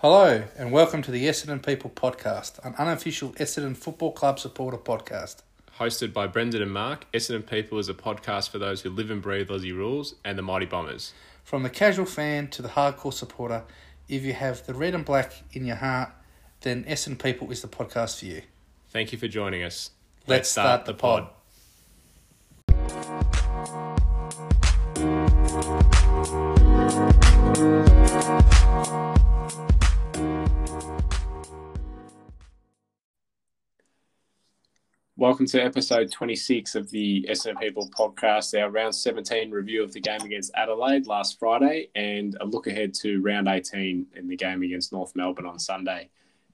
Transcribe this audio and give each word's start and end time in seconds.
Hello, 0.00 0.44
and 0.56 0.70
welcome 0.70 1.02
to 1.02 1.10
the 1.10 1.24
Essendon 1.24 1.60
People 1.60 1.90
podcast, 1.90 2.64
an 2.64 2.72
unofficial 2.78 3.30
Essendon 3.30 3.76
Football 3.76 4.12
Club 4.12 4.38
supporter 4.38 4.78
podcast. 4.78 5.42
Hosted 5.80 6.12
by 6.12 6.28
Brendan 6.28 6.62
and 6.62 6.70
Mark, 6.70 7.06
Essendon 7.12 7.44
People 7.44 7.80
is 7.80 7.88
a 7.88 7.94
podcast 7.94 8.50
for 8.50 8.60
those 8.60 8.82
who 8.82 8.90
live 8.90 9.10
and 9.10 9.20
breathe 9.20 9.48
Aussie 9.48 9.74
rules 9.74 10.14
and 10.24 10.38
the 10.38 10.42
Mighty 10.42 10.66
Bombers. 10.66 11.14
From 11.42 11.64
the 11.64 11.68
casual 11.68 12.06
fan 12.06 12.46
to 12.50 12.62
the 12.62 12.68
hardcore 12.68 13.12
supporter, 13.12 13.64
if 14.08 14.22
you 14.22 14.34
have 14.34 14.64
the 14.66 14.74
red 14.74 14.94
and 14.94 15.04
black 15.04 15.32
in 15.52 15.64
your 15.64 15.74
heart, 15.74 16.10
then 16.60 16.84
Essendon 16.84 17.20
People 17.20 17.50
is 17.50 17.62
the 17.62 17.66
podcast 17.66 18.20
for 18.20 18.26
you. 18.26 18.42
Thank 18.90 19.10
you 19.10 19.18
for 19.18 19.26
joining 19.26 19.64
us. 19.64 19.90
Let's, 20.28 20.48
start, 20.48 20.84
the 20.84 20.94
pod. 20.94 21.28
Welcome 35.18 35.46
to 35.46 35.60
episode 35.60 36.12
26 36.12 36.76
of 36.76 36.88
the 36.90 37.26
Essendon 37.28 37.58
People 37.58 37.90
podcast, 37.90 38.56
our 38.56 38.70
round 38.70 38.94
17 38.94 39.50
review 39.50 39.82
of 39.82 39.92
the 39.92 39.98
game 39.98 40.20
against 40.20 40.52
Adelaide 40.54 41.08
last 41.08 41.40
Friday, 41.40 41.88
and 41.96 42.36
a 42.40 42.44
look 42.44 42.68
ahead 42.68 42.94
to 43.00 43.20
round 43.20 43.48
18 43.48 44.06
in 44.14 44.28
the 44.28 44.36
game 44.36 44.62
against 44.62 44.92
North 44.92 45.16
Melbourne 45.16 45.44
on 45.44 45.58
Sunday. 45.58 46.10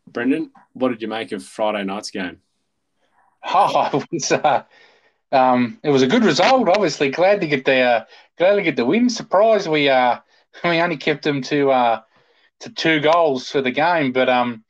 Brendan, 0.06 0.50
what 0.72 0.88
did 0.88 1.02
you 1.02 1.08
make 1.08 1.32
of 1.32 1.45
Friday 1.45 1.84
night's 1.84 2.10
game? 2.10 2.38
Oh, 3.46 3.91
it 3.92 4.06
was, 4.10 4.32
uh, 4.32 4.62
um, 5.30 5.78
it 5.83 5.91
was 5.91 6.00
a 6.00 6.06
good 6.06 6.24
result. 6.24 6.66
Obviously, 6.66 7.10
glad 7.10 7.42
to 7.42 7.46
get 7.46 7.66
the 7.66 7.80
uh, 7.80 8.05
glad 8.38 8.56
to 8.56 8.62
get 8.62 8.77
the 8.77 8.86
win. 8.86 9.10
Surprised 9.10 9.69
we 9.69 9.91
uh, 9.91 10.20
we 10.64 10.80
only 10.80 10.96
kept 10.96 11.22
them 11.22 11.42
to 11.42 11.70
uh, 11.70 12.00
to 12.60 12.70
two 12.70 13.00
goals 13.00 13.50
for 13.50 13.60
the 13.60 13.70
game, 13.70 14.12
but 14.12 14.30
um, 14.30 14.64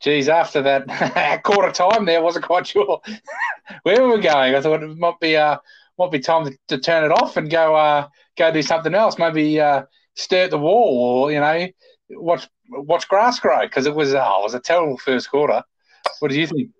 geez, 0.00 0.28
after 0.28 0.62
that 0.62 1.42
quarter 1.44 1.72
time 1.72 2.04
there, 2.04 2.22
wasn't 2.22 2.44
quite 2.44 2.66
sure 2.66 3.00
where 3.82 4.02
we 4.02 4.08
were 4.08 4.18
going. 4.18 4.54
I 4.54 4.60
thought 4.60 4.82
it 4.82 4.98
might 4.98 5.20
be 5.20 5.36
uh, 5.36 5.58
might 5.98 6.10
be 6.10 6.18
time 6.18 6.46
to, 6.46 6.58
to 6.68 6.78
turn 6.78 7.04
it 7.04 7.12
off 7.12 7.36
and 7.36 7.50
go 7.50 7.76
uh, 7.76 8.08
go 8.36 8.52
do 8.52 8.62
something 8.62 8.94
else. 8.94 9.18
Maybe 9.18 9.60
uh, 9.60 9.84
stare 10.14 10.44
at 10.44 10.50
the 10.50 10.58
wall 10.58 11.24
or 11.24 11.32
you 11.32 11.40
know 11.40 11.68
watch 12.10 12.48
watch 12.70 13.08
grass 13.08 13.38
grow 13.38 13.62
because 13.62 13.86
it 13.86 13.94
was 13.94 14.14
oh, 14.14 14.40
it 14.40 14.42
was 14.42 14.54
a 14.54 14.60
terrible 14.60 14.96
first 14.98 15.30
quarter. 15.30 15.62
What 16.18 16.30
do 16.30 16.38
you 16.38 16.46
think? 16.46 16.70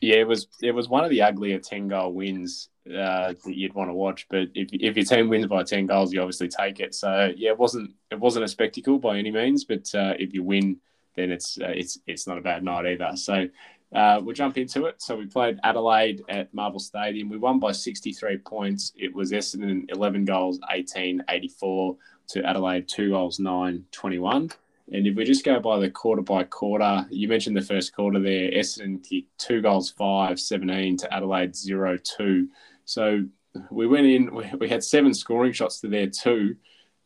Yeah, 0.00 0.16
it 0.16 0.28
was 0.28 0.46
it 0.62 0.72
was 0.72 0.88
one 0.88 1.04
of 1.04 1.10
the 1.10 1.22
uglier 1.22 1.58
ten 1.58 1.88
goal 1.88 2.12
wins 2.12 2.68
uh, 2.86 3.34
that 3.44 3.56
you'd 3.56 3.74
want 3.74 3.90
to 3.90 3.94
watch. 3.94 4.26
But 4.30 4.48
if, 4.54 4.68
if 4.72 4.96
your 4.96 5.04
team 5.04 5.28
wins 5.28 5.46
by 5.46 5.64
ten 5.64 5.86
goals, 5.86 6.12
you 6.12 6.20
obviously 6.20 6.48
take 6.48 6.80
it. 6.80 6.94
So 6.94 7.32
yeah, 7.36 7.50
it 7.50 7.58
wasn't 7.58 7.92
it 8.10 8.18
wasn't 8.18 8.44
a 8.44 8.48
spectacle 8.48 8.98
by 8.98 9.18
any 9.18 9.30
means. 9.30 9.64
But 9.64 9.92
uh, 9.94 10.14
if 10.18 10.32
you 10.32 10.42
win, 10.42 10.78
then 11.18 11.30
it's 11.30 11.58
uh, 11.60 11.68
it's 11.74 11.98
it's 12.06 12.26
not 12.26 12.38
a 12.38 12.42
bad 12.42 12.62
night 12.62 12.86
either. 12.86 13.16
So 13.16 13.48
uh, 13.94 14.20
we'll 14.22 14.34
jump 14.34 14.58
into 14.58 14.86
it. 14.86 15.00
So 15.00 15.16
we 15.16 15.26
played 15.26 15.58
Adelaide 15.64 16.22
at 16.28 16.52
Marvel 16.52 16.80
Stadium. 16.80 17.28
We 17.28 17.38
won 17.38 17.58
by 17.58 17.72
63 17.72 18.38
points. 18.38 18.92
It 18.96 19.14
was 19.14 19.32
Essendon 19.32 19.86
11 19.88 20.26
goals, 20.26 20.60
18, 20.70 21.24
84 21.28 21.96
to 22.28 22.44
Adelaide 22.44 22.86
2 22.86 23.10
goals, 23.10 23.38
9, 23.38 23.84
21. 23.90 24.50
And 24.90 25.06
if 25.06 25.16
we 25.16 25.24
just 25.24 25.44
go 25.44 25.58
by 25.60 25.78
the 25.78 25.90
quarter 25.90 26.22
by 26.22 26.44
quarter, 26.44 27.06
you 27.10 27.28
mentioned 27.28 27.56
the 27.56 27.62
first 27.62 27.94
quarter 27.94 28.20
there. 28.20 28.50
Essendon 28.50 29.02
kicked 29.06 29.38
two 29.38 29.62
goals, 29.62 29.90
five, 29.90 30.38
17 30.38 30.98
to 30.98 31.14
Adelaide 31.14 31.56
0 31.56 31.98
2. 31.98 32.48
So 32.84 33.24
we 33.70 33.86
went 33.86 34.06
in, 34.06 34.34
we, 34.58 34.68
had 34.68 34.84
seven 34.84 35.14
scoring 35.14 35.52
shots 35.52 35.80
to 35.80 35.88
their 35.88 36.08
two, 36.08 36.56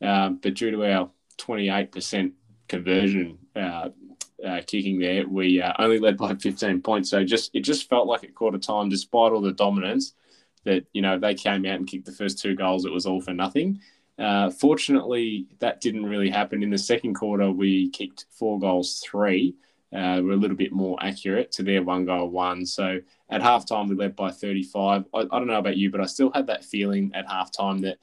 um, 0.01 0.39
but 0.43 0.55
due 0.55 0.71
to 0.73 0.85
our 0.85 1.11
28% 1.39 2.33
conversion 2.69 3.39
uh, 3.57 3.91
uh, 4.45 4.61
kicking 4.67 4.99
there, 4.99 5.27
we 5.29 5.61
uh, 5.61 5.73
only 5.79 5.99
led 5.99 6.17
by 6.17 6.35
15 6.41 6.83
points. 6.83 7.11
So 7.11 7.25
just 7.25 7.51
it 7.55 7.61
just 7.61 7.89
felt 7.89 8.07
like 8.07 8.25
at 8.25 8.35
quarter 8.35 8.59
time, 8.59 8.89
despite 8.89 9.33
all 9.33 9.41
the 9.41 9.53
dominance, 9.53 10.15
that 10.65 10.85
you 10.93 11.03
know 11.03 11.19
they 11.19 11.35
came 11.35 11.65
out 11.67 11.77
and 11.77 11.87
kicked 11.87 12.07
the 12.07 12.13
first 12.13 12.39
two 12.39 12.55
goals. 12.55 12.85
It 12.85 12.93
was 12.93 13.07
all 13.07 13.21
for 13.21 13.33
nothing. 13.33 13.81
Uh, 14.19 14.51
fortunately, 14.51 15.47
that 15.59 15.81
didn't 15.81 16.07
really 16.07 16.31
happen. 16.31 16.63
In 16.63 16.71
the 16.71 16.79
second 16.79 17.15
quarter, 17.15 17.51
we 17.51 17.91
kicked 17.91 18.27
four 18.31 18.59
goals, 18.59 19.01
three. 19.01 19.55
Uh, 19.93 20.21
we're 20.23 20.33
a 20.33 20.37
little 20.37 20.57
bit 20.57 20.73
more 20.73 20.97
accurate 21.03 21.53
to 21.53 21.63
their 21.63 21.83
one 21.83 22.07
goal, 22.07 22.31
one. 22.31 22.65
So 22.65 22.99
at 23.29 23.43
halftime, 23.43 23.89
we 23.89 23.95
led 23.95 24.17
by 24.17 24.31
35. 24.31 25.05
I, 25.13 25.19
I 25.19 25.25
don't 25.25 25.47
know 25.47 25.59
about 25.59 25.77
you, 25.77 25.91
but 25.91 26.01
I 26.01 26.07
still 26.07 26.31
had 26.35 26.47
that 26.47 26.65
feeling 26.65 27.11
at 27.15 27.29
halftime 27.29 27.83
that 27.83 27.99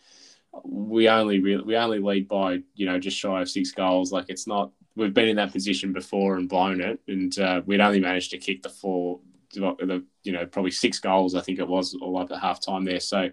we 0.64 1.10
only 1.10 1.40
we 1.40 1.76
only 1.76 2.00
lead 2.00 2.28
by 2.28 2.62
you 2.76 2.86
know 2.86 3.00
just 3.00 3.18
shy 3.18 3.42
of 3.42 3.50
six 3.50 3.72
goals. 3.72 4.12
Like 4.12 4.26
it's 4.30 4.48
not 4.48 4.72
we've 5.00 5.14
been 5.14 5.30
in 5.30 5.38
that 5.38 5.52
position 5.52 5.94
before 5.94 6.36
and 6.36 6.50
blown 6.50 6.82
it, 6.82 7.00
and 7.08 7.38
uh, 7.40 7.62
we'd 7.66 7.82
only 7.82 8.00
managed 8.00 8.32
to 8.32 8.38
kick 8.38 8.62
the 8.62 8.70
four, 8.70 9.20
the 9.54 10.04
you 10.24 10.32
know 10.32 10.46
probably 10.46 10.72
six 10.72 11.00
goals 11.00 11.34
I 11.34 11.42
think 11.42 11.60
it 11.60 11.68
was 11.68 11.96
all 12.02 12.18
up 12.18 12.32
at 12.32 12.42
halftime 12.42 12.86
there. 12.86 13.00
So 13.00 13.30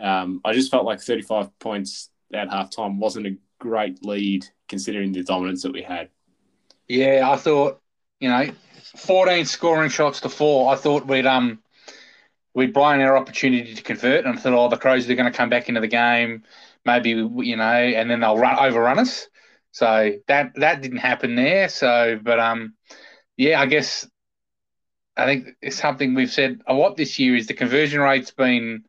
um, 0.00 0.40
I 0.44 0.52
just 0.52 0.70
felt 0.70 0.84
like 0.84 1.00
35 1.00 1.56
points 1.58 2.10
at 2.32 2.48
halftime 2.48 2.98
wasn't 2.98 3.26
a 3.26 3.36
great 3.58 4.04
lead 4.04 4.46
considering 4.68 5.12
the 5.12 5.22
dominance 5.22 5.62
that 5.62 5.72
we 5.72 5.82
had. 5.82 6.08
Yeah, 6.88 7.30
I 7.30 7.36
thought 7.36 7.80
you 8.18 8.28
know 8.28 8.50
14 8.96 9.44
scoring 9.44 9.90
shots 9.90 10.20
to 10.22 10.28
four. 10.28 10.72
I 10.72 10.76
thought 10.76 11.06
we'd 11.06 11.26
um 11.26 11.60
we'd 12.54 12.72
blown 12.72 13.00
our 13.00 13.16
opportunity 13.16 13.74
to 13.74 13.82
convert, 13.82 14.24
and 14.24 14.36
I 14.36 14.40
thought, 14.40 14.52
oh, 14.52 14.68
the 14.68 14.76
Crows 14.76 15.08
are 15.08 15.14
going 15.14 15.30
to 15.30 15.36
come 15.36 15.48
back 15.48 15.68
into 15.68 15.80
the 15.80 15.86
game, 15.86 16.42
maybe 16.84 17.10
you 17.10 17.56
know, 17.56 17.62
and 17.62 18.10
then 18.10 18.20
they'll 18.20 18.38
run 18.38 18.58
overrun 18.58 18.98
us. 18.98 19.28
So 19.72 20.12
that 20.26 20.52
that 20.56 20.82
didn't 20.82 20.98
happen 20.98 21.36
there. 21.36 21.68
So, 21.68 22.18
but 22.22 22.40
um, 22.40 22.74
yeah, 23.36 23.60
I 23.60 23.66
guess 23.66 24.08
I 25.16 25.26
think 25.26 25.48
it's 25.60 25.76
something 25.76 26.14
we've 26.14 26.30
said 26.30 26.60
a 26.66 26.74
lot 26.74 26.96
this 26.96 27.18
year 27.18 27.36
is 27.36 27.46
the 27.46 27.54
conversion 27.54 28.00
rate's 28.00 28.30
been 28.30 28.84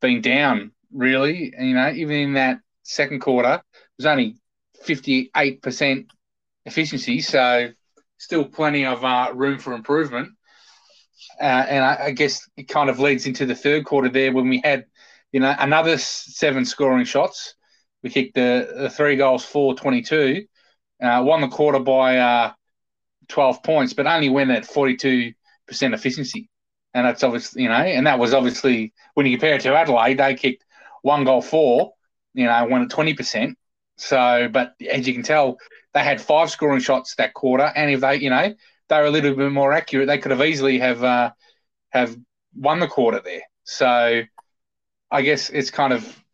been 0.00 0.20
down 0.20 0.72
really. 0.92 1.52
You 1.58 1.74
know, 1.74 1.90
even 1.90 2.16
in 2.16 2.32
that 2.34 2.60
second 2.82 3.20
quarter, 3.20 3.54
it 3.54 3.62
was 3.98 4.06
only 4.06 4.36
fifty 4.82 5.30
eight 5.36 5.62
percent 5.62 6.06
efficiency. 6.66 7.20
So 7.20 7.70
still 8.18 8.44
plenty 8.44 8.86
of 8.86 9.04
uh, 9.04 9.32
room 9.34 9.58
for 9.58 9.72
improvement. 9.72 10.30
Uh, 11.40 11.66
and 11.68 11.84
I, 11.84 12.06
I, 12.06 12.10
guess 12.12 12.48
it 12.56 12.68
kind 12.68 12.90
of 12.90 12.98
leads 12.98 13.26
into 13.26 13.46
the 13.46 13.54
third 13.54 13.84
quarter 13.84 14.08
there 14.08 14.32
when 14.32 14.48
we 14.48 14.60
had, 14.62 14.86
you 15.32 15.40
know, 15.40 15.54
another 15.58 15.98
seven 15.98 16.64
scoring 16.64 17.04
shots. 17.04 17.54
We 18.02 18.10
kicked 18.10 18.34
the, 18.34 18.72
the 18.76 18.90
three 18.90 19.16
goals, 19.16 19.44
four 19.44 19.74
twenty-two, 19.74 20.46
uh, 21.02 21.22
won 21.24 21.40
the 21.40 21.48
quarter 21.48 21.78
by 21.78 22.18
uh, 22.18 22.52
12 23.28 23.62
points, 23.62 23.92
but 23.92 24.06
only 24.06 24.28
went 24.28 24.50
at 24.50 24.64
42% 24.64 25.34
efficiency. 25.70 26.48
And 26.94 27.06
that's 27.06 27.22
obviously, 27.22 27.62
you 27.62 27.68
know, 27.68 27.74
and 27.74 28.06
that 28.06 28.18
was 28.18 28.34
obviously 28.34 28.92
when 29.14 29.26
you 29.26 29.36
compare 29.36 29.54
it 29.54 29.62
to 29.62 29.74
Adelaide, 29.74 30.18
they 30.18 30.34
kicked 30.34 30.64
one 31.02 31.24
goal, 31.24 31.40
four, 31.40 31.92
you 32.34 32.44
know, 32.44 32.64
won 32.66 32.82
at 32.82 32.90
20%. 32.90 33.54
So, 33.96 34.48
but 34.52 34.74
as 34.90 35.06
you 35.06 35.14
can 35.14 35.22
tell, 35.22 35.58
they 35.94 36.00
had 36.00 36.20
five 36.20 36.50
scoring 36.50 36.80
shots 36.80 37.14
that 37.16 37.34
quarter, 37.34 37.70
and 37.76 37.90
if 37.90 38.00
they, 38.00 38.16
you 38.16 38.30
know, 38.30 38.54
they 38.88 38.96
were 38.96 39.04
a 39.04 39.10
little 39.10 39.34
bit 39.34 39.52
more 39.52 39.72
accurate, 39.72 40.08
they 40.08 40.18
could 40.18 40.30
have 40.30 40.42
easily 40.42 40.78
have 40.78 41.04
uh, 41.04 41.30
have 41.90 42.16
won 42.54 42.80
the 42.80 42.86
quarter 42.88 43.20
there. 43.22 43.42
So, 43.64 44.22
I 45.10 45.22
guess 45.22 45.50
it's 45.50 45.70
kind 45.70 45.92
of 45.92 46.24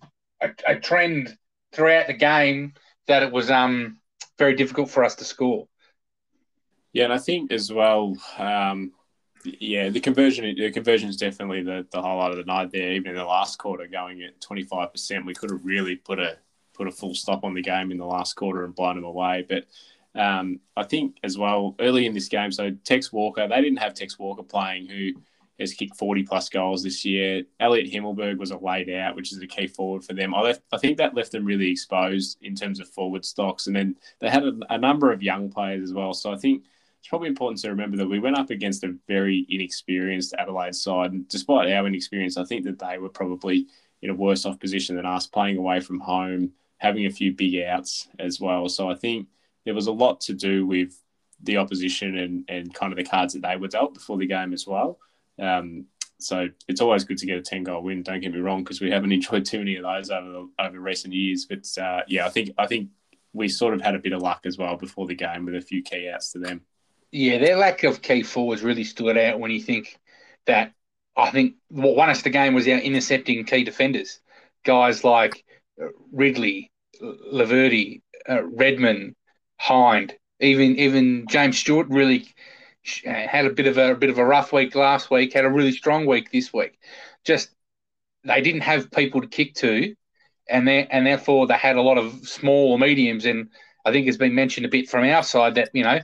a, 0.40 0.50
a 0.66 0.76
trend 0.80 1.36
throughout 1.72 2.06
the 2.06 2.14
game 2.14 2.74
that 3.06 3.22
it 3.22 3.32
was 3.32 3.50
um, 3.50 3.98
very 4.38 4.54
difficult 4.54 4.90
for 4.90 5.04
us 5.04 5.16
to 5.16 5.24
score. 5.24 5.66
Yeah, 6.92 7.04
and 7.04 7.12
I 7.12 7.18
think 7.18 7.52
as 7.52 7.72
well, 7.72 8.16
um, 8.38 8.92
yeah, 9.44 9.88
the 9.88 10.00
conversion 10.00 10.54
the 10.56 10.70
conversion 10.70 11.08
is 11.08 11.16
definitely 11.16 11.62
the, 11.62 11.86
the 11.92 12.02
highlight 12.02 12.32
of 12.32 12.38
the 12.38 12.44
night 12.44 12.72
there. 12.72 12.92
Even 12.92 13.10
in 13.10 13.16
the 13.16 13.24
last 13.24 13.58
quarter, 13.58 13.86
going 13.86 14.22
at 14.22 14.40
twenty 14.40 14.64
five 14.64 14.92
percent, 14.92 15.26
we 15.26 15.34
could 15.34 15.50
have 15.50 15.64
really 15.64 15.96
put 15.96 16.18
a 16.18 16.38
put 16.74 16.88
a 16.88 16.92
full 16.92 17.14
stop 17.14 17.44
on 17.44 17.54
the 17.54 17.62
game 17.62 17.90
in 17.90 17.98
the 17.98 18.06
last 18.06 18.34
quarter 18.34 18.64
and 18.64 18.74
blown 18.74 18.96
them 18.96 19.04
away. 19.04 19.46
But 19.48 19.66
um, 20.18 20.60
I 20.76 20.84
think 20.84 21.16
as 21.22 21.36
well 21.36 21.76
early 21.78 22.06
in 22.06 22.14
this 22.14 22.28
game, 22.28 22.50
so 22.50 22.70
Tex 22.84 23.12
Walker, 23.12 23.46
they 23.46 23.60
didn't 23.60 23.78
have 23.78 23.94
Tex 23.94 24.18
Walker 24.18 24.42
playing, 24.42 24.86
who 24.86 25.12
has 25.58 25.74
kicked 25.74 25.96
40 25.96 26.22
plus 26.22 26.48
goals 26.48 26.82
this 26.82 27.04
year. 27.04 27.42
Elliot 27.58 27.92
Himmelberg 27.92 28.38
was 28.38 28.50
a 28.50 28.58
laid 28.58 28.90
out, 28.90 29.16
which 29.16 29.32
is 29.32 29.42
a 29.42 29.46
key 29.46 29.66
forward 29.66 30.04
for 30.04 30.12
them. 30.12 30.34
I, 30.34 30.40
left, 30.40 30.62
I 30.72 30.78
think 30.78 30.98
that 30.98 31.14
left 31.14 31.32
them 31.32 31.44
really 31.44 31.70
exposed 31.70 32.38
in 32.42 32.54
terms 32.54 32.80
of 32.80 32.88
forward 32.88 33.24
stocks. 33.24 33.66
And 33.66 33.74
then 33.74 33.96
they 34.20 34.30
had 34.30 34.44
a, 34.44 34.52
a, 34.70 34.78
number 34.78 35.12
of 35.12 35.22
young 35.22 35.50
players 35.50 35.82
as 35.82 35.92
well. 35.92 36.14
So 36.14 36.32
I 36.32 36.36
think 36.36 36.64
it's 37.00 37.08
probably 37.08 37.28
important 37.28 37.60
to 37.60 37.70
remember 37.70 37.96
that 37.96 38.08
we 38.08 38.20
went 38.20 38.38
up 38.38 38.50
against 38.50 38.84
a 38.84 38.96
very 39.08 39.46
inexperienced 39.48 40.34
Adelaide 40.38 40.74
side. 40.74 41.12
And 41.12 41.28
despite 41.28 41.70
our 41.72 41.86
inexperience, 41.86 42.36
I 42.36 42.44
think 42.44 42.64
that 42.64 42.78
they 42.78 42.98
were 42.98 43.08
probably 43.08 43.66
in 44.00 44.10
a 44.10 44.14
worse 44.14 44.46
off 44.46 44.60
position 44.60 44.94
than 44.94 45.06
us, 45.06 45.26
playing 45.26 45.56
away 45.56 45.80
from 45.80 45.98
home, 45.98 46.52
having 46.76 47.06
a 47.06 47.10
few 47.10 47.32
big 47.32 47.60
outs 47.62 48.08
as 48.20 48.40
well. 48.40 48.68
So 48.68 48.88
I 48.88 48.94
think 48.94 49.26
there 49.64 49.74
was 49.74 49.88
a 49.88 49.92
lot 49.92 50.20
to 50.22 50.34
do 50.34 50.66
with 50.66 51.02
the 51.42 51.56
opposition 51.56 52.16
and, 52.16 52.44
and 52.48 52.74
kind 52.74 52.92
of 52.92 52.96
the 52.96 53.04
cards 53.04 53.34
that 53.34 53.42
they 53.42 53.56
were 53.56 53.68
dealt 53.68 53.94
before 53.94 54.16
the 54.18 54.26
game 54.26 54.52
as 54.52 54.66
well. 54.66 54.98
Um, 55.40 55.86
so 56.20 56.48
it's 56.66 56.80
always 56.80 57.04
good 57.04 57.18
to 57.18 57.26
get 57.26 57.38
a 57.38 57.42
10 57.42 57.64
goal 57.64 57.82
win. 57.82 58.02
Don't 58.02 58.20
get 58.20 58.32
me 58.32 58.40
wrong, 58.40 58.64
because 58.64 58.80
we 58.80 58.90
haven't 58.90 59.12
enjoyed 59.18 59.44
too 59.44 59.58
many 59.58 59.76
of 59.76 59.84
those 59.84 60.10
over 60.10 60.46
over 60.58 60.80
recent 60.80 61.14
years. 61.14 61.46
But 61.48 61.66
uh, 61.80 62.02
yeah, 62.08 62.26
I 62.26 62.30
think 62.30 62.50
I 62.58 62.66
think 62.66 62.90
we 63.32 63.48
sort 63.48 63.74
of 63.74 63.80
had 63.80 63.94
a 63.94 64.00
bit 64.00 64.12
of 64.12 64.22
luck 64.22 64.40
as 64.44 64.58
well 64.58 64.76
before 64.76 65.06
the 65.06 65.14
game 65.14 65.44
with 65.44 65.54
a 65.54 65.60
few 65.60 65.82
key 65.82 66.10
outs 66.12 66.32
to 66.32 66.38
them. 66.38 66.62
Yeah, 67.10 67.38
their 67.38 67.56
lack 67.56 67.84
of 67.84 68.02
key 68.02 68.22
forwards 68.22 68.62
really 68.62 68.84
stood 68.84 69.16
out 69.16 69.40
when 69.40 69.50
you 69.50 69.60
think 69.60 69.98
that 70.46 70.72
I 71.16 71.30
think 71.30 71.54
what 71.68 71.96
won 71.96 72.10
us 72.10 72.22
the 72.22 72.30
game 72.30 72.54
was 72.54 72.68
our 72.68 72.78
intercepting 72.78 73.44
key 73.44 73.64
defenders. 73.64 74.20
Guys 74.64 75.04
like 75.04 75.44
Ridley, 76.12 76.70
Laverde, 77.00 78.02
uh, 78.28 78.44
Redman, 78.44 79.14
Hind, 79.58 80.14
even 80.40 80.76
even 80.76 81.26
James 81.28 81.58
Stewart 81.58 81.88
really 81.88 82.28
had 83.04 83.46
a 83.46 83.50
bit 83.50 83.66
of 83.66 83.78
a, 83.78 83.92
a, 83.92 83.94
bit 83.94 84.10
of 84.10 84.18
a 84.18 84.24
rough 84.24 84.52
week 84.52 84.74
last 84.74 85.10
week. 85.10 85.32
Had 85.32 85.44
a 85.44 85.50
really 85.50 85.72
strong 85.72 86.06
week 86.06 86.30
this 86.30 86.52
week. 86.52 86.78
Just 87.24 87.50
they 88.24 88.40
didn't 88.40 88.62
have 88.62 88.90
people 88.90 89.20
to 89.20 89.26
kick 89.26 89.54
to, 89.56 89.94
and 90.48 90.66
they, 90.66 90.86
and 90.86 91.06
therefore 91.06 91.46
they 91.46 91.54
had 91.54 91.76
a 91.76 91.82
lot 91.82 91.98
of 91.98 92.28
small 92.28 92.72
or 92.72 92.78
mediums. 92.78 93.24
And 93.24 93.50
I 93.84 93.92
think 93.92 94.06
it's 94.06 94.16
been 94.16 94.34
mentioned 94.34 94.66
a 94.66 94.70
bit 94.70 94.88
from 94.88 95.04
our 95.04 95.22
side 95.22 95.54
that 95.56 95.70
you 95.72 95.84
know 95.84 96.00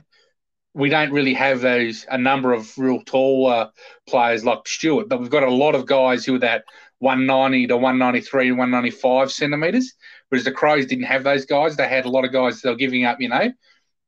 we 0.73 0.89
don't 0.89 1.11
really 1.11 1.33
have 1.33 1.61
those 1.61 2.05
a 2.09 2.17
number 2.17 2.53
of 2.53 2.77
real 2.77 3.01
tall 3.01 3.47
uh, 3.47 3.69
players 4.07 4.43
like 4.43 4.67
Stewart, 4.67 5.07
but 5.07 5.21
we've 5.21 5.29
got 5.29 5.43
a 5.43 5.49
lot 5.49 5.73
of 5.73 5.85
guys 5.85 6.25
who 6.25 6.35
are 6.35 6.39
that 6.39 6.65
190 6.99 7.67
to 7.67 7.75
193 7.75 8.47
to 8.47 8.51
195 8.51 9.31
centimeters. 9.31 9.93
Whereas 10.29 10.43
the 10.43 10.51
Crows 10.51 10.85
didn't 10.85 11.05
have 11.05 11.23
those 11.23 11.45
guys. 11.45 11.75
They 11.75 11.87
had 11.87 12.05
a 12.05 12.09
lot 12.09 12.25
of 12.25 12.33
guys 12.33 12.61
that 12.61 12.69
were 12.69 12.75
giving 12.75 13.05
up, 13.05 13.21
you 13.21 13.29
know, 13.29 13.51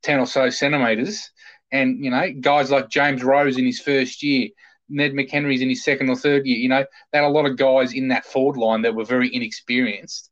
10 0.02 0.20
or 0.20 0.26
so 0.26 0.50
centimeters. 0.50 1.30
And, 1.70 2.02
you 2.04 2.10
know, 2.10 2.32
guys 2.40 2.70
like 2.70 2.88
James 2.88 3.22
Rowe 3.22 3.46
in 3.46 3.64
his 3.64 3.80
first 3.80 4.22
year, 4.22 4.48
Ned 4.88 5.12
McHenry's 5.12 5.60
in 5.60 5.68
his 5.68 5.84
second 5.84 6.08
or 6.08 6.16
third 6.16 6.46
year, 6.46 6.56
you 6.56 6.68
know, 6.68 6.84
they 7.12 7.18
had 7.18 7.26
a 7.26 7.28
lot 7.28 7.46
of 7.46 7.56
guys 7.56 7.92
in 7.92 8.08
that 8.08 8.24
forward 8.24 8.56
line 8.56 8.82
that 8.82 8.94
were 8.94 9.04
very 9.04 9.34
inexperienced. 9.34 10.30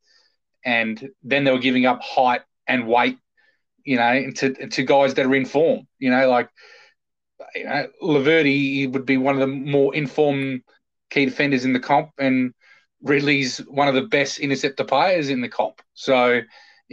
And 0.64 1.10
then 1.22 1.44
they 1.44 1.52
were 1.52 1.58
giving 1.58 1.86
up 1.86 2.00
height 2.02 2.40
and 2.66 2.88
weight, 2.88 3.18
you 3.84 3.96
know, 3.96 4.30
to, 4.36 4.68
to 4.68 4.82
guys 4.82 5.14
that 5.14 5.26
are 5.26 5.34
in 5.34 5.44
form, 5.44 5.86
you 5.98 6.10
know, 6.10 6.28
like 6.28 6.48
you 7.54 7.64
know, 7.64 7.88
Laverde 8.02 8.92
would 8.92 9.06
be 9.06 9.16
one 9.16 9.34
of 9.34 9.40
the 9.40 9.46
more 9.46 9.94
informed 9.94 10.62
key 11.10 11.26
defenders 11.26 11.64
in 11.64 11.72
the 11.72 11.80
comp. 11.80 12.10
And 12.18 12.54
Ridley's 13.02 13.58
one 13.58 13.88
of 13.88 13.94
the 13.94 14.02
best 14.02 14.38
interceptor 14.38 14.84
players 14.84 15.28
in 15.28 15.40
the 15.40 15.48
comp. 15.48 15.80
So 15.94 16.40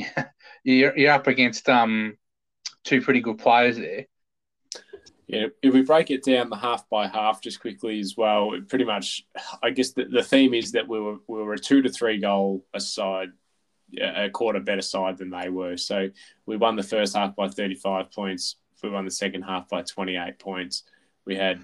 you're, 0.64 0.98
you're 0.98 1.12
up 1.12 1.28
against 1.28 1.70
um, 1.70 2.18
two 2.84 3.02
pretty 3.02 3.22
good 3.22 3.40
players 3.40 3.78
there. 3.78 4.06
If 5.34 5.74
we 5.74 5.82
break 5.82 6.12
it 6.12 6.24
down 6.24 6.50
the 6.50 6.58
half 6.58 6.88
by 6.90 7.08
half 7.08 7.42
just 7.42 7.60
quickly 7.60 8.00
as 8.00 8.16
well, 8.16 8.52
pretty 8.68 8.86
much, 8.86 9.26
I 9.62 9.72
guess 9.72 9.92
the, 9.92 10.06
the 10.06 10.24
theme 10.24 10.54
is 10.54 10.74
that 10.74 10.88
we 10.88 11.00
were 11.00 11.18
we 11.28 11.42
were 11.42 11.54
a 11.54 11.60
two 11.60 11.82
to 11.82 11.90
three 11.90 12.20
goal 12.20 12.66
aside, 12.74 13.30
a 14.00 14.30
quarter 14.30 14.60
better 14.60 14.82
side 14.82 15.18
than 15.18 15.30
they 15.30 15.50
were. 15.50 15.78
So 15.78 16.10
we 16.46 16.58
won 16.58 16.76
the 16.76 16.84
first 16.84 17.16
half 17.16 17.36
by 17.36 17.48
35 17.48 18.12
points. 18.12 18.58
We 18.84 18.90
won 18.90 19.06
the 19.06 19.12
second 19.12 19.44
half 19.44 19.70
by 19.70 19.82
28 19.82 20.40
points. 20.40 20.84
We 21.26 21.36
had 21.36 21.64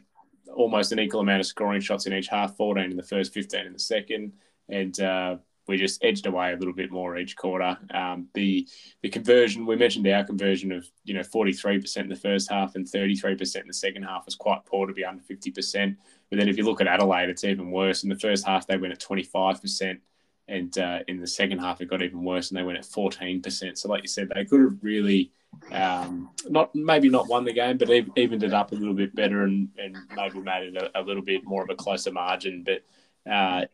almost 0.54 0.92
an 0.92 1.00
equal 1.00 1.20
amount 1.20 1.42
of 1.42 1.46
scoring 1.46 1.82
shots 1.82 2.06
in 2.06 2.14
each 2.14 2.28
half 2.28 2.56
14 2.56 2.92
in 2.92 2.98
the 2.98 3.04
first, 3.04 3.34
15 3.34 3.66
in 3.66 3.74
the 3.74 3.80
second. 3.80 4.34
And 4.70 5.00
uh, 5.00 5.38
we 5.70 5.78
just 5.78 6.04
edged 6.04 6.26
away 6.26 6.52
a 6.52 6.58
little 6.58 6.74
bit 6.74 6.92
more 6.92 7.18
each 7.18 7.38
quarter. 7.38 7.78
Um, 7.94 8.28
the 8.34 8.68
the 9.04 9.10
conversion 9.10 9.68
we 9.68 9.76
mentioned 9.76 10.08
our 10.08 10.24
conversion 10.24 10.72
of 10.72 10.90
you 11.06 11.14
know 11.14 11.22
43% 11.22 11.98
in 11.98 12.10
the 12.10 12.16
first 12.16 12.50
half 12.50 12.76
and 12.76 12.86
33% 12.86 13.62
in 13.62 13.68
the 13.68 13.74
second 13.74 14.04
half 14.04 14.26
was 14.26 14.36
quite 14.36 14.66
poor 14.66 14.88
to 14.88 14.94
be 14.94 15.06
under 15.06 15.22
50%. 15.22 15.96
But 16.30 16.40
then 16.40 16.50
if 16.50 16.58
you 16.58 16.66
look 16.66 16.82
at 16.82 16.88
Adelaide, 16.88 17.30
it's 17.30 17.44
even 17.44 17.72
worse. 17.72 18.04
In 18.04 18.10
the 18.10 18.20
first 18.20 18.46
half, 18.46 18.66
they 18.66 18.78
went 18.78 18.94
at 18.94 19.00
25%. 19.00 20.00
And 20.48 20.76
uh, 20.80 21.00
in 21.08 21.22
the 21.22 21.28
second 21.28 21.60
half, 21.60 21.80
it 21.80 21.90
got 21.92 22.02
even 22.02 22.24
worse, 22.24 22.50
and 22.50 22.58
they 22.58 22.64
went 22.64 22.80
at 22.80 22.84
14%. 22.84 23.78
So, 23.78 23.88
like 23.88 24.02
you 24.02 24.08
said, 24.08 24.30
they 24.34 24.46
could 24.46 24.62
have 24.62 24.78
really 24.82 25.32
um, 25.72 26.32
not 26.48 26.74
maybe 26.74 27.10
not 27.10 27.28
won 27.28 27.46
the 27.46 27.54
game, 27.54 27.78
but 27.78 27.92
evened 27.92 28.42
it 28.42 28.54
up 28.54 28.72
a 28.72 28.76
little 28.76 28.96
bit 28.96 29.16
better 29.16 29.44
and, 29.44 29.70
and 29.78 29.96
maybe 30.16 30.40
made 30.40 30.74
it 30.74 30.78
a, 30.78 31.00
a 31.00 31.04
little 31.04 31.22
bit 31.22 31.44
more 31.46 31.62
of 31.62 31.70
a 31.70 31.76
closer 31.76 32.12
margin. 32.12 32.64
But 32.64 32.82
uh, 33.30 33.66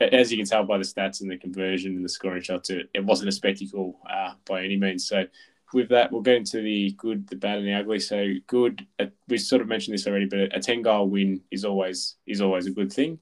as 0.00 0.30
you 0.30 0.38
can 0.38 0.46
tell 0.46 0.64
by 0.64 0.78
the 0.78 0.84
stats 0.84 1.20
and 1.20 1.30
the 1.30 1.36
conversion 1.36 1.96
and 1.96 2.04
the 2.04 2.08
scoring 2.08 2.42
shots, 2.42 2.70
it, 2.70 2.88
it 2.94 3.04
wasn't 3.04 3.28
a 3.28 3.32
spectacle 3.32 3.98
uh, 4.08 4.34
by 4.44 4.64
any 4.64 4.76
means. 4.76 5.06
So 5.06 5.24
with 5.72 5.88
that, 5.90 6.10
we'll 6.10 6.22
get 6.22 6.36
into 6.36 6.62
the 6.62 6.92
good, 6.92 7.28
the 7.28 7.36
bad, 7.36 7.58
and 7.58 7.66
the 7.66 7.74
ugly. 7.74 8.00
So 8.00 8.26
good, 8.46 8.86
uh, 8.98 9.06
we 9.28 9.38
sort 9.38 9.62
of 9.62 9.68
mentioned 9.68 9.94
this 9.94 10.06
already, 10.06 10.26
but 10.26 10.56
a 10.56 10.60
ten 10.60 10.82
goal 10.82 11.08
win 11.08 11.40
is 11.50 11.64
always 11.64 12.16
is 12.26 12.40
always 12.40 12.66
a 12.66 12.70
good 12.70 12.92
thing. 12.92 13.18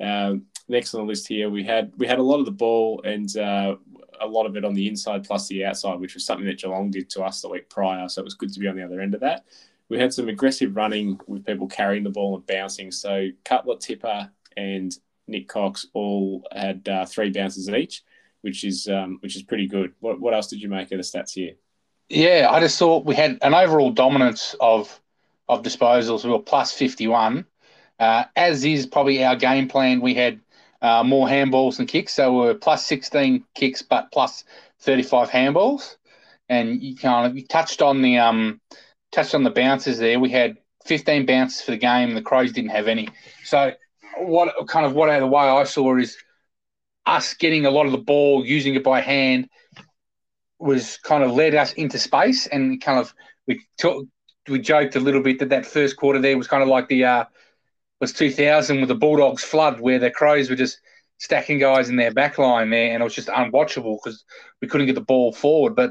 Um, 0.00 0.46
next 0.68 0.94
on 0.94 1.00
the 1.00 1.06
list 1.06 1.28
here, 1.28 1.50
we 1.50 1.64
had 1.64 1.92
we 1.96 2.06
had 2.06 2.18
a 2.18 2.22
lot 2.22 2.40
of 2.40 2.46
the 2.46 2.52
ball 2.52 3.02
and 3.04 3.36
uh, 3.36 3.76
a 4.20 4.26
lot 4.26 4.46
of 4.46 4.56
it 4.56 4.64
on 4.64 4.74
the 4.74 4.88
inside 4.88 5.24
plus 5.24 5.48
the 5.48 5.64
outside, 5.64 6.00
which 6.00 6.14
was 6.14 6.24
something 6.24 6.46
that 6.46 6.58
Geelong 6.58 6.90
did 6.90 7.10
to 7.10 7.22
us 7.22 7.40
the 7.40 7.48
week 7.48 7.68
prior. 7.68 8.08
So 8.08 8.20
it 8.20 8.24
was 8.24 8.34
good 8.34 8.52
to 8.52 8.60
be 8.60 8.68
on 8.68 8.76
the 8.76 8.84
other 8.84 9.00
end 9.00 9.14
of 9.14 9.20
that. 9.20 9.44
We 9.88 9.98
had 9.98 10.14
some 10.14 10.28
aggressive 10.28 10.76
running 10.76 11.18
with 11.26 11.44
people 11.44 11.66
carrying 11.66 12.04
the 12.04 12.10
ball 12.10 12.36
and 12.36 12.46
bouncing. 12.46 12.92
So 12.92 13.28
Cutler, 13.44 13.76
Tipper, 13.76 14.30
and 14.56 14.96
Nik 15.30 15.48
Cox 15.48 15.86
all 15.94 16.46
had 16.52 16.88
uh, 16.88 17.06
three 17.06 17.30
bounces 17.30 17.68
each, 17.68 18.02
which 18.42 18.64
is 18.64 18.88
um, 18.88 19.18
which 19.20 19.36
is 19.36 19.42
pretty 19.42 19.66
good. 19.66 19.92
What 20.00 20.20
what 20.20 20.34
else 20.34 20.48
did 20.48 20.60
you 20.60 20.68
make 20.68 20.92
of 20.92 20.98
the 20.98 21.04
stats 21.04 21.32
here? 21.32 21.54
Yeah, 22.08 22.48
I 22.50 22.60
just 22.60 22.78
thought 22.78 23.06
we 23.06 23.14
had 23.14 23.38
an 23.42 23.54
overall 23.54 23.90
dominance 23.90 24.56
of 24.60 25.00
of 25.48 25.62
disposals. 25.62 26.24
We 26.24 26.30
were 26.30 26.40
plus 26.40 26.72
fifty 26.72 27.06
one, 27.06 27.46
uh, 27.98 28.24
as 28.36 28.64
is 28.64 28.86
probably 28.86 29.24
our 29.24 29.36
game 29.36 29.68
plan. 29.68 30.00
We 30.00 30.14
had 30.14 30.40
uh, 30.82 31.04
more 31.04 31.28
handballs 31.28 31.76
than 31.76 31.86
kicks, 31.86 32.12
so 32.12 32.42
we 32.42 32.48
are 32.48 32.54
plus 32.54 32.86
sixteen 32.86 33.44
kicks, 33.54 33.82
but 33.82 34.10
plus 34.12 34.44
thirty 34.80 35.02
five 35.02 35.30
handballs. 35.30 35.96
And 36.48 36.82
you 36.82 36.96
kind 36.96 37.26
of 37.26 37.36
you 37.36 37.46
touched 37.46 37.80
on 37.80 38.02
the 38.02 38.18
um 38.18 38.60
touched 39.12 39.34
on 39.34 39.44
the 39.44 39.50
bounces 39.50 39.98
there. 39.98 40.18
We 40.18 40.30
had 40.30 40.56
fifteen 40.84 41.26
bounces 41.26 41.62
for 41.62 41.70
the 41.70 41.76
game. 41.76 42.14
The 42.14 42.22
Crows 42.22 42.52
didn't 42.52 42.70
have 42.70 42.88
any. 42.88 43.08
So 43.44 43.72
what 44.18 44.54
kind 44.68 44.86
of 44.86 44.94
what 44.94 45.18
the 45.18 45.26
way 45.26 45.42
I 45.42 45.64
saw 45.64 45.96
is 45.96 46.16
us 47.06 47.34
getting 47.34 47.66
a 47.66 47.70
lot 47.70 47.86
of 47.86 47.92
the 47.92 47.98
ball, 47.98 48.44
using 48.44 48.74
it 48.74 48.84
by 48.84 49.00
hand, 49.00 49.48
was 50.58 50.98
kind 50.98 51.24
of 51.24 51.32
led 51.32 51.54
us 51.54 51.72
into 51.72 51.98
space, 51.98 52.46
and 52.46 52.80
kind 52.80 52.98
of 52.98 53.14
we 53.46 53.64
we 54.48 54.58
joked 54.60 54.96
a 54.96 55.00
little 55.00 55.22
bit 55.22 55.38
that 55.38 55.48
that 55.50 55.66
first 55.66 55.96
quarter 55.96 56.20
there 56.20 56.36
was 56.36 56.48
kind 56.48 56.62
of 56.62 56.68
like 56.68 56.88
the 56.88 57.04
uh, 57.04 57.24
was 58.00 58.12
2000 58.12 58.80
with 58.80 58.88
the 58.88 58.94
Bulldogs 58.94 59.44
flood, 59.44 59.80
where 59.80 59.98
the 59.98 60.10
Crows 60.10 60.50
were 60.50 60.56
just 60.56 60.80
stacking 61.18 61.58
guys 61.58 61.88
in 61.88 61.96
their 61.96 62.12
back 62.12 62.38
line 62.38 62.70
there, 62.70 62.92
and 62.92 63.02
it 63.02 63.04
was 63.04 63.14
just 63.14 63.28
unwatchable 63.28 63.98
because 64.02 64.24
we 64.60 64.68
couldn't 64.68 64.86
get 64.86 64.94
the 64.94 65.00
ball 65.00 65.32
forward. 65.32 65.76
But 65.76 65.90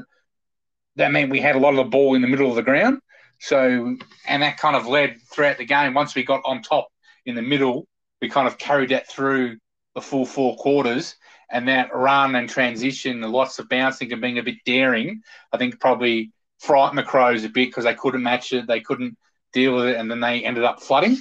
that 0.96 1.12
meant 1.12 1.30
we 1.30 1.40
had 1.40 1.56
a 1.56 1.60
lot 1.60 1.70
of 1.70 1.76
the 1.76 1.84
ball 1.84 2.14
in 2.14 2.22
the 2.22 2.28
middle 2.28 2.50
of 2.50 2.56
the 2.56 2.62
ground. 2.62 2.98
So, 3.38 3.96
and 4.26 4.42
that 4.42 4.58
kind 4.58 4.76
of 4.76 4.86
led 4.86 5.16
throughout 5.32 5.58
the 5.58 5.64
game. 5.64 5.94
Once 5.94 6.14
we 6.14 6.24
got 6.24 6.42
on 6.44 6.62
top 6.62 6.88
in 7.24 7.34
the 7.34 7.42
middle, 7.42 7.86
we 8.20 8.28
kind 8.28 8.46
of 8.46 8.58
carried 8.58 8.90
that 8.90 9.08
through 9.08 9.58
the 9.94 10.00
full 10.00 10.26
four 10.26 10.56
quarters. 10.56 11.16
And 11.52 11.66
that 11.66 11.92
run 11.92 12.36
and 12.36 12.48
transition, 12.48 13.20
the 13.20 13.28
lots 13.28 13.58
of 13.58 13.68
bouncing 13.68 14.12
and 14.12 14.22
being 14.22 14.38
a 14.38 14.42
bit 14.42 14.58
daring, 14.64 15.22
I 15.52 15.56
think 15.56 15.80
probably 15.80 16.30
frightened 16.60 16.98
the 16.98 17.02
Crows 17.02 17.42
a 17.42 17.48
bit 17.48 17.68
because 17.68 17.84
they 17.84 17.94
couldn't 17.94 18.22
match 18.22 18.52
it, 18.52 18.68
they 18.68 18.80
couldn't 18.80 19.16
deal 19.52 19.74
with 19.74 19.86
it, 19.86 19.96
and 19.96 20.08
then 20.08 20.20
they 20.20 20.44
ended 20.44 20.62
up 20.62 20.80
flooding. 20.80 21.18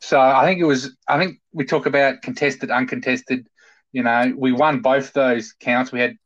So 0.00 0.18
I 0.20 0.44
think 0.44 0.60
it 0.60 0.64
was. 0.64 0.96
I 1.08 1.18
think 1.18 1.38
we 1.52 1.64
talk 1.64 1.86
about 1.86 2.22
contested, 2.22 2.70
uncontested. 2.70 3.46
You 3.92 4.02
know, 4.02 4.34
we 4.36 4.52
won 4.52 4.80
both 4.80 5.12
those 5.12 5.52
counts. 5.52 5.92
We 5.92 6.00
had 6.00 6.16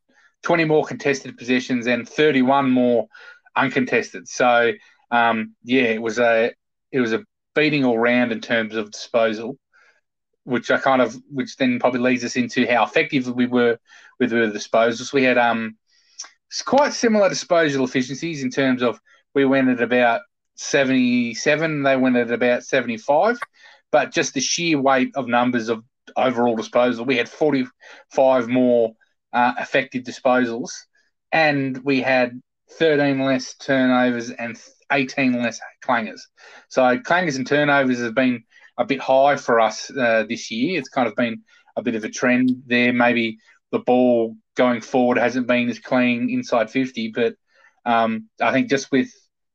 20 0.43 0.65
more 0.65 0.85
contested 0.85 1.37
possessions 1.37 1.87
and 1.87 2.09
31 2.09 2.71
more 2.71 3.07
uncontested. 3.57 4.27
So 4.27 4.73
um, 5.11 5.55
yeah, 5.63 5.85
it 5.85 6.03
was 6.03 6.19
a 6.19 6.53
it 6.93 7.01
was 7.01 7.13
a 7.13 7.25
beating 7.61 7.85
all 7.85 7.99
round 7.99 8.33
in 8.33 8.41
terms 8.41 8.75
of 8.75 8.91
disposal, 8.91 9.59
which 10.45 10.71
I 10.71 10.79
kind 10.79 11.03
of, 11.03 11.15
which 11.29 11.57
then 11.57 11.79
probably 11.79 12.01
leads 12.01 12.25
us 12.25 12.37
into 12.37 12.67
how 12.67 12.85
effective 12.85 13.29
we 13.29 13.47
were 13.47 13.79
with 14.19 14.31
the 14.31 14.37
disposals. 14.37 15.13
We 15.13 15.25
had 15.25 15.37
um, 15.37 15.77
quite 16.65 16.95
similar 16.95 17.29
disposal 17.29 17.85
efficiencies 17.85 18.43
in 18.43 18.49
terms 18.51 18.83
of 18.83 18.99
we 19.35 19.45
went 19.45 19.69
at 19.69 19.83
about 19.83 20.23
77, 20.57 21.83
they 21.83 21.97
went 21.99 22.17
at 22.17 22.33
about 22.33 22.65
75, 22.65 23.39
but 23.93 24.11
just 24.11 24.33
the 24.33 24.41
sheer 24.41 24.81
weight 24.81 25.11
of 25.15 25.29
numbers 25.29 25.69
of 25.69 25.85
overall 26.17 26.57
disposal, 26.57 27.05
we 27.05 27.19
had 27.19 27.29
45 27.29 28.49
more 28.49 28.93
uh, 29.35 29.53
effective 29.59 30.05
disposals, 30.05 30.71
and 31.31 31.77
we 31.85 32.01
had 32.01 32.41
13 32.71 33.21
less 33.21 33.55
turnovers 33.57 34.31
and 34.31 34.59
18 34.93 35.43
less 35.43 35.61
clangers. 35.83 36.21
So 36.69 36.83
clangers 36.99 37.37
and 37.37 37.47
turnovers 37.47 37.99
has 37.99 38.13
been 38.13 38.45
a 38.79 38.85
bit 38.85 39.01
high 39.01 39.37
for 39.37 39.61
us 39.61 39.91
uh, 39.91 40.25
this 40.29 40.51
year. 40.51 40.79
It's 40.79 40.89
kind 40.89 41.09
of 41.09 41.15
been 41.17 41.43
a 41.77 41.83
bit 41.83 41.95
of 41.95 42.05
a 42.05 42.09
trend 42.09 42.63
there. 42.67 42.93
Maybe 42.93 43.39
the 43.71 43.81
ball 43.81 44.37
going 44.57 44.81
forward 44.81 45.19
hasn't 45.19 45.47
been 45.47 45.69
as 45.69 45.79
clean 45.79 46.31
inside 46.31 46.71
50, 46.71 47.09
but 47.09 47.35
um, 47.85 48.29
I 48.41 48.53
think 48.53 48.69
just 48.69 48.91
with 48.91 49.11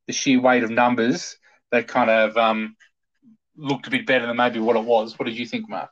the 0.07 0.13
sheer 0.13 0.41
weight 0.41 0.63
of 0.63 0.69
numbers, 0.69 1.37
they 1.71 1.83
kind 1.83 2.09
of 2.09 2.37
um, 2.37 2.75
looked 3.57 3.87
a 3.87 3.91
bit 3.91 4.05
better 4.05 4.25
than 4.25 4.37
maybe 4.37 4.59
what 4.59 4.75
it 4.75 4.83
was. 4.83 5.17
What 5.17 5.25
did 5.25 5.37
you 5.37 5.45
think, 5.45 5.69
Mark? 5.69 5.89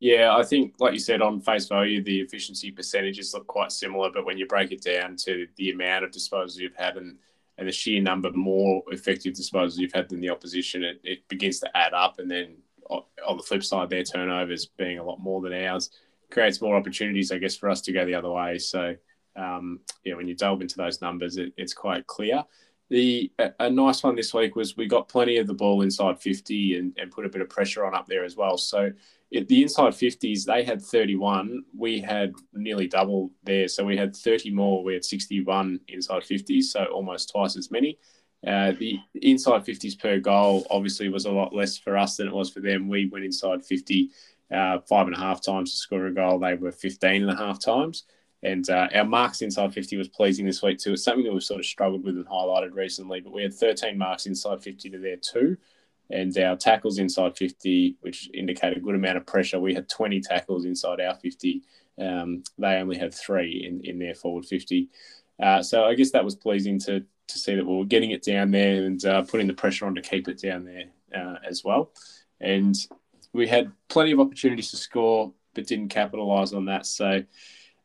Yeah, 0.00 0.34
I 0.34 0.42
think, 0.42 0.74
like 0.78 0.94
you 0.94 0.98
said, 0.98 1.20
on 1.20 1.40
face 1.40 1.68
value, 1.68 2.02
the 2.02 2.20
efficiency 2.20 2.70
percentages 2.70 3.34
look 3.34 3.46
quite 3.46 3.70
similar, 3.70 4.10
but 4.10 4.24
when 4.24 4.38
you 4.38 4.46
break 4.46 4.72
it 4.72 4.82
down 4.82 5.16
to 5.24 5.46
the 5.56 5.70
amount 5.70 6.04
of 6.04 6.10
disposals 6.10 6.56
you've 6.56 6.74
had 6.74 6.96
and, 6.96 7.18
and 7.60 7.68
the 7.68 7.72
sheer 7.72 8.00
number 8.00 8.32
more 8.32 8.82
effective 8.88 9.34
disposals 9.34 9.76
you've 9.76 9.92
had 9.92 10.08
than 10.08 10.20
the 10.20 10.30
opposition, 10.30 10.82
it, 10.82 10.98
it 11.04 11.28
begins 11.28 11.60
to 11.60 11.76
add 11.76 11.92
up. 11.92 12.18
And 12.18 12.30
then 12.30 12.56
on 12.90 13.36
the 13.36 13.42
flip 13.42 13.62
side, 13.62 13.90
their 13.90 14.02
turnovers 14.02 14.64
being 14.78 14.98
a 14.98 15.04
lot 15.04 15.20
more 15.20 15.42
than 15.42 15.52
ours 15.52 15.90
creates 16.30 16.62
more 16.62 16.74
opportunities, 16.74 17.30
I 17.30 17.36
guess, 17.36 17.54
for 17.54 17.68
us 17.68 17.82
to 17.82 17.92
go 17.92 18.06
the 18.06 18.14
other 18.14 18.30
way. 18.30 18.56
So, 18.56 18.96
um, 19.36 19.80
yeah, 20.04 20.14
when 20.14 20.26
you 20.26 20.34
delve 20.34 20.62
into 20.62 20.78
those 20.78 21.02
numbers, 21.02 21.36
it, 21.36 21.52
it's 21.58 21.74
quite 21.74 22.06
clear. 22.06 22.44
The 22.88 23.30
a, 23.38 23.52
a, 23.60 23.70
nice 23.70 24.02
one 24.02 24.16
this 24.16 24.32
week 24.32 24.56
was 24.56 24.76
we 24.76 24.86
got 24.86 25.08
plenty 25.08 25.36
of 25.36 25.46
the 25.46 25.54
ball 25.54 25.82
inside 25.82 26.18
50 26.18 26.78
and, 26.78 26.98
and 26.98 27.10
put 27.10 27.26
a 27.26 27.28
bit 27.28 27.42
of 27.42 27.50
pressure 27.50 27.84
on 27.84 27.94
up 27.94 28.06
there 28.08 28.24
as 28.24 28.36
well. 28.36 28.56
So 28.56 28.90
the 29.30 29.62
inside 29.62 29.92
50s, 29.92 30.44
they 30.44 30.64
had 30.64 30.82
31. 30.82 31.64
We 31.76 32.00
had 32.00 32.32
nearly 32.52 32.88
double 32.88 33.30
there. 33.44 33.68
So 33.68 33.84
we 33.84 33.96
had 33.96 34.16
30 34.16 34.50
more. 34.50 34.82
We 34.82 34.94
had 34.94 35.04
61 35.04 35.80
inside 35.88 36.22
50s, 36.22 36.64
so 36.64 36.84
almost 36.86 37.30
twice 37.30 37.56
as 37.56 37.70
many. 37.70 37.98
Uh, 38.46 38.72
the 38.72 38.98
inside 39.14 39.64
50s 39.64 39.98
per 39.98 40.18
goal 40.18 40.66
obviously 40.70 41.08
was 41.08 41.26
a 41.26 41.30
lot 41.30 41.54
less 41.54 41.76
for 41.76 41.96
us 41.96 42.16
than 42.16 42.26
it 42.26 42.34
was 42.34 42.50
for 42.50 42.60
them. 42.60 42.88
We 42.88 43.06
went 43.06 43.24
inside 43.24 43.64
50 43.64 44.10
uh, 44.50 44.78
five 44.88 45.06
and 45.06 45.14
a 45.14 45.18
half 45.18 45.44
times 45.44 45.70
to 45.70 45.76
score 45.76 46.06
a 46.06 46.14
goal. 46.14 46.38
They 46.38 46.54
were 46.54 46.72
15 46.72 47.22
and 47.22 47.30
a 47.30 47.36
half 47.36 47.60
times. 47.60 48.04
And 48.42 48.68
uh, 48.70 48.88
our 48.94 49.04
marks 49.04 49.42
inside 49.42 49.74
50 49.74 49.96
was 49.96 50.08
pleasing 50.08 50.46
this 50.46 50.62
week 50.62 50.78
too. 50.78 50.94
It's 50.94 51.04
something 51.04 51.24
that 51.24 51.32
we've 51.32 51.42
sort 51.42 51.60
of 51.60 51.66
struggled 51.66 52.04
with 52.04 52.16
and 52.16 52.26
highlighted 52.26 52.74
recently, 52.74 53.20
but 53.20 53.32
we 53.32 53.42
had 53.42 53.52
13 53.52 53.98
marks 53.98 54.26
inside 54.26 54.62
50 54.62 54.90
to 54.90 54.98
their 54.98 55.16
two. 55.16 55.56
And 56.10 56.36
our 56.38 56.56
tackles 56.56 56.98
inside 56.98 57.36
50, 57.36 57.96
which 58.00 58.28
indicate 58.34 58.76
a 58.76 58.80
good 58.80 58.94
amount 58.94 59.16
of 59.16 59.26
pressure, 59.26 59.60
we 59.60 59.74
had 59.74 59.88
20 59.88 60.20
tackles 60.20 60.64
inside 60.64 61.00
our 61.00 61.14
50. 61.14 61.62
Um, 62.00 62.42
they 62.58 62.76
only 62.76 62.98
had 62.98 63.14
three 63.14 63.64
in, 63.64 63.80
in 63.84 63.98
their 63.98 64.14
forward 64.14 64.44
50. 64.44 64.88
Uh, 65.40 65.62
so 65.62 65.84
I 65.84 65.94
guess 65.94 66.10
that 66.10 66.24
was 66.24 66.34
pleasing 66.34 66.78
to, 66.80 67.00
to 67.28 67.38
see 67.38 67.54
that 67.54 67.66
we 67.66 67.76
were 67.76 67.84
getting 67.84 68.10
it 68.10 68.22
down 68.22 68.50
there 68.50 68.84
and 68.84 69.04
uh, 69.04 69.22
putting 69.22 69.46
the 69.46 69.54
pressure 69.54 69.86
on 69.86 69.94
to 69.94 70.02
keep 70.02 70.28
it 70.28 70.40
down 70.40 70.64
there 70.64 70.84
uh, 71.14 71.38
as 71.48 71.62
well. 71.64 71.92
And 72.40 72.74
we 73.32 73.46
had 73.46 73.72
plenty 73.88 74.12
of 74.12 74.20
opportunities 74.20 74.70
to 74.70 74.76
score, 74.76 75.32
but 75.54 75.66
didn't 75.66 75.88
capitalise 75.88 76.52
on 76.52 76.64
that. 76.66 76.86
So 76.86 77.22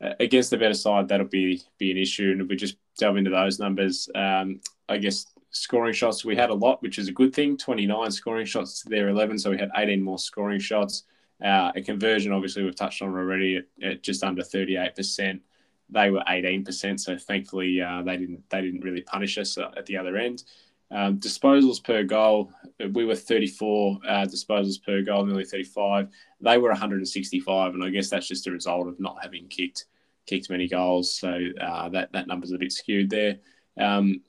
uh, 0.02 0.10
against 0.20 0.50
the 0.50 0.58
better 0.58 0.74
side, 0.74 1.08
that'll 1.08 1.28
be 1.28 1.62
be 1.78 1.92
an 1.92 1.98
issue. 1.98 2.32
And 2.32 2.42
if 2.42 2.48
we 2.48 2.56
just 2.56 2.78
delve 2.98 3.18
into 3.18 3.30
those 3.30 3.60
numbers, 3.60 4.10
um, 4.16 4.62
I 4.90 4.98
guess 4.98 5.28
scoring 5.56 5.94
shots 5.94 6.26
we 6.26 6.36
had 6.36 6.50
a 6.50 6.54
lot, 6.54 6.82
which 6.82 7.00
is 7.00 7.08
a 7.08 7.12
good 7.12 7.34
thing. 7.34 7.58
Twenty 7.58 7.86
nine 7.86 8.12
scoring 8.12 8.46
shots 8.46 8.82
to 8.82 8.90
their 8.90 9.10
eleven, 9.10 9.40
so 9.40 9.50
we 9.50 9.58
had 9.58 9.72
eighteen 9.76 10.02
more 10.02 10.20
scoring 10.20 10.60
shots. 10.60 11.04
Uh, 11.44 11.72
a 11.76 11.82
conversion, 11.82 12.32
obviously, 12.32 12.64
we've 12.64 12.76
touched 12.76 13.02
on 13.02 13.10
already 13.10 13.58
at, 13.58 13.66
at 13.84 14.04
just 14.04 14.24
under 14.24 14.44
thirty 14.44 14.78
eight 14.78 14.96
percent. 14.96 15.42
They 15.90 16.12
were 16.12 16.24
eighteen 16.28 16.64
percent, 16.64 17.02
so 17.02 17.18
thankfully 17.18 17.82
uh, 17.82 18.02
they 18.04 18.18
didn't 18.18 18.44
they 18.50 18.62
didn't 18.62 18.82
really 18.82 19.02
punish 19.02 19.38
us 19.38 19.58
uh, 19.58 19.72
at 19.78 19.86
the 19.86 19.98
other 19.98 20.18
end. 20.18 20.44
Um, 20.92 21.20
disposals 21.20 21.84
per 21.84 22.04
goal, 22.04 22.52
we 22.94 23.06
were 23.06 23.16
34 23.16 24.00
uh, 24.08 24.12
disposals 24.26 24.82
per 24.82 25.02
goal, 25.02 25.26
nearly 25.26 25.44
35. 25.44 26.10
They 26.42 26.60
were 26.60 26.70
165, 26.70 27.74
and 27.74 27.84
I 27.84 27.90
guess 27.90 28.10
that's 28.10 28.28
just 28.28 28.46
a 28.46 28.52
result 28.52 28.88
of 28.88 29.00
not 29.00 29.18
having 29.22 29.48
kicked 29.48 29.86
kicked 30.28 30.50
many 30.50 30.68
goals. 30.68 31.18
So 31.18 31.40
uh, 31.62 31.90
that 31.90 32.12
that 32.14 32.28
number's 32.28 32.52
a 32.52 32.58
bit 32.58 32.72
skewed 32.72 33.10
there. 33.10 33.38
Um, 33.80 34.22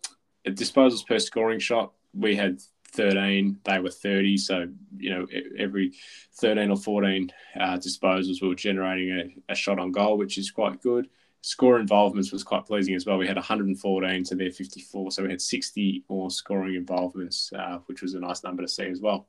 disposals 0.50 1.06
per 1.06 1.18
scoring 1.18 1.58
shot, 1.58 1.92
we 2.14 2.36
had 2.36 2.60
13. 2.92 3.58
They 3.64 3.78
were 3.78 3.90
30. 3.90 4.36
So 4.38 4.68
you 4.96 5.10
know 5.10 5.26
every 5.58 5.92
13 6.34 6.70
or 6.70 6.76
14 6.76 7.32
uh, 7.58 7.60
disposals, 7.78 8.42
we 8.42 8.48
were 8.48 8.54
generating 8.54 9.10
a, 9.48 9.52
a 9.52 9.54
shot 9.54 9.78
on 9.78 9.92
goal, 9.92 10.18
which 10.18 10.38
is 10.38 10.50
quite 10.50 10.82
good 10.82 11.08
score 11.46 11.78
involvements 11.78 12.32
was 12.32 12.42
quite 12.42 12.66
pleasing 12.66 12.96
as 12.96 13.06
well. 13.06 13.18
We 13.18 13.28
had 13.28 13.36
114 13.36 14.24
to 14.24 14.34
their 14.34 14.50
54, 14.50 15.12
so 15.12 15.22
we 15.22 15.30
had 15.30 15.40
60 15.40 16.02
more 16.08 16.28
scoring 16.28 16.74
involvements, 16.74 17.52
uh, 17.56 17.78
which 17.86 18.02
was 18.02 18.14
a 18.14 18.20
nice 18.20 18.42
number 18.42 18.62
to 18.62 18.68
see 18.68 18.86
as 18.86 19.00
well. 19.00 19.28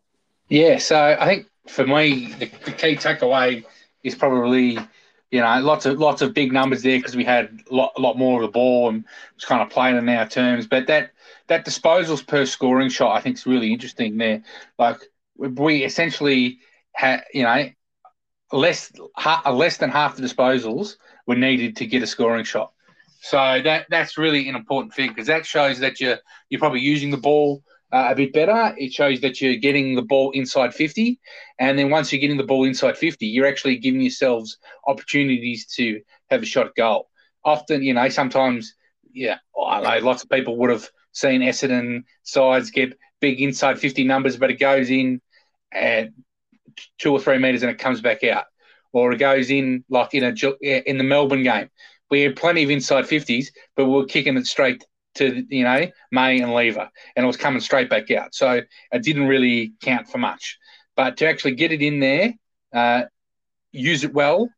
Yeah, 0.50 0.80
so 0.80 1.16
I 1.20 1.26
think 1.28 1.48
for 1.68 1.86
me, 1.86 2.34
the, 2.40 2.50
the 2.66 2.72
key 2.72 2.96
takeaway 2.96 3.64
is 4.04 4.16
probably 4.16 4.80
you 5.32 5.42
know 5.42 5.60
lots 5.60 5.86
of 5.86 6.00
lots 6.00 6.22
of 6.22 6.34
big 6.34 6.52
numbers 6.54 6.84
there 6.84 6.98
because 6.98 7.16
we 7.16 7.24
had 7.24 7.60
a 7.70 7.76
lot, 7.76 8.00
lot 8.00 8.18
more 8.18 8.42
of 8.42 8.48
the 8.48 8.52
ball 8.52 8.90
and 8.90 9.04
was 9.36 9.46
kind 9.46 9.62
of 9.62 9.70
playing 9.70 9.98
in 9.98 10.10
our 10.10 10.28
terms. 10.28 10.68
But 10.68 10.88
that 10.88 11.12
that 11.48 11.66
disposals 11.66 12.26
per 12.26 12.46
scoring 12.46 12.90
shot, 12.90 13.16
I 13.16 13.22
think, 13.22 13.38
is 13.38 13.46
really 13.46 13.74
interesting 13.74 14.18
there. 14.18 14.44
Like 14.78 14.98
we 15.38 15.84
essentially 15.84 16.60
had, 16.94 17.24
you 17.34 17.44
know, 17.44 17.70
less 18.52 18.92
less 19.52 19.78
than 19.78 19.90
half 19.90 20.16
the 20.16 20.24
disposals 20.24 20.96
were 21.26 21.36
needed 21.36 21.76
to 21.78 21.86
get 21.86 22.04
a 22.04 22.08
scoring 22.08 22.46
shot. 22.46 22.72
So 23.22 23.38
that 23.64 23.88
that's 23.90 24.18
really 24.18 24.48
an 24.48 24.56
important 24.56 24.94
thing 24.94 25.10
because 25.10 25.28
that 25.28 25.46
shows 25.46 25.80
that 25.80 26.00
you're 26.00 26.20
you're 26.50 26.60
probably 26.60 26.80
using 26.82 27.12
the 27.12 27.18
ball 27.18 27.64
uh, 27.92 28.08
a 28.10 28.16
bit 28.16 28.34
better. 28.34 28.74
It 28.78 28.92
shows 28.94 29.22
that 29.22 29.42
you're 29.42 29.56
getting 29.56 29.96
the 29.96 30.02
ball 30.02 30.32
inside 30.32 30.74
50, 30.74 31.20
and 31.60 31.78
then 31.78 31.90
once 31.90 32.12
you're 32.12 32.22
getting 32.22 32.38
the 32.38 32.44
ball 32.44 32.66
inside 32.66 32.98
50, 32.98 33.26
you're 33.26 33.48
actually 33.48 33.78
giving 33.78 34.02
yourselves 34.02 34.58
opportunities 34.88 35.66
to 35.76 36.02
have 36.30 36.44
a 36.44 36.46
shot 36.46 36.68
at 36.68 36.76
goal. 36.76 37.10
Often, 37.46 37.84
you 37.84 37.94
know, 37.94 38.10
sometimes, 38.10 38.74
yeah, 39.12 39.38
I 39.62 39.82
know 39.82 40.06
lots 40.06 40.24
of 40.24 40.30
people 40.30 40.58
would 40.58 40.70
have 40.70 40.90
seen 41.14 41.42
Essendon 41.42 42.04
sides 42.24 42.72
get 42.72 42.98
big 43.22 43.42
inside 43.42 43.80
50 43.80 44.04
numbers, 44.04 44.38
but 44.38 44.52
it 44.52 44.60
goes 44.60 44.90
in 44.90 45.22
at 45.72 46.10
two 47.00 47.12
or 47.12 47.20
three 47.20 47.38
meters 47.38 47.64
and 47.64 47.72
it 47.72 47.80
comes 47.80 48.02
back 48.02 48.24
out 48.24 48.46
or 48.94 49.12
it 49.12 49.18
goes 49.18 49.50
in 49.50 49.84
like 49.90 50.14
in 50.14 50.24
a 50.24 50.90
in 50.90 50.98
the 50.98 51.04
Melbourne 51.04 51.44
game. 51.44 51.70
We 52.10 52.22
had 52.22 52.36
plenty 52.36 52.64
of 52.64 52.70
inside 52.70 53.06
50s, 53.06 53.48
but 53.76 53.86
we're 53.86 54.06
kicking 54.06 54.38
it 54.38 54.48
straight 54.48 54.86
to 55.18 55.46
you 55.50 55.64
know 55.64 55.88
May 56.12 56.40
and 56.40 56.54
Lever, 56.54 56.90
and 57.16 57.24
it 57.24 57.28
was 57.28 57.38
coming 57.38 57.62
straight 57.62 57.90
back 57.90 58.10
out. 58.12 58.34
So 58.34 58.62
it 58.92 59.04
didn't 59.04 59.28
really 59.28 59.74
count 59.82 60.08
for 60.08 60.18
much. 60.18 60.58
But 60.96 61.18
to 61.18 61.28
actually 61.28 61.56
get 61.56 61.72
it 61.72 61.82
in 61.82 62.00
there, 62.00 62.34
uh, 62.74 63.04
use 63.72 64.04
it 64.04 64.14
well, 64.14 64.50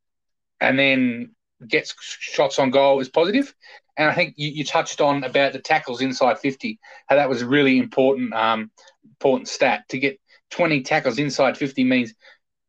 and 0.61 0.79
then 0.79 1.35
get 1.67 1.91
shots 1.99 2.59
on 2.59 2.71
goal 2.71 2.99
is 2.99 3.09
positive. 3.09 3.53
And 3.97 4.09
I 4.09 4.13
think 4.13 4.35
you, 4.37 4.49
you, 4.49 4.63
touched 4.63 5.01
on 5.01 5.25
about 5.25 5.51
the 5.51 5.59
tackles 5.59 5.99
inside 5.99 6.39
50, 6.39 6.79
how 7.07 7.17
that 7.17 7.27
was 7.27 7.41
a 7.41 7.47
really 7.47 7.77
important 7.77 8.33
um, 8.33 8.71
important 9.03 9.49
stat. 9.49 9.83
To 9.89 9.99
get 9.99 10.19
20 10.51 10.81
tackles 10.83 11.19
inside 11.19 11.57
50 11.57 11.83
means 11.83 12.13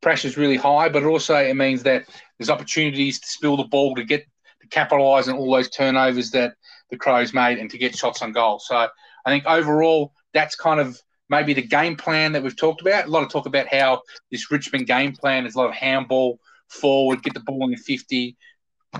pressure's 0.02 0.36
really 0.36 0.56
high, 0.56 0.88
but 0.88 1.04
also 1.04 1.36
it 1.36 1.54
means 1.54 1.82
that 1.84 2.04
there's 2.38 2.50
opportunities 2.50 3.20
to 3.20 3.28
spill 3.28 3.56
the 3.56 3.64
ball 3.64 3.94
to 3.94 4.04
get 4.04 4.26
to 4.60 4.66
capitalise 4.68 5.28
on 5.28 5.36
all 5.36 5.52
those 5.52 5.70
turnovers 5.70 6.30
that 6.32 6.54
the 6.90 6.96
Crows 6.96 7.32
made 7.32 7.58
and 7.58 7.70
to 7.70 7.78
get 7.78 7.96
shots 7.96 8.22
on 8.22 8.32
goal. 8.32 8.58
So 8.58 8.76
I 8.76 9.30
think 9.30 9.44
overall 9.46 10.12
that's 10.32 10.56
kind 10.56 10.80
of 10.80 11.00
maybe 11.28 11.54
the 11.54 11.62
game 11.62 11.96
plan 11.96 12.32
that 12.32 12.42
we've 12.42 12.56
talked 12.56 12.80
about. 12.80 13.06
A 13.06 13.10
lot 13.10 13.22
of 13.22 13.30
talk 13.30 13.46
about 13.46 13.68
how 13.68 14.02
this 14.30 14.50
Richmond 14.50 14.86
game 14.86 15.12
plan 15.12 15.46
is 15.46 15.54
a 15.54 15.58
lot 15.58 15.68
of 15.68 15.74
handball 15.74 16.38
forward, 16.68 17.22
get 17.22 17.34
the 17.34 17.40
ball 17.40 17.64
in 17.64 17.70
the 17.70 17.76
50, 17.76 18.36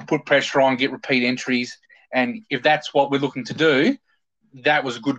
put 0.07 0.25
pressure 0.25 0.61
on, 0.61 0.77
get 0.77 0.93
repeat 0.93 1.25
entries. 1.25 1.79
And 2.13 2.43
if 2.51 2.63
that's 2.63 2.93
what 2.95 3.11
we're 3.11 3.21
looking 3.21 3.45
to 3.45 3.55
do, 3.55 3.97
that 4.65 4.85
was 4.85 4.97
a 4.97 5.01
good 5.01 5.19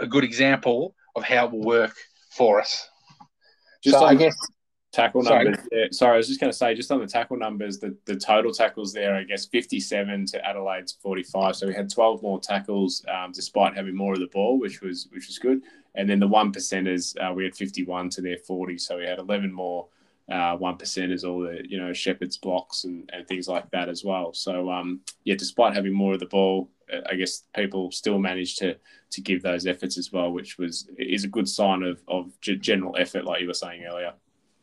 a 0.00 0.06
good 0.06 0.24
example 0.24 0.94
of 1.14 1.22
how 1.24 1.46
it 1.46 1.52
will 1.52 1.62
work 1.62 1.94
for 2.30 2.60
us. 2.60 2.88
Just 3.82 3.98
so 3.98 4.04
I 4.04 4.14
guess 4.14 4.34
tackle 4.94 5.22
numbers. 5.22 5.56
Sorry. 5.56 5.68
Yeah, 5.72 5.86
sorry, 5.90 6.14
I 6.14 6.16
was 6.18 6.28
just 6.28 6.40
going 6.40 6.52
to 6.52 6.56
say, 6.56 6.74
just 6.74 6.90
on 6.92 7.00
the 7.00 7.06
tackle 7.06 7.36
numbers, 7.36 7.78
the, 7.78 7.96
the 8.04 8.16
total 8.16 8.52
tackles 8.52 8.92
there, 8.92 9.16
I 9.16 9.24
guess 9.24 9.44
57 9.46 10.26
to 10.26 10.46
Adelaide's 10.46 10.92
45. 10.92 11.56
So 11.56 11.66
we 11.66 11.74
had 11.74 11.90
12 11.90 12.22
more 12.22 12.40
tackles 12.40 13.04
um, 13.12 13.32
despite 13.32 13.74
having 13.74 13.96
more 13.96 14.12
of 14.12 14.20
the 14.20 14.28
ball, 14.28 14.58
which 14.58 14.80
was 14.80 15.08
which 15.10 15.26
was 15.26 15.38
good. 15.38 15.62
And 15.96 16.08
then 16.08 16.20
the 16.20 16.28
one 16.28 16.52
percenters, 16.52 17.16
uh, 17.20 17.32
we 17.32 17.44
had 17.44 17.54
51 17.54 18.08
to 18.10 18.20
their 18.20 18.38
40. 18.38 18.78
So 18.78 18.98
we 18.98 19.04
had 19.04 19.18
11 19.18 19.52
more 19.52 19.88
uh, 20.30 20.56
one 20.56 20.78
percenters, 20.78 21.24
all 21.28 21.40
the 21.40 21.62
you 21.68 21.78
know 21.78 21.92
Shepherd's 21.92 22.38
blocks 22.38 22.84
and, 22.84 23.10
and 23.12 23.26
things 23.26 23.48
like 23.48 23.70
that 23.72 23.88
as 23.88 24.04
well. 24.04 24.32
So 24.32 24.70
um, 24.70 25.00
yeah, 25.24 25.34
despite 25.34 25.74
having 25.74 25.92
more 25.92 26.14
of 26.14 26.20
the 26.20 26.26
ball, 26.26 26.70
uh, 26.92 27.00
I 27.10 27.14
guess 27.16 27.42
people 27.54 27.90
still 27.90 28.18
managed 28.18 28.58
to 28.58 28.76
to 29.10 29.20
give 29.20 29.42
those 29.42 29.66
efforts 29.66 29.98
as 29.98 30.12
well, 30.12 30.30
which 30.30 30.56
was 30.56 30.88
is 30.98 31.24
a 31.24 31.28
good 31.28 31.48
sign 31.48 31.82
of 31.82 32.02
of 32.08 32.32
general 32.40 32.96
effort, 32.98 33.24
like 33.24 33.40
you 33.40 33.48
were 33.48 33.54
saying 33.54 33.84
earlier. 33.84 34.14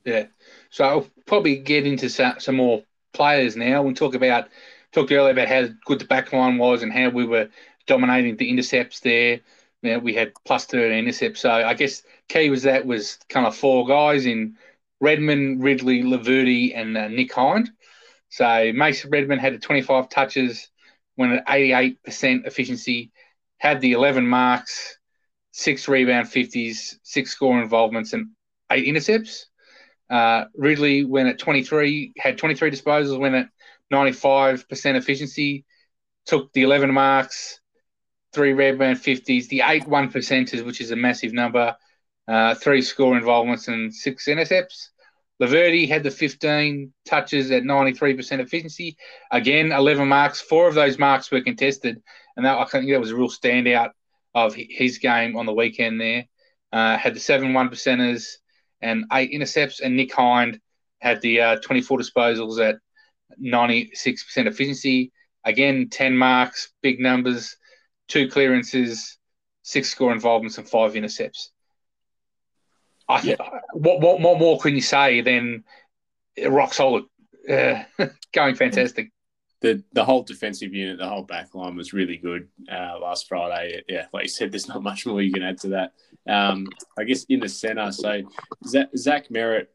Yeah. 0.05 0.27
So 0.70 0.84
I'll 0.84 1.08
probably 1.25 1.58
get 1.58 1.86
into 1.86 2.10
some 2.10 2.55
more 2.55 2.84
players 3.13 3.55
now. 3.55 3.84
We'll 3.84 3.93
talk 3.93 4.15
about 4.15 4.50
talked 4.91 5.12
earlier 5.12 5.31
about 5.31 5.48
how 5.48 5.67
good 5.86 6.00
the 6.00 6.05
back 6.05 6.34
line 6.34 6.58
was 6.58 6.84
and 6.84 6.91
how 6.91 7.10
we 7.10 7.25
were 7.25 7.50
dominating 7.88 8.36
the 8.38 8.50
intercepts 8.50 9.00
there. 9.00 9.39
You 9.81 9.93
know, 9.93 10.00
we 10.00 10.13
had 10.13 10.34
plus 10.46 10.65
13 10.65 10.91
intercepts. 10.91 11.41
So 11.41 11.51
I 11.51 11.74
guess 11.74 12.03
key 12.29 12.50
was 12.50 12.63
that 12.63 12.86
was 12.86 13.17
kind 13.29 13.48
of 13.48 13.55
four 13.55 13.88
guys 13.88 14.25
in 14.25 14.58
Redman, 15.00 15.60
Ridley, 15.60 16.03
Laverde, 16.03 16.75
and 16.75 16.98
uh, 16.98 17.08
Nick 17.08 17.34
Hind. 17.34 17.72
So 18.29 18.72
Mason 18.74 19.10
Redman 19.10 19.39
had 19.39 19.62
25 19.62 20.10
touches, 20.10 20.70
went 21.17 21.34
at 21.34 21.48
88% 21.48 22.46
efficiency, 22.46 23.12
had 23.58 23.81
the 23.81 23.93
11 23.93 24.25
marks, 24.25 24.98
six 25.51 25.88
rebound 25.88 26.27
50s, 26.27 26.96
six 27.03 27.31
score 27.31 27.62
involvements, 27.62 28.13
and 28.13 28.27
eight 28.72 28.86
intercepts. 28.86 29.48
Uh, 30.11 30.45
Ridley 30.55 31.05
went 31.05 31.29
at 31.29 31.39
23, 31.39 32.13
had 32.17 32.37
23 32.37 32.69
disposals, 32.69 33.17
went 33.17 33.35
at 33.35 33.47
95% 33.93 34.95
efficiency, 34.95 35.65
took 36.25 36.51
the 36.51 36.63
11 36.63 36.93
marks, 36.93 37.61
three 38.33 38.51
rebound 38.51 38.97
50s, 38.97 39.47
the 39.47 39.61
eight 39.65 39.87
one 39.87 40.11
percenters, 40.11 40.65
which 40.65 40.81
is 40.81 40.91
a 40.91 40.97
massive 40.97 41.31
number, 41.31 41.75
uh, 42.27 42.55
three 42.55 42.81
score 42.81 43.17
involvements, 43.17 43.69
and 43.69 43.93
six 43.93 44.27
intercepts. 44.27 44.91
Laverde 45.41 45.87
had 45.87 46.03
the 46.03 46.11
15 46.11 46.93
touches 47.05 47.49
at 47.49 47.63
93% 47.63 48.39
efficiency. 48.39 48.97
Again, 49.31 49.71
11 49.71 50.07
marks. 50.07 50.39
Four 50.39 50.67
of 50.67 50.75
those 50.75 50.99
marks 50.99 51.31
were 51.31 51.41
contested, 51.41 52.01
and 52.35 52.45
that 52.45 52.57
I 52.57 52.65
think 52.65 52.89
that 52.89 52.99
was 52.99 53.11
a 53.11 53.15
real 53.15 53.29
standout 53.29 53.91
of 54.35 54.55
his 54.55 54.97
game 54.99 55.37
on 55.37 55.45
the 55.45 55.53
weekend 55.53 55.99
there. 55.99 56.25
Uh, 56.71 56.97
had 56.97 57.15
the 57.15 57.19
seven 57.19 57.53
one 57.53 57.69
percenters 57.69 58.37
and 58.81 59.05
eight 59.13 59.31
intercepts, 59.31 59.79
and 59.79 59.95
Nick 59.95 60.13
Hind 60.13 60.59
had 61.00 61.21
the 61.21 61.41
uh, 61.41 61.55
24 61.57 62.00
disposals 62.00 62.59
at 62.59 62.77
96% 63.41 63.91
efficiency. 64.47 65.11
Again, 65.43 65.89
10 65.89 66.15
marks, 66.15 66.71
big 66.81 67.00
numbers, 67.00 67.57
two 68.07 68.29
clearances, 68.29 69.17
six 69.63 69.89
score 69.89 70.11
involvements, 70.11 70.57
and 70.57 70.69
five 70.69 70.95
intercepts. 70.95 71.51
I 73.09 73.21
th- 73.21 73.38
yeah. 73.39 73.59
what, 73.73 74.00
what, 74.00 74.21
what 74.21 74.39
more 74.39 74.59
can 74.59 74.75
you 74.75 74.81
say 74.81 75.21
than 75.21 75.63
rock 76.47 76.73
solid? 76.73 77.05
Uh, 77.50 77.83
going 78.33 78.55
fantastic. 78.55 79.11
The 79.61 79.83
the 79.93 80.03
whole 80.03 80.23
defensive 80.23 80.73
unit, 80.73 80.97
the 80.97 81.07
whole 81.07 81.23
back 81.23 81.53
line 81.53 81.75
was 81.75 81.93
really 81.93 82.17
good 82.17 82.47
uh, 82.71 82.97
last 82.99 83.27
Friday. 83.27 83.83
Yeah, 83.87 84.07
like 84.11 84.23
you 84.23 84.29
said, 84.29 84.51
there's 84.51 84.67
not 84.67 84.83
much 84.83 85.05
more 85.05 85.21
you 85.21 85.31
can 85.31 85.43
add 85.43 85.59
to 85.59 85.69
that. 85.69 85.93
Um, 86.27 86.67
I 86.97 87.03
guess 87.03 87.25
in 87.25 87.39
the 87.39 87.49
centre, 87.49 87.91
so 87.91 88.21
Zach 88.65 89.29
Merrett 89.29 89.67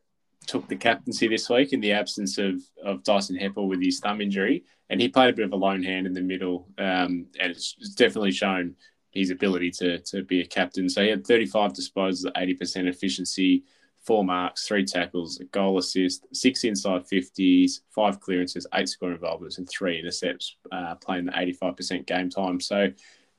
took 0.46 0.68
the 0.68 0.76
captaincy 0.76 1.28
this 1.28 1.48
week 1.48 1.72
in 1.72 1.80
the 1.80 1.92
absence 1.92 2.38
of, 2.38 2.60
of 2.84 3.02
Dyson 3.02 3.36
Heppell 3.36 3.68
with 3.68 3.82
his 3.82 4.00
thumb 4.00 4.20
injury, 4.20 4.64
and 4.90 5.00
he 5.00 5.08
played 5.08 5.30
a 5.30 5.36
bit 5.36 5.44
of 5.44 5.52
a 5.52 5.56
lone 5.56 5.82
hand 5.82 6.06
in 6.06 6.14
the 6.14 6.20
middle, 6.20 6.68
um, 6.78 7.26
and 7.40 7.50
it's, 7.52 7.76
it's, 7.78 7.94
definitely 7.94 8.32
shown 8.32 8.74
his 9.10 9.30
ability 9.30 9.70
to 9.70 9.98
to 10.00 10.22
be 10.22 10.40
a 10.40 10.46
captain. 10.46 10.88
So 10.88 11.02
he 11.02 11.08
had 11.08 11.26
35 11.26 11.72
disposals 11.72 12.26
at 12.26 12.34
80% 12.34 12.86
efficiency, 12.86 13.64
four 14.06 14.24
marks, 14.24 14.66
three 14.66 14.84
tackles, 14.84 15.40
a 15.40 15.44
goal 15.46 15.78
assist, 15.78 16.26
six 16.32 16.64
inside 16.64 17.06
50s, 17.06 17.80
five 17.90 18.20
clearances, 18.20 18.66
eight 18.74 18.88
score 18.88 19.12
involvements, 19.12 19.58
and 19.58 19.68
three 19.68 19.98
intercepts, 19.98 20.56
uh, 20.70 20.94
playing 20.96 21.26
the 21.26 21.32
85% 21.32 22.06
game 22.06 22.30
time. 22.30 22.60
So 22.60 22.90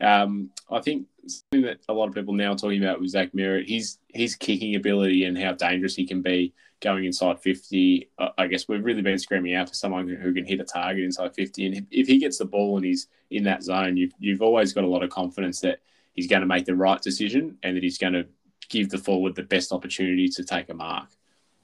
um, 0.02 0.50
I 0.70 0.82
think 0.82 1.08
something 1.26 1.66
that 1.66 1.80
a 1.90 1.94
lot 1.94 2.10
of 2.10 2.16
people 2.16 2.34
now 2.34 2.52
are 2.52 2.58
talking 2.58 2.84
about 2.84 3.00
with 3.00 3.10
Zach 3.10 3.32
Merrett, 3.34 3.68
his 3.68 3.98
his 4.10 4.36
kicking 4.36 4.76
ability 4.76 5.24
and 5.24 5.38
how 5.38 5.54
dangerous 5.54 5.96
he 5.96 6.06
can 6.06 6.22
be 6.22 6.54
going 6.82 7.06
inside 7.06 7.40
50. 7.40 8.10
Uh, 8.20 8.30
I 8.38 8.48
guess 8.48 8.68
we've 8.68 8.84
really 8.84 9.02
been 9.02 9.18
screaming 9.18 9.56
out 9.56 9.70
for 9.70 9.76
someone 9.76 10.08
who 10.08 10.34
can 10.34 10.46
hit 10.46 10.60
a 10.60 10.64
target 10.64 11.04
inside 11.04 11.34
50. 11.34 11.66
And 11.66 11.76
if, 11.76 11.84
if 11.92 12.08
he 12.08 12.20
gets 12.20 12.38
the 12.38 12.46
ball 12.46 12.78
and 12.78 12.86
he's 12.86 13.08
in 13.32 13.44
that 13.44 13.64
zone, 13.64 13.98
you've, 13.98 14.14
you've 14.20 14.42
always 14.42 14.74
got 14.74 14.84
a 14.84 14.88
lot 14.88 15.04
of 15.04 15.10
confidence 15.10 15.60
that 15.62 15.80
he's 16.14 16.28
going 16.28 16.42
to 16.42 16.48
make 16.48 16.66
the 16.66 16.76
right 16.76 17.02
decision 17.02 17.58
and 17.64 17.76
that 17.76 17.84
he's 17.84 17.98
going 17.98 18.14
to 18.14 18.28
give 18.70 18.90
the 18.90 18.98
forward 18.98 19.36
the 19.36 19.44
best 19.44 19.72
opportunity 19.72 20.30
to 20.30 20.44
take 20.44 20.70
a 20.70 20.74
mark. 20.74 21.10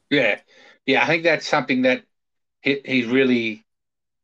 Yeah. 0.09 0.39
Yeah. 0.85 1.03
I 1.03 1.07
think 1.07 1.23
that's 1.23 1.47
something 1.47 1.83
that 1.83 2.03
he, 2.61 2.81
he's 2.85 3.07
really, 3.07 3.65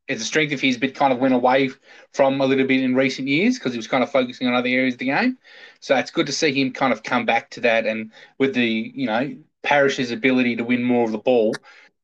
it's 0.07 0.21
a 0.21 0.25
strength 0.25 0.53
of 0.53 0.61
his, 0.61 0.77
but 0.77 0.95
kind 0.95 1.13
of 1.13 1.19
went 1.19 1.33
away 1.33 1.69
from 2.13 2.41
a 2.41 2.45
little 2.45 2.65
bit 2.65 2.81
in 2.81 2.95
recent 2.95 3.27
years 3.27 3.57
because 3.57 3.73
he 3.73 3.77
was 3.77 3.87
kind 3.87 4.03
of 4.03 4.11
focusing 4.11 4.47
on 4.47 4.53
other 4.53 4.69
areas 4.69 4.95
of 4.95 4.99
the 4.99 5.05
game. 5.05 5.37
So 5.79 5.95
it's 5.95 6.11
good 6.11 6.25
to 6.25 6.31
see 6.31 6.53
him 6.53 6.73
kind 6.73 6.93
of 6.93 7.03
come 7.03 7.25
back 7.25 7.49
to 7.51 7.61
that. 7.61 7.85
And 7.85 8.11
with 8.37 8.55
the, 8.55 8.91
you 8.95 9.05
know, 9.05 9.35
Parish's 9.61 10.11
ability 10.11 10.55
to 10.55 10.63
win 10.63 10.83
more 10.83 11.05
of 11.05 11.11
the 11.11 11.17
ball 11.17 11.55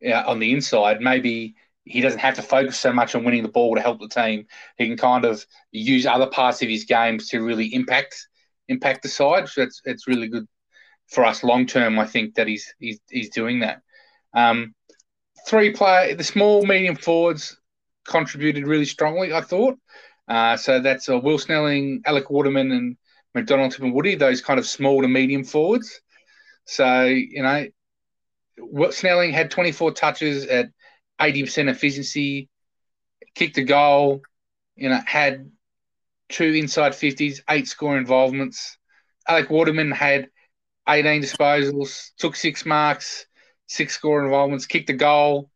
uh, 0.05 0.23
on 0.27 0.39
the 0.39 0.53
inside, 0.53 1.01
maybe 1.01 1.55
he 1.85 2.01
doesn't 2.01 2.19
have 2.19 2.35
to 2.35 2.41
focus 2.41 2.79
so 2.79 2.91
much 2.91 3.15
on 3.15 3.23
winning 3.23 3.43
the 3.43 3.49
ball 3.49 3.75
to 3.75 3.81
help 3.81 3.99
the 3.99 4.07
team. 4.07 4.47
He 4.77 4.87
can 4.87 4.97
kind 4.97 5.23
of 5.23 5.45
use 5.71 6.05
other 6.05 6.27
parts 6.27 6.61
of 6.61 6.69
his 6.69 6.83
games 6.83 7.29
to 7.29 7.39
really 7.41 7.73
impact 7.73 8.27
impact 8.67 9.03
the 9.03 9.09
side. 9.09 9.47
So 9.47 9.61
it's 9.61 9.81
it's 9.85 10.07
really 10.07 10.27
good 10.27 10.47
for 11.07 11.25
us 11.25 11.43
long 11.43 11.65
term. 11.65 11.99
I 11.99 12.05
think 12.05 12.35
that 12.35 12.47
he's 12.47 12.73
he's 12.79 12.99
he's 13.09 13.29
doing 13.29 13.59
that. 13.59 13.81
Um, 14.33 14.73
three 15.47 15.71
play 15.71 16.13
the 16.13 16.23
small 16.23 16.65
medium 16.65 16.95
forwards 16.95 17.57
contributed 18.07 18.67
really 18.67 18.85
strongly. 18.85 19.33
I 19.33 19.41
thought. 19.41 19.77
Uh, 20.27 20.57
so 20.57 20.79
that's 20.79 21.07
uh, 21.07 21.19
Will 21.19 21.37
Snelling, 21.37 22.01
Alec 22.05 22.29
Waterman, 22.29 22.71
and 22.71 22.97
McDonald 23.35 23.75
and 23.79 23.93
Woody. 23.93 24.15
Those 24.15 24.41
kind 24.41 24.59
of 24.59 24.65
small 24.65 25.01
to 25.01 25.07
medium 25.07 25.43
forwards. 25.43 26.01
So, 26.65 27.03
you 27.03 27.43
know, 27.43 27.67
what 28.57 28.93
Snelling 28.93 29.31
had 29.31 29.51
24 29.51 29.91
touches 29.91 30.47
at 30.47 30.69
80% 31.21 31.69
efficiency, 31.69 32.49
kicked 33.35 33.57
a 33.57 33.63
goal, 33.63 34.21
you 34.75 34.89
know, 34.89 34.99
had 35.05 35.51
two 36.29 36.53
inside 36.53 36.93
50s, 36.93 37.41
eight 37.49 37.67
score 37.67 37.97
involvements. 37.97 38.77
Alec 39.27 39.49
Waterman 39.49 39.91
had 39.91 40.29
18 40.87 41.21
disposals, 41.21 42.11
took 42.17 42.35
six 42.35 42.65
marks, 42.65 43.25
six 43.67 43.93
score 43.93 44.23
involvements, 44.23 44.65
kicked 44.65 44.89
a 44.89 44.93
goal 44.93 45.49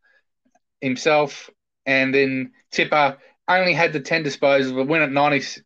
himself. 0.81 1.49
And 1.85 2.13
then 2.13 2.51
Tipper 2.71 3.17
only 3.47 3.73
had 3.73 3.93
the 3.93 3.99
10 3.99 4.23
disposals, 4.23 4.75
but 4.75 4.87
went 4.87 5.03
at 5.03 5.09
90% 5.09 5.61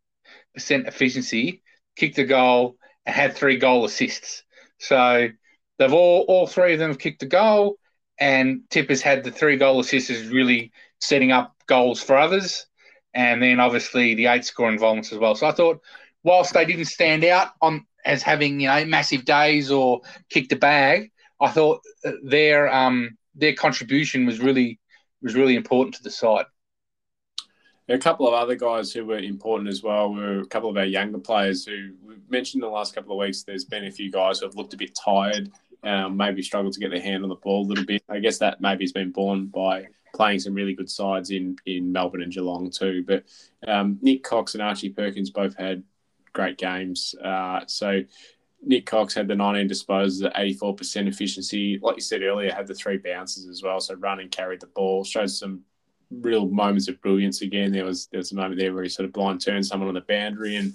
efficiency, 0.57 1.61
kicked 1.95 2.17
a 2.17 2.25
goal, 2.25 2.77
and 3.05 3.15
had 3.15 3.35
three 3.35 3.57
goal 3.57 3.85
assists. 3.85 4.43
So 4.79 5.29
they've 5.77 5.93
all 5.93 6.25
all 6.27 6.47
three 6.47 6.73
of 6.73 6.79
them 6.79 6.89
have 6.89 6.99
kicked 6.99 7.23
a 7.23 7.27
goal, 7.27 7.77
and 8.19 8.61
Tipper's 8.69 9.01
had 9.01 9.23
the 9.23 9.31
three 9.31 9.57
goal 9.57 9.79
assists 9.79 10.09
is 10.09 10.27
really 10.27 10.71
setting 10.99 11.31
up 11.31 11.55
goals 11.67 12.01
for 12.01 12.17
others, 12.17 12.65
and 13.13 13.41
then 13.41 13.59
obviously 13.59 14.15
the 14.15 14.27
eight 14.27 14.45
score 14.45 14.69
involvements 14.69 15.11
as 15.11 15.19
well. 15.19 15.35
So 15.35 15.47
I 15.47 15.51
thought, 15.51 15.81
whilst 16.23 16.53
they 16.53 16.65
didn't 16.65 16.85
stand 16.85 17.23
out 17.23 17.49
on 17.61 17.85
as 18.05 18.21
having 18.21 18.59
you 18.59 18.67
know 18.67 18.85
massive 18.85 19.25
days 19.25 19.71
or 19.71 20.01
kicked 20.29 20.51
a 20.51 20.55
bag, 20.55 21.11
I 21.41 21.49
thought 21.49 21.81
their 22.23 22.73
um 22.73 23.17
their 23.35 23.53
contribution 23.53 24.25
was 24.25 24.39
really 24.39 24.79
was 25.21 25.35
really 25.35 25.55
important 25.55 25.95
to 25.95 26.03
the 26.03 26.11
side. 26.11 26.45
A 27.89 27.97
couple 27.97 28.27
of 28.27 28.33
other 28.33 28.55
guys 28.55 28.93
who 28.93 29.05
were 29.05 29.17
important 29.17 29.69
as 29.69 29.83
well 29.83 30.13
were 30.13 30.39
a 30.39 30.45
couple 30.45 30.69
of 30.69 30.77
our 30.77 30.85
younger 30.85 31.19
players 31.19 31.65
who 31.65 31.91
we've 32.05 32.29
mentioned 32.29 32.63
in 32.63 32.69
the 32.69 32.73
last 32.73 32.95
couple 32.95 33.11
of 33.11 33.17
weeks. 33.17 33.43
There's 33.43 33.65
been 33.65 33.85
a 33.85 33.91
few 33.91 34.09
guys 34.09 34.39
who 34.39 34.45
have 34.45 34.55
looked 34.55 34.73
a 34.73 34.77
bit 34.77 34.95
tired, 34.95 35.51
um, 35.83 36.15
maybe 36.15 36.41
struggled 36.41 36.73
to 36.73 36.79
get 36.79 36.91
their 36.91 37.01
hand 37.01 37.23
on 37.23 37.29
the 37.29 37.35
ball 37.35 37.65
a 37.65 37.67
little 37.67 37.85
bit. 37.85 38.01
I 38.07 38.19
guess 38.19 38.37
that 38.37 38.61
maybe 38.61 38.85
has 38.85 38.93
been 38.93 39.11
borne 39.11 39.47
by 39.47 39.87
playing 40.15 40.39
some 40.39 40.53
really 40.53 40.73
good 40.73 40.89
sides 40.89 41.31
in, 41.31 41.57
in 41.65 41.91
Melbourne 41.91 42.21
and 42.21 42.31
Geelong 42.31 42.71
too. 42.71 43.03
But 43.05 43.25
um, 43.67 43.97
Nik 44.01 44.23
Cox 44.23 44.53
and 44.53 44.63
Archie 44.63 44.89
Perkins 44.89 45.31
both 45.31 45.55
had 45.57 45.83
great 46.33 46.57
games. 46.57 47.15
Uh, 47.23 47.61
so 47.67 48.01
Nik 48.61 48.85
Cox 48.85 49.13
had 49.13 49.27
the 49.27 49.35
19 49.35 49.67
disposals 49.67 50.25
at 50.25 50.35
84% 50.35 51.07
efficiency. 51.07 51.79
Like 51.81 51.95
you 51.95 52.01
said 52.01 52.23
earlier, 52.23 52.51
had 52.51 52.67
the 52.67 52.73
three 52.73 52.97
bounces 52.97 53.47
as 53.47 53.61
well. 53.61 53.79
So 53.79 53.95
run 53.95 54.19
and 54.19 54.31
carried 54.31 54.61
the 54.61 54.67
ball, 54.67 55.03
showed 55.03 55.29
some 55.29 55.61
real 56.21 56.47
moments 56.47 56.87
of 56.87 57.01
brilliance 57.01 57.41
again. 57.41 57.71
There 57.71 57.85
was 57.85 58.07
there 58.07 58.19
was 58.19 58.31
a 58.31 58.35
moment 58.35 58.59
there 58.59 58.73
where 58.73 58.83
he 58.83 58.89
sort 58.89 59.05
of 59.05 59.13
blind 59.13 59.41
turned 59.41 59.65
someone 59.65 59.89
on 59.89 59.95
the 59.95 60.01
boundary 60.01 60.55
and 60.57 60.73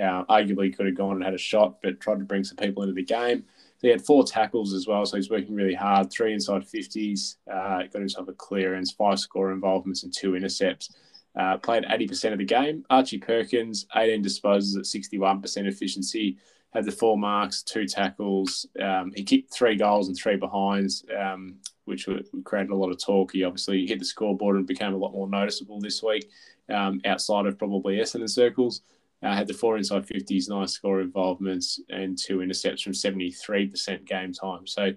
uh, 0.00 0.24
arguably 0.24 0.74
could 0.74 0.86
have 0.86 0.96
gone 0.96 1.16
and 1.16 1.24
had 1.24 1.34
a 1.34 1.38
shot, 1.38 1.78
but 1.82 2.00
tried 2.00 2.18
to 2.18 2.24
bring 2.24 2.44
some 2.44 2.56
people 2.56 2.82
into 2.82 2.94
the 2.94 3.04
game. 3.04 3.44
So 3.78 3.86
he 3.86 3.88
had 3.88 4.04
four 4.04 4.24
tackles 4.24 4.74
as 4.74 4.86
well, 4.88 5.06
so 5.06 5.16
he's 5.16 5.30
working 5.30 5.54
really 5.54 5.74
hard. 5.74 6.10
Three 6.10 6.32
inside 6.32 6.62
50s, 6.62 7.36
uh, 7.52 7.82
got 7.84 7.94
himself 7.94 8.28
a 8.28 8.32
clearance, 8.32 8.90
five 8.90 9.20
score 9.20 9.52
involvements, 9.52 10.02
and 10.02 10.12
two 10.12 10.34
intercepts. 10.34 10.94
Uh, 11.38 11.56
played 11.56 11.84
80% 11.84 12.32
of 12.32 12.38
the 12.38 12.44
game. 12.44 12.84
Archie 12.90 13.18
Perkins, 13.18 13.86
18 13.94 14.24
disposals 14.24 14.76
at 14.76 14.84
61% 14.84 15.68
efficiency, 15.68 16.36
had 16.74 16.84
the 16.84 16.92
four 16.92 17.16
marks, 17.16 17.62
two 17.62 17.86
tackles. 17.86 18.66
Um, 18.82 19.12
he 19.14 19.22
kicked 19.22 19.54
three 19.54 19.76
goals 19.76 20.08
and 20.08 20.16
three 20.16 20.36
behinds. 20.36 21.04
Um, 21.16 21.60
which 21.88 22.06
created 22.44 22.70
a 22.70 22.76
lot 22.76 22.90
of 22.90 23.02
talk. 23.02 23.32
He 23.32 23.42
obviously 23.42 23.86
hit 23.86 23.98
the 23.98 24.04
scoreboard 24.04 24.56
and 24.56 24.66
became 24.66 24.92
a 24.92 24.98
lot 24.98 25.12
more 25.12 25.28
noticeable 25.28 25.80
this 25.80 26.02
week, 26.02 26.30
um, 26.68 27.00
outside 27.04 27.46
of 27.46 27.58
probably 27.58 27.96
Essendon 27.96 28.28
circles. 28.30 28.82
Uh, 29.20 29.34
had 29.34 29.48
the 29.48 29.54
four 29.54 29.76
inside 29.76 30.06
50s, 30.06 30.48
nice 30.48 30.72
score 30.72 31.00
involvements, 31.00 31.80
and 31.88 32.16
two 32.16 32.40
intercepts 32.40 32.82
from 32.82 32.92
73% 32.92 34.04
game 34.04 34.32
time. 34.32 34.64
So 34.64 34.92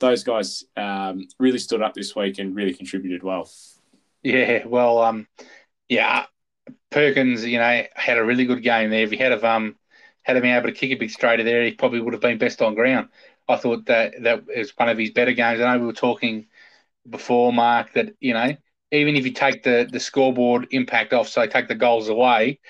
those 0.00 0.24
guys 0.24 0.64
um, 0.76 1.28
really 1.38 1.58
stood 1.58 1.82
up 1.82 1.94
this 1.94 2.16
week 2.16 2.38
and 2.38 2.56
really 2.56 2.74
contributed 2.74 3.22
well. 3.22 3.48
Yeah, 4.24 4.66
well, 4.66 4.98
um, 5.02 5.28
yeah, 5.90 6.26
Perkins, 6.90 7.46
you 7.46 7.58
know, 7.58 7.84
had 7.94 8.18
a 8.18 8.24
really 8.24 8.46
good 8.46 8.62
game 8.62 8.90
there. 8.90 9.04
If 9.04 9.12
he 9.12 9.18
had 9.18 9.32
have 9.32 9.44
um 9.44 9.76
had 10.24 10.36
him 10.38 10.46
able 10.46 10.68
to 10.68 10.74
kick 10.74 10.92
a 10.92 10.96
big 10.96 11.10
straighter 11.10 11.44
there, 11.44 11.64
he 11.64 11.72
probably 11.72 12.00
would 12.02 12.14
have 12.14 12.22
been 12.22 12.38
best 12.38 12.62
on 12.62 12.76
ground. 12.76 13.10
I 13.48 13.56
thought 13.56 13.86
that 13.86 14.14
that 14.22 14.46
was 14.46 14.72
one 14.76 14.90
of 14.90 14.98
his 14.98 15.12
better 15.12 15.32
games. 15.32 15.60
I 15.60 15.74
know 15.74 15.80
we 15.80 15.86
were 15.86 15.94
talking 15.94 16.48
before, 17.08 17.52
Mark, 17.52 17.94
that 17.94 18.14
you 18.20 18.34
know 18.34 18.56
even 18.92 19.16
if 19.16 19.26
you 19.26 19.32
take 19.32 19.64
the 19.64 19.88
the 19.90 20.00
scoreboard 20.00 20.68
impact 20.72 21.14
off, 21.14 21.28
so 21.28 21.46
take 21.46 21.68
the 21.68 21.76
goals 21.76 22.08
away, 22.08 22.60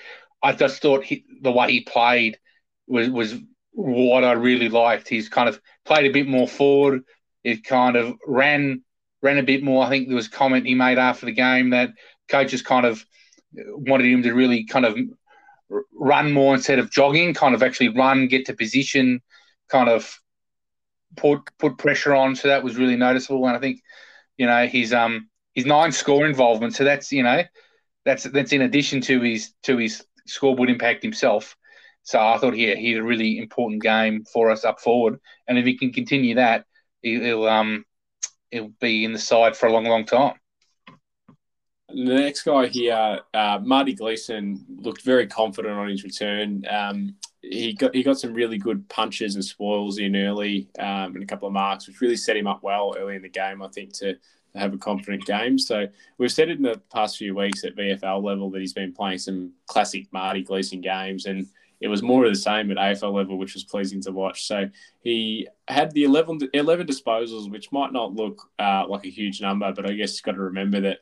I 0.43 0.53
just 0.53 0.81
thought 0.81 1.03
he, 1.03 1.25
the 1.41 1.51
way 1.51 1.71
he 1.71 1.81
played 1.81 2.39
was 2.87 3.09
was 3.09 3.35
what 3.73 4.23
I 4.23 4.33
really 4.33 4.69
liked. 4.69 5.07
He's 5.07 5.29
kind 5.29 5.47
of 5.49 5.61
played 5.85 6.05
a 6.09 6.13
bit 6.13 6.27
more 6.27 6.47
forward, 6.47 7.03
It 7.43 7.63
kind 7.63 7.95
of 7.95 8.15
ran 8.27 8.83
ran 9.21 9.37
a 9.37 9.43
bit 9.43 9.63
more. 9.63 9.85
I 9.85 9.89
think 9.89 10.07
there 10.07 10.15
was 10.15 10.27
a 10.27 10.31
comment 10.31 10.65
he 10.65 10.75
made 10.75 10.97
after 10.97 11.25
the 11.25 11.31
game 11.31 11.69
that 11.71 11.91
coaches 12.29 12.61
kind 12.61 12.85
of 12.85 13.05
wanted 13.53 14.07
him 14.07 14.23
to 14.23 14.33
really 14.33 14.65
kind 14.65 14.85
of 14.85 14.97
run 15.93 16.31
more 16.31 16.53
instead 16.55 16.79
of 16.79 16.91
jogging, 16.91 17.33
kind 17.33 17.55
of 17.55 17.63
actually 17.63 17.89
run, 17.89 18.27
get 18.27 18.45
to 18.45 18.53
position, 18.53 19.21
kind 19.69 19.89
of 19.89 20.19
put 21.15 21.41
put 21.59 21.77
pressure 21.77 22.13
on. 22.13 22.35
So 22.35 22.47
that 22.47 22.63
was 22.63 22.77
really 22.77 22.95
noticeable. 22.95 23.45
And 23.47 23.55
I 23.55 23.59
think, 23.59 23.81
you 24.37 24.45
know, 24.45 24.67
his 24.67 24.93
um 24.93 25.29
his 25.53 25.65
nine 25.65 25.91
score 25.91 26.25
involvement. 26.25 26.75
So 26.75 26.83
that's 26.83 27.11
you 27.11 27.23
know, 27.23 27.43
that's 28.05 28.23
that's 28.25 28.53
in 28.53 28.61
addition 28.61 29.01
to 29.01 29.21
his 29.21 29.53
to 29.63 29.77
his 29.77 30.05
scoreboard 30.27 30.69
impact 30.69 31.03
himself. 31.03 31.55
So 32.03 32.19
I 32.19 32.37
thought 32.37 32.55
he, 32.55 32.73
he 32.75 32.93
had 32.93 33.01
a 33.01 33.05
really 33.05 33.37
important 33.37 33.83
game 33.83 34.25
for 34.25 34.51
us 34.51 34.65
up 34.65 34.81
forward. 34.81 35.19
And 35.47 35.59
if 35.59 35.65
he 35.65 35.77
can 35.77 35.93
continue 35.93 36.35
that, 36.35 36.65
he'll 37.01 37.45
um 37.47 37.85
he'll 38.51 38.71
be 38.81 39.05
in 39.05 39.13
the 39.13 39.19
side 39.19 39.57
for 39.57 39.67
a 39.67 39.73
long, 39.73 39.85
long 39.85 40.05
time. 40.05 40.35
The 41.93 42.15
next 42.15 42.43
guy 42.43 42.67
here, 42.67 43.19
uh, 43.33 43.59
Marty 43.63 43.93
Gleeson, 43.93 44.65
looked 44.77 45.01
very 45.03 45.27
confident 45.27 45.77
on 45.77 45.89
his 45.89 46.03
return. 46.03 46.65
Um, 46.69 47.15
he 47.41 47.73
got 47.73 47.95
he 47.95 48.03
got 48.03 48.19
some 48.19 48.33
really 48.33 48.57
good 48.57 48.87
punches 48.89 49.35
and 49.35 49.43
spoils 49.43 49.97
in 49.97 50.15
early 50.15 50.69
um, 50.79 51.15
and 51.15 51.23
a 51.23 51.25
couple 51.25 51.47
of 51.47 51.53
marks, 51.53 51.87
which 51.87 52.01
really 52.01 52.15
set 52.15 52.37
him 52.37 52.47
up 52.47 52.63
well 52.63 52.95
early 52.97 53.15
in 53.15 53.21
the 53.21 53.29
game. 53.29 53.61
I 53.61 53.67
think 53.67 53.93
to, 53.95 54.15
have 54.55 54.73
a 54.73 54.77
confident 54.77 55.25
game. 55.25 55.57
So 55.57 55.87
we've 56.17 56.31
said 56.31 56.49
it 56.49 56.57
in 56.57 56.63
the 56.63 56.81
past 56.93 57.17
few 57.17 57.35
weeks 57.35 57.63
at 57.63 57.75
VFL 57.75 58.21
level 58.23 58.49
that 58.51 58.59
he's 58.59 58.73
been 58.73 58.93
playing 58.93 59.19
some 59.19 59.53
classic 59.67 60.07
Marty 60.11 60.43
Gleeson 60.43 60.81
games, 60.81 61.25
and 61.25 61.47
it 61.79 61.87
was 61.87 62.03
more 62.03 62.25
of 62.25 62.31
the 62.31 62.37
same 62.37 62.69
at 62.69 62.77
AFL 62.77 63.13
level, 63.13 63.37
which 63.37 63.53
was 63.53 63.63
pleasing 63.63 64.01
to 64.03 64.11
watch. 64.11 64.45
So 64.45 64.69
he 65.01 65.47
had 65.67 65.91
the 65.91 66.03
11, 66.03 66.49
11 66.53 66.85
disposals, 66.85 67.49
which 67.49 67.71
might 67.71 67.91
not 67.91 68.13
look 68.13 68.49
uh, 68.59 68.85
like 68.87 69.05
a 69.05 69.09
huge 69.09 69.41
number, 69.41 69.71
but 69.71 69.89
I 69.89 69.93
guess 69.93 70.15
you've 70.15 70.23
got 70.23 70.33
to 70.33 70.41
remember 70.41 70.81
that 70.81 70.99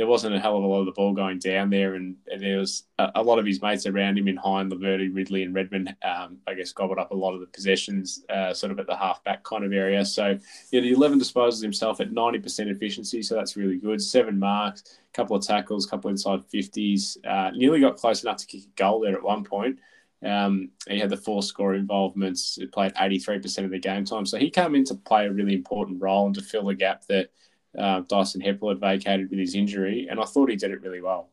there 0.00 0.06
wasn't 0.06 0.34
a 0.34 0.40
hell 0.40 0.56
of 0.56 0.64
a 0.64 0.66
lot 0.66 0.80
of 0.80 0.86
the 0.86 0.92
ball 0.92 1.12
going 1.12 1.38
down 1.38 1.68
there, 1.68 1.94
and, 1.94 2.16
and 2.28 2.42
there 2.42 2.56
was 2.56 2.84
a, 2.98 3.10
a, 3.16 3.22
lot 3.22 3.38
of 3.38 3.44
his 3.44 3.60
mates 3.60 3.84
around 3.84 4.16
him 4.16 4.28
in 4.28 4.36
Hind, 4.38 4.72
Laverde, 4.72 5.14
Ridley, 5.14 5.42
and 5.42 5.54
Redman. 5.54 5.94
Um, 6.02 6.38
I 6.46 6.54
guess 6.54 6.72
gobbled 6.72 6.98
up 6.98 7.10
a 7.10 7.14
lot 7.14 7.34
of 7.34 7.40
the 7.40 7.46
possessions, 7.48 8.24
uh, 8.30 8.54
sort 8.54 8.72
of 8.72 8.78
at 8.78 8.86
the 8.86 8.96
half 8.96 9.22
back 9.24 9.44
kind 9.44 9.62
of 9.62 9.74
area. 9.74 10.02
So 10.06 10.38
yeah, 10.70 10.80
the 10.80 10.92
eleven 10.92 11.20
disposals 11.20 11.60
himself 11.60 12.00
at 12.00 12.12
ninety 12.12 12.38
percent 12.38 12.70
efficiency, 12.70 13.22
so 13.22 13.34
that's 13.34 13.58
really 13.58 13.76
good. 13.76 14.00
Seven 14.00 14.38
marks, 14.38 15.00
a 15.06 15.12
couple 15.12 15.36
of 15.36 15.46
tackles, 15.46 15.86
a 15.86 15.90
couple 15.90 16.08
inside 16.08 16.46
fifties. 16.46 17.18
Uh, 17.22 17.50
nearly 17.50 17.80
got 17.80 17.98
close 17.98 18.22
enough 18.22 18.38
to 18.38 18.46
kick 18.46 18.62
a 18.62 18.76
goal 18.76 19.00
there 19.00 19.14
at 19.14 19.22
one 19.22 19.44
point. 19.44 19.80
Um, 20.24 20.70
he 20.88 20.98
had 20.98 21.10
the 21.10 21.16
four 21.18 21.42
score 21.42 21.74
involvements. 21.74 22.56
He 22.56 22.64
played 22.66 22.94
83% 22.94 23.64
of 23.64 23.70
the 23.70 23.78
game 23.78 24.06
time. 24.06 24.24
So 24.24 24.38
he 24.38 24.50
came 24.50 24.74
in 24.74 24.84
to 24.84 24.94
play 24.94 25.26
a 25.26 25.32
really 25.32 25.54
important 25.54 26.00
role 26.00 26.26
and 26.26 26.34
to 26.36 26.42
fill 26.42 26.66
the 26.66 26.74
gap 26.74 27.06
that 27.08 27.30
uh, 27.78 28.00
Dyson 28.00 28.40
Heppell 28.40 28.70
had 28.70 28.80
vacated 28.80 29.30
with 29.30 29.38
his 29.38 29.54
injury. 29.54 30.08
And 30.10 30.20
I 30.20 30.24
thought 30.24 30.50
he 30.50 30.56
did 30.56 30.70
it 30.70 30.82
really 30.82 31.00
well. 31.00 31.28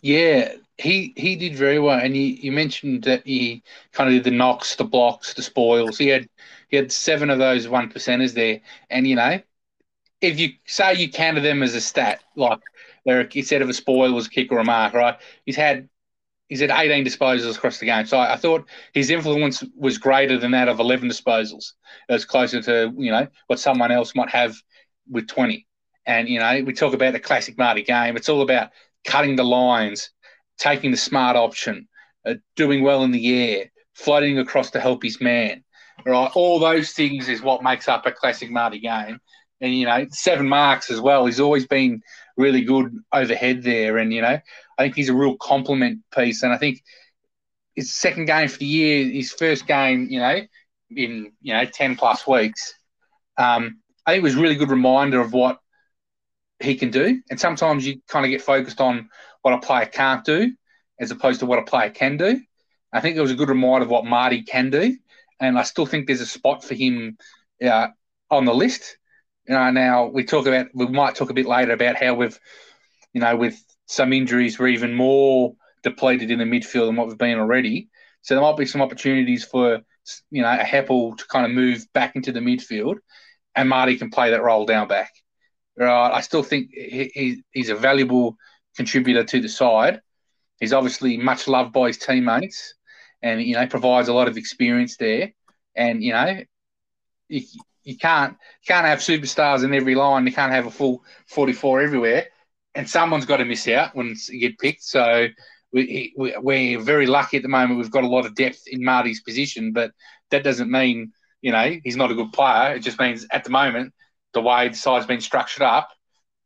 Yeah, 0.00 0.52
he 0.76 1.12
he 1.16 1.34
did 1.34 1.56
very 1.56 1.78
well. 1.80 1.98
And 1.98 2.16
you, 2.16 2.22
you 2.22 2.52
mentioned 2.52 3.02
that 3.04 3.26
he 3.26 3.62
kind 3.92 4.08
of 4.08 4.14
did 4.14 4.24
the 4.24 4.36
knocks, 4.36 4.76
the 4.76 4.84
blocks, 4.84 5.34
the 5.34 5.42
spoils. 5.42 5.98
He 5.98 6.08
had 6.08 6.28
he 6.68 6.76
had 6.76 6.92
seven 6.92 7.30
of 7.30 7.38
those 7.38 7.68
one 7.68 7.90
percenters 7.90 8.32
there. 8.32 8.60
And 8.90 9.06
you 9.06 9.16
know, 9.16 9.40
if 10.20 10.38
you 10.38 10.50
say 10.66 10.94
you 10.94 11.10
counted 11.10 11.40
them 11.40 11.62
as 11.62 11.74
a 11.74 11.80
stat, 11.80 12.22
like 12.36 12.60
Eric, 13.06 13.34
instead 13.34 13.62
of 13.62 13.68
a 13.68 13.74
spoil 13.74 14.12
was 14.12 14.26
a 14.26 14.30
kick 14.30 14.52
or 14.52 14.58
a 14.58 14.64
mark, 14.64 14.94
right? 14.94 15.16
He's 15.44 15.56
had 15.56 15.88
he's 16.48 16.60
had 16.60 16.70
18 16.70 17.04
disposals 17.04 17.56
across 17.56 17.78
the 17.78 17.86
game. 17.86 18.06
So 18.06 18.18
I, 18.18 18.34
I, 18.34 18.36
thought 18.36 18.68
his 18.94 19.10
influence 19.10 19.62
was 19.76 19.98
greater 19.98 20.38
than 20.38 20.52
that 20.52 20.68
of 20.68 20.80
11 20.80 21.08
disposals. 21.08 21.74
It 22.08 22.12
was 22.12 22.24
closer 22.24 22.62
to, 22.62 22.92
you 22.96 23.10
know, 23.10 23.28
what 23.48 23.58
someone 23.58 23.92
else 23.92 24.14
might 24.14 24.30
have 24.30 24.56
with 25.10 25.28
20. 25.28 25.66
And, 26.08 26.26
you 26.26 26.40
know, 26.40 26.62
we 26.64 26.72
talk 26.72 26.94
about 26.94 27.12
the 27.12 27.20
classic 27.20 27.58
Marty 27.58 27.82
game. 27.82 28.16
It's 28.16 28.30
all 28.30 28.40
about 28.40 28.70
cutting 29.04 29.36
the 29.36 29.44
lines, 29.44 30.10
taking 30.56 30.90
the 30.90 30.96
smart 30.96 31.36
option, 31.36 31.86
uh, 32.26 32.34
doing 32.56 32.82
well 32.82 33.04
in 33.04 33.12
the 33.12 33.54
air, 33.54 33.70
floating 33.94 34.38
across 34.38 34.70
to 34.70 34.80
help 34.80 35.02
his 35.02 35.20
man. 35.20 35.62
Right, 36.06 36.30
all 36.34 36.60
those 36.60 36.92
things 36.92 37.28
is 37.28 37.42
what 37.42 37.62
makes 37.62 37.88
up 37.88 38.06
a 38.06 38.12
classic 38.12 38.50
Marty 38.50 38.78
game. 38.78 39.20
And 39.60 39.74
you 39.74 39.84
know, 39.84 40.06
seven 40.10 40.48
marks 40.48 40.90
as 40.90 41.00
well. 41.00 41.26
He's 41.26 41.40
always 41.40 41.66
been 41.66 42.00
really 42.36 42.62
good 42.62 42.96
overhead 43.12 43.62
there, 43.62 43.98
and 43.98 44.12
you 44.12 44.22
know, 44.22 44.38
I 44.78 44.82
think 44.82 44.94
he's 44.94 45.08
a 45.08 45.14
real 45.14 45.36
complement 45.36 46.00
piece. 46.14 46.42
And 46.44 46.52
I 46.52 46.56
think 46.56 46.82
his 47.74 47.92
second 47.92 48.26
game 48.26 48.48
for 48.48 48.58
the 48.58 48.66
year, 48.66 49.04
his 49.04 49.32
first 49.32 49.66
game, 49.66 50.06
you 50.08 50.20
know, 50.20 50.40
in 50.90 51.32
you 51.42 51.52
know 51.52 51.64
ten 51.64 51.96
plus 51.96 52.26
weeks, 52.26 52.72
um, 53.36 53.80
I 54.06 54.12
think 54.12 54.20
it 54.20 54.22
was 54.22 54.36
a 54.36 54.40
really 54.40 54.54
good 54.54 54.70
reminder 54.70 55.20
of 55.20 55.32
what 55.32 55.58
he 56.60 56.74
can 56.74 56.90
do. 56.90 57.20
And 57.30 57.40
sometimes 57.40 57.86
you 57.86 58.00
kind 58.08 58.24
of 58.24 58.30
get 58.30 58.42
focused 58.42 58.80
on 58.80 59.08
what 59.42 59.54
a 59.54 59.58
player 59.58 59.86
can't 59.86 60.24
do 60.24 60.52
as 61.00 61.10
opposed 61.10 61.40
to 61.40 61.46
what 61.46 61.58
a 61.58 61.64
player 61.64 61.90
can 61.90 62.16
do. 62.16 62.40
I 62.92 63.00
think 63.00 63.16
it 63.16 63.20
was 63.20 63.30
a 63.30 63.36
good 63.36 63.48
reminder 63.48 63.84
of 63.84 63.90
what 63.90 64.06
Marty 64.06 64.42
can 64.42 64.70
do, 64.70 64.96
and 65.40 65.58
I 65.58 65.62
still 65.62 65.86
think 65.86 66.06
there's 66.06 66.22
a 66.22 66.26
spot 66.26 66.64
for 66.64 66.74
him 66.74 67.18
uh, 67.62 67.88
on 68.30 68.44
the 68.44 68.54
list. 68.54 68.96
You 69.46 69.54
know, 69.54 69.70
now 69.70 70.06
we 70.06 70.24
talk 70.24 70.46
about 70.46 70.68
we 70.74 70.86
might 70.86 71.14
talk 71.14 71.30
a 71.30 71.34
bit 71.34 71.46
later 71.46 71.72
about 71.72 71.96
how 71.96 72.14
we've, 72.14 72.38
you 73.12 73.20
know, 73.20 73.36
with 73.36 73.62
some 73.86 74.12
injuries, 74.12 74.58
we're 74.58 74.68
even 74.68 74.94
more 74.94 75.54
depleted 75.82 76.30
in 76.30 76.38
the 76.38 76.44
midfield 76.44 76.86
than 76.86 76.96
what 76.96 77.08
we've 77.08 77.18
been 77.18 77.38
already. 77.38 77.88
So 78.22 78.34
there 78.34 78.42
might 78.42 78.56
be 78.56 78.66
some 78.66 78.82
opportunities 78.82 79.44
for 79.44 79.80
you 80.30 80.42
know 80.42 80.48
a 80.50 80.64
Heppell 80.64 81.16
to 81.16 81.26
kind 81.26 81.44
of 81.44 81.52
move 81.52 81.86
back 81.92 82.16
into 82.16 82.32
the 82.32 82.40
midfield, 82.40 82.96
and 83.54 83.68
Marty 83.68 83.96
can 83.96 84.10
play 84.10 84.30
that 84.30 84.42
role 84.42 84.66
down 84.66 84.88
back. 84.88 85.12
Right, 85.78 86.12
I 86.12 86.20
still 86.22 86.42
think 86.42 86.70
he, 86.72 87.44
he's 87.52 87.68
a 87.68 87.76
valuable 87.76 88.36
contributor 88.76 89.22
to 89.22 89.40
the 89.40 89.48
side. 89.48 90.00
He's 90.58 90.72
obviously 90.72 91.16
much 91.16 91.46
loved 91.46 91.72
by 91.72 91.86
his 91.88 91.98
teammates, 91.98 92.74
and 93.22 93.40
you 93.40 93.54
know 93.54 93.66
provides 93.68 94.08
a 94.08 94.12
lot 94.12 94.26
of 94.26 94.36
experience 94.36 94.96
there. 94.96 95.32
And 95.76 96.02
you 96.02 96.12
know, 96.12 96.40
you, 97.28 97.42
you 97.84 97.96
can't 97.96 98.32
you 98.32 98.66
can't 98.74 98.86
have 98.86 98.98
superstars 98.98 99.62
in 99.64 99.72
every 99.72 99.94
line. 99.94 100.26
You 100.26 100.32
can't 100.32 100.52
have 100.52 100.66
a 100.66 100.70
full 100.70 101.04
forty 101.28 101.52
four 101.52 101.80
everywhere, 101.80 102.26
and 102.74 102.90
someone's 102.90 103.26
got 103.26 103.36
to 103.36 103.44
miss 103.44 103.68
out 103.68 103.94
when 103.94 104.16
you 104.30 104.40
get 104.40 104.58
picked. 104.58 104.82
So 104.82 105.28
we, 105.72 106.12
we, 106.18 106.34
we're 106.38 106.80
very 106.80 107.06
lucky 107.06 107.36
at 107.36 107.44
the 107.44 107.48
moment. 107.48 107.78
We've 107.78 107.90
got 107.90 108.02
a 108.02 108.08
lot 108.08 108.26
of 108.26 108.34
depth 108.34 108.64
in 108.66 108.82
Marty's 108.82 109.22
position, 109.22 109.72
but 109.72 109.92
that 110.32 110.42
doesn't 110.42 110.72
mean 110.72 111.12
you 111.40 111.52
know 111.52 111.76
he's 111.84 111.96
not 111.96 112.10
a 112.10 112.16
good 112.16 112.32
player. 112.32 112.74
It 112.74 112.80
just 112.80 112.98
means 112.98 113.28
at 113.30 113.44
the 113.44 113.50
moment 113.50 113.92
the 114.34 114.40
way 114.40 114.68
the 114.68 114.74
side's 114.74 115.06
been 115.06 115.20
structured 115.20 115.62
up, 115.62 115.90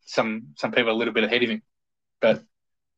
some 0.05 0.49
some 0.57 0.73
people 0.73 0.89
are 0.91 0.95
a 0.95 0.97
little 0.97 1.15
bit 1.15 1.25
ahead 1.25 1.43
of 1.43 1.51
him. 1.51 1.63
But 2.21 2.43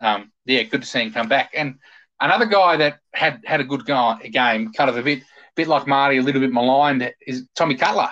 um, 0.01 0.33
yeah, 0.45 0.63
good 0.65 0.83
to 0.83 0.87
see 0.87 1.01
him 1.01 1.13
come 1.13 1.29
back. 1.29 1.53
And 1.55 1.77
another 2.21 2.47
guy 2.47 2.77
that 2.79 2.99
had 3.13 3.43
had 3.45 3.61
a 3.61 3.65
good 3.65 3.85
go- 3.87 4.19
game, 4.31 4.73
kind 4.73 4.91
of 4.91 4.97
a 4.97 5.03
bit 5.03 5.23
bit 5.57 5.69
like 5.69 5.87
Marty, 5.87 6.19
a 6.19 6.23
little 6.23 6.41
bit 6.41 6.53
maligned, 6.53 7.13
is 7.27 7.47
Tommy 7.55 7.77
Cutler. 7.77 8.11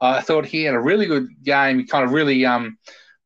Uh, 0.00 0.16
I 0.18 0.20
thought 0.20 0.44
he 0.44 0.64
had 0.64 0.74
a 0.74 0.80
really 0.80 1.06
good 1.06 1.28
game. 1.44 1.78
He 1.78 1.84
kind 1.84 2.04
of 2.04 2.12
really 2.12 2.44
um, 2.44 2.76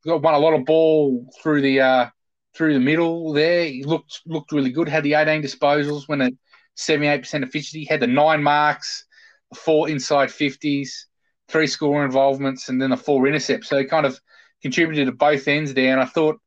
won 0.05 0.35
a 0.35 0.38
lot 0.38 0.55
of 0.55 0.66
ball 0.66 1.27
through 1.42 1.62
the 1.62 1.81
uh, 1.81 2.07
through 2.55 2.75
the 2.75 2.81
middle 2.81 3.33
there. 3.33 3.64
He 3.64 3.83
looked 3.83 4.20
looked 4.27 4.53
really 4.53 4.70
good. 4.70 4.88
Had 4.88 5.05
the 5.05 5.14
18 5.14 5.42
disposals, 5.42 6.09
went 6.09 6.22
at 6.22 6.33
78% 6.77 7.42
efficiency. 7.42 7.85
Had 7.85 8.01
the 8.01 8.07
nine 8.07 8.42
marks, 8.42 9.07
four 9.55 9.88
inside 9.88 10.29
50s 10.29 11.07
three 11.49 11.67
score 11.67 12.05
involvements, 12.05 12.69
and 12.69 12.81
then 12.81 12.93
a 12.93 12.97
four 12.97 13.27
intercept. 13.27 13.67
So 13.67 13.79
he 13.79 13.85
kind 13.85 14.07
of 14.07 14.19
contributed 14.63 15.07
to 15.07 15.13
both 15.13 15.49
ends 15.49 15.75
there. 15.75 15.93
And 15.93 16.01
I 16.01 16.07
thought, 16.07 16.41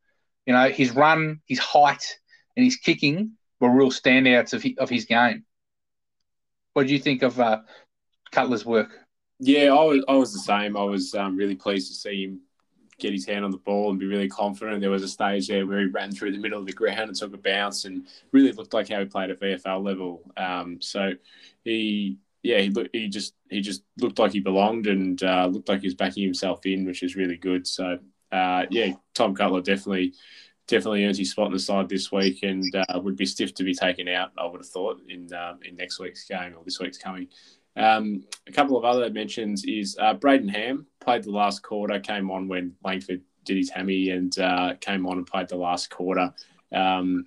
you 0.46 0.54
know, 0.54 0.70
his 0.70 0.92
run, 0.92 1.42
his 1.46 1.60
height, 1.60 2.04
and 2.56 2.64
his 2.64 2.78
kicking 2.78 3.34
were 3.60 3.70
real 3.70 3.92
standouts 3.92 4.54
of 4.54 4.66
of 4.78 4.90
his 4.90 5.06
game. 5.06 5.46
What 6.74 6.88
do 6.88 6.94
you 6.94 7.00
think 7.00 7.24
of 7.24 7.40
uh, 7.40 7.62
Cutler's 8.32 8.66
work? 8.66 8.90
Yeah, 9.40 9.74
I 9.74 9.84
was, 9.84 10.06
I 10.08 10.14
was 10.14 10.34
the 10.34 10.40
same. 10.40 10.76
I 10.76 10.84
was 10.84 11.16
um, 11.16 11.38
really 11.38 11.56
pleased 11.56 11.88
to 11.90 11.96
see 11.96 12.24
him 12.24 12.42
get 13.00 13.14
his 13.14 13.26
hand 13.26 13.46
on 13.46 13.52
the 13.52 13.58
ball 13.58 13.90
and 13.90 14.00
be 14.00 14.06
really 14.06 14.28
confident. 14.28 14.82
There 14.82 14.90
was 14.90 15.04
a 15.04 15.08
stage 15.08 15.48
there 15.48 15.66
where 15.66 15.80
he 15.80 15.86
ran 15.86 16.12
through 16.12 16.34
the 16.34 16.38
middle 16.38 16.60
of 16.60 16.66
the 16.66 16.74
ground 16.74 17.00
and 17.00 17.16
took 17.16 17.34
a 17.34 17.38
bounce 17.38 17.86
and 17.86 18.08
really 18.34 18.52
looked 18.52 18.74
like 18.74 18.90
how 18.90 19.00
he 19.00 19.06
played 19.06 19.30
at 19.30 19.40
VFL 19.40 19.84
level. 19.84 20.30
Um, 20.36 20.82
so 20.82 21.14
he 21.64 22.18
yeah, 22.43 22.60
he 22.60 22.69
looked, 22.69 22.89
he 22.93 23.08
just 23.08 23.36
he 23.49 23.62
just 23.62 23.84
looked 23.97 24.19
like 24.19 24.32
he 24.32 24.39
belonged 24.39 24.88
and 24.88 25.21
uh, 25.23 25.47
looked 25.52 25.69
like 25.69 25.82
he 25.82 25.88
was 25.88 25.95
backing 25.95 26.23
himself 26.23 26.65
in, 26.65 26.86
which 26.86 27.04
is 27.04 27.15
really 27.15 27.38
good. 27.38 27.67
So 27.67 27.99
uh, 28.32 28.65
yeah, 28.69 28.93
Tom 29.13 29.36
Cutler 29.36 29.62
definitely 29.62 30.13
definitely 30.67 31.04
earns 31.06 31.17
his 31.17 31.32
spot 31.32 31.47
in 31.47 31.54
the 31.54 31.60
side 31.60 31.89
this 31.89 32.12
week 32.12 32.43
and 32.43 32.63
uh, 32.75 32.99
would 32.99 33.17
be 33.17 33.25
stiff 33.25 33.54
to 33.56 33.63
be 33.63 33.73
taken 33.73 34.08
out. 34.08 34.32
I 34.38 34.45
would 34.45 34.62
have 34.62 34.69
thought 34.69 35.02
in 35.10 35.34
um, 35.34 35.60
in 35.65 35.75
next 35.75 35.99
week's 35.99 36.25
game 36.25 36.54
or 36.58 36.63
this 36.63 36.80
week's 36.80 36.97
coming. 36.97 37.28
Um, 37.75 38.23
a 38.47 38.52
couple 38.52 38.78
of 38.78 38.86
other 38.86 39.10
mentions 39.10 39.63
is 39.65 39.97
uh, 39.99 40.13
Brayden 40.13 40.49
Ham 40.49 40.86
played 40.99 41.23
the 41.23 41.32
last 41.32 41.63
quarter, 41.63 41.99
came 41.99 42.30
on 42.30 42.47
when 42.47 42.73
Langford 42.84 43.21
did 43.45 43.58
his 43.58 43.69
hammy 43.69 44.10
and 44.10 44.38
uh, 44.39 44.75
came 44.80 45.06
on 45.08 45.17
and 45.17 45.28
played 45.28 45.49
the 45.49 45.56
last 45.56 45.89
quarter. 45.89 46.34
Um, 46.73 47.25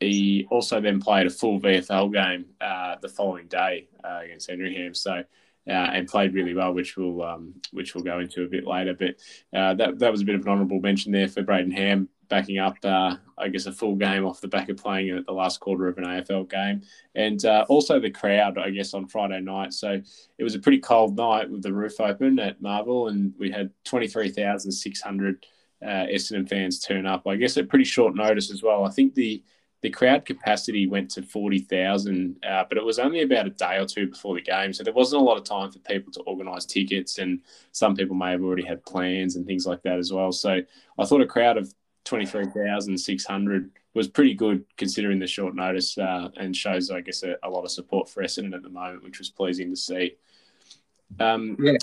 he 0.00 0.46
also 0.50 0.80
then 0.80 1.00
played 1.00 1.26
a 1.26 1.30
full 1.30 1.60
VFL 1.60 2.12
game 2.12 2.46
uh, 2.60 2.96
the 3.00 3.08
following 3.08 3.46
day 3.48 3.88
uh, 4.04 4.20
against 4.24 4.46
Sandringham. 4.46 4.94
So 4.94 5.24
uh, 5.68 5.90
and 5.92 6.08
played 6.08 6.34
really 6.34 6.54
well, 6.54 6.72
which 6.72 6.96
we'll 6.96 7.22
um, 7.22 7.54
which 7.72 7.94
we'll 7.94 8.04
go 8.04 8.20
into 8.20 8.42
a 8.42 8.48
bit 8.48 8.66
later. 8.66 8.94
But 8.94 9.16
uh, 9.58 9.74
that 9.74 9.98
that 9.98 10.10
was 10.10 10.22
a 10.22 10.24
bit 10.24 10.34
of 10.34 10.42
an 10.42 10.48
honourable 10.48 10.80
mention 10.80 11.12
there 11.12 11.28
for 11.28 11.42
Brayden 11.42 11.72
Ham, 11.74 12.08
backing 12.28 12.58
up, 12.58 12.76
uh, 12.84 13.16
I 13.36 13.48
guess, 13.48 13.66
a 13.66 13.72
full 13.72 13.94
game 13.94 14.24
off 14.24 14.40
the 14.40 14.48
back 14.48 14.70
of 14.70 14.78
playing 14.78 15.10
at 15.10 15.26
the 15.26 15.32
last 15.32 15.60
quarter 15.60 15.88
of 15.88 15.98
an 15.98 16.04
AFL 16.04 16.48
game, 16.48 16.82
and 17.14 17.44
uh, 17.44 17.66
also 17.68 18.00
the 18.00 18.10
crowd, 18.10 18.56
I 18.56 18.70
guess, 18.70 18.94
on 18.94 19.06
Friday 19.08 19.40
night. 19.40 19.74
So 19.74 20.00
it 20.38 20.44
was 20.44 20.54
a 20.54 20.58
pretty 20.60 20.78
cold 20.78 21.16
night 21.16 21.50
with 21.50 21.62
the 21.62 21.72
roof 21.72 22.00
open 22.00 22.38
at 22.38 22.62
Marvel, 22.62 23.08
and 23.08 23.34
we 23.38 23.50
had 23.50 23.70
twenty 23.84 24.08
three 24.08 24.30
thousand 24.30 24.72
six 24.72 25.02
hundred 25.02 25.44
uh, 25.82 26.06
Essendon 26.06 26.48
fans 26.48 26.80
turn 26.80 27.04
up. 27.04 27.26
I 27.26 27.36
guess 27.36 27.58
at 27.58 27.68
pretty 27.68 27.84
short 27.84 28.14
notice 28.14 28.50
as 28.50 28.62
well. 28.62 28.84
I 28.84 28.90
think 28.90 29.14
the 29.14 29.42
the 29.80 29.90
crowd 29.90 30.24
capacity 30.24 30.88
went 30.88 31.10
to 31.12 31.22
40,000, 31.22 32.36
uh, 32.44 32.64
but 32.68 32.78
it 32.78 32.84
was 32.84 32.98
only 32.98 33.22
about 33.22 33.46
a 33.46 33.50
day 33.50 33.78
or 33.78 33.86
two 33.86 34.08
before 34.08 34.34
the 34.34 34.40
game. 34.40 34.72
So 34.72 34.82
there 34.82 34.92
wasn't 34.92 35.22
a 35.22 35.24
lot 35.24 35.38
of 35.38 35.44
time 35.44 35.70
for 35.70 35.78
people 35.80 36.12
to 36.14 36.20
organise 36.22 36.64
tickets, 36.64 37.18
and 37.18 37.40
some 37.70 37.94
people 37.94 38.16
may 38.16 38.32
have 38.32 38.42
already 38.42 38.64
had 38.64 38.84
plans 38.84 39.36
and 39.36 39.46
things 39.46 39.66
like 39.66 39.82
that 39.82 39.98
as 39.98 40.12
well. 40.12 40.32
So 40.32 40.60
I 40.98 41.04
thought 41.04 41.20
a 41.20 41.26
crowd 41.26 41.58
of 41.58 41.72
23,600 42.06 43.70
was 43.94 44.08
pretty 44.08 44.34
good 44.34 44.64
considering 44.76 45.18
the 45.18 45.26
short 45.26 45.54
notice 45.54 45.96
uh, 45.96 46.28
and 46.36 46.56
shows, 46.56 46.90
I 46.90 47.00
guess, 47.00 47.22
a, 47.22 47.36
a, 47.42 47.50
lot 47.50 47.64
of 47.64 47.70
support 47.70 48.08
for 48.08 48.22
Essendon 48.22 48.54
at 48.54 48.62
the 48.62 48.68
moment, 48.68 49.04
which 49.04 49.18
was 49.18 49.30
pleasing 49.30 49.70
to 49.70 49.76
see. 49.76 50.16
Um, 51.20 51.56
yeah. 51.60 51.78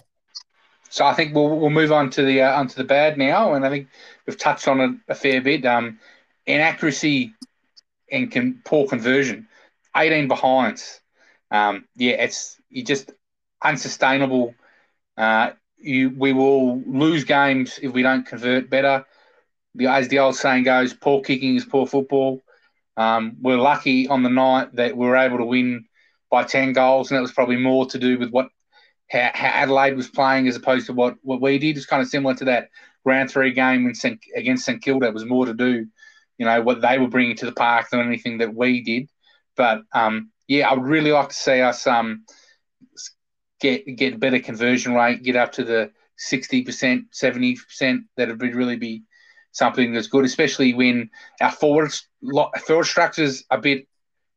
So 0.90 1.06
I 1.06 1.14
think 1.14 1.36
we'll, 1.36 1.60
we'll 1.60 1.70
move 1.70 1.92
on 1.92 2.10
to 2.12 2.24
the 2.24 2.42
uh, 2.42 2.58
onto 2.58 2.76
the 2.76 2.84
bad 2.84 3.18
now, 3.18 3.54
and 3.54 3.66
I 3.66 3.70
think 3.70 3.88
we've 4.26 4.38
touched 4.38 4.68
on 4.68 4.82
it 4.82 4.92
a 5.10 5.16
fair 5.16 5.42
bit. 5.42 5.66
Um, 5.66 6.00
inaccuracy 6.46 7.34
and 8.12 8.32
can, 8.32 8.62
poor 8.66 8.88
conversion. 8.88 9.48
18 9.96 10.28
behinds. 10.28 11.00
Um, 11.52 11.86
yeah, 11.96 12.14
it's 12.24 12.60
you 12.70 12.84
just 12.84 13.12
unsustainable. 13.64 14.54
Uh, 15.18 15.52
you 15.78 16.10
we 16.18 16.34
will 16.34 16.82
lose 16.82 17.24
games 17.24 17.80
if 17.82 17.94
we 17.94 18.02
don't 18.02 18.26
convert 18.26 18.70
better. 18.70 19.06
The, 19.76 19.88
as 19.88 20.08
the 20.08 20.20
old 20.20 20.36
saying 20.36 20.64
goes, 20.64 20.94
poor 20.94 21.22
kicking 21.22 21.56
is 21.56 21.66
poor 21.66 21.86
football. 21.86 22.44
Um, 22.98 23.38
we're 23.42 23.58
lucky 23.58 24.08
on 24.08 24.24
the 24.24 24.30
night 24.30 24.76
that 24.76 24.96
we 24.96 25.06
were 25.06 25.18
able 25.18 25.38
to 25.38 25.46
win 25.46 25.86
by 26.32 26.44
10 26.44 26.74
goals, 26.74 27.12
and 27.12 27.18
it 27.18 27.22
was 27.22 27.34
probably 27.34 27.58
more 27.58 27.86
to 27.88 28.00
do 28.00 28.18
with 28.18 28.30
what 28.30 28.48
how, 29.12 29.32
how 29.34 29.48
Adelaide 29.48 29.96
was 29.96 30.10
playing 30.10 30.48
as 30.48 30.56
opposed 30.56 30.88
to 30.88 30.94
what, 30.94 31.16
what 31.22 31.42
we 31.42 31.58
did. 31.60 31.78
It's 31.78 31.86
kind 31.86 32.02
of 32.02 32.08
similar 32.08 32.34
to 32.36 32.46
that 32.46 32.70
round 33.04 33.30
three 33.30 33.52
game 33.52 33.86
in 33.88 34.20
against 34.36 34.66
St 34.66 34.82
Kilda. 34.82 35.08
It 35.08 35.14
was 35.14 35.26
more 35.26 35.46
to 35.46 35.54
do 35.54 35.88
you 36.38 36.46
know, 36.46 36.62
what 36.62 36.82
they 36.82 36.98
were 36.98 37.08
bringing 37.08 37.36
to 37.38 37.46
the 37.46 37.52
park 37.52 37.90
than 37.90 38.02
anything 38.02 38.40
that 38.40 38.54
we 38.54 38.82
did. 38.82 39.10
But 39.56 39.82
um, 39.94 40.32
yeah, 40.48 40.70
I 40.70 40.74
would 40.74 40.86
really 40.86 41.12
like 41.12 41.30
to 41.30 41.36
see 41.36 41.62
us 41.62 41.88
um, 41.88 42.26
get 43.60 43.86
get 43.96 44.20
better 44.20 44.40
conversion 44.40 44.94
rate, 44.94 45.24
get 45.24 45.36
up 45.36 45.54
to 45.54 45.64
the 45.64 45.92
sixty 46.18 46.64
percent, 46.64 47.06
seventy 47.12 47.56
percent. 47.56 48.04
That 48.18 48.30
would 48.30 48.56
really 48.56 48.78
be 48.78 49.04
something 49.52 49.94
that's 49.94 50.08
good, 50.08 50.26
especially 50.26 50.74
when 50.74 51.10
our 51.42 51.52
forward 51.52 51.92
forward 52.66 52.84
structures 52.86 53.44
a 53.50 53.58
bit 53.58 53.88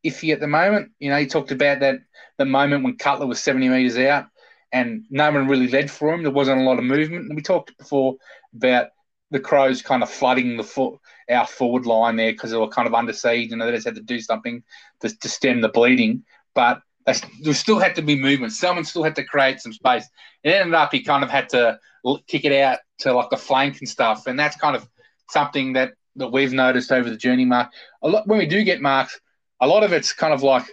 iffy 0.06 0.32
at 0.32 0.40
the 0.40 0.46
moment. 0.46 0.92
You 1.00 1.10
know, 1.10 1.16
you 1.16 1.28
talked 1.28 1.50
about 1.50 1.80
that 1.80 1.98
the 2.38 2.44
moment 2.44 2.84
when 2.84 2.96
Cutler 2.96 3.26
was 3.26 3.42
seventy 3.42 3.68
meters 3.68 3.98
out, 3.98 4.26
and 4.72 5.04
no 5.10 5.30
one 5.30 5.48
really 5.48 5.68
led 5.68 5.90
for 5.90 6.12
him. 6.14 6.22
There 6.22 6.32
wasn't 6.32 6.60
a 6.60 6.64
lot 6.64 6.78
of 6.78 6.84
movement. 6.84 7.26
And 7.26 7.36
we 7.36 7.42
talked 7.42 7.76
before 7.78 8.16
about 8.54 8.88
the 9.30 9.40
Crows 9.40 9.82
kind 9.82 10.02
of 10.02 10.10
flooding 10.10 10.56
the 10.56 10.64
foot 10.64 10.98
our 11.30 11.46
forward 11.46 11.86
line 11.86 12.16
there 12.16 12.32
because 12.32 12.50
they 12.50 12.56
were 12.56 12.68
kind 12.68 12.88
of 12.88 12.94
under 12.94 13.12
siege 13.12 13.52
and 13.52 13.60
they 13.60 13.70
just 13.70 13.86
had 13.86 13.94
to 13.96 14.00
do 14.00 14.20
something 14.20 14.62
to, 15.00 15.14
to 15.18 15.28
stem 15.28 15.60
the 15.60 15.68
bleeding. 15.68 16.24
But 16.54 16.80
they, 17.04 17.14
there 17.42 17.54
still 17.54 17.78
had 17.78 17.94
to 17.96 18.02
be 18.02 18.16
movement. 18.16 18.52
Someone 18.52 18.84
still 18.84 19.02
had 19.02 19.16
to 19.16 19.24
create 19.24 19.60
some 19.60 19.72
space. 19.72 20.08
It 20.42 20.50
ended 20.50 20.74
up 20.74 20.92
he 20.92 21.02
kind 21.02 21.22
of 21.22 21.30
had 21.30 21.48
to 21.50 21.78
kick 22.26 22.44
it 22.44 22.52
out 22.52 22.78
to 23.00 23.12
like 23.12 23.30
the 23.30 23.36
flank 23.36 23.78
and 23.80 23.88
stuff, 23.88 24.26
and 24.26 24.38
that's 24.38 24.56
kind 24.56 24.76
of 24.76 24.88
something 25.30 25.74
that 25.74 25.92
that 26.16 26.32
we've 26.32 26.52
noticed 26.52 26.90
over 26.90 27.08
the 27.10 27.16
journey. 27.16 27.44
Mark, 27.44 27.70
a 28.02 28.08
lot 28.08 28.26
when 28.26 28.38
we 28.38 28.46
do 28.46 28.64
get 28.64 28.80
marks, 28.80 29.20
a 29.60 29.66
lot 29.66 29.84
of 29.84 29.92
it's 29.92 30.12
kind 30.12 30.32
of 30.32 30.42
like 30.42 30.64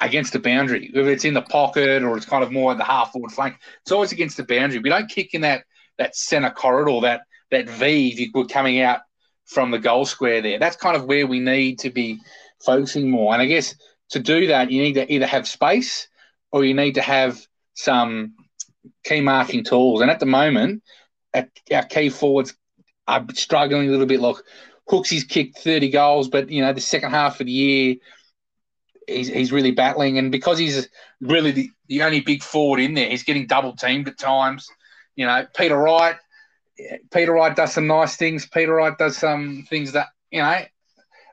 against 0.00 0.32
the 0.32 0.38
boundary. 0.38 0.90
If 0.92 1.06
it's 1.06 1.24
in 1.24 1.34
the 1.34 1.42
pocket 1.42 2.02
or 2.02 2.16
it's 2.16 2.26
kind 2.26 2.42
of 2.42 2.50
more 2.50 2.72
at 2.72 2.78
the 2.78 2.84
half 2.84 3.12
forward 3.12 3.32
flank, 3.32 3.56
it's 3.82 3.92
always 3.92 4.12
against 4.12 4.36
the 4.36 4.44
boundary. 4.44 4.80
We 4.80 4.90
don't 4.90 5.08
kick 5.08 5.34
in 5.34 5.42
that 5.42 5.64
that 5.98 6.16
center 6.16 6.50
corridor, 6.50 7.00
that 7.02 7.22
that 7.50 7.68
V 7.68 8.08
if 8.08 8.18
you 8.18 8.30
were 8.34 8.46
coming 8.46 8.80
out 8.80 9.00
from 9.44 9.70
the 9.70 9.78
goal 9.78 10.04
square 10.04 10.40
there. 10.40 10.58
That's 10.58 10.76
kind 10.76 10.96
of 10.96 11.04
where 11.04 11.26
we 11.26 11.38
need 11.38 11.78
to 11.80 11.90
be 11.90 12.18
focusing 12.64 13.10
more. 13.10 13.32
And 13.32 13.42
I 13.42 13.46
guess 13.46 13.74
to 14.10 14.18
do 14.18 14.46
that, 14.48 14.70
you 14.70 14.82
need 14.82 14.94
to 14.94 15.12
either 15.12 15.26
have 15.26 15.46
space 15.46 16.08
or 16.50 16.64
you 16.64 16.74
need 16.74 16.94
to 16.94 17.02
have 17.02 17.40
some 17.74 18.34
key 19.04 19.20
marking 19.20 19.64
tools. 19.64 20.00
And 20.00 20.10
at 20.10 20.20
the 20.20 20.26
moment, 20.26 20.82
our 21.34 21.84
key 21.88 22.08
forwards 22.08 22.54
are 23.06 23.24
struggling 23.34 23.88
a 23.88 23.90
little 23.90 24.06
bit. 24.06 24.20
Look, 24.20 24.44
Hooksy's 24.90 25.24
kicked 25.24 25.58
30 25.58 25.90
goals, 25.90 26.28
but, 26.28 26.50
you 26.50 26.62
know, 26.62 26.72
the 26.72 26.80
second 26.80 27.10
half 27.10 27.40
of 27.40 27.46
the 27.46 27.52
year, 27.52 27.96
he's, 29.06 29.28
he's 29.28 29.52
really 29.52 29.70
battling. 29.70 30.18
And 30.18 30.30
because 30.30 30.58
he's 30.58 30.88
really 31.20 31.50
the, 31.50 31.70
the 31.88 32.02
only 32.02 32.20
big 32.20 32.42
forward 32.42 32.80
in 32.80 32.94
there, 32.94 33.08
he's 33.08 33.22
getting 33.24 33.46
double 33.46 33.74
teamed 33.76 34.08
at 34.08 34.18
times. 34.18 34.68
You 35.16 35.26
know, 35.26 35.46
Peter 35.56 35.76
Wright, 35.76 36.16
Peter 37.12 37.32
Wright 37.32 37.54
does 37.54 37.72
some 37.72 37.86
nice 37.86 38.16
things. 38.16 38.46
Peter 38.46 38.74
Wright 38.74 38.96
does 38.96 39.16
some 39.18 39.66
things 39.68 39.92
that 39.92 40.08
you 40.30 40.40
know 40.40 40.60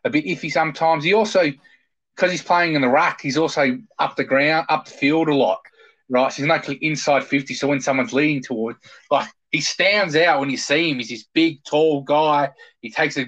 a 0.04 0.10
bit 0.10 0.26
iffy 0.26 0.52
sometimes. 0.52 1.04
He 1.04 1.14
also, 1.14 1.52
because 2.16 2.32
he's 2.32 2.44
playing 2.44 2.76
in 2.76 2.82
the 2.82 2.88
ruck, 2.88 3.22
he's 3.22 3.38
also 3.38 3.78
up 3.98 4.16
the 4.16 4.24
ground, 4.24 4.66
up 4.70 4.86
the 4.86 4.92
field 4.92 5.30
a 5.30 5.36
lot, 5.36 5.62
right? 6.10 6.32
So 6.32 6.42
he's 6.42 6.48
not 6.48 6.68
inside 6.70 7.24
fifty. 7.24 7.54
So 7.54 7.68
when 7.68 7.82
someone's 7.82 8.14
leading 8.14 8.44
toward, 8.44 8.76
like 9.10 9.30
he 9.52 9.62
stands 9.62 10.16
out 10.16 10.40
when 10.40 10.50
you 10.50 10.58
see 10.58 10.92
him. 10.92 10.98
He's 10.98 11.10
this 11.10 11.26
big, 11.34 11.64
tall 11.64 12.02
guy. 12.02 12.52
He 12.82 12.92
takes 12.92 13.18
a, 13.18 13.26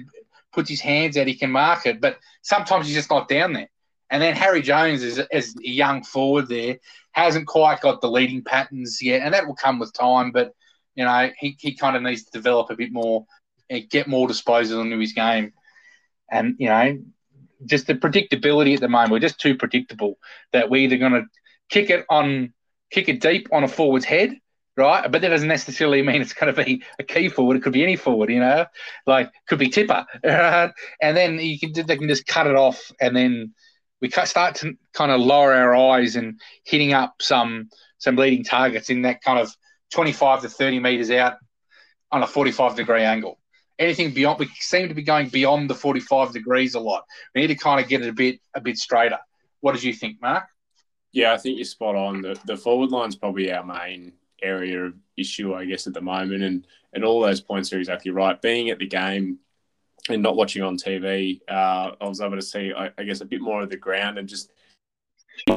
puts 0.52 0.70
his 0.70 0.80
hands 0.80 1.16
out. 1.16 1.26
He 1.26 1.34
can 1.34 1.50
mark 1.50 1.86
it, 1.86 2.00
but 2.00 2.18
sometimes 2.42 2.86
he's 2.86 2.94
just 2.94 3.10
not 3.10 3.28
down 3.28 3.54
there. 3.54 3.68
And 4.10 4.22
then 4.22 4.36
Harry 4.36 4.60
Jones 4.60 5.02
is 5.02 5.18
as 5.18 5.54
a 5.56 5.68
young 5.68 6.04
forward 6.04 6.48
there 6.48 6.76
hasn't 7.12 7.46
quite 7.46 7.80
got 7.80 8.00
the 8.00 8.10
leading 8.10 8.42
patterns 8.42 9.00
yet, 9.02 9.22
and 9.22 9.34
that 9.34 9.46
will 9.46 9.54
come 9.54 9.78
with 9.78 9.92
time. 9.92 10.32
But 10.32 10.52
you 10.94 11.04
know, 11.04 11.30
he, 11.38 11.56
he 11.58 11.74
kind 11.74 11.96
of 11.96 12.02
needs 12.02 12.24
to 12.24 12.30
develop 12.32 12.70
a 12.70 12.76
bit 12.76 12.92
more, 12.92 13.26
and 13.72 13.88
get 13.88 14.06
more 14.06 14.28
disposals 14.28 14.82
into 14.82 14.98
his 14.98 15.12
game. 15.12 15.52
And, 16.30 16.56
you 16.58 16.68
know, 16.68 16.98
just 17.64 17.86
the 17.86 17.94
predictability 17.94 18.74
at 18.74 18.80
the 18.80 18.88
moment, 18.88 19.12
we're 19.12 19.18
just 19.18 19.40
too 19.40 19.56
predictable 19.56 20.18
that 20.52 20.70
we're 20.70 20.82
either 20.82 20.98
going 20.98 21.12
to 21.12 21.24
kick 21.68 21.90
it 21.90 22.04
on, 22.10 22.52
kick 22.90 23.08
it 23.08 23.20
deep 23.20 23.48
on 23.52 23.64
a 23.64 23.68
forward's 23.68 24.04
head, 24.04 24.34
right? 24.76 25.10
But 25.10 25.22
that 25.22 25.28
doesn't 25.28 25.48
necessarily 25.48 26.02
mean 26.02 26.20
it's 26.20 26.34
going 26.34 26.54
to 26.54 26.64
be 26.64 26.82
a 26.98 27.02
key 27.02 27.28
forward. 27.28 27.56
It 27.56 27.62
could 27.62 27.72
be 27.72 27.82
any 27.82 27.96
forward, 27.96 28.30
you 28.30 28.40
know, 28.40 28.66
like 29.06 29.30
could 29.48 29.58
be 29.58 29.68
tipper? 29.68 30.04
And 30.24 31.16
then 31.16 31.38
you 31.38 31.58
can 31.58 31.72
they 31.86 31.96
can 31.96 32.08
just 32.08 32.26
cut 32.26 32.46
it 32.46 32.56
off, 32.56 32.90
and 33.00 33.16
then 33.16 33.54
we 34.02 34.10
start 34.10 34.56
to 34.56 34.74
kind 34.92 35.12
of 35.12 35.20
lower 35.20 35.54
our 35.54 35.74
eyes 35.74 36.16
and 36.16 36.38
hitting 36.64 36.92
up 36.92 37.14
some 37.22 37.70
some 37.98 38.16
leading 38.16 38.42
targets 38.44 38.90
in 38.90 39.02
that 39.02 39.22
kind 39.22 39.38
of 39.38 39.56
25 39.92 40.42
to 40.42 40.48
30 40.48 40.80
meters 40.80 41.10
out 41.12 41.34
on 42.10 42.22
a 42.22 42.26
45 42.26 42.74
degree 42.74 43.02
angle. 43.02 43.38
Anything 43.78 44.12
beyond, 44.12 44.40
we 44.40 44.48
seem 44.58 44.88
to 44.88 44.94
be 44.94 45.02
going 45.02 45.28
beyond 45.28 45.70
the 45.70 45.74
45 45.74 46.32
degrees 46.32 46.74
a 46.74 46.80
lot. 46.80 47.04
We 47.34 47.42
need 47.42 47.46
to 47.46 47.54
kind 47.54 47.80
of 47.80 47.88
get 47.88 48.02
it 48.02 48.08
a 48.08 48.12
bit 48.12 48.40
a 48.54 48.60
bit 48.60 48.76
straighter. 48.76 49.18
What 49.60 49.72
did 49.72 49.84
you 49.84 49.94
think, 49.94 50.20
Mark? 50.20 50.44
Yeah, 51.12 51.32
I 51.32 51.38
think 51.38 51.56
you're 51.58 51.64
spot 51.64 51.94
on. 51.94 52.22
The, 52.22 52.38
the 52.44 52.56
forward 52.56 52.90
line's 52.90 53.16
probably 53.16 53.52
our 53.52 53.64
main 53.64 54.14
area 54.42 54.86
of 54.86 54.94
issue, 55.16 55.54
I 55.54 55.64
guess, 55.64 55.86
at 55.86 55.94
the 55.94 56.00
moment. 56.00 56.42
And 56.42 56.66
and 56.92 57.04
all 57.04 57.20
those 57.20 57.40
points 57.40 57.72
are 57.72 57.78
exactly 57.78 58.10
right. 58.10 58.40
Being 58.42 58.70
at 58.70 58.80
the 58.80 58.88
game 58.88 59.38
and 60.08 60.22
not 60.22 60.36
watching 60.36 60.62
on 60.62 60.76
TV, 60.76 61.40
uh, 61.48 61.92
I 62.00 62.08
was 62.08 62.20
able 62.20 62.36
to 62.36 62.42
see, 62.42 62.72
I, 62.76 62.90
I, 62.98 63.04
guess, 63.04 63.20
a 63.20 63.26
bit 63.26 63.40
more 63.40 63.62
of 63.62 63.70
the 63.70 63.76
ground 63.76 64.18
and 64.18 64.28
just 64.28 64.50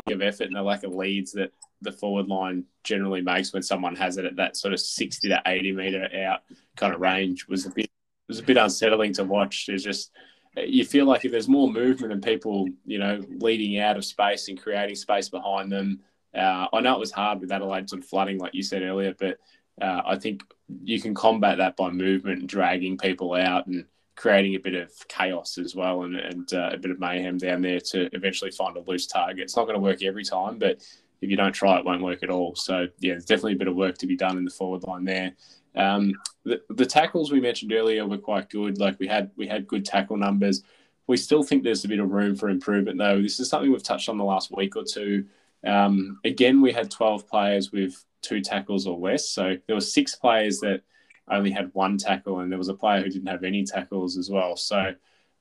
of 0.08 0.22
effort 0.22 0.48
and 0.48 0.56
the 0.56 0.62
lack 0.62 0.84
of 0.84 0.94
leads 0.94 1.34
that 1.34 1.52
the 1.82 1.92
forward 1.92 2.28
line 2.28 2.64
generally 2.84 3.22
makes 3.22 3.54
when 3.54 3.62
someone 3.62 3.96
has 3.96 4.18
it 4.18 4.26
at 4.26 4.36
that 4.38 4.56
sort 4.56 4.74
of 4.74 4.80
60 4.80 5.30
to 5.30 5.42
80 5.46 5.72
meter 5.74 6.10
out 6.26 6.42
kind 6.78 6.94
of 6.94 7.02
range 7.02 7.48
was 7.48 7.66
a 7.66 7.70
bit 7.70 7.90
was 8.28 8.40
a 8.40 8.44
bit 8.44 8.58
unsettling 8.58 9.14
to 9.14 9.24
watch. 9.24 9.66
There's 9.68 9.84
just 9.84 10.12
you 10.58 10.86
feel 10.86 11.06
like 11.06 11.26
if 11.26 11.32
there's 11.32 11.48
more 11.48 11.70
movement 11.70 12.14
and 12.14 12.24
people, 12.24 12.68
you 12.86 12.98
know, 12.98 13.22
leading 13.30 13.80
out 13.80 13.98
of 13.98 14.06
space 14.06 14.48
and 14.48 14.62
creating 14.62 14.96
space 14.96 15.30
behind 15.30 15.72
them. 15.72 16.00
Uh, 16.34 16.68
I 16.74 16.82
know 16.82 16.96
it 16.96 17.00
was 17.00 17.12
hard 17.12 17.40
with 17.40 17.52
Adelaide 17.52 17.90
sort 17.90 18.02
of 18.02 18.10
flooding, 18.10 18.40
like 18.40 18.54
you 18.54 18.64
said 18.64 18.82
earlier, 18.82 19.14
but 19.18 19.38
uh, 19.82 20.02
I 20.06 20.18
think 20.18 20.44
you 20.84 21.02
can 21.02 21.14
combat 21.14 21.58
that 21.58 21.76
by 21.76 21.90
movement 21.92 22.40
and 22.40 22.50
dragging 22.50 22.98
people 22.98 23.34
out 23.34 23.68
and 23.68 23.86
creating 24.16 24.56
a 24.56 24.60
bit 24.60 24.76
of 24.76 24.92
chaos 25.08 25.58
as 25.58 25.76
well 25.76 26.04
and, 26.04 26.16
and 26.16 26.54
uh, 26.54 26.70
a 26.72 26.78
bit 26.78 26.92
of 26.92 27.00
mayhem 27.00 27.38
down 27.38 27.62
there 27.62 27.80
to 27.80 28.10
eventually 28.14 28.52
find 28.52 28.78
a 28.78 28.82
loose 28.82 29.08
target. 29.08 29.40
It's 29.40 29.56
not 29.56 29.66
going 29.66 29.76
to 29.76 29.82
work 29.82 30.04
every 30.04 30.24
time, 30.24 30.58
but 30.58 30.82
if 31.22 31.30
you 31.30 31.36
don't 31.36 31.54
try, 31.54 31.78
it 31.78 31.86
won't 31.86 32.04
work 32.04 32.24
at 32.24 32.30
all. 32.30 32.56
So 32.56 32.88
yeah, 33.00 33.14
there's 33.14 33.26
definitely 33.26 33.54
a 33.54 33.58
bit 33.58 33.68
of 33.68 33.76
work 33.76 33.98
to 34.00 34.08
be 34.08 34.16
done 34.16 34.38
in 34.38 34.46
the 34.46 34.52
forward 34.52 34.84
line 34.84 35.04
there. 35.04 35.34
Um, 35.76 36.14
the, 36.44 36.62
the 36.70 36.86
tackles 36.86 37.32
we 37.32 37.42
mentioned 37.42 37.74
earlier 37.74 38.06
were 38.06 38.18
quite 38.18 38.50
good. 38.50 38.80
Like 38.80 39.00
we 39.00 39.08
had 39.08 39.32
we 39.36 39.48
had 39.48 39.68
good 39.68 39.86
tackle 39.86 40.18
numbers. 40.18 40.64
We 41.08 41.18
still 41.18 41.44
think 41.44 41.64
there's 41.64 41.86
a 41.86 41.90
bit 41.90 42.00
of 42.00 42.10
room 42.10 42.36
for 42.36 42.50
improvement 42.50 42.98
though. 42.98 43.22
This 43.22 43.40
is 43.40 43.50
something 43.50 43.72
we've 43.72 43.84
touched 43.84 44.10
on 44.10 44.18
the 44.18 44.24
last 44.24 44.56
week 44.56 44.76
or 44.76 44.84
two. 44.84 45.26
Um, 45.66 46.20
again, 46.24 46.62
we 46.62 46.72
had 46.72 46.90
12 46.90 47.28
players 47.28 47.72
with 47.72 48.04
two 48.22 48.42
tackles 48.42 48.88
or 48.88 48.98
less. 48.98 49.30
So 49.30 49.58
there 49.68 49.76
were 49.76 49.82
six 49.82 50.16
players 50.16 50.60
that 50.60 50.82
only 51.30 51.52
had 51.52 51.72
one 51.74 51.98
tackle, 51.98 52.40
and 52.40 52.52
there 52.52 52.58
was 52.58 52.70
a 52.70 52.74
player 52.74 53.02
who 53.02 53.10
didn't 53.10 53.28
have 53.28 53.44
any 53.44 53.64
tackles 53.64 54.18
as 54.18 54.30
well. 54.30 54.56
So 54.56 54.94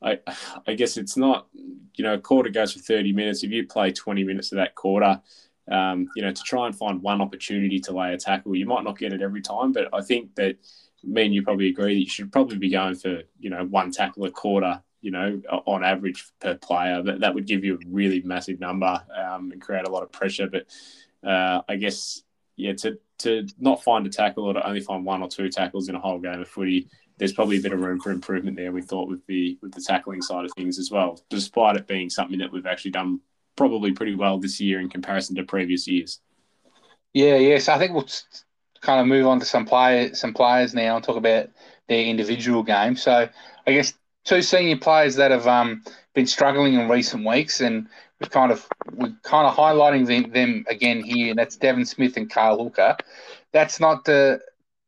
I, 0.02 0.18
I 0.66 0.74
guess 0.74 0.96
it's 0.96 1.16
not, 1.16 1.46
you 1.54 2.04
know, 2.04 2.14
a 2.14 2.18
quarter 2.18 2.50
goes 2.50 2.72
for 2.72 2.80
30 2.80 3.12
minutes. 3.12 3.42
If 3.42 3.50
you 3.50 3.66
play 3.66 3.92
20 3.92 4.24
minutes 4.24 4.52
of 4.52 4.56
that 4.56 4.74
quarter, 4.74 5.20
um, 5.70 6.08
you 6.14 6.22
know, 6.22 6.30
to 6.30 6.42
try 6.42 6.66
and 6.66 6.76
find 6.76 7.02
one 7.02 7.20
opportunity 7.20 7.80
to 7.80 7.92
lay 7.92 8.12
a 8.12 8.18
tackle, 8.18 8.54
you 8.54 8.66
might 8.66 8.84
not 8.84 8.98
get 8.98 9.12
it 9.12 9.22
every 9.22 9.40
time, 9.40 9.72
but 9.72 9.88
I 9.92 10.02
think 10.02 10.34
that 10.34 10.56
me 11.02 11.26
and 11.26 11.34
you 11.34 11.42
probably 11.42 11.68
agree 11.68 11.94
that 11.94 12.00
you 12.00 12.08
should 12.08 12.32
probably 12.32 12.58
be 12.58 12.70
going 12.70 12.94
for, 12.94 13.22
you 13.38 13.50
know, 13.50 13.64
one 13.64 13.90
tackle 13.90 14.24
a 14.24 14.30
quarter, 14.30 14.82
you 15.00 15.10
know, 15.10 15.40
on 15.66 15.84
average 15.84 16.26
per 16.40 16.54
player. 16.54 17.02
That, 17.02 17.20
that 17.20 17.34
would 17.34 17.46
give 17.46 17.64
you 17.64 17.74
a 17.74 17.78
really 17.88 18.22
massive 18.22 18.60
number 18.60 19.02
um, 19.16 19.52
and 19.52 19.60
create 19.60 19.86
a 19.86 19.90
lot 19.90 20.02
of 20.02 20.12
pressure. 20.12 20.48
But 20.48 20.66
uh, 21.28 21.62
I 21.68 21.76
guess, 21.76 22.22
yeah, 22.56 22.74
to, 22.74 22.98
to 23.18 23.46
not 23.58 23.82
find 23.82 24.06
a 24.06 24.10
tackle 24.10 24.44
or 24.44 24.54
to 24.54 24.66
only 24.66 24.80
find 24.80 25.04
one 25.04 25.22
or 25.22 25.28
two 25.28 25.48
tackles 25.48 25.88
in 25.88 25.94
a 25.94 26.00
whole 26.00 26.18
game 26.18 26.40
of 26.40 26.48
footy, 26.48 26.88
there's 27.18 27.32
probably 27.32 27.58
a 27.58 27.62
bit 27.62 27.72
of 27.72 27.80
room 27.80 28.00
for 28.00 28.10
improvement 28.10 28.56
there. 28.56 28.72
We 28.72 28.82
thought 28.82 29.08
with 29.08 29.24
the 29.26 29.58
with 29.62 29.72
the 29.72 29.80
tackling 29.80 30.22
side 30.22 30.44
of 30.44 30.52
things 30.52 30.78
as 30.78 30.90
well, 30.90 31.20
despite 31.30 31.76
it 31.76 31.86
being 31.86 32.10
something 32.10 32.38
that 32.38 32.52
we've 32.52 32.66
actually 32.66 32.90
done 32.90 33.20
probably 33.56 33.92
pretty 33.92 34.14
well 34.14 34.38
this 34.38 34.60
year 34.60 34.80
in 34.80 34.88
comparison 34.88 35.36
to 35.36 35.44
previous 35.44 35.86
years. 35.86 36.20
Yeah, 37.12 37.36
yes, 37.36 37.68
I 37.68 37.78
think 37.78 37.92
we'll 37.92 38.08
kind 38.80 39.00
of 39.00 39.06
move 39.06 39.26
on 39.26 39.40
to 39.40 39.46
some 39.46 39.64
player 39.64 40.14
some 40.14 40.34
players 40.34 40.74
now 40.74 40.96
and 40.96 41.04
talk 41.04 41.16
about 41.16 41.48
their 41.88 42.04
individual 42.04 42.62
game. 42.62 42.96
So 42.96 43.28
I 43.66 43.72
guess 43.72 43.94
two 44.24 44.42
senior 44.42 44.76
players 44.76 45.16
that 45.16 45.30
have 45.30 45.46
um, 45.46 45.82
been 46.14 46.26
struggling 46.26 46.74
in 46.74 46.88
recent 46.88 47.26
weeks, 47.26 47.60
and 47.60 47.86
we've 48.20 48.30
kind 48.30 48.50
of 48.50 48.66
we're 48.92 49.12
kind 49.22 49.46
of 49.46 49.54
highlighting 49.54 50.06
them, 50.06 50.32
them 50.32 50.64
again 50.68 51.02
here. 51.02 51.30
And 51.30 51.38
that's 51.38 51.56
Devon 51.56 51.84
Smith 51.84 52.16
and 52.16 52.30
Cale 52.30 52.62
Hooker. 52.62 52.96
That's 53.52 53.80
not 53.80 54.04
to 54.06 54.40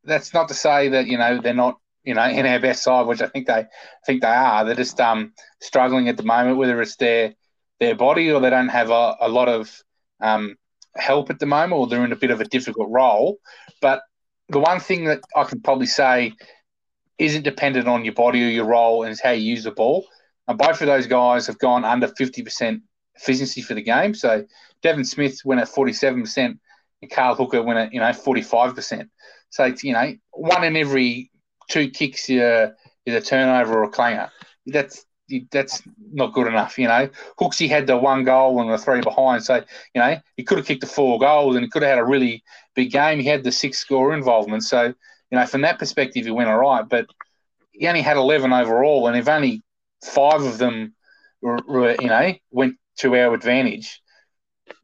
that's 0.03 0.33
not 0.33 0.47
to 0.47 0.53
say 0.53 0.89
that 0.89 1.07
you 1.07 1.17
know 1.17 1.39
they're 1.39 1.53
not 1.53 1.79
you 2.03 2.13
know 2.13 2.25
in 2.25 2.45
our 2.45 2.59
best 2.59 2.83
side, 2.83 3.07
which 3.07 3.21
I 3.21 3.27
think 3.27 3.47
they 3.47 3.65
think 4.05 4.21
they 4.21 4.27
are. 4.27 4.65
They're 4.65 4.75
just 4.75 4.99
um, 4.99 5.33
struggling 5.61 6.09
at 6.09 6.17
the 6.17 6.23
moment, 6.23 6.57
whether 6.57 6.81
it's 6.81 6.95
their 6.95 7.33
their 7.79 7.95
body 7.95 8.31
or 8.31 8.41
they 8.41 8.49
don't 8.49 8.69
have 8.69 8.89
a, 8.89 9.15
a 9.21 9.29
lot 9.29 9.47
of 9.47 9.71
um, 10.19 10.55
help 10.95 11.29
at 11.29 11.39
the 11.39 11.45
moment 11.45 11.73
or 11.73 11.87
they're 11.87 12.05
in 12.05 12.11
a 12.11 12.15
bit 12.17 12.31
of 12.31 12.41
a 12.41 12.45
difficult 12.45 12.89
role. 12.89 13.37
But 13.81 14.01
the 14.49 14.59
one 14.59 14.79
thing 14.79 15.05
that 15.05 15.19
I 15.35 15.43
can 15.43 15.61
probably 15.61 15.85
say 15.85 16.33
isn't 17.19 17.43
dependent 17.43 17.87
on 17.87 18.05
your 18.05 18.13
body 18.13 18.43
or 18.43 18.49
your 18.49 18.65
role 18.65 19.03
and 19.03 19.11
is 19.11 19.21
how 19.21 19.31
you 19.31 19.43
use 19.51 19.63
the 19.63 19.71
ball. 19.71 20.05
And 20.47 20.57
both 20.57 20.81
of 20.81 20.87
those 20.87 21.07
guys 21.07 21.47
have 21.47 21.59
gone 21.59 21.83
under 21.83 22.07
50% 22.07 22.81
efficiency 23.15 23.61
for 23.61 23.73
the 23.73 23.81
game. 23.81 24.13
So 24.13 24.45
Devon 24.81 25.03
Smith 25.03 25.41
went 25.43 25.61
at 25.61 25.67
47% 25.67 26.57
and 27.01 27.11
Cale 27.11 27.35
Hooker 27.35 27.61
went 27.63 27.79
at, 27.79 27.93
you 27.93 27.99
know, 27.99 28.09
45%. 28.09 29.09
So, 29.49 29.63
it's, 29.65 29.83
you 29.83 29.93
know, 29.93 30.13
one 30.31 30.63
in 30.63 30.75
every 30.75 31.31
two 31.69 31.89
kicks 31.89 32.29
uh, 32.29 32.71
is 33.05 33.15
a 33.15 33.21
turnover 33.21 33.79
or 33.79 33.83
a 33.83 33.89
clanger. 33.89 34.29
That's 34.65 35.05
that's 35.51 35.81
not 36.13 36.33
good 36.33 36.47
enough, 36.47 36.77
you 36.77 36.87
know. 36.87 37.09
Hooksy 37.39 37.67
had 37.67 37.87
the 37.87 37.97
one 37.97 38.23
goal 38.23 38.61
and 38.61 38.71
the 38.71 38.77
three 38.77 39.01
behind, 39.01 39.43
so 39.43 39.63
you 39.93 40.01
know 40.01 40.17
he 40.37 40.43
could 40.43 40.57
have 40.57 40.67
kicked 40.67 40.81
the 40.81 40.87
four 40.87 41.19
goals 41.19 41.55
and 41.55 41.65
he 41.65 41.69
could 41.69 41.81
have 41.81 41.89
had 41.89 41.99
a 41.99 42.05
really 42.05 42.43
big 42.75 42.91
game. 42.91 43.19
He 43.19 43.27
had 43.27 43.43
the 43.43 43.51
six 43.51 43.77
score 43.77 44.13
involvement, 44.13 44.63
so 44.63 44.93
you 45.31 45.37
know 45.37 45.45
from 45.45 45.61
that 45.61 45.79
perspective 45.79 46.25
he 46.25 46.31
went 46.31 46.49
all 46.49 46.59
right. 46.59 46.87
But 46.87 47.07
he 47.71 47.87
only 47.87 48.01
had 48.01 48.17
eleven 48.17 48.53
overall, 48.53 49.07
and 49.07 49.17
if 49.17 49.27
only 49.27 49.61
five 50.03 50.41
of 50.41 50.57
them 50.57 50.93
were, 51.41 51.95
you 52.01 52.07
know 52.07 52.33
went 52.51 52.75
to 52.97 53.15
our 53.15 53.33
advantage, 53.33 54.01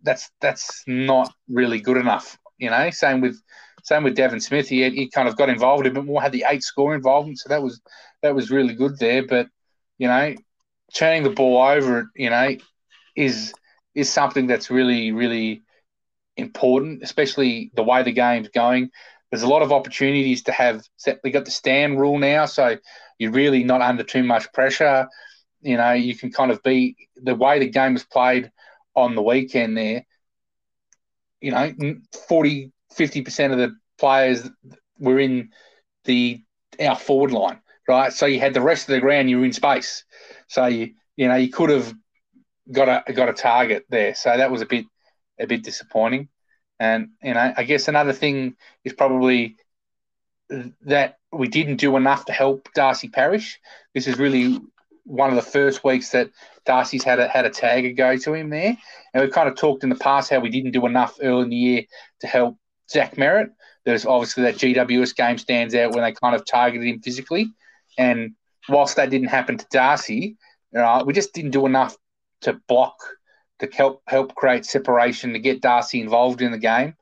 that's 0.03 0.29
that's 0.41 0.84
not 0.88 1.34
really 1.49 1.79
good 1.79 1.97
enough, 1.97 2.38
you 2.58 2.69
know. 2.69 2.89
Same 2.91 3.21
with 3.21 3.41
same 3.84 4.03
with 4.03 4.15
Devon 4.15 4.39
Smith. 4.39 4.69
He, 4.69 4.89
he 4.89 5.10
kind 5.10 5.27
of 5.27 5.36
got 5.36 5.49
involved 5.49 5.86
a 5.86 5.91
bit 5.91 6.06
more, 6.06 6.21
had 6.21 6.32
the 6.32 6.45
eight 6.47 6.63
score 6.63 6.95
involvement, 6.95 7.39
so 7.39 7.49
that 7.49 7.62
was 7.62 7.82
that 8.21 8.36
was 8.36 8.51
really 8.51 8.73
good 8.73 8.97
there, 8.99 9.25
but 9.25 9.47
you 9.97 10.08
know, 10.08 10.36
turning 10.93 11.23
the 11.23 11.29
ball 11.29 11.62
over, 11.62 12.10
you 12.15 12.29
know, 12.29 12.56
is 13.15 13.53
is 13.95 14.10
something 14.10 14.47
that's 14.47 14.71
really, 14.71 15.12
really 15.12 15.62
important, 16.36 17.03
especially 17.03 17.71
the 17.75 17.84
way 17.84 18.03
the 18.03 18.12
game's 18.12 18.49
going. 18.49 18.89
There's 19.34 19.41
a 19.41 19.48
lot 19.48 19.63
of 19.63 19.72
opportunities 19.72 20.43
to 20.43 20.52
have. 20.52 20.84
We 21.24 21.32
got 21.32 21.46
the 21.46 21.50
stand 21.50 22.00
rule 22.00 22.19
now, 22.19 22.46
so 22.46 22.78
you're 23.17 23.32
really 23.32 23.63
not 23.63 23.82
under 23.82 24.04
too 24.04 24.22
much 24.22 24.54
pressure. 24.54 25.08
You 25.62 25.78
know, 25.78 25.93
you 25.93 26.15
can 26.15 26.32
kind 26.32 26.52
of 26.52 26.62
be 26.62 26.96
the 27.15 27.34
way 27.34 27.58
the 27.58 27.67
game 27.67 27.93
was 27.93 28.04
played 28.04 28.52
on 28.96 29.15
the 29.15 29.24
weekend 29.24 29.76
there. 29.76 30.06
You 31.41 31.50
know, 31.50 31.74
40, 32.30 32.72
50% 32.96 33.52
of 33.52 33.58
the 33.58 33.76
players 33.98 34.48
were 35.00 35.17
in 35.19 35.50
the 36.06 36.43
our 36.80 36.96
forward 36.96 37.32
line 37.32 37.60
right? 37.88 38.13
So 38.13 38.28
you 38.28 38.39
had 38.39 38.54
the 38.54 38.62
rest 38.62 38.88
of 38.88 38.93
the 38.93 39.02
ground, 39.02 39.32
you 39.32 39.39
were 39.39 39.46
in 39.46 39.52
space. 39.52 40.04
So 40.48 40.67
you 40.67 40.93
you 41.15 41.28
know 41.28 41.36
you 41.36 41.50
could 41.50 41.72
have 41.72 41.91
got 42.72 43.04
a 43.08 43.13
got 43.13 43.30
a 43.30 43.34
target 43.34 43.86
there. 43.89 44.13
So 44.13 44.38
that 44.38 44.52
was 44.52 44.62
a 44.62 44.67
bit 44.67 44.86
a 45.39 45.48
bit 45.48 45.63
disappointing. 45.63 46.30
And 46.84 47.12
you 47.24 47.34
know, 47.34 47.54
I 47.56 47.63
guess 47.63 47.88
another 47.88 48.12
thing 48.12 48.58
is 48.84 48.91
probably 48.91 49.56
that 50.82 51.19
we 51.32 51.48
didn't 51.48 51.78
do 51.78 51.96
enough 51.96 52.26
to 52.26 52.34
help 52.34 52.67
Darcy 52.76 53.08
Parish. 53.08 53.58
This 53.93 54.06
is 54.06 54.19
really 54.19 54.60
one 55.06 55.30
of 55.30 55.38
the 55.38 55.41
first 55.41 55.86
weeks 55.86 56.10
that 56.10 56.30
Darcy's 56.65 57.06
had 57.06 57.19
a 57.19 57.30
had 57.30 57.46
a 57.46 57.50
tagger 57.50 57.96
go 57.96 58.17
to 58.17 58.34
him 58.34 58.50
there. 58.50 58.78
And 59.13 59.24
we've 59.24 59.32
kind 59.32 59.48
of 59.48 59.56
talked 59.56 59.86
in 59.86 59.89
the 59.89 59.96
past 59.96 60.30
how 60.30 60.39
we 60.39 60.50
didn't 60.50 60.72
do 60.72 60.86
enough 60.86 61.17
early 61.22 61.43
in 61.43 61.50
the 61.50 61.56
year 61.56 61.84
to 62.19 62.28
help 62.28 62.58
Zach 62.91 63.15
Merrett. 63.15 63.52
There's 63.86 64.06
obviously 64.06 64.43
that 64.43 64.56
GWS 64.56 65.15
game 65.15 65.38
stands 65.38 65.74
out 65.76 65.93
when 65.93 66.04
they 66.04 66.12
kind 66.12 66.36
of 66.36 66.46
targeted 66.46 66.86
him 66.86 67.00
physically. 67.00 67.48
And 67.98 68.34
whilst 68.67 68.98
that 68.98 69.10
didn't 69.10 69.30
happen 69.30 69.58
to 69.58 69.65
Darcy, 69.72 70.36
uh, 70.78 71.04
we 71.06 71.13
just 71.13 71.34
didn't 71.34 71.52
do 71.52 71.65
enough 71.65 71.96
to 72.41 72.60
block, 72.67 72.98
to 73.63 73.76
help 73.76 74.02
help 74.08 74.36
create 74.36 74.65
separation, 74.65 75.34
to 75.34 75.39
get 75.39 75.62
Darcy 75.62 76.02
involved 76.02 76.41
in 76.41 76.52
the 76.52 76.58
game. 76.58 76.95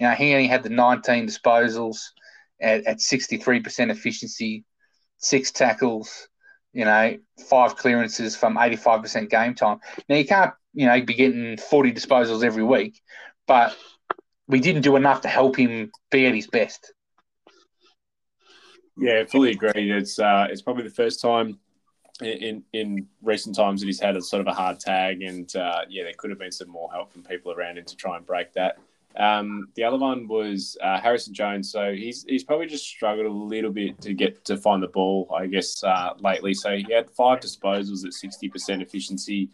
You 0.00 0.08
know, 0.08 0.14
he 0.14 0.32
only 0.32 0.46
had 0.46 0.62
the 0.62 0.70
19 0.70 1.26
disposals 1.26 1.98
at, 2.60 2.86
at 2.86 2.98
63% 2.98 3.90
efficiency, 3.90 4.64
six 5.18 5.50
tackles, 5.50 6.28
you 6.72 6.84
know, 6.84 7.16
five 7.48 7.76
clearances 7.76 8.36
from 8.36 8.56
85% 8.56 9.30
game 9.30 9.54
time. 9.54 9.80
Now, 10.08 10.16
you 10.16 10.26
can't, 10.26 10.52
you 10.74 10.86
know, 10.86 11.00
be 11.02 11.14
getting 11.14 11.56
40 11.56 11.92
disposals 11.92 12.44
every 12.44 12.62
week, 12.62 13.00
but 13.46 13.76
we 14.46 14.60
didn't 14.60 14.82
do 14.82 14.96
enough 14.96 15.22
to 15.22 15.28
help 15.28 15.56
him 15.56 15.90
be 16.10 16.26
at 16.26 16.34
his 16.34 16.46
best. 16.46 16.92
Yeah, 18.96 19.24
fully 19.24 19.52
agree. 19.52 19.92
It's 19.92 20.18
uh, 20.18 20.48
it's 20.50 20.62
probably 20.62 20.82
the 20.82 20.90
first 20.90 21.20
time 21.20 21.60
in 22.20 22.62
in 22.72 23.06
recent 23.22 23.54
times 23.54 23.80
that 23.80 23.86
he's 23.86 24.00
had 24.00 24.16
a 24.16 24.22
sort 24.22 24.40
of 24.40 24.46
a 24.46 24.52
hard 24.52 24.80
tag, 24.80 25.22
and 25.22 25.54
uh, 25.56 25.82
yeah, 25.88 26.04
there 26.04 26.12
could 26.16 26.30
have 26.30 26.38
been 26.38 26.52
some 26.52 26.68
more 26.68 26.90
help 26.92 27.12
from 27.12 27.22
people 27.22 27.52
around 27.52 27.78
him 27.78 27.84
to 27.84 27.96
try 27.96 28.16
and 28.16 28.26
break 28.26 28.52
that. 28.54 28.78
Um, 29.16 29.68
the 29.74 29.84
other 29.84 29.96
one 29.96 30.28
was 30.28 30.76
uh, 30.82 31.00
Harrison 31.00 31.34
Jones. 31.34 31.70
So 31.70 31.92
he's 31.92 32.24
he's 32.24 32.44
probably 32.44 32.66
just 32.66 32.86
struggled 32.86 33.26
a 33.26 33.30
little 33.32 33.72
bit 33.72 34.00
to 34.02 34.14
get 34.14 34.44
to 34.46 34.56
find 34.56 34.82
the 34.82 34.88
ball, 34.88 35.28
I 35.34 35.46
guess, 35.46 35.82
uh, 35.82 36.14
lately. 36.20 36.54
So 36.54 36.76
he 36.76 36.92
had 36.92 37.10
five 37.10 37.40
disposals 37.40 38.04
at 38.04 38.12
sixty 38.12 38.48
percent 38.48 38.82
efficiency. 38.82 39.50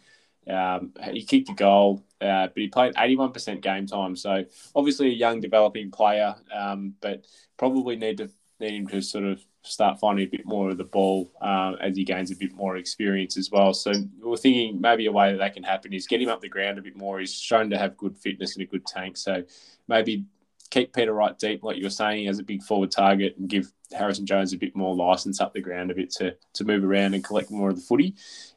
Um, 0.47 0.93
he 1.11 1.23
kicked 1.23 1.49
a 1.49 1.53
goal, 1.53 2.03
uh, 2.21 2.47
but 2.47 2.57
he 2.57 2.67
played 2.67 2.93
81% 2.93 3.61
game 3.61 3.87
time. 3.87 4.15
So 4.15 4.45
obviously 4.75 5.07
a 5.07 5.13
young 5.13 5.41
developing 5.41 5.89
player, 5.89 6.35
um, 6.53 6.93
but 7.01 7.25
probably 7.57 7.95
need 7.95 8.17
to 8.17 8.29
need 8.59 8.75
him 8.75 8.87
to 8.89 9.01
sort 9.01 9.23
of 9.23 9.43
start 9.65 9.99
finding 9.99 10.25
a 10.25 10.29
bit 10.29 10.45
more 10.45 10.69
of 10.69 10.77
the 10.77 10.83
ball 10.83 11.31
uh, 11.41 11.73
as 11.81 11.97
he 11.97 12.03
gains 12.03 12.31
a 12.31 12.35
bit 12.35 12.53
more 12.53 12.77
experience 12.77 13.37
as 13.37 13.49
well. 13.51 13.73
So 13.73 13.91
we're 14.21 14.37
thinking 14.37 14.79
maybe 14.79 15.05
a 15.05 15.11
way 15.11 15.31
that 15.31 15.37
that 15.39 15.53
can 15.53 15.63
happen 15.63 15.93
is 15.93 16.07
get 16.07 16.21
him 16.21 16.29
up 16.29 16.41
the 16.41 16.49
ground 16.49 16.77
a 16.77 16.81
bit 16.81 16.95
more. 16.95 17.19
He's 17.19 17.33
shown 17.33 17.69
to 17.71 17.77
have 17.77 17.97
good 17.97 18.17
fitness 18.17 18.55
and 18.55 18.63
a 18.63 18.65
good 18.65 18.85
tank. 18.85 19.17
So 19.17 19.43
maybe 19.87 20.25
keep 20.69 20.93
Peter 20.93 21.13
Wright 21.13 21.37
deep, 21.37 21.63
like 21.63 21.77
you 21.77 21.83
were 21.83 21.89
saying, 21.89 22.27
as 22.27 22.39
a 22.39 22.43
big 22.43 22.63
forward 22.63 22.91
target 22.91 23.35
and 23.37 23.49
give 23.49 23.71
Harrison 23.91 24.25
Jones 24.25 24.53
a 24.53 24.57
bit 24.57 24.75
more 24.75 24.95
license 24.95 25.39
up 25.39 25.53
the 25.53 25.61
ground 25.61 25.91
a 25.91 25.95
bit 25.95 26.11
to, 26.11 26.35
to 26.53 26.63
move 26.63 26.83
around 26.83 27.13
and 27.13 27.23
collect 27.23 27.51
more 27.51 27.69
of 27.69 27.75
the 27.75 27.81
footy. 27.81 28.15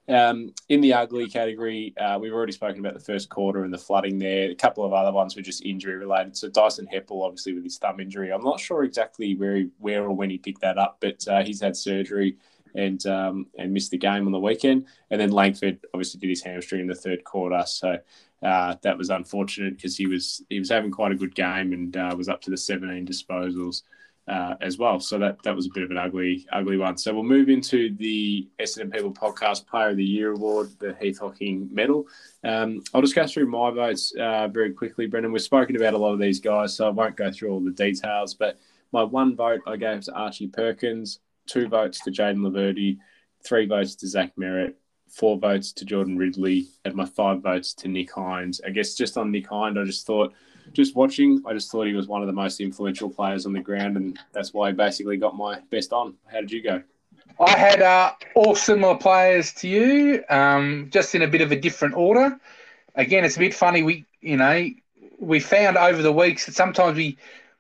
Um, 0.09 0.55
in 0.69 0.81
the 0.81 0.95
ugly 0.95 1.29
category, 1.29 1.95
uh, 1.99 2.19
we've 2.19 2.33
already 2.33 2.53
spoken 2.53 2.81
about 2.81 2.95
the 2.95 3.01
first 3.01 3.29
quarter 3.29 3.65
and 3.65 3.73
the 3.73 3.79
flooding 3.79 4.19
there. 4.19 4.51
A 4.51 4.55
couple 4.55 4.85
of 4.85 4.93
other 4.93 5.13
ones 5.13 5.37
were 5.37 5.43
just 5.43 5.65
injury 5.65 5.97
related. 5.97 6.37
So 6.37 6.49
Dyson 6.49 6.89
Heppell, 6.93 7.25
obviously 7.25 7.53
with 7.53 7.65
his 7.65 7.79
thumb 7.79 8.01
injury, 8.01 8.33
I'm 8.33 8.43
not 8.43 8.59
sure 8.59 8.85
exactly 8.85 9.37
where 9.37 9.57
he, 9.57 9.69
where 9.79 10.05
or 10.05 10.13
when 10.13 10.31
he 10.31 10.39
picked 10.39 10.63
that 10.63 10.79
up, 10.79 10.97
but 11.01 11.27
uh, 11.29 11.45
he's 11.45 11.61
had 11.61 11.77
surgery 11.77 12.37
and 12.75 13.05
um, 13.07 13.47
and 13.59 13.73
missed 13.73 13.91
the 13.91 13.99
game 13.99 14.27
on 14.27 14.33
the 14.33 14.39
weekend. 14.39 14.87
And 15.11 15.21
then 15.21 15.31
Langford 15.31 15.79
obviously 15.95 16.21
did 16.21 16.31
his 16.31 16.43
hamstring 16.43 16.83
in 16.83 16.87
the 16.87 16.95
third 16.95 17.25
quarter, 17.25 17.63
so 17.67 17.99
uh, 18.43 18.77
that 18.83 18.97
was 18.97 19.11
unfortunate 19.11 19.77
because 19.77 19.97
he 19.97 20.07
was 20.07 20.43
he 20.49 20.59
was 20.59 20.71
having 20.71 20.91
quite 20.91 21.13
a 21.13 21.17
good 21.17 21.35
game 21.35 21.73
and 21.73 21.97
uh, 21.97 22.15
was 22.17 22.29
up 22.29 22.41
to 22.43 22.51
the 22.51 22.57
17 22.57 23.07
disposals. 23.07 23.83
uh, 24.29 24.55
as 24.61 24.77
well. 24.77 25.01
So 25.01 25.19
that 25.19 25.43
that 25.43 25.57
was 25.57 25.67
a 25.67 25.71
bit 25.73 25.85
of 25.85 25.91
an 25.91 25.97
ugly 25.97 26.47
ugly 26.53 26.77
one. 26.77 26.99
So 26.99 27.15
we'll 27.15 27.23
move 27.25 27.49
into 27.49 27.95
the 27.97 28.47
Essendon 28.61 28.93
People 28.93 29.13
Podcast 29.13 29.67
Player 29.67 29.91
of 29.91 29.97
the 29.97 30.05
Year 30.05 30.33
award, 30.33 30.71
the 30.79 30.95
Heath 31.01 31.19
Hocking 31.19 31.69
Medal. 31.73 32.07
Um, 32.45 32.83
I'll 32.93 33.01
just 33.01 33.15
go 33.15 33.27
through 33.27 33.47
my 33.47 33.71
votes 33.71 34.13
uh, 34.21 34.49
very 34.49 34.73
quickly, 34.73 35.07
Brendan. 35.07 35.33
We've 35.33 35.43
spoken 35.43 35.77
about 35.77 35.95
a 35.95 35.99
lot 35.99 36.13
of 36.13 36.19
these 36.19 36.41
guys, 36.41 36.77
so 36.77 36.87
I 36.87 36.91
won't 36.91 37.17
go 37.17 37.33
through 37.33 37.51
all 37.51 37.61
the 37.61 37.71
details. 37.71 38.35
But 38.35 38.59
my 38.93 39.03
one 39.03 39.35
vote 39.35 39.61
I 39.67 39.77
gave 39.77 40.03
to 40.03 40.13
Archie 40.13 40.49
Perkins, 40.49 41.21
two 41.49 41.69
votes 41.69 42.01
to 42.01 42.11
Jayden 42.11 42.39
Laverde, 42.39 42.99
three 43.45 43.67
votes 43.67 43.95
to 43.97 44.07
Zach 44.07 44.33
Merrett, 44.37 44.75
four 45.09 45.39
votes 45.39 45.73
to 45.73 45.85
Jordan 45.85 46.17
Ridley, 46.17 46.69
and 46.85 46.95
my 46.95 47.05
five 47.05 47.43
votes 47.43 47.75
to 47.75 47.89
Nick 47.89 48.13
Hind. 48.13 48.61
I 48.65 48.71
guess 48.71 48.95
just 48.95 49.17
on 49.17 49.33
Nick 49.33 49.49
Hind, 49.49 49.79
I 49.79 49.85
just 49.85 50.07
thought 50.07 50.33
just 50.73 50.95
watching, 50.95 51.43
I 51.47 51.55
just 51.55 51.71
thought 51.71 51.87
he 51.87 51.95
was 51.95 52.09
one 52.09 52.21
of 52.21 52.27
the 52.27 52.33
most 52.33 52.61
influential 52.61 53.09
players 53.09 53.47
on 53.47 53.53
the 53.53 53.61
ground, 53.61 53.97
and 53.97 54.19
that's 54.33 54.53
why 54.53 54.69
he 54.69 54.75
basically 54.75 55.17
got 55.17 55.37
my 55.37 55.61
best 55.71 55.93
on. 55.93 56.15
How 56.27 56.41
did 56.41 56.53
you 56.53 56.63
go? 56.63 56.83
I 57.41 57.57
had 57.57 57.83
uh, 57.83 58.13
all 58.35 58.55
similar 58.55 58.97
players 58.97 59.53
to 59.55 59.69
you, 59.69 60.25
um, 60.29 60.89
just 60.91 61.15
in 61.15 61.23
a 61.23 61.29
bit 61.29 61.41
of 61.41 61.53
a 61.53 61.57
different 61.57 61.95
order. 61.95 62.39
Again, 62.95 63.25
it's 63.25 63.37
a 63.37 63.41
bit 63.41 63.55
funny. 63.55 63.83
We, 63.83 64.05
you 64.21 64.37
know, 64.37 64.69
we 65.19 65.41
found 65.41 65.77
over 65.77 66.03
the 66.03 66.13
weeks 66.13 66.47
that 66.47 66.55
sometimes 66.55 66.97
we 66.97 67.17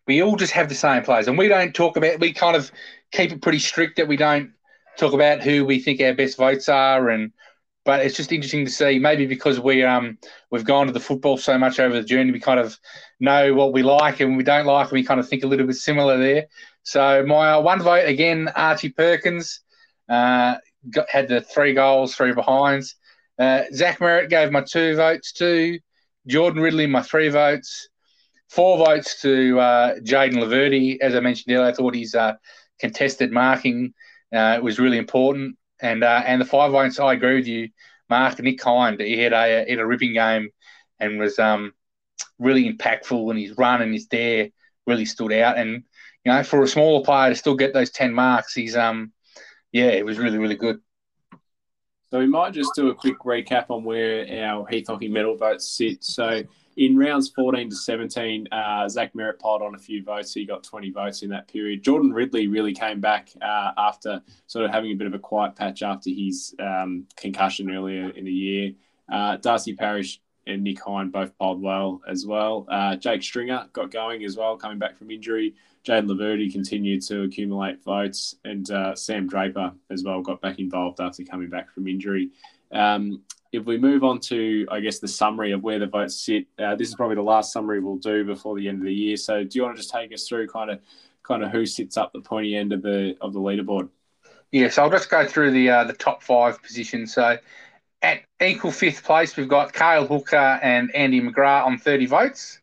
we 0.07 0.22
all 0.22 0.36
just 0.36 0.53
have 0.53 0.68
the 0.68 0.74
same 0.74 1.03
players, 1.03 1.28
and 1.28 1.39
we 1.39 1.49
don't 1.49 1.74
talk 1.74 1.97
about. 1.97 2.18
We 2.18 2.32
kind 2.32 2.57
of 2.57 2.72
keep 3.13 3.33
it 3.33 3.43
pretty 3.43 3.59
strict 3.59 3.97
that 3.97 4.09
we 4.09 4.17
don't 4.17 4.53
talk 4.99 5.13
about 5.13 5.43
who 5.43 5.65
we 5.65 5.81
think 5.81 6.01
our 6.01 6.15
best 6.15 6.37
votes 6.37 6.69
are 6.69 7.09
and 7.09 7.33
but 7.89 8.05
it's 8.05 8.17
just 8.17 8.33
interesting 8.33 8.67
to 8.67 8.71
see. 8.71 8.99
Maybe 8.99 9.25
because 9.25 9.59
we 9.59 9.83
um 9.83 10.19
we've 10.51 10.63
gone 10.63 10.89
to 10.89 10.93
the 10.93 11.01
football 11.01 11.39
so 11.39 11.57
much 11.57 11.81
over 11.81 11.95
the 11.95 12.07
journey, 12.07 12.33
we 12.33 12.39
kind 12.39 12.61
of 12.61 12.79
know 13.19 13.55
what 13.55 13.73
we 13.73 13.83
like 13.83 14.21
and 14.21 14.37
we 14.37 14.43
don't 14.43 14.67
like. 14.67 14.89
And 14.89 14.93
we 14.93 15.05
kind 15.05 15.19
of 15.19 15.27
think 15.27 15.43
a 15.43 15.47
little 15.47 15.67
bit 15.67 15.77
similar 15.77 16.19
there. 16.19 16.49
So 16.83 17.25
my 17.27 17.53
uh, 17.53 17.63
one 17.63 17.81
vote 17.81 18.07
again, 18.07 18.49
Archie 18.55 18.91
Perkins, 18.91 19.61
uh, 20.07 20.57
got, 20.91 21.09
had 21.09 21.29
the 21.29 21.41
three 21.41 21.73
goals, 21.73 22.15
three 22.15 22.35
behinds. 22.35 22.95
Uh, 23.39 23.63
Zach 23.73 24.01
Merrett 24.01 24.29
gave 24.29 24.53
my 24.53 24.61
two 24.61 24.95
votes 24.95 25.33
to 25.33 25.79
Jordan 26.27 26.61
Ridley, 26.61 26.87
my 26.87 27.01
three 27.01 27.31
votes. 27.31 27.89
Four 28.51 28.77
votes 28.77 29.23
to 29.23 29.59
uh, 29.61 29.95
Jayden 30.01 30.35
Laverde. 30.35 30.99
As 31.01 31.15
I 31.15 31.21
mentioned 31.21 31.57
earlier, 31.57 31.71
I 31.71 31.73
thought 31.73 31.95
his 31.95 32.15
uh, 32.15 32.35
contested 32.79 33.33
marking 33.33 33.95
uh, 34.33 34.61
was 34.62 34.79
really 34.79 34.99
important. 34.99 35.57
And 35.81 36.03
uh, 36.03 36.22
and 36.26 36.41
the 36.41 36.45
five 36.45 36.72
votes, 36.72 36.99
I 36.99 37.12
agree 37.12 37.37
with 37.37 37.47
you, 37.47 37.68
Mark. 38.11 38.39
Nick 38.41 38.62
Hind, 38.62 39.01
he 39.01 39.18
had 39.18 39.33
a 39.33 39.64
had 39.68 39.79
a 39.79 39.87
ripping 39.87 40.14
game, 40.14 40.51
and 40.99 41.18
was 41.18 41.39
um 41.39 41.72
really 42.39 42.72
impactful. 42.72 43.31
And 43.31 43.39
his 43.39 43.57
run 43.57 43.83
and 43.83 43.93
his 43.93 44.07
dare 44.07 44.49
really 44.87 45.05
stood 45.05 45.33
out. 45.33 45.57
And 45.57 45.85
you 46.24 46.33
know, 46.33 46.43
for 46.43 46.62
a 46.62 46.68
smaller 46.68 47.05
player 47.05 47.31
to 47.31 47.37
still 47.37 47.55
get 47.55 47.72
those 47.72 47.91
ten 47.91 48.12
marks, 48.12 48.55
he's 48.55 48.76
um 48.76 49.12
yeah, 49.72 49.87
it 49.87 50.05
was 50.05 50.18
really 50.18 50.39
really 50.39 50.57
good. 50.57 50.81
So 52.11 52.18
we 52.18 52.26
might 52.26 52.55
just 52.55 52.74
do 52.74 52.89
a 52.89 52.95
quick 52.95 53.18
recap 53.20 53.66
on 53.68 53.85
where 53.85 54.26
our 54.47 54.66
Heath 54.66 54.87
Hocking 54.89 55.12
medal 55.12 55.37
votes 55.37 55.76
sit. 55.76 56.03
So 56.03 56.43
in 56.79 56.97
rounds 56.97 57.29
14 57.31 57.70
to 57.70 57.76
17, 57.76 58.47
uh, 58.53 58.89
Zach 58.89 59.12
Merrett 59.12 59.41
piled 59.41 59.62
on 59.62 59.74
a 59.74 59.79
few 59.79 60.03
votes. 60.03 60.33
He 60.33 60.47
got 60.47 60.62
20 60.62 60.93
votes 60.93 61.22
in 61.22 61.31
that 61.31 61.49
period. 61.49 61.83
Jordan 61.83 62.12
Ridley 62.12 62.47
really 62.47 62.72
came 62.72 63.01
back 63.01 63.31
uh, 63.43 63.72
after 63.76 64.22
sort 64.47 64.64
of 64.64 64.70
having 64.70 64.93
a 64.93 64.95
bit 64.95 65.09
of 65.09 65.12
a 65.12 65.18
quiet 65.18 65.57
patch 65.57 65.83
after 65.83 66.09
his 66.09 66.55
um, 66.61 67.05
concussion 67.16 67.68
earlier 67.68 68.11
in 68.11 68.24
the 68.24 68.33
year. 68.33 68.72
Uh, 69.12 69.37
Darcy 69.39 69.74
Parish 69.74 70.20
and 70.47 70.62
Nick 70.62 70.81
Hind 70.81 71.11
both 71.11 71.37
piled 71.37 71.61
well 71.61 72.01
as 72.09 72.24
well. 72.24 72.64
Uh, 72.70 72.95
Jake 72.95 73.24
Stringer 73.24 73.66
got 73.72 73.91
going 73.91 74.24
as 74.24 74.37
well, 74.37 74.57
coming 74.57 74.79
back 74.79 74.97
from 74.97 75.11
injury. 75.11 75.57
Jayden 75.85 76.09
Laverde 76.09 76.53
continued 76.53 77.03
to 77.03 77.22
accumulate 77.22 77.83
votes, 77.83 78.37
and 78.45 78.70
uh, 78.70 78.95
Sam 78.95 79.26
Draper 79.26 79.72
as 79.91 80.05
well 80.05 80.22
got 80.22 80.41
back 80.41 80.61
involved 80.61 81.01
after 81.01 81.24
coming 81.24 81.51
back 81.51 81.72
from 81.72 81.89
injury. 81.89 82.31
Um, 82.70 83.22
if 83.53 83.64
we 83.64 83.78
move 83.78 84.05
on 84.05 84.20
to, 84.20 84.66
I 84.70 84.80
guess, 84.80 84.99
the 84.99 85.09
summary 85.09 85.53
of 85.53 85.62
where 85.62 85.78
the 85.78 85.86
votes 85.86 86.16
sit, 86.22 86.46
uh, 86.59 86.74
this 86.76 86.88
is 86.88 86.94
probably 86.94 87.16
the 87.16 87.22
last 87.22 87.53
summary 87.53 87.80
we'll 87.80 87.96
do 87.96 88.24
before 88.24 88.57
the 88.57 88.68
end 88.68 88.78
of 88.78 88.84
the 88.84 88.94
year. 88.94 89.16
So, 89.16 89.42
do 89.42 89.59
you 89.59 89.62
want 89.62 89.76
to 89.76 89.82
just 89.82 89.92
take 89.92 90.12
us 90.12 90.28
through 90.28 90.49
kind 90.49 90.70
of, 90.70 90.80
kind 91.22 91.42
of 91.42 91.51
who 91.51 91.64
sits 91.64 91.96
up 91.96 92.12
the 92.12 92.20
pointy 92.20 92.57
end 92.57 92.72
of 92.72 92.82
the 92.82 93.16
of 93.20 93.32
the 93.32 93.40
leaderboard? 93.40 93.88
Yes, 94.53 94.78
I'll 94.78 94.90
just 94.90 95.11
go 95.11 95.26
through 95.26 95.53
the 95.53 95.70
uh, 95.70 95.84
the 95.84 95.94
top 95.94 96.22
five 96.22 96.62
positions. 96.62 97.14
So, 97.14 97.38
at 98.03 98.22
equal 98.40 98.70
fifth 98.70 99.05
place, 99.05 99.36
we've 99.36 99.49
got 99.49 99.72
Cale 99.72 100.07
Hooker 100.07 100.36
and 100.36 100.94
Andy 100.94 101.20
McGrath 101.20 101.64
on 101.64 101.78
thirty 101.78 102.07
votes. 102.07 102.61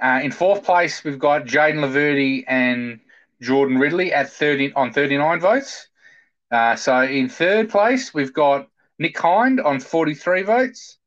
Uh, 0.00 0.20
in 0.22 0.30
fourth 0.30 0.64
place, 0.64 1.02
we've 1.04 1.18
got 1.18 1.44
Jayden 1.44 1.76
Laverde 1.76 2.44
and 2.46 3.00
Jordan 3.40 3.78
Ridley 3.78 4.12
at 4.12 4.30
thirty 4.30 4.72
on 4.74 4.92
thirty 4.92 5.16
nine 5.16 5.40
votes. 5.40 5.88
Uh, 6.52 6.76
so, 6.76 7.02
in 7.02 7.28
third 7.28 7.68
place, 7.68 8.14
we've 8.14 8.32
got 8.32 8.68
Nick 8.98 9.18
Hind 9.18 9.60
on 9.60 9.80
43 9.80 10.42
votes. 10.42 10.98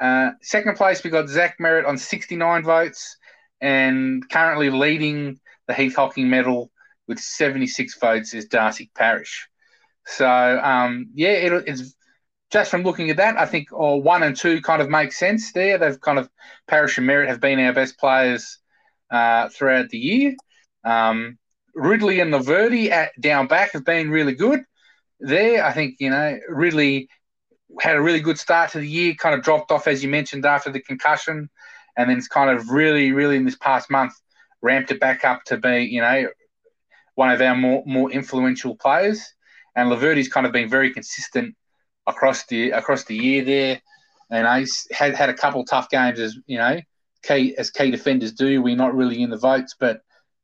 Uh, 0.00 0.30
second 0.42 0.76
place, 0.76 1.04
we 1.04 1.10
got 1.10 1.28
Zach 1.28 1.56
Merrett 1.60 1.86
on 1.86 1.98
69 1.98 2.64
votes. 2.64 3.16
And 3.60 4.28
currently 4.30 4.70
leading 4.70 5.38
the 5.66 5.74
Heath 5.74 5.96
Hocking 5.96 6.30
medal 6.30 6.70
with 7.06 7.18
76 7.18 7.98
votes 7.98 8.32
is 8.34 8.46
Darcy 8.46 8.90
Parish. 8.94 9.48
So, 10.06 10.26
um, 10.26 11.10
yeah, 11.14 11.32
it, 11.32 11.64
it's 11.66 11.94
just 12.50 12.70
from 12.70 12.82
looking 12.82 13.10
at 13.10 13.18
that, 13.18 13.38
I 13.38 13.46
think 13.46 13.68
oh, 13.72 13.96
one 13.96 14.22
and 14.22 14.36
two 14.36 14.62
kind 14.62 14.80
of 14.80 14.88
make 14.88 15.12
sense 15.12 15.52
there. 15.52 15.78
They've 15.78 16.00
kind 16.00 16.18
of, 16.18 16.28
Parish 16.66 16.98
and 16.98 17.08
Merrett 17.08 17.28
have 17.28 17.40
been 17.40 17.60
our 17.60 17.72
best 17.72 17.98
players 17.98 18.58
uh, 19.10 19.48
throughout 19.50 19.90
the 19.90 19.98
year. 19.98 20.34
Um, 20.84 21.38
Ridley 21.74 22.20
and 22.20 22.32
Laverde 22.32 22.90
at 22.90 23.12
down 23.20 23.46
back 23.46 23.72
have 23.72 23.84
been 23.84 24.10
really 24.10 24.34
good 24.34 24.60
there. 25.20 25.64
I 25.64 25.72
think, 25.72 25.96
you 26.00 26.10
know, 26.10 26.38
Ridley 26.48 27.08
had 27.78 27.96
a 27.96 28.02
really 28.02 28.20
good 28.20 28.38
start 28.38 28.70
to 28.72 28.78
the 28.78 28.88
year, 28.88 29.14
kind 29.14 29.34
of 29.34 29.42
dropped 29.42 29.70
off, 29.70 29.86
as 29.86 30.02
you 30.02 30.08
mentioned, 30.08 30.44
after 30.44 30.70
the 30.70 30.80
concussion. 30.80 31.48
And 31.96 32.10
then 32.10 32.18
it's 32.18 32.28
kind 32.28 32.50
of 32.50 32.70
really, 32.70 33.12
really 33.12 33.36
in 33.36 33.44
this 33.44 33.56
past 33.56 33.90
month 33.90 34.12
ramped 34.62 34.90
it 34.90 35.00
back 35.00 35.24
up 35.24 35.44
to 35.44 35.56
be, 35.56 35.84
you 35.84 36.00
know, 36.00 36.28
one 37.14 37.30
of 37.30 37.40
our 37.40 37.54
more, 37.54 37.82
more 37.86 38.10
influential 38.10 38.76
players. 38.76 39.22
And 39.76 39.90
Laverde's 39.90 40.28
kind 40.28 40.46
of 40.46 40.52
been 40.52 40.68
very 40.68 40.92
consistent 40.92 41.54
across 42.06 42.46
the 42.46 42.70
across 42.70 43.04
the 43.04 43.16
year 43.16 43.44
there. 43.44 43.80
And 44.30 44.46
I 44.46 44.66
had 44.92 45.14
had 45.14 45.28
a 45.28 45.34
couple 45.34 45.64
tough 45.64 45.90
games 45.90 46.20
as 46.20 46.36
you 46.46 46.58
know, 46.58 46.80
key 47.22 47.56
as 47.56 47.70
key 47.70 47.90
defenders 47.90 48.32
do. 48.32 48.62
We're 48.62 48.76
not 48.76 48.94
really 48.94 49.22
in 49.22 49.30
the 49.30 49.36
votes, 49.36 49.74
but 49.78 50.00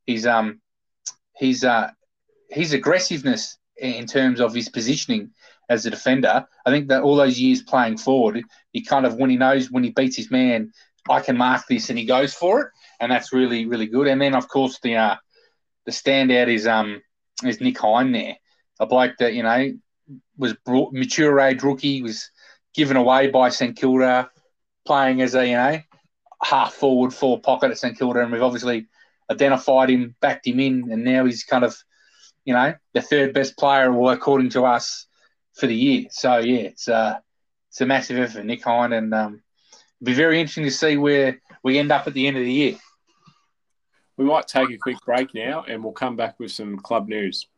he's 0.06 0.26
um 0.26 0.60
he's 1.36 1.64
uh 1.64 1.90
his 2.50 2.72
aggressiveness 2.72 3.58
in 3.76 4.06
terms 4.06 4.40
of 4.40 4.54
his 4.54 4.68
positioning 4.68 5.30
as 5.68 5.86
a 5.86 5.90
defender. 5.90 6.46
I 6.64 6.70
think 6.70 6.88
that 6.88 7.02
all 7.02 7.16
those 7.16 7.38
years 7.38 7.62
playing 7.62 7.98
forward, 7.98 8.42
he 8.72 8.82
kind 8.82 9.06
of 9.06 9.16
when 9.16 9.30
he 9.30 9.36
knows 9.36 9.70
when 9.70 9.84
he 9.84 9.90
beats 9.90 10.16
his 10.16 10.30
man, 10.30 10.72
I 11.08 11.20
can 11.20 11.36
mark 11.36 11.66
this, 11.68 11.90
and 11.90 11.98
he 11.98 12.04
goes 12.04 12.34
for 12.34 12.62
it, 12.62 12.68
and 13.00 13.10
that's 13.10 13.32
really 13.32 13.66
really 13.66 13.86
good. 13.86 14.06
And 14.06 14.20
then 14.20 14.34
of 14.34 14.48
course 14.48 14.78
the 14.82 14.96
uh, 14.96 15.16
the 15.84 15.92
standout 15.92 16.48
is 16.48 16.66
um 16.66 17.02
is 17.44 17.60
Nick 17.60 17.78
Hind 17.78 18.14
there, 18.14 18.36
a 18.80 18.86
bloke 18.86 19.16
that 19.18 19.34
you 19.34 19.42
know 19.42 19.72
was 20.36 20.54
brought, 20.64 20.92
mature 20.92 21.40
age 21.40 21.62
rookie, 21.62 22.02
was 22.02 22.30
given 22.74 22.96
away 22.96 23.28
by 23.28 23.48
St 23.48 23.76
Kilda, 23.76 24.30
playing 24.86 25.22
as 25.22 25.34
a 25.34 25.46
you 25.46 25.56
know 25.56 25.80
half 26.42 26.74
forward, 26.74 27.12
four 27.12 27.40
pocket 27.40 27.70
at 27.70 27.78
St 27.78 27.98
Kilda, 27.98 28.20
and 28.20 28.32
we've 28.32 28.42
obviously 28.42 28.86
identified 29.30 29.90
him, 29.90 30.14
backed 30.20 30.46
him 30.46 30.60
in, 30.60 30.92
and 30.92 31.02
now 31.04 31.24
he's 31.24 31.44
kind 31.44 31.64
of 31.64 31.76
you 32.44 32.54
know 32.54 32.74
the 32.94 33.02
third 33.02 33.34
best 33.34 33.56
player, 33.56 33.92
or 33.92 34.12
according 34.12 34.50
to 34.50 34.64
us, 34.64 35.06
for 35.56 35.66
the 35.66 35.74
year. 35.74 36.04
So 36.10 36.38
yeah, 36.38 36.60
it's 36.60 36.88
uh, 36.88 37.18
it's 37.68 37.80
a 37.80 37.86
massive 37.86 38.18
effort 38.18 38.44
Nick 38.44 38.62
Hind, 38.62 38.94
and 38.94 39.12
um, 39.12 39.42
it'll 40.00 40.04
be 40.04 40.14
very 40.14 40.40
interesting 40.40 40.64
to 40.64 40.70
see 40.70 40.96
where 40.96 41.40
we 41.62 41.78
end 41.78 41.90
up 41.90 42.06
at 42.06 42.14
the 42.14 42.26
end 42.26 42.36
of 42.36 42.44
the 42.44 42.52
year. 42.52 42.76
We 44.16 44.24
might 44.24 44.46
take 44.46 44.70
a 44.70 44.78
quick 44.78 44.96
break 45.04 45.34
now, 45.34 45.64
and 45.68 45.82
we'll 45.82 45.92
come 45.92 46.16
back 46.16 46.38
with 46.38 46.50
some 46.52 46.78
club 46.78 47.08
news. 47.08 47.48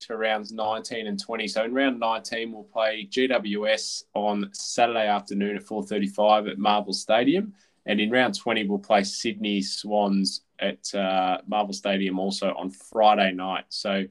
To 0.00 0.16
rounds 0.16 0.52
19 0.52 1.06
and 1.06 1.20
20. 1.20 1.48
So 1.48 1.64
in 1.64 1.74
round 1.74 2.00
19, 2.00 2.50
we'll 2.50 2.62
play 2.64 3.06
GWS 3.10 4.04
on 4.14 4.48
Saturday 4.52 5.06
afternoon 5.06 5.56
at 5.56 5.64
4:35 5.64 6.50
at 6.50 6.58
Marvel 6.58 6.92
Stadium. 6.94 7.52
And 7.84 8.00
in 8.00 8.10
round 8.10 8.34
20, 8.36 8.66
we'll 8.66 8.78
play 8.78 9.04
Sydney 9.04 9.62
Swans 9.62 10.42
at 10.60 10.94
uh, 10.94 11.38
Marvel 11.46 11.72
Stadium 11.72 12.18
also 12.18 12.54
on 12.54 12.70
Friday 12.70 13.32
night. 13.32 13.64
So 13.68 14.04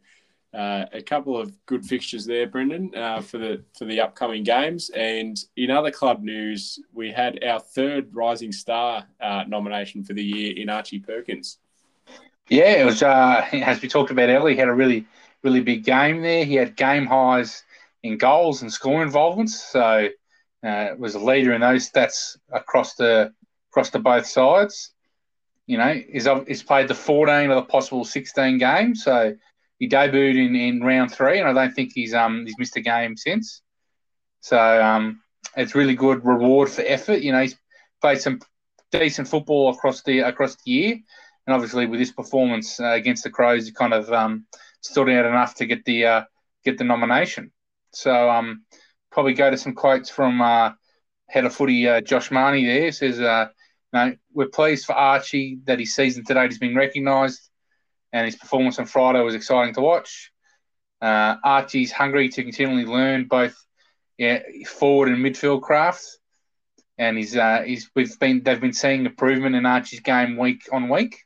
uh, 0.54 0.86
a 0.94 1.02
couple 1.02 1.38
of 1.38 1.54
good 1.66 1.86
fixtures 1.86 2.26
there, 2.26 2.48
Brendan, 2.48 2.96
uh, 2.96 3.22
for 3.22 3.38
the 3.38 3.64
for 3.78 3.86
the 3.86 4.00
upcoming 4.00 4.44
games. 4.44 4.90
And 4.92 5.38
in 5.56 5.70
other 5.70 5.92
club 5.92 6.24
news, 6.24 6.80
we 6.94 7.12
had 7.12 7.44
our 7.44 7.60
third 7.60 8.10
Rising 8.14 8.52
Star 8.52 9.06
uh, 9.22 9.44
nomination 9.48 10.04
for 10.04 10.14
the 10.14 10.24
year 10.24 10.54
in 10.56 10.70
Archie 10.70 11.00
Perkins. 11.00 11.60
Yeah, 12.50 12.82
it 12.82 12.86
was 12.86 13.04
uh, 13.04 13.46
as 13.52 13.82
we 13.82 13.88
talked 13.88 14.12
about 14.12 14.30
earlier. 14.30 14.54
He 14.54 14.60
had 14.60 14.70
a 14.70 14.74
really 14.74 15.06
really 15.44 15.62
big 15.62 15.84
game 15.84 16.22
there. 16.22 16.46
He 16.46 16.56
had 16.56 16.76
game 16.76 17.06
highs 17.06 17.64
in 18.04 18.18
goals 18.18 18.62
and 18.62 18.72
score 18.72 19.04
involvements. 19.04 19.62
So 19.64 20.10
uh, 20.64 20.88
was 20.98 21.16
a 21.16 21.20
leader 21.20 21.54
in 21.54 21.62
those 21.62 21.90
stats 21.90 22.38
across 22.52 22.96
the 22.96 23.34
across 23.70 23.90
to 23.92 24.00
both 24.00 24.26
sides. 24.26 24.92
You 25.68 25.78
know, 25.78 26.02
he's, 26.10 26.28
he's 26.48 26.64
played 26.64 26.88
the 26.88 26.96
14 26.96 27.52
of 27.52 27.56
the 27.56 27.70
possible 27.70 28.06
16 28.06 28.58
games. 28.58 29.04
So 29.04 29.36
he 29.80 29.88
debuted 29.88 30.44
in, 30.44 30.56
in 30.56 30.82
round 30.82 31.12
three, 31.14 31.40
and 31.40 31.48
I 31.48 31.54
don't 31.54 31.74
think 31.74 31.92
he's 31.94 32.14
um 32.14 32.46
he's 32.46 32.58
missed 32.58 32.78
a 32.78 32.82
game 32.82 33.16
since. 33.16 33.62
So 34.40 34.58
um, 34.58 35.22
it's 35.56 35.76
really 35.76 35.96
good 35.96 36.26
reward 36.26 36.70
for 36.70 36.82
effort. 36.82 37.22
You 37.22 37.32
know, 37.32 37.42
he's 37.42 37.58
played 38.02 38.22
some 38.22 38.40
decent 38.92 39.28
football 39.28 39.70
across 39.70 40.02
the 40.04 40.20
across 40.20 40.56
the 40.56 40.72
year, 40.72 40.92
and 41.46 41.54
obviously 41.54 41.86
with 41.86 42.00
this 42.00 42.12
performance 42.12 42.80
uh, 42.80 42.92
against 42.92 43.24
the 43.24 43.30
Crows, 43.30 43.66
he 43.66 43.72
kind 43.72 43.94
of 43.94 44.12
um, 44.12 44.46
stood 44.82 45.10
out 45.10 45.26
enough 45.26 45.56
to 45.56 45.66
get 45.66 45.86
the 45.86 46.06
uh, 46.06 46.24
get 46.64 46.78
the 46.78 46.84
nomination. 46.84 47.52
So 47.92 48.30
um, 48.30 48.64
probably 49.12 49.34
go 49.34 49.50
to 49.50 49.58
some 49.58 49.74
quotes 49.74 50.10
from 50.10 50.42
uh, 50.42 50.72
head 51.28 51.46
of 51.46 51.54
footy 51.54 51.88
uh, 51.88 52.02
Josh 52.02 52.32
Mahoney. 52.32 52.66
There 52.66 52.92
says, 52.92 53.20
"No, 53.94 54.16
we're 54.34 54.48
pleased 54.48 54.86
for 54.86 54.94
Archie 54.94 55.60
that 55.66 55.80
his 55.80 55.96
season 55.96 56.24
to 56.26 56.34
date 56.34 56.52
has 56.52 56.60
been 56.60 56.76
recognised, 56.76 57.50
and 58.14 58.26
his 58.26 58.36
performance 58.36 58.80
on 58.80 58.86
Friday 58.86 59.22
was 59.22 59.36
exciting 59.36 59.74
to 59.76 59.82
watch. 59.82 60.32
Uh, 61.02 61.36
Archie's 61.44 61.92
hungry 61.92 62.30
to 62.30 62.44
continually 62.44 62.86
learn 62.86 63.28
both 63.28 63.56
yeah, 64.18 64.40
forward 64.66 65.10
and 65.10 65.24
midfield 65.24 65.62
crafts." 65.62 66.18
and 66.98 67.18
he's 67.18 67.36
uh, 67.36 67.62
he's 67.66 67.90
we've 67.96 68.18
been 68.20 68.42
they've 68.44 68.62
been 68.62 68.74
seeing 68.74 69.06
improvement 69.06 69.56
in 69.56 69.66
Archie's 69.66 70.00
game 70.00 70.38
week 70.38 70.68
on 70.72 70.90
week, 70.90 71.24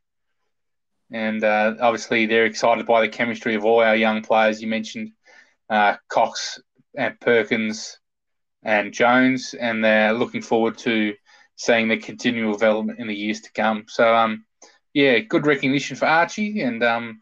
and 1.11 1.43
uh, 1.43 1.75
obviously 1.79 2.25
they're 2.25 2.45
excited 2.45 2.85
by 2.85 3.01
the 3.01 3.09
chemistry 3.09 3.55
of 3.55 3.65
all 3.65 3.81
our 3.81 3.95
young 3.95 4.21
players. 4.21 4.61
You 4.61 4.67
mentioned 4.67 5.11
uh, 5.69 5.95
Cox 6.09 6.59
and 6.97 7.19
Perkins 7.19 7.99
and 8.63 8.93
Jones, 8.93 9.53
and 9.53 9.83
they're 9.83 10.13
looking 10.13 10.41
forward 10.41 10.77
to 10.79 11.13
seeing 11.55 11.87
the 11.87 11.97
continual 11.97 12.53
development 12.53 12.99
in 12.99 13.07
the 13.07 13.15
years 13.15 13.41
to 13.41 13.51
come. 13.51 13.85
So, 13.87 14.13
um, 14.13 14.45
yeah, 14.93 15.19
good 15.19 15.45
recognition 15.45 15.95
for 15.95 16.05
Archie, 16.05 16.61
and 16.61 16.83
um, 16.83 17.21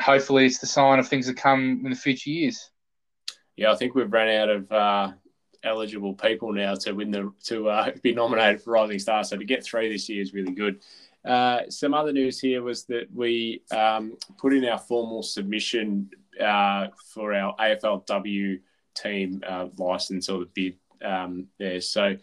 hopefully 0.00 0.46
it's 0.46 0.58
the 0.58 0.66
sign 0.66 0.98
of 0.98 1.08
things 1.08 1.26
to 1.26 1.34
come 1.34 1.82
in 1.84 1.90
the 1.90 1.96
future 1.96 2.30
years. 2.30 2.70
Yeah, 3.56 3.72
I 3.72 3.76
think 3.76 3.94
we've 3.94 4.12
run 4.12 4.28
out 4.28 4.48
of 4.48 4.72
uh, 4.72 5.12
eligible 5.62 6.14
people 6.14 6.52
now 6.52 6.74
to 6.74 6.92
win 6.92 7.10
the 7.10 7.32
to 7.44 7.68
uh, 7.68 7.90
be 8.02 8.14
nominated 8.14 8.62
for 8.62 8.72
Rising 8.72 8.98
Star. 8.98 9.24
So 9.24 9.36
to 9.36 9.44
get 9.44 9.64
three 9.64 9.90
this 9.90 10.08
year 10.08 10.22
is 10.22 10.32
really 10.32 10.52
good. 10.52 10.80
Uh, 11.24 11.62
some 11.70 11.94
other 11.94 12.12
news 12.12 12.38
here 12.38 12.62
was 12.62 12.84
that 12.84 13.06
we 13.14 13.62
um, 13.70 14.16
put 14.36 14.52
in 14.52 14.64
our 14.66 14.78
formal 14.78 15.22
submission 15.22 16.10
uh, 16.38 16.88
for 17.12 17.32
our 17.32 17.56
AFLW 17.56 18.60
team 18.94 19.42
uh, 19.46 19.68
license 19.78 20.28
or 20.28 20.40
the 20.40 20.50
bid 20.54 20.76
um, 21.02 21.46
there. 21.58 21.80
So 21.80 22.16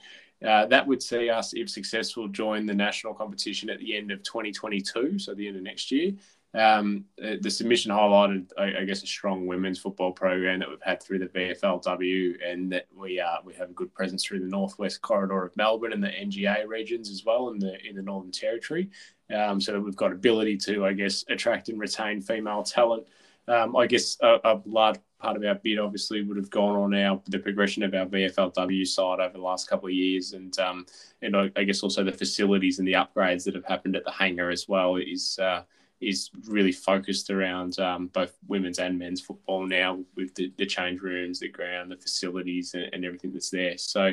uh, 0.46 0.66
that 0.68 0.88
would 0.88 1.04
see 1.04 1.30
us, 1.30 1.54
if 1.54 1.70
successful, 1.70 2.28
join 2.28 2.66
the 2.66 2.74
national 2.74 3.14
competition 3.14 3.70
at 3.70 3.80
the 3.80 3.96
end 3.96 4.12
of 4.12 4.24
2022, 4.24 5.20
so 5.20 5.34
the 5.34 5.48
end 5.48 5.58
of 5.58 5.64
next 5.64 5.92
year. 5.92 6.14
Um, 6.54 7.06
uh, 7.24 7.36
the 7.40 7.50
submission 7.50 7.92
highlighted, 7.92 8.52
I, 8.58 8.80
I, 8.80 8.84
guess, 8.84 9.04
a 9.04 9.08
strong 9.08 9.48
women's 9.48 9.80
football 9.80 10.12
program 10.12 10.60
that 10.60 10.70
we've 10.70 10.82
had 10.82 11.02
through 11.02 11.20
the 11.20 11.28
VFLW, 11.28 12.36
and 12.46 12.72
that 12.74 12.88
we 12.94 13.22
uh, 13.22 13.38
we 13.46 13.54
have 13.54 13.70
a 13.70 13.74
good 13.74 13.94
presence 13.94 14.26
through 14.26 14.42
the 14.42 14.48
northwest 14.48 15.02
corridor 15.02 15.46
of 15.46 15.56
Melbourne 15.56 15.94
and 15.94 16.04
the 16.04 16.10
NGA 16.10 16.68
regions 16.68 17.10
as 17.10 17.24
well 17.24 17.50
in 17.50 17.60
the 17.60 17.78
in 17.88 17.96
the 17.96 18.02
Northern 18.02 18.32
Territory. 18.32 18.90
Um, 19.34 19.62
so 19.62 19.80
we've 19.80 19.96
got 19.96 20.12
ability 20.12 20.58
to, 20.58 20.86
I 20.86 20.92
guess, 20.92 21.24
attract 21.30 21.70
and 21.70 21.80
retain 21.80 22.20
female 22.20 22.64
talent. 22.64 23.08
Um, 23.48 23.76
I 23.76 23.88
guess 23.88 24.18
a, 24.22 24.40
a, 24.44 24.62
large 24.66 25.00
part 25.20 25.36
of 25.36 25.44
our 25.44 25.56
bid 25.56 25.80
obviously 25.80 26.22
would 26.22 26.38
have 26.38 26.50
gone 26.50 26.76
on 26.76 26.94
our 26.94 27.22
the 27.28 27.40
progression 27.40 27.84
of 27.84 27.94
our 27.94 28.06
VFLW 28.06 28.88
side 28.88 29.20
over 29.20 29.34
the 29.34 29.44
last 29.44 29.68
couple 29.68 29.88
of 29.88 29.94
years, 29.94 30.34
and 30.34 30.58
um, 30.60 30.86
and 31.22 31.36
I, 31.36 31.52
I, 31.56 31.64
guess 31.64 31.84
also 31.84 32.04
the 32.04 32.12
facilities 32.12 32.80
and 32.80 32.88
the 32.88 32.94
upgrades 32.94 33.44
that 33.46 33.56
have 33.56 33.66
happened 33.66 33.96
at 33.96 34.06
the 34.06 34.12
hangar 34.12 34.50
as 34.50 34.68
well 34.68 34.96
is. 34.98 35.40
Uh, 35.40 35.64
is 36.02 36.32
really 36.48 36.72
focused 36.72 37.30
around 37.30 37.78
um, 37.80 38.08
both 38.08 38.36
women's 38.48 38.80
and 38.80 38.98
men's 38.98 39.22
football 39.22 39.68
now 39.68 40.00
with 40.16 40.34
the, 40.34 40.52
the 40.58 40.66
change 40.66 41.00
rooms, 41.00 41.40
the 41.40 41.48
ground, 41.48 41.92
the 41.92 41.96
facilities, 41.96 42.74
and, 42.74 42.90
and 42.92 43.06
everything 43.06 43.32
that's 43.32 43.52
there. 43.52 43.78
So, 43.78 44.12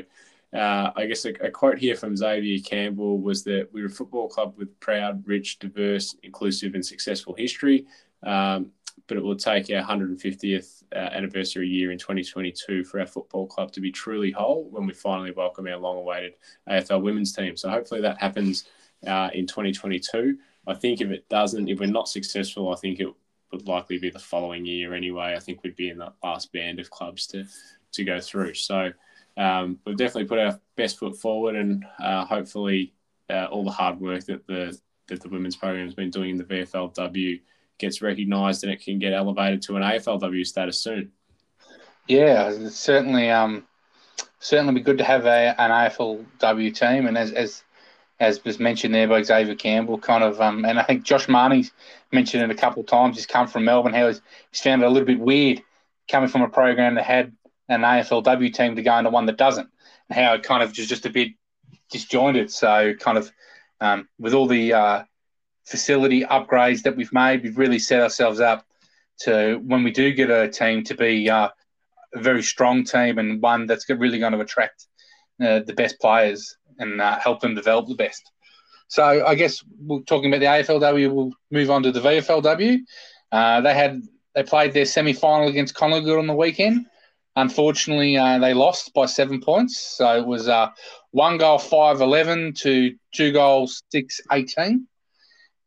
uh, 0.53 0.91
I 0.97 1.07
guess 1.07 1.25
a, 1.25 1.31
a, 1.45 1.51
quote 1.51 1.79
here 1.79 1.95
from 1.95 2.17
Xavier 2.17 2.61
Campbell 2.61 3.19
was 3.21 3.45
that 3.45 3.69
we're 3.73 3.87
a 3.87 3.91
football 3.91 4.29
club 4.29 4.55
with 4.57 4.79
proud, 4.81 5.27
rich, 5.27 5.59
diverse, 5.59 6.17
inclusive, 6.23 6.75
and 6.75 6.85
successful 6.85 7.35
history. 7.35 7.87
Um, 8.23 8.73
but 9.07 9.17
it 9.17 9.23
will 9.23 9.37
take 9.37 9.71
our 9.71 9.83
150th 9.83 10.83
uh, 10.95 10.97
anniversary 10.99 11.69
year 11.69 11.93
in 11.93 11.99
2022 11.99 12.85
for 12.85 13.01
our 13.01 13.07
football 13.07 13.47
club 13.47 13.73
to 13.73 13.81
be 13.81 13.91
truly 13.91 14.31
whole 14.31 14.69
when 14.71 14.87
we 14.87 14.95
finally 14.95 15.31
welcome 15.31 15.67
our 15.67 15.77
long 15.77 15.99
awaited 15.99 16.35
AFL 16.69 17.03
women's 17.03 17.33
team. 17.33 17.57
So 17.57 17.69
hopefully 17.69 18.01
that 18.01 18.21
happens 18.21 18.65
uh, 19.07 19.31
in 19.33 19.47
2022. 19.47 20.39
I 20.67 20.75
think 20.75 21.01
if 21.01 21.11
it 21.11 21.29
doesn't, 21.29 21.69
if 21.69 21.81
we're 21.81 21.87
not 21.87 22.09
successful, 22.09 22.73
I 22.73 22.77
think 22.77 23.01
it 23.01 23.09
would 23.53 23.67
likely 23.67 23.99
be 23.99 24.11
the 24.11 24.19
following 24.19 24.65
year 24.65 24.95
anyway. 24.95 25.35
I 25.35 25.41
think 25.41 25.63
we'd 25.63 25.77
be 25.77 25.91
in 25.91 25.99
that 25.99 26.15
last 26.23 26.53
band 26.53 26.81
of 26.81 26.91
clubs 26.91 27.27
to 27.29 27.45
to 27.93 28.05
go 28.05 28.21
through. 28.21 28.55
So 28.55 28.93
um, 29.37 29.79
we've 29.85 29.97
definitely 29.97 30.27
put 30.27 30.39
our 30.39 30.61
best 30.77 30.99
foot 30.99 31.17
forward, 31.17 31.57
and 31.57 31.85
uh, 31.99 32.27
hopefully 32.27 32.93
uh, 33.31 33.47
all 33.47 33.65
the 33.65 33.71
hard 33.71 34.01
work 34.01 34.25
that 34.25 34.47
the 34.47 34.79
that 35.09 35.23
the 35.23 35.29
women's 35.29 35.57
program 35.57 35.87
has 35.87 35.95
been 35.95 36.11
doing 36.11 36.31
in 36.31 36.37
the 36.37 36.45
VFLW 36.45 37.41
gets 37.79 38.03
recognised 38.03 38.65
and 38.65 38.73
it 38.73 38.81
can 38.83 38.99
get 38.99 39.13
elevated 39.13 39.63
to 39.63 39.77
an 39.77 39.83
AFLW 39.83 40.47
status 40.47 40.81
soon. 40.83 41.13
Yeah, 42.07 42.51
it's 42.51 42.77
certainly 42.77 43.31
um, 43.31 43.67
certainly 44.41 44.75
be 44.75 44.81
good 44.81 44.99
to 44.99 45.05
have 45.05 45.27
a, 45.27 45.55
an 45.61 45.71
AFLW 45.71 46.75
team, 46.75 47.07
and 47.07 47.19
as 47.19 47.33
as 47.33 47.65
as 48.21 48.43
was 48.45 48.59
mentioned 48.59 48.95
there 48.95 49.07
by 49.07 49.23
Xavier 49.23 49.55
Campbell, 49.55 49.99
kind 49.99 50.25
of, 50.25 50.41
um, 50.41 50.65
and 50.65 50.79
I 50.79 50.83
think 50.83 51.05
Josh 51.05 51.29
Mahoney's 51.29 51.71
mentioned 52.11 52.43
it 52.43 52.51
a 52.51 52.55
couple 52.59 52.81
of 52.81 52.89
times. 52.89 53.15
He's 53.15 53.27
come 53.27 53.47
from 53.47 53.65
Melbourne, 53.65 53.95
how 53.95 54.09
he's, 54.09 54.21
he's 54.51 54.61
found 54.61 54.83
it 54.83 54.87
a 54.87 54.89
little 54.89 55.07
bit 55.07 55.21
weird 55.21 55.63
coming 56.11 56.29
from 56.29 56.43
a 56.43 56.49
program 56.49 56.97
that 56.97 57.05
had 57.05 57.33
an 57.69 57.83
AFLW 57.83 58.53
team 58.53 58.75
to 58.75 58.83
go 58.83 58.99
into 58.99 59.11
one 59.11 59.27
that 59.27 59.37
doesn't, 59.37 59.69
and 60.09 60.19
how 60.19 60.35
it 60.35 60.43
kind 60.43 60.63
of 60.63 60.73
just 60.73 60.89
just 60.89 61.07
a 61.07 61.11
bit 61.11 61.33
disjointed. 61.91 62.51
So, 62.51 62.95
kind 62.95 63.19
of, 63.19 63.31
um, 63.81 64.09
with 64.19 64.35
all 64.35 64.47
the 64.47 64.73
uh, 64.73 65.05
facility 65.69 66.23
upgrades 66.25 66.83
that 66.83 66.97
we've 66.97 67.13
made, 67.13 67.43
we've 67.43 67.59
really 67.59 67.79
set 67.79 68.01
ourselves 68.01 68.41
up 68.41 68.65
to 69.21 69.61
when 69.65 69.83
we 69.83 69.91
do 69.91 70.13
get 70.13 70.31
a 70.31 70.49
team 70.49 70.85
to 70.85 70.95
be 70.95 71.29
uh, 71.29 71.49
a 72.15 72.21
very 72.21 72.43
strong 72.43 72.85
team 72.85 73.19
and 73.19 73.43
one 73.43 73.67
that's 73.67 73.89
really 73.89 74.19
going 74.19 74.33
to 74.33 74.41
attract 74.41 74.87
uh, 75.43 75.61
the 75.61 75.75
best 75.75 76.01
players 76.01 76.57
and 76.79 77.01
uh, 77.01 77.19
help 77.19 77.41
them 77.41 77.55
develop 77.55 77.87
the 77.87 77.95
best. 77.95 78.31
So 78.89 79.27
I 79.27 79.35
guess 79.35 79.63
we're 79.81 80.01
talking 80.01 80.33
about 80.33 80.41
the 80.41 80.47
AFLW. 80.47 81.13
We'll 81.13 81.33
move 81.51 81.71
on 81.71 81.83
to 81.83 81.93
the 81.93 82.01
VFLW. 82.01 82.81
Uh, 83.31 83.61
they 83.61 83.75
had 83.75 84.03
they 84.35 84.43
played 84.43 84.73
their 84.73 84.87
semi 84.87 85.13
final 85.13 85.49
against 85.49 85.75
Collingwood 85.75 86.19
on 86.19 86.27
the 86.27 86.35
weekend. 86.35 86.87
Unfortunately, 87.37 88.17
uh, 88.17 88.39
they 88.39 88.55
lost 88.55 88.95
by 88.95 89.07
seven 89.07 89.41
points. 89.41 89.79
So 89.79 90.17
it 90.17 90.27
was 90.27 90.49
uh, 90.49 90.71
one 91.11 91.39
goal, 91.39 91.59
5 91.59 92.01
11 92.01 92.55
to 92.55 92.95
two 93.13 93.33
goals, 93.33 93.83
6 93.91 94.21
18. 94.33 94.87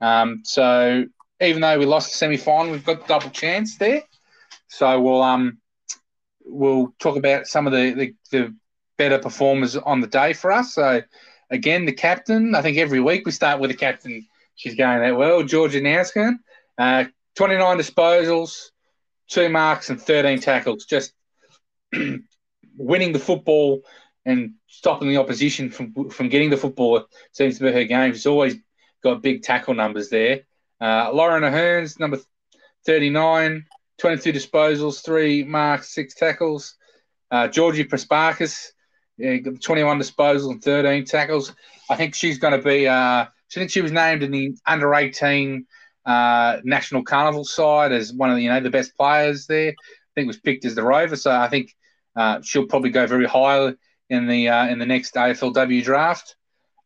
Um, 0.01 0.41
so 0.43 1.05
even 1.39 1.61
though 1.61 1.79
we 1.79 1.85
lost 1.85 2.11
the 2.11 2.17
semi 2.17 2.37
final, 2.37 2.71
we've 2.71 2.85
got 2.85 3.07
double 3.07 3.29
chance 3.29 3.77
there. 3.77 4.03
So 4.67 4.99
we'll 5.01 5.21
um 5.21 5.61
we'll 6.45 6.93
talk 6.99 7.17
about 7.17 7.47
some 7.47 7.67
of 7.67 7.73
the, 7.73 7.93
the, 7.93 8.15
the 8.31 8.55
better 8.97 9.19
performers 9.19 9.75
on 9.75 10.01
the 10.01 10.07
day 10.07 10.33
for 10.33 10.51
us. 10.51 10.75
So, 10.75 11.01
again, 11.49 11.85
the 11.85 11.93
captain, 11.93 12.55
I 12.55 12.61
think 12.61 12.77
every 12.77 12.99
week 12.99 13.25
we 13.25 13.31
start 13.31 13.59
with 13.59 13.71
the 13.71 13.77
captain. 13.77 14.27
She's 14.55 14.75
going 14.75 15.01
that 15.01 15.17
well. 15.17 15.43
Georgia 15.43 15.81
Nanscawen, 15.81 16.35
uh, 16.77 17.05
29 17.35 17.77
disposals, 17.77 18.69
two 19.27 19.49
marks, 19.49 19.89
and 19.89 19.99
13 19.99 20.39
tackles. 20.39 20.85
Just 20.85 21.13
winning 22.77 23.13
the 23.13 23.19
football 23.19 23.81
and 24.25 24.53
stopping 24.67 25.09
the 25.09 25.17
opposition 25.17 25.71
from 25.71 26.09
from 26.11 26.29
getting 26.29 26.51
the 26.51 26.57
football 26.57 27.05
seems 27.31 27.57
to 27.57 27.63
be 27.63 27.71
her 27.71 27.85
game. 27.85 28.13
She's 28.13 28.27
always 28.27 28.55
got 29.03 29.21
big 29.21 29.43
tackle 29.43 29.73
numbers 29.73 30.09
there. 30.09 30.41
Uh, 30.79 31.11
Lauren 31.13 31.43
Ahern's 31.43 31.99
number 31.99 32.19
39, 32.85 33.65
22 33.99 34.33
disposals, 34.33 35.03
three 35.03 35.43
marks, 35.43 35.93
six 35.93 36.15
tackles. 36.15 36.75
Uh, 37.29 37.47
Georgie 37.47 37.85
Prespakis, 37.85 38.71
yeah, 39.17 39.37
21 39.61 39.99
disposals 39.99 40.51
and 40.51 40.63
13 40.63 41.05
tackles. 41.05 41.53
I 41.89 41.95
think 41.95 42.15
she's 42.15 42.39
going 42.39 42.59
to 42.59 42.67
be. 42.67 42.87
Uh, 42.87 43.25
think 43.59 43.71
she 43.71 43.81
was 43.81 43.91
named 43.91 44.23
in 44.23 44.31
the 44.31 44.55
under 44.65 44.93
18 44.93 45.65
uh, 46.05 46.57
national 46.63 47.03
carnival 47.03 47.43
side 47.43 47.91
as 47.91 48.13
one 48.13 48.29
of 48.29 48.35
the 48.35 48.43
you 48.43 48.49
know 48.49 48.59
the 48.59 48.69
best 48.69 48.95
players 48.97 49.45
there. 49.47 49.69
I 49.71 50.11
think 50.15 50.27
was 50.27 50.39
picked 50.39 50.65
as 50.65 50.75
the 50.75 50.83
rover, 50.83 51.15
so 51.15 51.31
I 51.31 51.47
think 51.47 51.73
uh, 52.15 52.41
she'll 52.41 52.67
probably 52.67 52.89
go 52.89 53.07
very 53.07 53.27
high 53.27 53.73
in 54.09 54.27
the 54.27 54.49
uh, 54.49 54.67
in 54.67 54.79
the 54.79 54.85
next 54.85 55.15
AFLW 55.15 55.83
draft. 55.83 56.35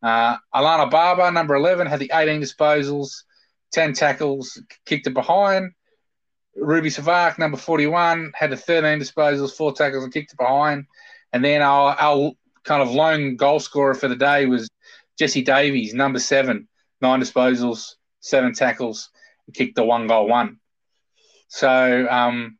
Uh, 0.05 0.37
Alana 0.53 0.89
Barber, 0.91 1.31
number 1.31 1.55
11, 1.55 1.87
had 1.87 1.99
the 1.99 2.11
18 2.13 2.39
disposals, 2.39 3.23
10 3.71 3.93
tackles, 3.93 4.61
kicked 4.85 5.07
it 5.07 5.15
behind. 5.15 5.71
Ruby 6.55 6.89
Savak, 6.89 7.39
number 7.39 7.57
41, 7.57 8.31
had 8.35 8.51
the 8.51 8.55
13 8.55 8.99
disposals, 8.99 9.57
four 9.57 9.73
tackles, 9.73 10.03
and 10.03 10.13
kicked 10.13 10.33
it 10.33 10.37
behind. 10.37 10.85
And 11.33 11.43
then 11.43 11.63
our, 11.63 11.95
our 11.99 12.33
kind 12.63 12.83
of 12.83 12.91
lone 12.91 13.35
goal 13.35 13.59
scorer 13.59 13.95
for 13.95 14.07
the 14.07 14.15
day 14.15 14.45
was 14.45 14.69
Jesse 15.17 15.41
Davies, 15.41 15.95
number 15.95 16.19
seven, 16.19 16.67
nine 17.01 17.19
disposals, 17.19 17.95
seven 18.19 18.53
tackles, 18.53 19.09
kicked 19.55 19.75
the 19.75 19.83
one 19.83 20.05
goal 20.05 20.27
one. 20.27 20.59
So, 21.47 22.07
um, 22.11 22.59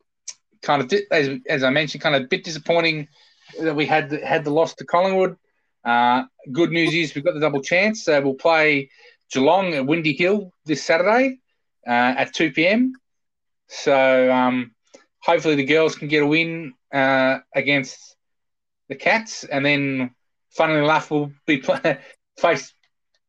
kind 0.64 0.82
of 0.82 0.92
as, 1.12 1.30
as 1.48 1.64
I 1.64 1.70
mentioned, 1.70 2.02
kind 2.02 2.16
of 2.16 2.24
a 2.24 2.28
bit 2.28 2.44
disappointing 2.44 3.08
that 3.62 3.76
we 3.76 3.86
had 3.86 4.12
had 4.12 4.46
the 4.46 4.50
loss 4.52 4.74
to 4.76 4.86
Collingwood. 4.86 5.38
Uh, 5.86 6.24
good 6.52 6.72
news 6.72 6.94
is 6.94 7.14
we've 7.14 7.24
got 7.24 7.36
the 7.36 7.40
double 7.40 7.62
chance. 7.62 8.04
So 8.06 8.20
we'll 8.22 8.34
play 8.34 8.90
Geelong 9.32 9.74
at 9.74 9.86
Windy 9.86 10.14
Hill 10.14 10.52
this 10.66 10.84
Saturday 10.84 11.40
uh, 11.88 12.16
at 12.18 12.34
2 12.34 12.52
p.m. 12.52 12.94
So 13.68 14.32
um, 14.32 14.72
hopefully 15.20 15.56
the 15.56 15.66
girls 15.66 15.96
can 15.96 16.08
get 16.08 16.24
a 16.24 16.28
win 16.28 16.74
uh, 16.94 17.40
against 17.54 18.16
the 18.88 18.96
Cats, 18.96 19.44
and 19.44 19.66
then, 19.66 20.12
funnily 20.52 20.84
enough, 20.84 21.10
we'll 21.10 21.32
be 21.48 21.58
play, 21.62 22.00
face 22.38 22.74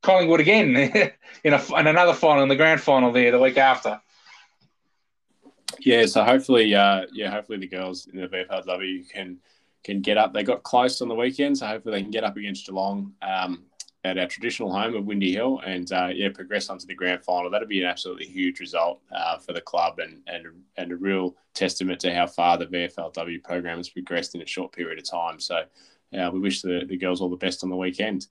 Collingwood 0.02 0.40
again 0.40 0.76
in, 1.44 1.52
a, 1.52 1.78
in 1.78 1.86
another 1.86 2.12
final, 2.12 2.42
in 2.42 2.48
the 2.48 2.56
grand 2.56 2.80
final 2.80 3.12
there 3.12 3.32
the 3.32 3.38
week 3.38 3.56
after. 3.56 4.00
Yeah, 5.80 6.06
so 6.06 6.24
hopefully, 6.24 6.74
uh, 6.74 7.06
yeah, 7.12 7.30
hopefully 7.30 7.58
the 7.58 7.68
girls 7.68 8.06
in 8.12 8.20
the 8.20 8.28
VFLW 8.28 9.08
can 9.10 9.38
can 9.86 10.00
get 10.00 10.18
up. 10.18 10.34
They 10.34 10.42
got 10.42 10.64
close 10.64 11.00
on 11.00 11.08
the 11.08 11.14
weekend, 11.14 11.56
so 11.56 11.66
hopefully 11.66 11.96
they 11.96 12.02
can 12.02 12.10
get 12.10 12.24
up 12.24 12.36
against 12.36 12.66
Geelong 12.66 13.12
um, 13.22 13.62
at 14.02 14.18
our 14.18 14.26
traditional 14.26 14.72
home 14.72 14.96
of 14.96 15.04
Windy 15.04 15.32
Hill 15.32 15.60
and 15.64 15.90
uh, 15.92 16.08
yeah, 16.12 16.28
progress 16.34 16.68
onto 16.68 16.86
the 16.86 16.94
grand 16.94 17.24
final. 17.24 17.50
That'd 17.50 17.68
be 17.68 17.80
an 17.80 17.86
absolutely 17.86 18.26
huge 18.26 18.58
result 18.58 19.00
uh, 19.14 19.38
for 19.38 19.52
the 19.52 19.60
club 19.60 20.00
and 20.00 20.22
and 20.26 20.46
and 20.76 20.90
a 20.90 20.96
real 20.96 21.36
testament 21.54 22.00
to 22.00 22.12
how 22.12 22.26
far 22.26 22.58
the 22.58 22.66
VFLW 22.66 23.44
program 23.44 23.78
has 23.78 23.88
progressed 23.88 24.34
in 24.34 24.42
a 24.42 24.46
short 24.46 24.72
period 24.72 24.98
of 24.98 25.08
time. 25.08 25.38
So 25.38 25.62
uh, 26.18 26.30
we 26.32 26.40
wish 26.40 26.62
the, 26.62 26.84
the 26.88 26.96
girls 26.96 27.20
all 27.20 27.30
the 27.30 27.36
best 27.36 27.62
on 27.62 27.70
the 27.70 27.76
weekend 27.76 28.26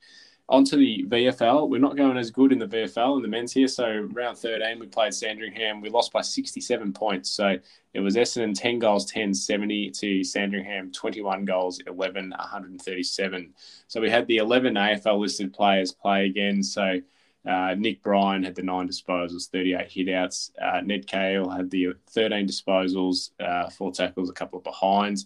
onto 0.47 0.77
the 0.77 1.05
VFL. 1.07 1.69
We're 1.69 1.79
not 1.79 1.97
going 1.97 2.17
as 2.17 2.29
good 2.29 2.51
in 2.51 2.59
the 2.59 2.67
VFL 2.67 3.17
in 3.17 3.21
the 3.23 3.27
men's 3.27 3.51
here. 3.51 3.67
So 3.67 4.07
round 4.11 4.37
13, 4.37 4.79
we 4.79 4.87
played 4.87 5.13
Sandringham. 5.13 5.81
We 5.81 5.89
lost 5.89 6.13
by 6.13 6.21
67 6.21 6.93
points. 6.93 7.31
So 7.31 7.57
it 7.93 7.99
was 7.99 8.15
Essendon 8.15 8.53
10 8.53 8.79
goals, 8.79 9.05
10, 9.11 9.33
70 9.33 9.91
to 9.91 10.23
Sandringham 10.23 10.91
21 10.91 11.45
goals, 11.45 11.79
11, 11.87 12.29
137. 12.29 13.53
So 13.87 14.01
we 14.01 14.09
had 14.09 14.27
the 14.27 14.37
11 14.37 14.75
AFL 14.75 15.19
listed 15.19 15.53
players 15.53 15.91
play 15.91 16.25
again. 16.27 16.61
So 16.61 16.99
uh, 17.47 17.75
Nick 17.77 18.03
Bryan 18.03 18.43
had 18.43 18.55
the 18.55 18.63
nine 18.63 18.87
disposals, 18.87 19.49
38 19.49 19.89
hitouts. 19.89 20.51
Uh, 20.61 20.81
Ned 20.81 21.07
Cahill 21.07 21.49
had 21.49 21.69
the 21.71 21.93
13 22.09 22.47
disposals, 22.47 23.31
uh, 23.39 23.69
four 23.69 23.91
tackles, 23.91 24.29
a 24.29 24.33
couple 24.33 24.59
of 24.59 24.63
behinds. 24.63 25.25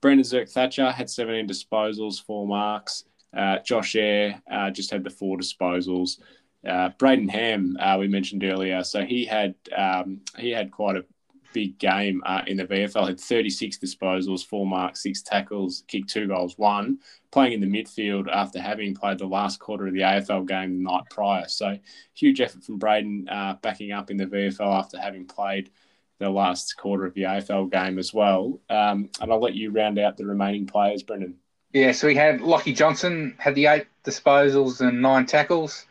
Brandon 0.00 0.24
Zerk 0.24 0.50
Thatcher 0.50 0.90
had 0.90 1.10
17 1.10 1.46
disposals, 1.46 2.24
four 2.24 2.46
marks. 2.46 3.04
Uh, 3.36 3.58
Josh 3.58 3.96
Eyre 3.96 4.40
uh, 4.50 4.70
just 4.70 4.90
had 4.90 5.04
the 5.04 5.10
four 5.10 5.36
disposals. 5.38 6.20
Uh, 6.66 6.90
Brayden 6.98 7.30
Ham, 7.30 7.76
uh, 7.80 7.96
we 7.98 8.08
mentioned 8.08 8.44
earlier, 8.44 8.84
so 8.84 9.04
he 9.04 9.24
had 9.24 9.54
um, 9.76 10.20
he 10.38 10.50
had 10.50 10.70
quite 10.70 10.96
a 10.96 11.04
big 11.52 11.78
game 11.78 12.22
uh, 12.26 12.42
in 12.46 12.56
the 12.56 12.66
VFL. 12.66 13.08
Had 13.08 13.20
36 13.20 13.78
disposals, 13.78 14.44
four 14.44 14.66
marks, 14.66 15.02
six 15.02 15.22
tackles, 15.22 15.84
kicked 15.88 16.10
two 16.10 16.26
goals, 16.26 16.58
one. 16.58 16.98
Playing 17.30 17.54
in 17.54 17.60
the 17.60 17.66
midfield 17.66 18.28
after 18.32 18.60
having 18.60 18.94
played 18.94 19.18
the 19.18 19.26
last 19.26 19.60
quarter 19.60 19.86
of 19.86 19.94
the 19.94 20.00
AFL 20.00 20.46
game 20.46 20.76
the 20.78 20.90
night 20.90 21.04
prior. 21.10 21.46
So 21.48 21.78
huge 22.14 22.40
effort 22.40 22.64
from 22.64 22.78
Brayden 22.78 23.30
uh, 23.30 23.54
backing 23.62 23.92
up 23.92 24.10
in 24.10 24.16
the 24.16 24.26
VFL 24.26 24.78
after 24.78 24.98
having 24.98 25.26
played 25.26 25.70
the 26.18 26.28
last 26.28 26.76
quarter 26.76 27.06
of 27.06 27.14
the 27.14 27.22
AFL 27.22 27.70
game 27.70 27.98
as 27.98 28.12
well. 28.12 28.60
Um, 28.68 29.10
and 29.20 29.32
I'll 29.32 29.40
let 29.40 29.54
you 29.54 29.70
round 29.70 29.98
out 29.98 30.16
the 30.16 30.26
remaining 30.26 30.66
players, 30.66 31.02
Brendan. 31.02 31.36
Yeah, 31.72 31.92
so 31.92 32.08
we 32.08 32.16
had 32.16 32.40
Lockie 32.40 32.72
Johnson 32.72 33.36
had 33.38 33.54
the 33.54 33.66
eight 33.66 33.86
disposals 34.04 34.80
and 34.80 35.00
nine 35.00 35.26
tackles. 35.26 35.86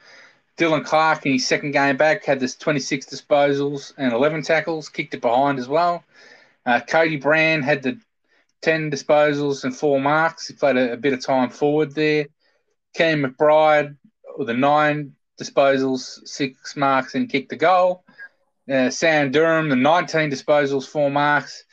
Dylan 0.57 0.83
Clarke 0.83 1.25
in 1.25 1.33
his 1.33 1.47
second 1.47 1.71
game 1.71 1.95
back 1.95 2.25
had 2.25 2.41
this 2.41 2.55
26 2.57 3.05
disposals 3.05 3.93
and 3.97 4.11
11 4.11 4.41
tackles, 4.41 4.89
kicked 4.89 5.13
it 5.13 5.21
behind 5.21 5.57
as 5.57 5.69
well. 5.69 6.03
Uh, 6.65 6.81
Cody 6.81 7.15
Brand 7.15 7.63
had 7.63 7.81
the 7.81 7.97
10 8.61 8.91
disposals 8.91 9.63
and 9.63 9.75
four 9.75 10.01
marks. 10.01 10.47
He 10.47 10.53
played 10.53 10.75
a, 10.75 10.93
a 10.93 10.97
bit 10.97 11.13
of 11.13 11.25
time 11.25 11.49
forward 11.49 11.95
there. 11.95 12.27
Ken 12.93 13.23
McBride 13.23 13.95
with 14.37 14.47
the 14.47 14.53
nine 14.53 15.13
disposals, 15.39 16.27
six 16.27 16.75
marks, 16.75 17.15
and 17.15 17.29
kicked 17.29 17.49
the 17.49 17.55
goal. 17.55 18.03
Uh, 18.69 18.89
Sam 18.89 19.31
Durham, 19.31 19.69
the 19.69 19.77
19 19.77 20.29
disposals, 20.29 20.87
four 20.87 21.09
marks. 21.09 21.63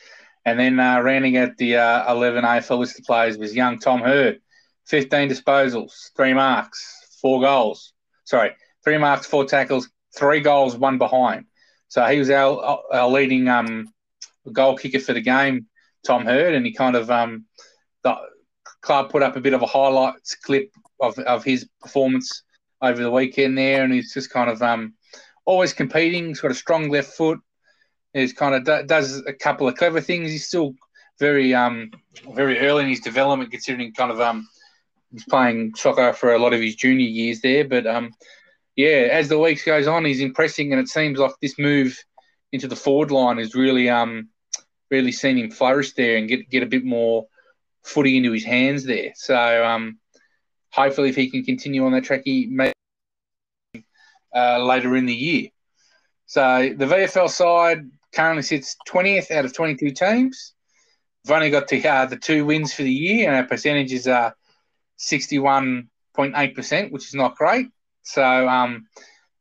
And 0.46 0.60
then 0.60 0.78
uh, 0.78 1.00
rounding 1.00 1.36
out 1.36 1.56
the 1.58 1.76
uh, 1.76 2.12
11 2.12 2.44
AFL 2.44 2.78
listed 2.78 3.04
players 3.04 3.36
was 3.36 3.54
young 3.54 3.80
Tom 3.80 4.00
Hird, 4.00 4.40
15 4.86 5.28
disposals, 5.28 6.12
three 6.16 6.32
marks, 6.32 7.18
four 7.20 7.40
goals. 7.40 7.92
Sorry, 8.24 8.52
three 8.84 8.96
marks, 8.96 9.26
four 9.26 9.44
tackles, 9.44 9.90
three 10.16 10.40
goals, 10.40 10.76
one 10.76 10.98
behind. 10.98 11.46
So 11.88 12.04
he 12.06 12.20
was 12.20 12.30
our, 12.30 12.80
our 12.92 13.08
leading 13.08 13.48
um, 13.48 13.88
goal 14.52 14.76
kicker 14.76 15.00
for 15.00 15.12
the 15.12 15.20
game, 15.20 15.66
Tom 16.06 16.24
Hird, 16.24 16.54
and 16.54 16.64
he 16.64 16.72
kind 16.72 16.94
of 16.94 17.10
um, 17.10 17.46
the 18.04 18.16
club 18.82 19.10
put 19.10 19.24
up 19.24 19.34
a 19.34 19.40
bit 19.40 19.52
of 19.52 19.62
a 19.62 19.66
highlights 19.66 20.36
clip 20.36 20.70
of, 21.00 21.18
of 21.18 21.42
his 21.42 21.68
performance 21.80 22.44
over 22.80 23.02
the 23.02 23.10
weekend 23.10 23.58
there, 23.58 23.82
and 23.82 23.92
he's 23.92 24.14
just 24.14 24.30
kind 24.30 24.48
of 24.48 24.62
um, 24.62 24.94
always 25.44 25.72
competing. 25.72 26.32
Got 26.34 26.52
a 26.52 26.54
strong 26.54 26.88
left 26.88 27.14
foot, 27.14 27.40
He's 28.16 28.32
kind 28.32 28.54
of 28.54 28.86
does 28.86 29.22
a 29.26 29.32
couple 29.32 29.68
of 29.68 29.76
clever 29.76 30.00
things. 30.00 30.30
He's 30.30 30.46
still 30.46 30.74
very 31.18 31.54
um 31.54 31.90
very 32.34 32.58
early 32.60 32.84
in 32.84 32.88
his 32.90 33.00
development, 33.00 33.50
considering 33.50 33.92
kind 33.92 34.10
of 34.10 34.20
um 34.20 34.48
he's 35.12 35.24
playing 35.24 35.74
soccer 35.74 36.12
for 36.12 36.34
a 36.34 36.38
lot 36.38 36.54
of 36.54 36.60
his 36.60 36.76
junior 36.76 37.06
years 37.06 37.40
there. 37.40 37.66
But 37.66 37.86
um 37.86 38.12
yeah, 38.74 39.08
as 39.10 39.28
the 39.28 39.38
weeks 39.38 39.64
goes 39.64 39.86
on, 39.86 40.04
he's 40.04 40.20
impressing, 40.20 40.72
and 40.72 40.80
it 40.80 40.88
seems 40.88 41.18
like 41.18 41.32
this 41.40 41.58
move 41.58 41.98
into 42.52 42.68
the 42.68 42.76
forward 42.76 43.10
line 43.10 43.38
is 43.38 43.54
really 43.54 43.90
um 43.90 44.28
really 44.90 45.12
seen 45.12 45.36
him 45.36 45.50
flourish 45.50 45.92
there 45.94 46.16
and 46.16 46.28
get 46.28 46.48
get 46.48 46.62
a 46.62 46.66
bit 46.66 46.84
more 46.84 47.26
footy 47.82 48.16
into 48.16 48.32
his 48.32 48.44
hands 48.44 48.84
there. 48.84 49.12
So 49.14 49.64
um 49.64 49.98
hopefully, 50.70 51.08
if 51.08 51.16
he 51.16 51.30
can 51.30 51.44
continue 51.44 51.84
on 51.84 51.92
that 51.92 52.04
track, 52.04 52.22
he 52.24 52.46
may 52.46 52.72
uh, 54.34 54.62
later 54.62 54.96
in 54.96 55.06
the 55.06 55.14
year. 55.14 55.48
So 56.26 56.74
the 56.76 56.86
VFL 56.86 57.30
side, 57.30 57.90
currently 58.16 58.42
sits 58.42 58.76
20th 58.88 59.30
out 59.30 59.44
of 59.44 59.52
22 59.52 59.92
teams. 59.92 60.54
We've 61.24 61.32
only 61.32 61.50
got 61.50 61.68
to, 61.68 61.86
uh, 61.86 62.06
the 62.06 62.16
two 62.16 62.46
wins 62.46 62.72
for 62.72 62.82
the 62.82 62.90
year, 62.90 63.28
and 63.28 63.36
our 63.36 63.46
percentages 63.46 64.08
are 64.08 64.34
61.8%, 64.98 66.90
which 66.90 67.06
is 67.06 67.14
not 67.14 67.36
great. 67.36 67.68
So, 68.02 68.48
um, 68.48 68.86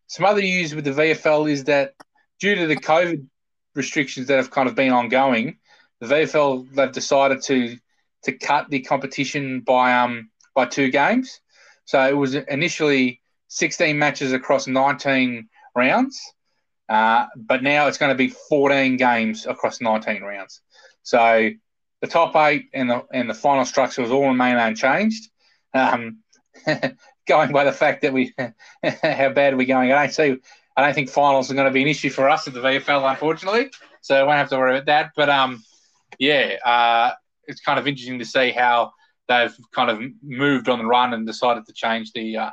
some 0.08 0.26
other 0.26 0.42
news 0.42 0.76
with 0.76 0.86
the 0.86 0.92
VFL 0.92 1.50
is 1.50 1.64
that 1.66 1.94
due 2.40 2.56
to 2.56 2.68
the 2.68 2.76
COVID 2.76 3.26
restrictions 3.76 4.28
that 4.28 4.38
have 4.38 4.52
kind 4.52 4.68
of 4.68 4.76
been 4.76 4.92
ongoing, 4.92 5.58
the 6.00 6.08
VFL 6.08 6.68
they've 6.74 6.92
decided 6.92 7.42
to 7.44 7.78
to 8.24 8.32
cut 8.34 8.70
the 8.70 8.82
competition 8.82 9.62
by 9.62 9.94
um 9.94 10.30
by 10.54 10.66
two 10.66 10.90
games. 10.90 11.40
So 11.86 12.02
it 12.08 12.18
was 12.18 12.36
initially 12.36 13.22
16 13.48 13.98
matches 13.98 14.34
across 14.34 14.68
19 14.68 15.48
rounds. 15.76 16.20
Uh, 16.88 17.26
but 17.36 17.64
now 17.64 17.88
it's 17.88 17.98
going 17.98 18.12
to 18.12 18.16
be 18.16 18.28
14 18.28 18.98
games 18.98 19.46
across 19.46 19.82
19 19.82 20.22
rounds. 20.22 20.62
So 21.04 21.50
the 22.02 22.08
top 22.08 22.36
eight 22.36 22.70
and 22.74 22.90
the 22.90 23.06
and 23.12 23.30
the 23.30 23.34
final 23.34 23.66
structure 23.66 24.02
was 24.02 24.12
all 24.12 24.28
remain 24.28 24.58
unchanged. 24.58 25.30
Um, 25.74 26.20
going 27.28 27.52
by 27.52 27.64
the 27.64 27.72
fact 27.72 28.04
that 28.04 28.14
we 28.14 28.34
how 28.84 29.30
bad 29.30 29.54
we're 29.54 29.58
we 29.58 29.66
going? 29.66 29.92
I 29.92 30.06
don't 30.06 30.14
see. 30.14 30.38
I 30.78 30.82
don't 30.82 30.94
think 30.94 31.10
finals 31.10 31.50
are 31.50 31.56
going 31.56 31.68
to 31.68 31.74
be 31.74 31.82
an 31.82 31.88
issue 31.88 32.10
for 32.10 32.30
us 32.30 32.48
at 32.48 32.54
the 32.54 32.60
VFL, 32.60 33.10
unfortunately. 33.10 33.72
So 34.02 34.16
I 34.16 34.24
won't 34.24 34.38
have 34.38 34.50
to 34.50 34.58
worry 34.58 34.76
about 34.76 34.86
that. 34.88 35.12
But 35.16 35.30
um, 35.30 35.64
yeah, 36.20 36.58
uh, 36.66 37.14
it's 37.48 37.62
kind 37.62 37.80
of 37.80 37.88
interesting 37.88 38.20
to 38.20 38.26
see 38.26 38.52
how 38.52 38.92
they've 39.28 39.56
kind 39.74 39.90
of 39.90 40.02
moved 40.22 40.70
on 40.70 40.80
the 40.80 40.86
run 40.86 41.14
and 41.14 41.26
decided 41.26 41.66
to 41.66 41.74
change 41.74 42.12
the 42.12 42.38
uh, 42.38 42.50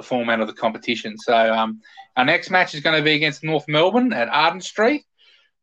the 0.00 0.06
format 0.06 0.40
of 0.40 0.46
the 0.46 0.52
competition. 0.52 1.16
So 1.18 1.34
um, 1.34 1.80
our 2.16 2.24
next 2.24 2.50
match 2.50 2.74
is 2.74 2.80
going 2.80 2.96
to 2.96 3.04
be 3.04 3.14
against 3.14 3.44
North 3.44 3.66
Melbourne 3.68 4.12
at 4.12 4.28
Arden 4.28 4.60
Street 4.60 5.04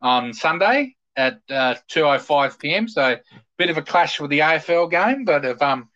on 0.01 0.33
Sunday 0.33 0.95
at 1.15 1.39
uh, 1.49 1.75
2.05 1.89 2.59
p.m. 2.59 2.87
So 2.87 3.13
a 3.13 3.19
bit 3.57 3.69
of 3.69 3.77
a 3.77 3.81
clash 3.81 4.19
with 4.19 4.29
the 4.29 4.39
AFL 4.39 4.91
game, 4.91 5.25
but 5.25 5.43
if 5.43 5.61
um, 5.61 5.89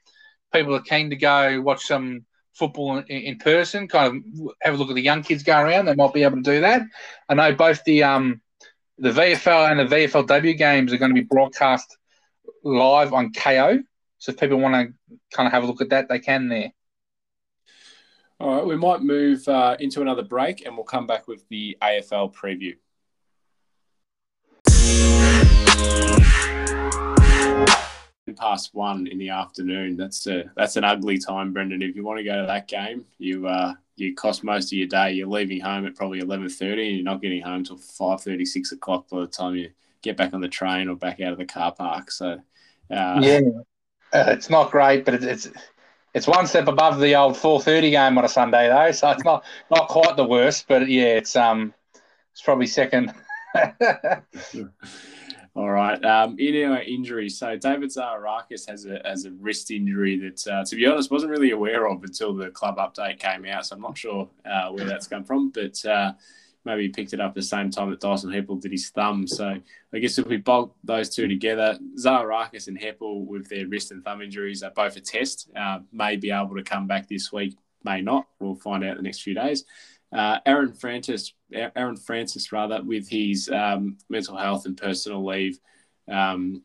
people 0.54 0.76
are 0.76 0.82
keen 0.82 1.12
to 1.12 1.16
go 1.16 1.62
watch 1.62 1.86
some 1.86 2.26
football 2.54 2.98
in, 2.98 3.04
in, 3.06 3.38
person, 3.38 3.88
kind 3.88 4.18
of 4.18 4.54
have 4.62 4.74
a 4.74 4.78
look 4.78 4.90
at 4.90 4.96
the 4.96 5.02
young 5.02 5.22
kids 5.22 5.44
go 5.44 5.60
around, 5.60 5.86
they 5.86 5.96
might 5.96 6.14
be 6.14 6.24
able 6.24 6.38
to 6.38 6.44
do 6.44 6.62
that. 6.62 6.82
I 7.30 7.36
know 7.36 7.54
both 7.54 7.84
the 7.84 8.04
um, 8.04 8.42
the 8.98 9.12
VFL 9.12 9.72
and 9.72 9.80
the 9.80 9.96
VFLW 9.96 10.58
games 10.58 10.92
are 10.92 10.98
going 10.98 11.14
to 11.14 11.22
be 11.22 11.28
broadcast 11.28 11.98
live 12.64 13.14
on 13.14 13.32
KO. 13.32 13.80
So 14.18 14.32
if 14.32 14.40
people 14.40 14.60
want 14.60 14.76
to 14.76 15.16
kind 15.36 15.48
of 15.48 15.54
have 15.54 15.64
a 15.64 15.66
look 15.66 15.82
at 15.82 15.90
that, 15.90 16.10
they 16.10 16.20
can 16.20 16.50
there. 16.50 16.72
All 18.42 18.56
right, 18.56 18.66
we 18.66 18.76
might 18.76 19.04
move 19.04 19.48
uh, 19.48 19.78
into 19.80 20.02
another 20.02 20.24
break 20.24 20.66
and 20.66 20.76
we'll 20.76 20.84
come 20.84 21.06
back 21.06 21.28
with 21.28 21.48
the 21.50 21.78
AFL 21.80 22.34
preview. 22.34 22.76
past 28.36 28.74
one 28.74 29.06
in 29.06 29.20
the 29.20 29.30
afternoon. 29.30 29.96
That's 29.96 30.26
a 30.26 30.46
that's 30.56 30.76
an 30.76 30.84
ugly 30.84 31.20
time, 31.20 31.54
Brendan. 31.54 31.84
If 31.84 31.96
you 31.96 32.04
want 32.04 32.18
to 32.18 32.24
go 32.24 32.42
to 32.42 32.48
that 32.48 32.68
game, 32.68 33.06
you 33.20 33.46
uh, 33.46 33.74
you 33.98 34.16
cost 34.16 34.44
most 34.44 34.74
of 34.74 34.78
your 34.80 34.88
day. 34.88 35.12
You're 35.12 35.28
leaving 35.28 35.60
home 35.60 35.86
at 35.86 35.96
probably 35.96 36.20
eleven 36.20 36.50
thirty, 36.50 36.88
and 36.88 36.96
you're 36.96 37.04
not 37.04 37.22
getting 37.22 37.44
home 37.44 37.64
till 37.64 37.78
five 37.78 38.22
thirty, 38.22 38.46
six 38.46 38.72
o'clock 38.72 39.08
by 39.10 39.20
the 39.20 39.28
time 39.28 39.56
you 39.56 39.70
get 40.02 40.18
back 40.18 40.34
on 40.34 40.42
the 40.42 40.48
train 40.48 40.88
or 40.88 40.96
back 40.96 41.22
out 41.22 41.34
of 41.34 41.38
the 41.38 41.46
car 41.46 41.74
park. 41.74 42.10
So 42.10 42.40
uh, 42.90 43.20
yeah, 43.22 43.42
uh, 44.14 44.26
it's 44.30 44.50
not 44.50 44.72
great, 44.72 45.06
but 45.06 45.14
it's 45.14 45.26
it's 45.26 45.52
one 46.28 46.48
step 46.48 46.68
above 46.68 47.00
the 47.00 47.16
old 47.16 47.38
four 47.38 47.62
thirty 47.62 47.92
game 47.92 48.18
on 48.18 48.26
a 48.26 48.30
Sunday 48.30 48.68
though. 48.68 48.92
So 48.92 49.12
it's 49.12 49.24
not 49.24 49.44
not 49.70 49.88
quite 49.88 50.18
the 50.18 50.26
worst, 50.26 50.66
but 50.68 50.88
yeah, 50.90 51.16
it's 51.16 51.36
um 51.36 51.74
it's 52.32 52.42
probably 52.42 52.68
second. 52.68 53.14
All 55.54 55.70
right. 55.70 56.04
Um, 56.06 56.38
in 56.40 56.72
our 56.72 56.82
so 57.28 57.58
David 57.58 57.90
Zaharakis 57.90 58.70
has 58.70 58.86
a 58.86 59.02
has 59.04 59.26
a 59.26 59.32
wrist 59.32 59.70
injury 59.70 60.18
that, 60.20 60.48
uh, 60.48 60.64
to 60.64 60.76
be 60.78 60.86
honest, 60.86 61.12
wasn't 61.12 61.32
really 61.32 61.52
aware 61.52 61.90
of 61.90 62.04
until 62.04 62.34
the 62.34 62.50
club 62.52 62.78
update 62.78 63.20
came 63.20 63.46
out. 63.46 63.66
So 63.66 63.76
I'm 63.76 63.82
not 63.82 63.98
sure 63.98 64.30
uh, 64.46 64.70
where 64.70 64.86
that's 64.86 65.08
come 65.08 65.26
from, 65.26 65.50
but 65.50 65.84
uh, 65.86 66.14
maybe 66.66 66.84
he 66.84 66.90
picked 66.90 67.14
it 67.14 67.20
up 67.20 67.30
at 67.30 67.36
the 67.36 67.42
same 67.42 67.70
time 67.70 67.90
that 67.90 68.00
Dyson 68.00 68.32
Heppell 68.32 68.62
did 68.62 68.72
his 68.72 68.90
thumb. 68.90 69.28
So 69.28 69.56
I 69.94 70.00
guess 70.00 70.18
if 70.18 70.28
we 70.28 70.38
bulk 70.38 70.76
those 70.84 71.10
two 71.10 71.28
together, 71.28 71.78
Zaharakis 71.98 72.68
and 72.68 72.80
Heppell 72.80 73.26
with 73.26 73.50
their 73.50 73.68
wrist 73.68 73.92
and 73.92 74.04
thumb 74.04 74.22
injuries 74.22 74.64
are 74.64 74.72
both 74.72 74.96
a 74.96 75.02
test. 75.02 75.50
Uh, 75.56 75.80
may 75.92 76.16
be 76.16 76.32
able 76.32 76.56
to 76.56 76.64
come 76.64 76.88
back 76.88 77.08
this 77.08 77.32
week, 77.32 77.58
may 77.84 78.02
not. 78.02 78.28
We'll 78.40 78.56
find 78.56 78.84
out 78.84 78.98
the 78.98 79.04
next 79.04 79.22
few 79.22 79.34
days. 79.34 79.66
Uh, 80.12 80.40
Aaron 80.46 80.74
Francis, 80.74 81.34
Aaron 81.54 81.96
Francis 81.96 82.52
rather, 82.52 82.84
with 82.84 83.08
his 83.08 83.50
um, 83.50 83.98
mental 84.10 84.36
health 84.36 84.66
and 84.66 84.78
personal 84.78 85.26
leave. 85.26 85.60
Um, 86.12 86.64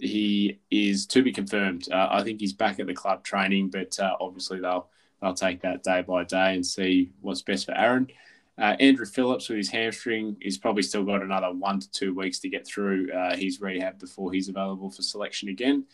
he 0.00 0.60
is 0.70 1.06
to 1.06 1.22
be 1.22 1.32
confirmed. 1.32 1.88
Uh, 1.90 2.08
I 2.10 2.22
think 2.22 2.40
he's 2.40 2.52
back 2.52 2.80
at 2.80 2.86
the 2.86 2.94
club 2.94 3.24
training, 3.24 3.70
but 3.70 3.98
uh, 3.98 4.16
obviously 4.20 4.60
they'll 4.60 4.88
they'll 5.20 5.34
take 5.34 5.62
that 5.62 5.82
day 5.82 6.02
by 6.02 6.24
day 6.24 6.54
and 6.54 6.66
see 6.66 7.12
what's 7.20 7.42
best 7.42 7.66
for 7.66 7.76
Aaron. 7.76 8.08
Uh, 8.56 8.76
Andrew 8.78 9.06
Phillips 9.06 9.48
with 9.48 9.58
his 9.58 9.70
hamstring, 9.70 10.36
he's 10.40 10.58
probably 10.58 10.82
still 10.82 11.04
got 11.04 11.22
another 11.22 11.52
one 11.52 11.80
to 11.80 11.90
two 11.90 12.14
weeks 12.14 12.38
to 12.40 12.48
get 12.48 12.66
through 12.66 13.10
uh, 13.12 13.34
his 13.36 13.60
rehab 13.60 13.98
before 13.98 14.32
he's 14.32 14.48
available 14.48 14.90
for 14.90 15.02
selection 15.02 15.48
again. 15.48 15.84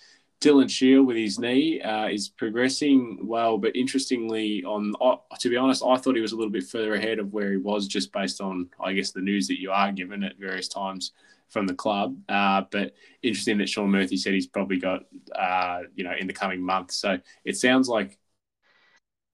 Dylan 0.41 0.71
Shiel 0.71 1.03
with 1.03 1.17
his 1.19 1.39
knee 1.39 1.83
uh, 1.83 2.09
is 2.09 2.29
progressing 2.29 3.19
well, 3.23 3.59
but 3.59 3.77
interestingly, 3.77 4.65
on 4.65 4.95
to 5.39 5.51
be 5.51 5.57
honest, 5.57 5.83
I 5.87 5.97
thought 5.97 6.17
he 6.17 6.23
was 6.23 6.33
a 6.33 6.37
little 6.37 6.51
bit 6.51 6.65
further 6.65 6.95
ahead 6.95 7.19
of 7.19 7.33
where 7.33 7.51
he 7.51 7.59
was 7.59 7.87
just 7.87 8.11
based 8.11 8.41
on, 8.41 8.71
I 8.83 8.95
guess, 8.95 9.11
the 9.11 9.21
news 9.21 9.49
that 9.49 9.61
you 9.61 9.71
are 9.71 9.93
given 9.93 10.25
at 10.25 10.39
various 10.39 10.69
times 10.69 11.13
from 11.51 11.67
the 11.67 11.75
club. 11.75 12.17
Uh, 12.29 12.63
but 12.71 12.95
interesting 13.23 13.59
that 13.59 13.69
Shaun 13.69 13.91
Murphy 13.91 14.17
said 14.17 14.33
he's 14.33 14.47
probably 14.47 14.79
got, 14.79 15.03
uh, 15.37 15.83
you 15.95 16.05
know, 16.05 16.15
in 16.19 16.27
the 16.27 16.33
coming 16.33 16.63
months. 16.63 16.97
So 16.97 17.19
it 17.45 17.57
sounds 17.57 17.89
like 17.89 18.19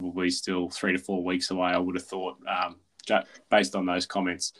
probably 0.00 0.30
still 0.30 0.70
three 0.70 0.92
to 0.92 0.98
four 0.98 1.22
weeks 1.22 1.52
away. 1.52 1.70
I 1.70 1.78
would 1.78 1.94
have 1.94 2.06
thought. 2.06 2.38
Um, 2.48 2.76
based 3.50 3.74
on 3.74 3.86
those 3.86 4.06
comments. 4.06 4.52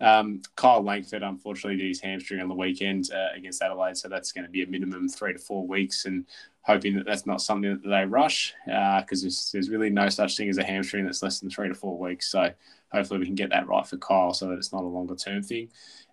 Um, 0.00 0.42
Kyle 0.56 0.82
Langford 0.82 1.22
unfortunately 1.22 1.78
did 1.78 1.88
his 1.88 2.00
hamstring 2.00 2.40
on 2.40 2.48
the 2.48 2.54
weekend 2.54 3.10
uh, 3.12 3.28
against 3.36 3.62
Adelaide, 3.62 3.96
so 3.96 4.08
that's 4.08 4.32
going 4.32 4.44
to 4.44 4.50
be 4.50 4.62
a 4.62 4.66
minimum 4.66 5.08
three 5.08 5.32
to 5.32 5.38
four 5.38 5.66
weeks, 5.66 6.04
and 6.04 6.26
hoping 6.62 6.96
that 6.96 7.06
that's 7.06 7.26
not 7.26 7.40
something 7.40 7.78
that 7.82 7.88
they 7.88 8.04
rush 8.04 8.54
because 8.64 9.20
uh, 9.20 9.24
there's, 9.24 9.50
there's 9.52 9.70
really 9.70 9.90
no 9.90 10.08
such 10.08 10.36
thing 10.36 10.48
as 10.48 10.58
a 10.58 10.64
hamstring 10.64 11.04
that's 11.04 11.22
less 11.22 11.38
than 11.38 11.50
three 11.50 11.68
to 11.68 11.74
four 11.74 11.98
weeks. 11.98 12.30
So 12.30 12.50
hopefully 12.90 13.20
we 13.20 13.26
can 13.26 13.34
get 13.34 13.50
that 13.50 13.68
right 13.68 13.86
for 13.86 13.98
Kyle 13.98 14.32
so 14.32 14.48
that 14.48 14.56
it's 14.56 14.72
not 14.72 14.82
a 14.82 14.86
longer 14.86 15.14
term 15.14 15.42
thing. 15.42 15.68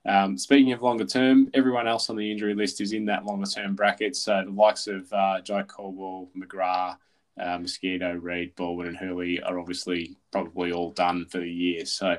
Um, 0.05 0.37
speaking 0.37 0.73
of 0.73 0.81
longer 0.81 1.05
term, 1.05 1.49
everyone 1.53 1.87
else 1.87 2.09
on 2.09 2.17
the 2.17 2.29
injury 2.29 2.53
list 2.53 2.81
is 2.81 2.91
in 2.91 3.05
that 3.05 3.25
longer 3.25 3.45
term 3.45 3.75
bracket. 3.75 4.15
So 4.15 4.43
the 4.45 4.51
likes 4.51 4.87
of 4.87 5.11
uh, 5.13 5.41
Jye 5.41 5.63
Caldwell, 5.63 6.27
McGrath, 6.37 6.97
uh, 7.39 7.57
Mosquito, 7.57 8.13
Reid, 8.13 8.55
Baldwin, 8.55 8.87
and 8.87 8.97
Hurley 8.97 9.41
are 9.41 9.59
obviously 9.59 10.15
probably 10.31 10.71
all 10.71 10.91
done 10.91 11.25
for 11.25 11.39
the 11.39 11.49
year. 11.49 11.85
So, 11.85 12.17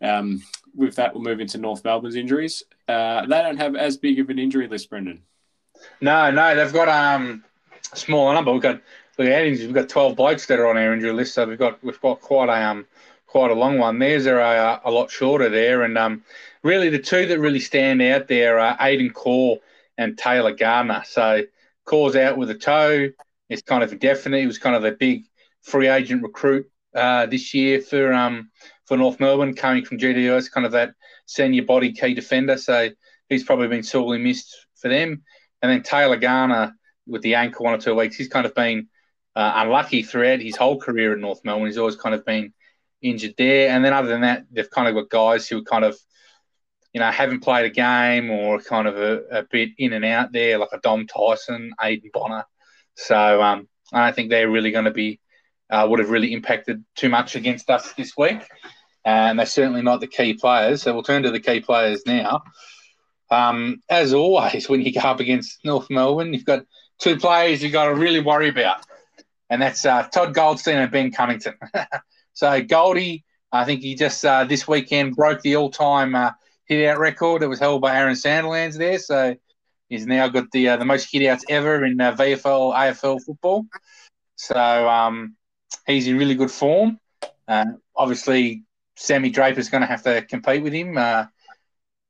um, 0.00 0.42
with 0.74 0.96
that, 0.96 1.14
we'll 1.14 1.22
move 1.22 1.40
into 1.40 1.58
North 1.58 1.84
Melbourne's 1.84 2.16
injuries. 2.16 2.62
Uh, 2.88 3.26
they 3.26 3.42
don't 3.42 3.56
have 3.56 3.76
as 3.76 3.96
big 3.96 4.18
of 4.20 4.30
an 4.30 4.38
injury 4.38 4.68
list, 4.68 4.90
Brendan. 4.90 5.22
No, 6.00 6.30
no, 6.30 6.54
they've 6.54 6.72
got 6.72 6.88
um, 6.88 7.44
a 7.92 7.96
smaller 7.96 8.34
number. 8.34 8.52
We've 8.52 8.62
got 8.62 8.80
we've 9.18 9.72
got 9.74 9.88
twelve 9.88 10.16
blokes 10.16 10.46
that 10.46 10.58
are 10.58 10.66
on 10.66 10.76
our 10.76 10.92
injury 10.92 11.12
list, 11.12 11.34
so 11.34 11.46
we've 11.46 11.58
got 11.58 11.82
we've 11.82 12.00
got 12.00 12.20
quite 12.20 12.48
a 12.48 12.64
um, 12.64 12.86
quite 13.26 13.50
a 13.50 13.54
long 13.54 13.78
one. 13.78 13.98
Theirs 13.98 14.26
are 14.26 14.38
a, 14.38 14.80
a 14.84 14.90
lot 14.90 15.10
shorter 15.10 15.48
there, 15.48 15.82
and 15.82 15.98
um, 15.98 16.22
really 16.62 16.88
the 16.88 16.98
two 16.98 17.26
that 17.26 17.38
really 17.38 17.60
stand 17.60 18.00
out 18.02 18.28
there 18.28 18.58
are 18.58 18.76
Aidan 18.80 19.10
Corr 19.10 19.58
and 19.98 20.18
Taylor 20.18 20.52
Garner. 20.52 21.02
So 21.06 21.42
Corr's 21.84 22.16
out 22.16 22.36
with 22.36 22.50
a 22.50 22.54
toe 22.54 23.10
it's 23.48 23.62
kind 23.62 23.82
of 23.82 23.98
definite. 23.98 24.40
He 24.40 24.46
was 24.46 24.58
kind 24.58 24.76
of 24.76 24.84
a 24.84 24.92
big 24.92 25.24
free 25.62 25.88
agent 25.88 26.22
recruit 26.22 26.66
uh, 26.94 27.26
this 27.26 27.54
year 27.54 27.80
for 27.80 28.12
um, 28.12 28.50
for 28.86 28.96
North 28.96 29.20
Melbourne, 29.20 29.54
coming 29.54 29.84
from 29.84 29.98
GWS, 29.98 30.50
kind 30.50 30.66
of 30.66 30.72
that 30.72 30.94
senior 31.26 31.62
body 31.62 31.92
key 31.92 32.14
defender. 32.14 32.56
So 32.56 32.90
he's 33.28 33.44
probably 33.44 33.68
been 33.68 33.82
sorely 33.82 34.18
missed 34.18 34.54
for 34.76 34.88
them. 34.88 35.22
And 35.62 35.70
then 35.70 35.82
Taylor 35.82 36.16
Garner 36.16 36.74
with 37.06 37.22
the 37.22 37.34
ankle 37.34 37.64
one 37.64 37.74
or 37.74 37.78
two 37.78 37.94
weeks, 37.94 38.16
he's 38.16 38.28
kind 38.28 38.46
of 38.46 38.54
been 38.54 38.88
uh, 39.34 39.52
unlucky 39.56 40.02
throughout 40.02 40.40
his 40.40 40.56
whole 40.56 40.78
career 40.78 41.14
in 41.14 41.20
North 41.20 41.40
Melbourne. 41.44 41.66
He's 41.66 41.78
always 41.78 41.96
kind 41.96 42.14
of 42.14 42.24
been 42.24 42.52
injured 43.02 43.34
there. 43.38 43.70
And 43.70 43.84
then 43.84 43.92
other 43.92 44.08
than 44.08 44.22
that, 44.22 44.44
they've 44.50 44.70
kind 44.70 44.88
of 44.88 44.94
got 44.94 45.10
guys 45.10 45.48
who 45.48 45.64
kind 45.64 45.84
of, 45.84 45.96
you 46.92 47.00
know, 47.00 47.10
haven't 47.10 47.40
played 47.40 47.66
a 47.66 47.70
game 47.70 48.30
or 48.30 48.60
kind 48.60 48.86
of 48.86 48.96
a, 48.96 49.22
a 49.30 49.42
bit 49.50 49.70
in 49.78 49.92
and 49.92 50.04
out 50.04 50.32
there, 50.32 50.58
like 50.58 50.70
a 50.72 50.78
Dom 50.78 51.06
Tyson, 51.06 51.72
Aiden 51.82 52.12
Bonar. 52.12 52.46
So 52.96 53.42
um, 53.42 53.68
I 53.92 54.04
don't 54.04 54.14
think 54.14 54.30
they're 54.30 54.50
really 54.50 54.70
going 54.70 54.84
to 54.86 54.90
be 54.90 55.20
uh, 55.70 55.86
would 55.88 55.98
have 55.98 56.10
really 56.10 56.32
impacted 56.32 56.84
too 56.94 57.08
much 57.08 57.36
against 57.36 57.70
us 57.70 57.92
this 57.94 58.16
week. 58.16 58.42
And 59.04 59.38
they're 59.38 59.46
certainly 59.46 59.82
not 59.82 60.00
the 60.00 60.06
key 60.06 60.34
players. 60.34 60.82
So 60.82 60.94
we'll 60.94 61.02
turn 61.02 61.22
to 61.24 61.30
the 61.30 61.40
key 61.40 61.60
players 61.60 62.02
now. 62.06 62.42
Um, 63.30 63.82
as 63.88 64.14
always, 64.14 64.68
when 64.68 64.82
you 64.82 64.92
go 64.92 65.00
up 65.00 65.20
against 65.20 65.64
North 65.64 65.90
Melbourne, 65.90 66.32
you've 66.32 66.44
got 66.44 66.64
two 66.98 67.16
players 67.16 67.62
you've 67.62 67.72
got 67.72 67.86
to 67.86 67.94
really 67.94 68.20
worry 68.20 68.48
about, 68.48 68.84
and 69.50 69.60
that's 69.60 69.84
uh, 69.84 70.04
Todd 70.04 70.34
Goldstein 70.34 70.76
and 70.76 70.92
Ben 70.92 71.10
Cunnington. 71.10 71.54
so 72.32 72.62
Goldie, 72.62 73.24
I 73.52 73.64
think 73.64 73.80
he 73.80 73.94
just 73.94 74.24
uh, 74.24 74.44
this 74.44 74.68
weekend 74.68 75.16
broke 75.16 75.40
the 75.42 75.56
all-time 75.56 76.14
uh, 76.14 76.30
hit-out 76.66 76.98
record. 76.98 77.42
It 77.42 77.48
was 77.48 77.58
held 77.58 77.82
by 77.82 77.96
Aaron 77.96 78.14
Sandilands 78.14 78.78
there. 78.78 78.98
So 78.98 79.36
He's 79.88 80.06
now 80.06 80.28
got 80.28 80.50
the 80.50 80.70
uh, 80.70 80.76
the 80.76 80.84
most 80.84 81.12
hitouts 81.12 81.42
ever 81.48 81.84
in 81.84 82.00
uh, 82.00 82.12
VFL 82.12 82.74
AFL 82.74 83.22
football. 83.24 83.66
So 84.36 84.56
um, 84.56 85.36
he's 85.86 86.08
in 86.08 86.18
really 86.18 86.34
good 86.34 86.50
form. 86.50 86.98
Uh, 87.46 87.66
obviously, 87.96 88.64
Sammy 88.96 89.30
Draper's 89.30 89.68
going 89.68 89.82
to 89.82 89.86
have 89.86 90.02
to 90.04 90.22
compete 90.22 90.62
with 90.62 90.72
him. 90.72 90.96
Uh, 90.96 91.26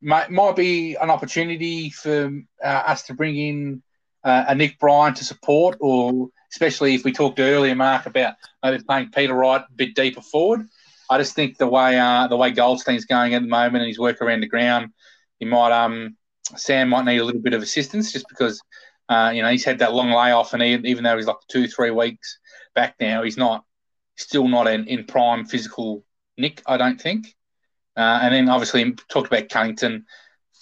might, 0.01 0.31
might 0.31 0.57
be 0.57 0.95
an 0.97 1.11
opportunity 1.11 1.91
for 1.91 2.31
uh, 2.63 2.67
us 2.67 3.05
to 3.05 3.15
bring 3.15 3.37
in 3.37 3.83
uh, 4.23 4.45
a 4.49 4.55
Nick 4.55 4.79
Bryan 4.79 5.15
to 5.15 5.25
support, 5.25 5.77
or 5.81 6.29
especially 6.53 6.95
if 6.95 7.05
we 7.05 7.13
talked 7.13 7.41
earlier, 7.41 7.75
Mark, 7.75 8.07
about 8.07 8.35
maybe 8.63 8.83
playing 8.85 9.11
Peter 9.11 9.35
Wright 9.35 9.63
a 9.63 9.73
bit 9.75 9.95
deeper 9.95 10.21
forward. 10.21 10.67
I 11.11 11.19
just 11.19 11.35
think 11.35 11.59
the 11.59 11.67
way 11.67 11.97
the 12.31 12.37
way 12.37 12.51
Goldstein's 12.51 13.05
going 13.05 13.35
at 13.35 13.43
the 13.43 13.49
moment 13.49 13.83
and 13.83 13.89
his 13.89 13.99
work 13.99 14.23
around 14.23 14.41
the 14.41 14.47
ground, 14.47 14.91
he 15.39 15.45
might 15.45 15.73
um 15.73 16.17
Sam 16.57 16.91
might 16.91 17.05
need 17.05 17.19
a 17.19 17.25
little 17.25 17.41
bit 17.41 17.55
of 17.55 17.63
assistance 17.63 18.13
just 18.13 18.27
because, 18.29 18.61
uh, 19.09 19.33
you 19.35 19.43
know, 19.43 19.51
he's 19.51 19.65
had 19.65 19.79
that 19.79 19.95
long 19.95 20.11
layoff, 20.11 20.53
and 20.53 20.63
he, 20.63 20.75
even 20.75 21.05
though 21.05 21.17
he's 21.17 21.27
like 21.27 21.37
two, 21.49 21.67
three 21.67 21.91
weeks 21.91 22.39
back 22.75 22.97
now, 23.01 23.23
he's 23.23 23.37
not 23.37 23.65
still 24.17 24.49
not 24.49 24.67
in, 24.67 24.87
in 24.87 25.05
prime 25.05 25.45
physical 25.45 26.05
nick, 26.37 26.63
I 26.67 26.77
don't 26.77 27.01
think. 27.01 27.35
Uh, 27.97 28.21
and 28.23 28.35
then 28.35 28.49
obviously 28.49 28.93
talked 29.09 29.29
about 29.29 29.49
Cunnington, 29.49 30.05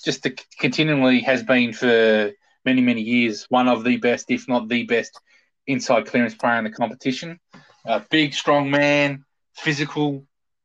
just 0.05 0.23
the, 0.23 0.39
continually 0.59 1.21
has 1.21 1.43
been 1.43 1.73
for 1.73 2.33
many, 2.65 2.81
many 2.81 3.01
years 3.01 3.47
one 3.49 3.69
of 3.69 3.85
the 3.85 3.97
best, 3.97 4.31
if 4.31 4.49
not 4.49 4.69
the 4.69 4.85
best, 4.85 5.19
inside 5.67 6.07
clearance 6.07 6.35
player 6.35 6.59
in 6.59 6.65
the 6.65 6.71
competition. 6.71 7.39
Uh, 7.87 8.01
big, 8.11 8.35
strong 8.35 8.71
man, 8.71 9.25
physical. 9.55 10.25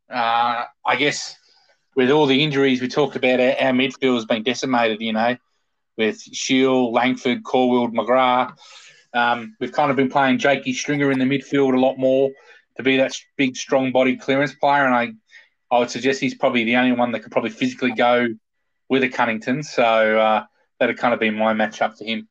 Uh, 0.10 0.66
I 0.86 0.96
guess 0.98 1.36
with 1.98 2.12
all 2.12 2.28
the 2.28 2.44
injuries 2.44 2.80
we 2.80 2.88
talked 2.88 3.16
about, 3.16 3.40
our, 3.40 3.56
our 3.60 3.74
midfield 3.74 4.16
has 4.16 4.26
been 4.26 4.44
decimated, 4.44 5.02
you 5.02 5.12
know, 5.12 5.36
with 5.98 6.22
Shiel, 6.22 6.94
Langford, 6.94 7.44
Caldwell, 7.44 7.90
McGrath. 7.90 8.56
Um, 9.16 9.56
we've 9.60 9.72
kind 9.72 9.90
of 9.90 9.98
been 9.98 10.10
playing 10.10 10.38
Jakey 10.38 10.74
Stringer 10.74 11.12
in 11.12 11.18
the 11.18 11.26
midfield 11.26 11.74
a 11.74 11.80
lot 11.80 11.98
more 11.98 12.30
to 12.78 12.84
be 12.84 12.98
that 12.98 13.14
big, 13.36 13.58
strong 13.58 13.92
body 13.92 14.16
clearance 14.16 14.54
player. 14.54 14.86
And 14.86 14.94
I, 14.94 15.76
I 15.76 15.80
would 15.80 15.90
suggest 15.90 16.22
he's 16.22 16.36
probably 16.36 16.64
the 16.66 16.76
only 16.76 16.92
one 16.92 17.12
that 17.14 17.22
could 17.22 17.32
probably 17.32 17.50
physically 17.50 17.94
go 17.94 18.28
with 18.90 19.02
a 19.02 19.10
Cunnington. 19.10 19.64
So 19.64 20.20
uh, 20.20 20.44
that'd 20.80 20.98
kind 20.98 21.16
of 21.16 21.20
be 21.20 21.32
my 21.32 21.56
matchup 21.56 21.98
for 21.98 22.04
him. 22.04 22.30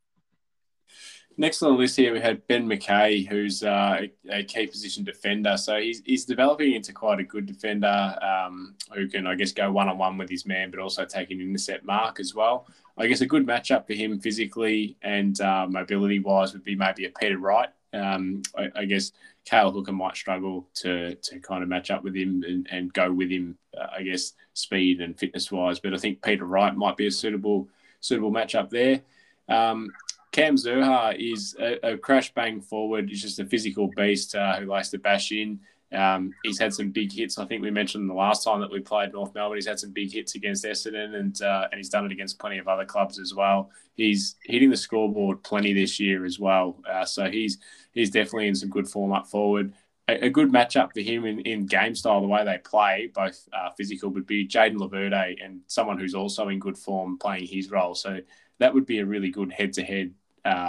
Next 1.38 1.62
on 1.62 1.72
the 1.72 1.78
list 1.78 1.96
here, 1.96 2.14
we 2.14 2.20
had 2.20 2.46
Ben 2.46 2.66
McKay, 2.66 3.28
who's 3.28 3.62
uh, 3.62 4.06
a 4.30 4.42
key 4.44 4.66
position 4.66 5.04
defender. 5.04 5.58
So 5.58 5.78
he's, 5.78 6.00
he's 6.06 6.24
developing 6.24 6.74
into 6.74 6.94
quite 6.94 7.20
a 7.20 7.24
good 7.24 7.44
defender 7.44 8.16
um, 8.22 8.74
who 8.94 9.06
can, 9.06 9.26
I 9.26 9.34
guess, 9.34 9.52
go 9.52 9.70
one 9.70 9.88
on 9.88 9.98
one 9.98 10.16
with 10.16 10.30
his 10.30 10.46
man, 10.46 10.70
but 10.70 10.80
also 10.80 11.04
take 11.04 11.30
an 11.30 11.42
intercept 11.42 11.84
mark 11.84 12.20
as 12.20 12.34
well. 12.34 12.66
I 12.96 13.06
guess 13.06 13.20
a 13.20 13.26
good 13.26 13.46
matchup 13.46 13.86
for 13.86 13.92
him 13.92 14.18
physically 14.18 14.96
and 15.02 15.38
uh, 15.42 15.66
mobility 15.68 16.20
wise 16.20 16.54
would 16.54 16.64
be 16.64 16.74
maybe 16.74 17.04
a 17.04 17.10
Peter 17.10 17.38
Wright. 17.38 17.68
Um, 17.92 18.42
I, 18.56 18.70
I, 18.74 18.84
guess 18.86 19.12
Cale 19.44 19.70
Hooker 19.70 19.92
might 19.92 20.16
struggle 20.16 20.66
to 20.74 21.14
to 21.14 21.38
kind 21.38 21.62
of 21.62 21.68
match 21.68 21.90
up 21.90 22.02
with 22.02 22.14
him 22.14 22.42
and, 22.46 22.66
and 22.70 22.92
go 22.92 23.12
with 23.12 23.30
him. 23.30 23.56
Uh, 23.78 23.86
I 23.98 24.02
guess 24.02 24.32
speed 24.54 25.00
and 25.00 25.18
fitness 25.18 25.52
wise, 25.52 25.78
but 25.78 25.94
I 25.94 25.96
think 25.96 26.22
Peter 26.22 26.44
Wright 26.44 26.74
might 26.74 26.96
be 26.96 27.06
a 27.06 27.10
suitable 27.10 27.68
suitable 28.00 28.32
matchup 28.32 28.70
there. 28.70 29.00
Um, 29.48 29.90
Cam 30.36 30.56
Zurhaar 30.56 31.16
is 31.18 31.56
a, 31.58 31.92
a, 31.92 31.96
crash 31.96 32.34
bang 32.34 32.60
forward. 32.60 33.08
He's 33.08 33.22
just 33.22 33.38
a 33.38 33.46
physical 33.46 33.88
beast 33.96 34.34
uh, 34.34 34.56
who 34.56 34.66
likes 34.66 34.90
to 34.90 34.98
bash 34.98 35.32
in. 35.32 35.58
Um, 35.92 36.30
he's 36.44 36.58
had 36.58 36.74
some 36.74 36.90
big 36.90 37.10
hits. 37.10 37.38
I 37.38 37.46
think 37.46 37.62
we 37.62 37.70
mentioned 37.70 38.10
the 38.10 38.12
last 38.12 38.44
time 38.44 38.60
that 38.60 38.70
we 38.70 38.80
played 38.80 39.14
North 39.14 39.34
Melbourne. 39.34 39.56
He's 39.56 39.66
had 39.66 39.78
some 39.78 39.92
big 39.92 40.12
hits 40.12 40.34
against 40.34 40.66
Essendon, 40.66 41.14
and 41.14 41.40
uh, 41.40 41.68
and 41.72 41.78
he's 41.78 41.88
done 41.88 42.04
it 42.04 42.12
against 42.12 42.38
plenty 42.38 42.58
of 42.58 42.68
other 42.68 42.84
clubs 42.84 43.18
as 43.18 43.32
well. 43.32 43.70
He's 43.94 44.36
hitting 44.42 44.68
the 44.68 44.76
scoreboard 44.76 45.42
plenty 45.42 45.72
this 45.72 45.98
year 45.98 46.26
as 46.26 46.38
well. 46.38 46.82
Uh, 46.86 47.06
so 47.06 47.30
he's 47.30 47.56
he's 47.92 48.10
definitely 48.10 48.48
in 48.48 48.54
some 48.54 48.68
good 48.68 48.90
form 48.90 49.14
up 49.14 49.28
forward. 49.28 49.72
A, 50.06 50.26
a, 50.26 50.28
good 50.28 50.52
matchup 50.52 50.92
for 50.92 51.00
him 51.00 51.24
in, 51.24 51.40
in 51.40 51.64
game 51.64 51.94
style, 51.94 52.20
the 52.20 52.26
way 52.26 52.44
they 52.44 52.58
play, 52.58 53.10
both 53.14 53.48
uh, 53.54 53.70
physical, 53.70 54.10
would 54.10 54.26
be 54.26 54.46
Jaden 54.46 54.76
Laverde 54.76 55.42
and 55.42 55.62
someone 55.66 55.98
who's 55.98 56.14
also 56.14 56.50
in 56.50 56.58
good 56.58 56.76
form 56.76 57.16
playing 57.16 57.46
his 57.46 57.70
role. 57.70 57.94
So 57.94 58.20
that 58.58 58.74
would 58.74 58.84
be 58.84 58.98
a 58.98 59.06
really 59.06 59.30
good 59.30 59.50
head 59.50 59.72
to 59.72 59.82
head 59.82 60.12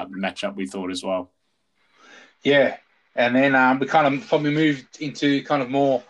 matchup. 0.07 0.55
We 0.55 0.67
thought 0.67 0.91
as 0.91 1.03
well. 1.03 1.31
Yeah, 2.43 2.77
and 3.15 3.35
then 3.35 3.55
um, 3.55 3.79
we 3.79 3.87
kind 3.87 4.13
of 4.13 4.27
probably 4.27 4.53
moved 4.53 5.01
into 5.01 5.43
kind 5.43 5.61
of 5.61 5.69
more 5.69 6.03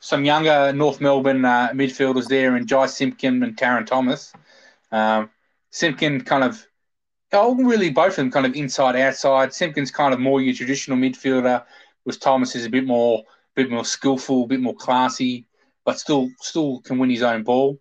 some 0.00 0.24
younger 0.24 0.72
North 0.72 1.00
Melbourne 1.00 1.44
uh, 1.44 1.70
midfielders 1.72 2.26
there, 2.28 2.56
and 2.56 2.68
Jy 2.68 2.86
Simpkin 2.86 3.42
and 3.42 3.56
Tarryn 3.56 3.86
Thomas. 3.86 4.32
Um, 4.90 5.30
Simpkin 5.70 6.20
kind 6.22 6.44
of, 6.44 6.66
oh, 7.32 7.54
really 7.54 7.90
both 7.90 8.10
of 8.12 8.16
them 8.16 8.30
kind 8.30 8.44
of 8.44 8.54
inside 8.54 8.96
outside. 8.96 9.54
Simpkin's 9.54 9.90
kind 9.90 10.12
of 10.12 10.20
more 10.20 10.40
your 10.40 10.54
traditional 10.54 10.98
midfielder, 10.98 11.64
whereas 12.02 12.18
Thomas 12.18 12.54
is 12.56 12.66
a 12.66 12.70
bit 12.70 12.84
more, 12.84 13.22
bit 13.54 13.70
more 13.70 13.84
skillful, 13.84 14.44
a 14.44 14.46
bit 14.46 14.60
more 14.60 14.74
classy, 14.74 15.46
but 15.84 15.98
still, 15.98 16.30
still 16.40 16.80
can 16.80 16.98
win 16.98 17.10
his 17.10 17.22
own 17.22 17.42
ball. 17.42 17.78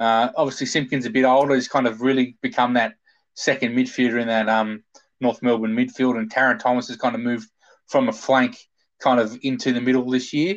Uh, 0.00 0.30
obviously, 0.36 0.66
Simpkin's 0.66 1.06
a 1.06 1.10
bit 1.10 1.24
older. 1.24 1.54
He's 1.54 1.68
kind 1.68 1.86
of 1.86 2.00
really 2.00 2.36
become 2.40 2.74
that 2.74 2.94
second 3.34 3.76
midfielder 3.76 4.20
in 4.20 4.28
that 4.28 4.48
um, 4.48 4.82
North 5.20 5.42
Melbourne 5.42 5.74
midfield, 5.74 6.18
and 6.18 6.32
Tarryn 6.32 6.58
Thomas 6.58 6.88
has 6.88 6.96
kind 6.96 7.14
of 7.14 7.20
moved 7.20 7.48
from 7.88 8.08
a 8.08 8.12
flank 8.12 8.56
kind 9.00 9.20
of 9.20 9.36
into 9.42 9.72
the 9.72 9.80
middle 9.80 10.08
this 10.08 10.32
year. 10.32 10.56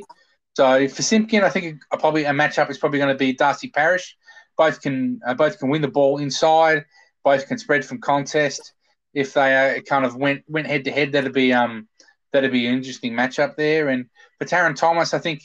So 0.55 0.87
for 0.87 1.01
Simpkin, 1.01 1.43
I 1.43 1.49
think 1.49 1.81
a, 1.91 1.97
probably 1.97 2.23
a 2.23 2.31
matchup 2.31 2.69
is 2.69 2.77
probably 2.77 2.99
going 2.99 3.13
to 3.13 3.17
be 3.17 3.33
Darcy 3.33 3.69
Parish. 3.69 4.15
Both 4.57 4.81
can 4.81 5.19
uh, 5.25 5.35
both 5.35 5.59
can 5.59 5.69
win 5.69 5.81
the 5.81 5.87
ball 5.87 6.17
inside. 6.17 6.85
Both 7.23 7.47
can 7.47 7.59
spread 7.59 7.85
from 7.85 7.99
contest. 7.99 8.73
If 9.13 9.33
they 9.33 9.77
uh, 9.77 9.81
kind 9.81 10.05
of 10.05 10.15
went 10.15 10.43
went 10.47 10.67
head 10.67 10.85
to 10.85 10.91
head, 10.91 11.11
that'd 11.11 11.33
be 11.33 11.53
um 11.53 11.87
that'd 12.33 12.51
be 12.51 12.65
an 12.67 12.73
interesting 12.73 13.13
matchup 13.13 13.55
there. 13.55 13.89
And 13.89 14.07
for 14.39 14.45
Tarryn 14.45 14.75
Thomas, 14.75 15.13
I 15.13 15.19
think 15.19 15.43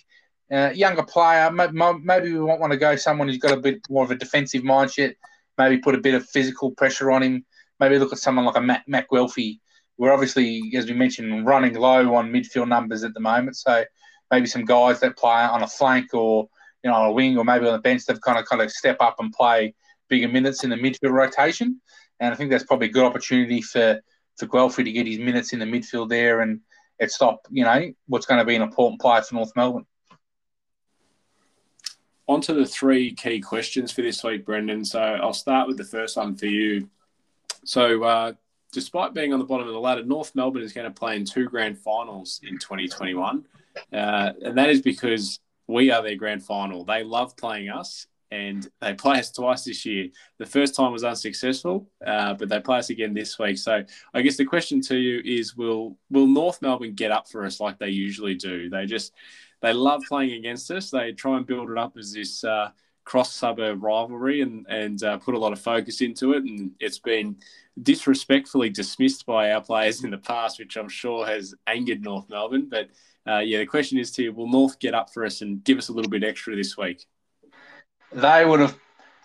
uh, 0.50 0.70
younger 0.74 1.02
player. 1.02 1.50
Maybe 1.50 2.32
we 2.32 2.40
want 2.40 2.72
to 2.72 2.78
go 2.78 2.96
someone 2.96 3.28
who's 3.28 3.38
got 3.38 3.56
a 3.56 3.60
bit 3.60 3.80
more 3.90 4.04
of 4.04 4.10
a 4.10 4.16
defensive 4.16 4.62
mindset. 4.62 5.14
Maybe 5.58 5.78
put 5.78 5.94
a 5.94 5.98
bit 5.98 6.14
of 6.14 6.28
physical 6.28 6.72
pressure 6.72 7.10
on 7.10 7.22
him. 7.22 7.44
Maybe 7.80 7.98
look 7.98 8.12
at 8.12 8.18
someone 8.18 8.44
like 8.44 8.56
a 8.56 8.60
Matt, 8.60 8.84
Matt 8.86 9.06
Guelfi 9.12 9.58
we're 9.98 10.12
obviously, 10.12 10.72
as 10.74 10.86
we 10.86 10.94
mentioned, 10.94 11.46
running 11.46 11.74
low 11.74 12.14
on 12.14 12.32
midfield 12.32 12.68
numbers 12.68 13.04
at 13.04 13.14
the 13.14 13.20
moment. 13.20 13.56
So 13.56 13.84
maybe 14.30 14.46
some 14.46 14.64
guys 14.64 15.00
that 15.00 15.16
play 15.16 15.42
on 15.42 15.62
a 15.62 15.68
flank 15.68 16.12
or 16.14 16.48
you 16.82 16.90
know 16.90 16.96
on 16.96 17.06
a 17.06 17.12
wing 17.12 17.38
or 17.38 17.44
maybe 17.44 17.66
on 17.66 17.72
the 17.72 17.78
bench 17.78 18.04
that 18.06 18.20
kind 18.22 18.38
of 18.38 18.44
kind 18.46 18.62
of 18.62 18.72
step 18.72 18.96
up 19.00 19.16
and 19.20 19.32
play 19.32 19.74
bigger 20.08 20.28
minutes 20.28 20.64
in 20.64 20.70
the 20.70 20.76
midfield 20.76 21.12
rotation. 21.12 21.80
And 22.18 22.32
I 22.32 22.36
think 22.36 22.50
that's 22.50 22.64
probably 22.64 22.88
a 22.88 22.92
good 22.92 23.04
opportunity 23.04 23.62
for 23.62 24.00
for 24.38 24.46
Guelfi 24.46 24.84
to 24.84 24.92
get 24.92 25.06
his 25.06 25.18
minutes 25.18 25.52
in 25.52 25.58
the 25.58 25.66
midfield 25.66 26.08
there 26.08 26.40
and 26.40 26.60
it 26.98 27.10
stop 27.10 27.46
you 27.50 27.64
know 27.64 27.92
what's 28.06 28.26
going 28.26 28.38
to 28.38 28.44
be 28.44 28.56
an 28.56 28.62
important 28.62 29.00
player 29.00 29.22
for 29.22 29.34
North 29.34 29.52
Melbourne. 29.54 29.86
On 32.28 32.40
to 32.40 32.54
the 32.54 32.66
three 32.66 33.14
key 33.14 33.40
questions 33.40 33.90
for 33.92 34.02
this 34.02 34.22
week, 34.22 34.44
Brendan. 34.44 34.84
So 34.84 35.00
I'll 35.00 35.32
start 35.32 35.66
with 35.68 35.76
the 35.76 35.84
first 35.84 36.16
one 36.16 36.36
for 36.36 36.46
you. 36.46 36.88
So 37.64 38.02
uh, 38.04 38.32
despite 38.72 39.14
being 39.14 39.32
on 39.32 39.38
the 39.38 39.44
bottom 39.44 39.66
of 39.66 39.72
the 39.72 39.80
ladder, 39.80 40.04
North 40.04 40.34
Melbourne 40.34 40.62
is 40.62 40.72
going 40.72 40.92
to 40.92 40.98
play 40.98 41.16
in 41.16 41.24
two 41.24 41.46
grand 41.46 41.78
finals 41.78 42.40
in 42.42 42.58
2021. 42.58 43.44
Uh, 43.92 44.32
and 44.44 44.56
that 44.56 44.70
is 44.70 44.82
because 44.82 45.40
we 45.66 45.90
are 45.90 46.02
their 46.02 46.16
grand 46.16 46.44
final. 46.44 46.84
They 46.84 47.02
love 47.02 47.36
playing 47.36 47.68
us 47.68 48.06
and 48.32 48.66
they 48.80 48.94
play 48.94 49.18
us 49.18 49.30
twice 49.30 49.64
this 49.64 49.84
year. 49.84 50.08
The 50.38 50.46
first 50.46 50.74
time 50.74 50.90
was 50.90 51.04
unsuccessful, 51.04 51.86
uh, 52.04 52.32
but 52.34 52.48
they 52.48 52.60
play 52.60 52.78
us 52.78 52.88
again 52.88 53.12
this 53.12 53.38
week. 53.38 53.58
So 53.58 53.84
I 54.14 54.22
guess 54.22 54.38
the 54.38 54.46
question 54.46 54.80
to 54.82 54.96
you 54.96 55.20
is: 55.24 55.54
Will 55.54 55.98
Will 56.10 56.26
North 56.26 56.62
Melbourne 56.62 56.94
get 56.94 57.12
up 57.12 57.28
for 57.28 57.44
us 57.44 57.60
like 57.60 57.78
they 57.78 57.90
usually 57.90 58.34
do? 58.34 58.70
They 58.70 58.86
just 58.86 59.12
they 59.62 59.72
love 59.72 60.02
playing 60.08 60.32
against 60.32 60.70
us. 60.70 60.90
They 60.90 61.12
try 61.12 61.36
and 61.36 61.46
build 61.46 61.70
it 61.70 61.78
up 61.78 61.96
as 61.96 62.12
this 62.12 62.44
uh, 62.44 62.70
cross 63.04 63.32
suburb 63.32 63.82
rivalry 63.82 64.42
and 64.42 64.66
and 64.68 65.02
uh, 65.02 65.16
put 65.18 65.34
a 65.34 65.38
lot 65.38 65.52
of 65.52 65.60
focus 65.60 66.00
into 66.00 66.32
it. 66.32 66.44
And 66.44 66.72
it's 66.80 66.98
been 66.98 67.36
disrespectfully 67.80 68.68
dismissed 68.68 69.24
by 69.24 69.52
our 69.52 69.62
players 69.62 70.04
in 70.04 70.10
the 70.10 70.18
past, 70.18 70.58
which 70.58 70.76
I'm 70.76 70.88
sure 70.88 71.24
has 71.26 71.54
angered 71.66 72.02
North 72.02 72.28
Melbourne. 72.28 72.68
But 72.68 72.90
uh, 73.26 73.38
yeah, 73.38 73.58
the 73.58 73.66
question 73.66 73.98
is 73.98 74.10
to 74.12 74.22
you, 74.24 74.32
will 74.32 74.50
North 74.50 74.78
get 74.78 74.94
up 74.94 75.12
for 75.12 75.24
us 75.24 75.40
and 75.40 75.62
give 75.64 75.78
us 75.78 75.88
a 75.88 75.92
little 75.92 76.10
bit 76.10 76.24
extra 76.24 76.56
this 76.56 76.76
week? 76.76 77.06
They 78.12 78.44
would 78.44 78.60
have, 78.60 78.76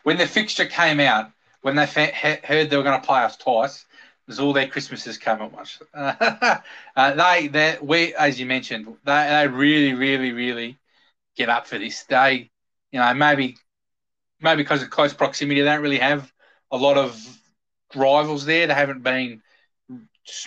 when 0.03 0.17
the 0.17 0.27
fixture 0.27 0.65
came 0.65 0.99
out, 0.99 1.31
when 1.61 1.75
they 1.75 1.85
heard 1.85 2.69
they 2.69 2.77
were 2.77 2.83
going 2.83 3.01
to 3.01 3.05
play 3.05 3.21
us 3.23 3.35
twice, 3.35 3.85
there's 4.27 4.39
all 4.39 4.53
their 4.53 4.67
Christmases 4.67 5.17
come 5.17 5.41
at 5.41 5.51
once. 5.53 5.79
uh, 5.93 6.59
they, 6.95 7.47
they, 7.47 7.77
we, 7.81 8.13
as 8.15 8.39
you 8.39 8.45
mentioned, 8.45 8.87
they, 9.05 9.27
they 9.29 9.47
really, 9.47 9.93
really, 9.93 10.33
really 10.33 10.77
get 11.37 11.49
up 11.49 11.65
for 11.65 11.77
this. 11.77 12.03
They, 12.03 12.51
you 12.91 12.99
know, 12.99 13.13
maybe, 13.13 13.57
maybe 14.41 14.63
because 14.63 14.83
of 14.83 14.89
close 14.89 15.13
proximity, 15.13 15.61
they 15.61 15.65
don't 15.67 15.81
really 15.81 15.99
have 15.99 16.31
a 16.71 16.77
lot 16.77 16.97
of 16.97 17.17
rivals 17.95 18.45
there. 18.45 18.67
They 18.67 18.73
haven't 18.73 19.01
been 19.01 19.41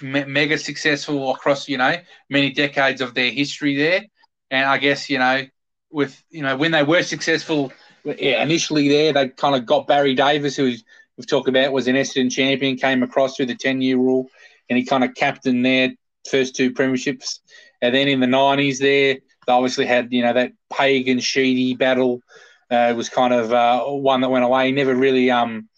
mega 0.02 0.58
successful 0.58 1.34
across, 1.34 1.66
you 1.66 1.78
know, 1.78 1.96
many 2.28 2.50
decades 2.50 3.00
of 3.00 3.14
their 3.14 3.30
history 3.30 3.76
there. 3.76 4.04
And 4.50 4.66
I 4.66 4.76
guess, 4.76 5.08
you 5.08 5.18
know, 5.18 5.46
with, 5.90 6.22
you 6.30 6.42
know, 6.42 6.56
when 6.56 6.72
they 6.72 6.82
were 6.82 7.02
successful 7.02 7.72
initially 8.04 8.88
there, 8.88 9.12
they 9.14 9.28
kind 9.28 9.54
of 9.54 9.64
got 9.64 9.86
Barry 9.86 10.14
Davis, 10.14 10.56
who 10.56 10.74
we've 11.20 11.26
talked 11.26 11.50
about 11.50 11.70
was 11.70 11.86
an 11.86 11.96
Essendon 11.96 12.32
champion, 12.32 12.76
came 12.76 13.02
across 13.02 13.36
through 13.36 13.44
the 13.44 13.54
10 13.54 13.82
year 13.82 13.98
rule, 13.98 14.30
and 14.70 14.78
he 14.78 14.86
kind 14.86 15.04
of 15.04 15.14
captained 15.14 15.66
their 15.66 15.90
first 16.30 16.56
two 16.56 16.72
premierships. 16.72 17.40
And 17.82 17.94
then 17.94 18.08
in 18.08 18.20
the 18.20 18.26
90s 18.26 18.78
there, 18.78 19.18
they 19.46 19.52
obviously 19.52 19.84
had, 19.84 20.10
you 20.14 20.22
know, 20.22 20.32
that 20.32 20.52
Pagan 20.72 21.20
Sheedy 21.20 21.74
battle. 21.74 22.22
Uh, 22.70 22.94
was 22.96 23.08
kind 23.08 23.34
of 23.34 23.52
uh, 23.52 23.82
one 23.82 24.20
that 24.20 24.28
went 24.28 24.44
away. 24.44 24.66
He 24.66 24.72
never 24.72 24.94
really 24.94 25.28
um, 25.28 25.68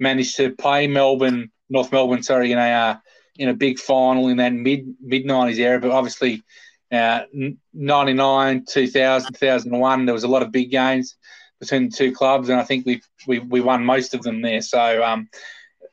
managed 0.00 0.36
to 0.38 0.50
play 0.56 0.88
Melbourne, 0.88 1.52
North 1.70 1.92
Melbourne, 1.92 2.24
sorry, 2.24 2.50
in 2.50 2.58
a 2.58 2.62
uh, 2.62 2.96
in 3.36 3.48
a 3.48 3.54
big 3.54 3.78
final 3.78 4.26
in 4.26 4.38
that 4.38 4.52
mid 4.52 4.92
mid 5.00 5.24
nineties 5.24 5.60
era. 5.60 5.78
But 5.78 5.92
obviously, 5.92 6.42
uh, 6.90 7.20
99, 7.72 8.64
2000, 8.68 9.34
2001, 9.34 10.04
there 10.04 10.12
was 10.12 10.24
a 10.24 10.28
lot 10.28 10.42
of 10.42 10.50
big 10.50 10.72
games 10.72 11.14
between 11.60 11.88
the 11.88 11.96
two 11.96 12.12
clubs, 12.12 12.48
and 12.48 12.60
I 12.60 12.64
think 12.64 12.86
we 12.86 13.02
we 13.26 13.38
we 13.38 13.60
won 13.60 13.84
most 13.84 14.14
of 14.14 14.22
them 14.22 14.42
there. 14.42 14.60
So 14.60 15.02
um, 15.04 15.28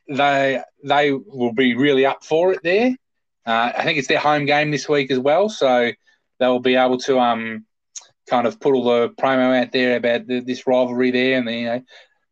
they 0.08 0.60
they 0.82 1.12
will 1.12 1.52
be 1.52 1.74
really 1.74 2.06
up 2.06 2.24
for 2.24 2.52
it 2.52 2.60
there. 2.62 2.96
Uh, 3.46 3.72
I 3.76 3.84
think 3.84 3.98
it's 3.98 4.08
their 4.08 4.18
home 4.18 4.46
game 4.46 4.70
this 4.70 4.88
week 4.88 5.10
as 5.10 5.18
well, 5.18 5.48
so 5.48 5.92
they'll 6.38 6.60
be 6.60 6.76
able 6.76 6.98
to 6.98 7.18
um, 7.18 7.66
kind 8.28 8.46
of 8.46 8.58
put 8.58 8.74
all 8.74 8.84
the 8.84 9.10
promo 9.10 9.60
out 9.60 9.72
there 9.72 9.96
about 9.96 10.26
the, 10.26 10.40
this 10.40 10.66
rivalry 10.66 11.10
there, 11.10 11.38
and 11.38 11.46
the, 11.46 11.54
you 11.54 11.64
know 11.66 11.82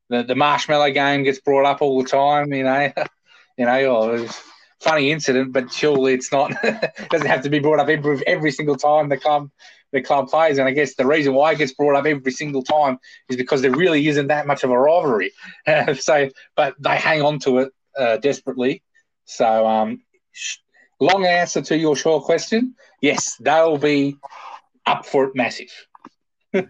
the, 0.09 0.22
the 0.22 0.35
marshmallow 0.35 0.91
game 0.91 1.24
gets 1.24 1.41
brought 1.41 1.66
up 1.66 1.83
all 1.83 2.03
the 2.03 2.09
time. 2.09 2.53
You 2.53 2.64
know, 2.64 2.93
you 3.59 3.66
know, 3.66 3.78
oh, 3.97 4.28
funny 4.80 5.11
incident, 5.11 5.53
but 5.53 5.72
surely 5.72 6.14
it's 6.14 6.33
not. 6.33 6.53
doesn't 7.11 7.26
have 7.26 7.43
to 7.43 7.51
be 7.51 7.59
brought 7.59 7.80
up 7.80 7.89
every 7.89 8.26
every 8.26 8.53
single 8.53 8.76
time 8.76 9.09
the 9.09 9.16
club 9.16 9.51
the 9.93 10.03
club 10.03 10.28
players. 10.28 10.59
And 10.59 10.66
I 10.66 10.72
guess 10.72 10.95
the 10.95 11.07
reason 11.07 11.34
why 11.34 11.53
it 11.53 11.59
gets 11.59 11.74
brought 11.74 11.97
up 11.97 12.07
every 12.07 12.32
single 12.32 12.62
time 12.62 12.99
is 13.28 13.36
because 13.36 13.62
there 13.62 13.70
really 13.70 14.07
isn't 14.09 14.28
that 14.28 14.47
much 14.47 14.64
of 14.64 14.70
a 14.70 14.78
rivalry. 14.78 15.32
so, 15.99 16.28
but 16.57 16.74
they 16.80 16.97
hang 16.97 17.22
on 17.22 17.38
to 17.40 17.59
it 17.59 17.72
uh, 17.97 18.16
desperately. 18.18 18.82
So, 19.24 19.66
um, 19.66 20.03
long 21.01 21.24
answer 21.24 21.62
to 21.62 21.76
your 21.76 21.97
short 21.97 22.24
question: 22.24 22.74
yes, 23.01 23.36
they'll 23.36 23.78
be 23.78 24.16
up 24.86 25.07
for 25.07 25.26
it 25.26 25.36
massive. 25.36 25.72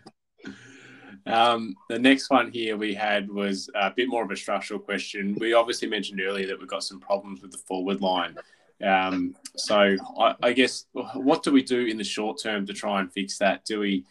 Um, 1.26 1.74
the 1.88 1.98
next 1.98 2.30
one 2.30 2.50
here 2.50 2.76
we 2.76 2.94
had 2.94 3.30
was 3.30 3.70
a 3.74 3.92
bit 3.94 4.08
more 4.08 4.24
of 4.24 4.30
a 4.30 4.36
structural 4.36 4.80
question. 4.80 5.36
We 5.38 5.52
obviously 5.52 5.88
mentioned 5.88 6.20
earlier 6.20 6.46
that 6.48 6.58
we've 6.58 6.68
got 6.68 6.82
some 6.82 7.00
problems 7.00 7.42
with 7.42 7.52
the 7.52 7.58
forward 7.58 8.00
line. 8.00 8.36
Um, 8.82 9.36
so 9.56 9.96
I, 10.18 10.34
I, 10.42 10.52
guess 10.52 10.86
what 11.14 11.44
do 11.44 11.52
we 11.52 11.62
do 11.62 11.86
in 11.86 11.96
the 11.96 12.04
short 12.04 12.40
term 12.42 12.66
to 12.66 12.72
try 12.72 13.00
and 13.00 13.12
fix 13.12 13.38
that? 13.38 13.64
Do 13.64 13.78
we 13.78 14.04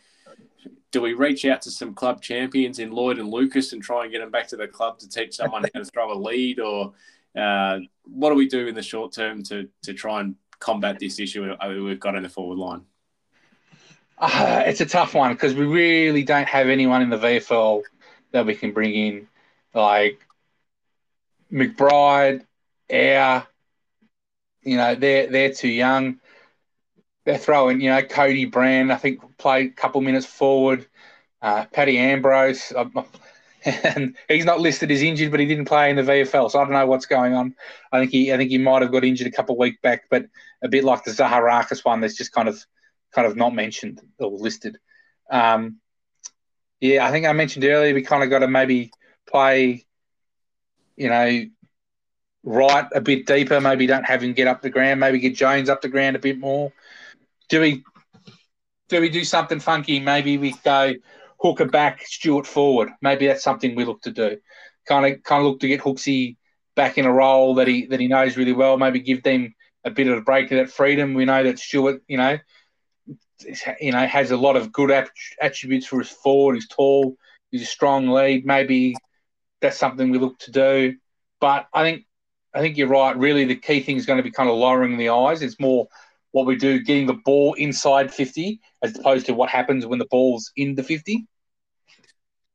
do 0.91 1.01
we 1.01 1.13
reach 1.13 1.45
out 1.45 1.61
to 1.63 1.72
some 1.72 1.93
club 1.93 2.22
champions 2.22 2.80
in 2.80 2.91
Lloyd 2.91 3.17
and 3.17 3.30
Lucas 3.30 3.74
and 3.74 3.82
try 3.82 4.03
and 4.03 4.11
get 4.11 4.19
them 4.19 4.32
back 4.32 4.47
to 4.49 4.57
the 4.57 4.67
club 4.67 4.99
to 4.99 5.09
teach 5.09 5.36
someone 5.36 5.63
how 5.74 5.80
to 5.80 5.86
throw 5.86 6.13
a 6.13 6.15
lead, 6.15 6.59
or 6.59 6.93
uh, 7.38 7.80
what 8.03 8.30
do 8.30 8.36
we 8.36 8.47
do 8.47 8.67
in 8.67 8.76
the 8.76 8.82
short 8.82 9.13
term 9.13 9.43
to 9.43 9.67
to 9.84 9.93
try 9.93 10.22
and 10.22 10.36
combat 10.59 10.99
this 10.99 11.19
issue 11.19 11.53
we've 11.67 11.99
got 11.99 12.15
in 12.15 12.24
the 12.24 12.30
forward 12.30 12.57
line? 12.57 12.82
Uh, 14.17 14.63
it's 14.65 14.82
a 14.82 14.86
tough 14.86 15.15
one 15.15 15.34
because 15.34 15.55
we 15.55 15.65
really 15.65 16.24
don't 16.24 16.47
have 16.47 16.69
anyone 16.69 17.01
in 17.01 17.09
the 17.09 17.17
VFL 17.17 17.82
that 18.32 18.45
we 18.45 18.53
can 18.53 18.72
bring 18.72 18.93
in, 18.93 19.28
like 19.74 20.19
McBride, 21.51 22.45
Eyre. 22.89 23.47
You 24.64 24.78
know, 24.78 24.95
they're 24.95 25.28
they're 25.28 25.53
too 25.53 25.70
young. 25.70 26.20
They're 27.26 27.38
throwing, 27.38 27.82
you 27.82 27.89
know, 27.89 28.01
Cody 28.01 28.45
Brand. 28.45 28.91
I 28.91 28.97
think 28.97 29.38
played 29.38 29.72
a 29.72 29.74
couple 29.74 30.01
minutes 30.01 30.26
forward. 30.26 30.88
Uh, 31.41 31.66
Paddy 31.66 31.97
Ambrose, 31.97 32.72
and 33.66 34.16
he's 34.28 34.45
not 34.45 34.59
listed 34.59 34.91
as 34.91 35.01
injured, 35.01 35.32
but 35.32 35.39
he 35.39 35.45
didn't 35.45 35.66
play 35.66 35.89
in 35.89 35.95
the 35.95 36.03
VFL, 36.03 36.49
so 36.49 36.59
I 36.59 36.64
don't 36.64 36.74
know 36.74 36.86
what's 36.86 37.05
going 37.05 37.34
on. 37.34 37.55
I 37.91 37.99
think 37.99 38.12
he, 38.12 38.34
I 38.34 38.38
think 38.38 38.49
he 38.51 38.57
might 38.57 38.82
have 38.82 38.91
got 38.91 39.03
injured 39.03 39.28
a 39.28 39.32
couple 39.32 39.55
of 39.55 39.59
weeks 39.59 39.80
back, 39.82 40.03
but 40.09 40.26
a 40.64 40.68
bit 40.68 40.84
like 40.84 41.03
the 41.03 41.12
Zaharakis 41.12 41.86
one, 41.86 42.01
that's 42.01 42.18
just 42.18 42.32
kind 42.32 42.47
of 42.47 42.64
kind 43.12 43.28
of 43.28 43.36
not 43.36 43.53
mentioned 43.53 44.01
or 44.20 44.32
listed. 44.32 44.78
Um, 45.30 45.80
yeah, 46.80 47.05
I 47.05 47.12
think 47.12 47.26
I 47.26 47.34
mentioned 47.34 47.66
earlier 47.66 47.93
we 47.93 48.01
kind 48.01 48.24
of 48.24 48.30
got 48.30 48.39
to 48.39 48.47
maybe 48.47 48.91
play, 49.28 49.86
you 50.95 51.09
know, 51.09 51.45
right 52.43 52.85
a 52.93 53.01
bit 53.01 53.25
deeper. 53.25 53.61
Maybe 53.61 53.87
don't 53.87 54.05
have 54.05 54.23
him 54.23 54.33
get 54.33 54.47
up 54.47 54.61
the 54.61 54.69
ground. 54.69 54.99
Maybe 54.99 55.19
get 55.19 55.35
Jones 55.35 55.69
up 55.69 55.81
the 55.81 55.89
ground 55.89 56.15
a 56.15 56.19
bit 56.19 56.39
more. 56.39 56.71
Do 57.49 57.61
we 57.61 57.83
do 58.89 59.01
we 59.01 59.09
do 59.09 59.23
something 59.23 59.59
funky? 59.59 59.99
Maybe 59.99 60.37
we 60.37 60.53
go 60.63 60.93
Hooker 61.39 61.65
back, 61.65 62.03
Stewart 62.05 62.45
forward. 62.45 62.89
Maybe 63.01 63.27
that's 63.27 63.43
something 63.43 63.75
we 63.75 63.85
look 63.85 64.01
to 64.03 64.11
do. 64.11 64.37
Kind 64.87 65.13
of 65.13 65.23
kind 65.23 65.41
of 65.41 65.47
look 65.51 65.59
to 65.61 65.67
get 65.67 65.81
Hooksy 65.81 66.37
back 66.75 66.97
in 66.97 67.05
a 67.05 67.13
role 67.13 67.55
that 67.55 67.67
he 67.67 67.87
that 67.87 67.99
he 67.99 68.07
knows 68.07 68.37
really 68.37 68.53
well. 68.53 68.77
Maybe 68.77 68.99
give 68.99 69.23
them 69.23 69.53
a 69.83 69.91
bit 69.91 70.07
of 70.07 70.17
a 70.17 70.21
break 70.21 70.51
of 70.51 70.57
that 70.57 70.69
freedom. 70.69 71.13
We 71.13 71.25
know 71.25 71.43
that 71.43 71.59
Stewart, 71.59 72.01
you 72.07 72.17
know, 72.17 72.37
you 73.79 73.91
know, 73.91 74.05
has 74.05 74.31
a 74.31 74.37
lot 74.37 74.55
of 74.55 74.71
good 74.71 74.91
attributes 75.41 75.87
for 75.87 75.99
his 75.99 76.09
forward. 76.09 76.55
He's 76.55 76.67
tall. 76.67 77.15
He's 77.49 77.63
a 77.63 77.65
strong 77.65 78.07
lead. 78.07 78.45
Maybe 78.45 78.95
that's 79.61 79.77
something 79.77 80.09
we 80.09 80.19
look 80.19 80.39
to 80.39 80.51
do. 80.51 80.95
But 81.39 81.67
I 81.73 81.83
think 81.83 82.05
I 82.54 82.60
think 82.60 82.78
you're 82.78 82.88
right. 82.88 83.16
Really, 83.18 83.45
the 83.45 83.56
key 83.56 83.82
thing 83.82 83.97
is 83.97 84.06
going 84.06 84.18
to 84.18 84.24
be 84.24 84.32
kind 84.32 84.49
of 84.49 84.56
lowering 84.58 84.97
the 84.97 85.10
eyes. 85.10 85.41
It's 85.41 85.60
more 85.60 85.88
what 86.32 86.45
we 86.45 86.56
do, 86.56 86.80
getting 86.80 87.08
the 87.08 87.14
ball 87.14 87.54
inside 87.56 88.14
50, 88.14 88.60
as 88.84 88.97
opposed 88.97 89.26
to 89.28 89.34
what 89.34 89.49
happens 89.49 89.86
when 89.86 89.99
the 89.99 90.08
ball's 90.10 90.52
in 90.56 90.76
the 90.76 90.84
50. 90.84 91.28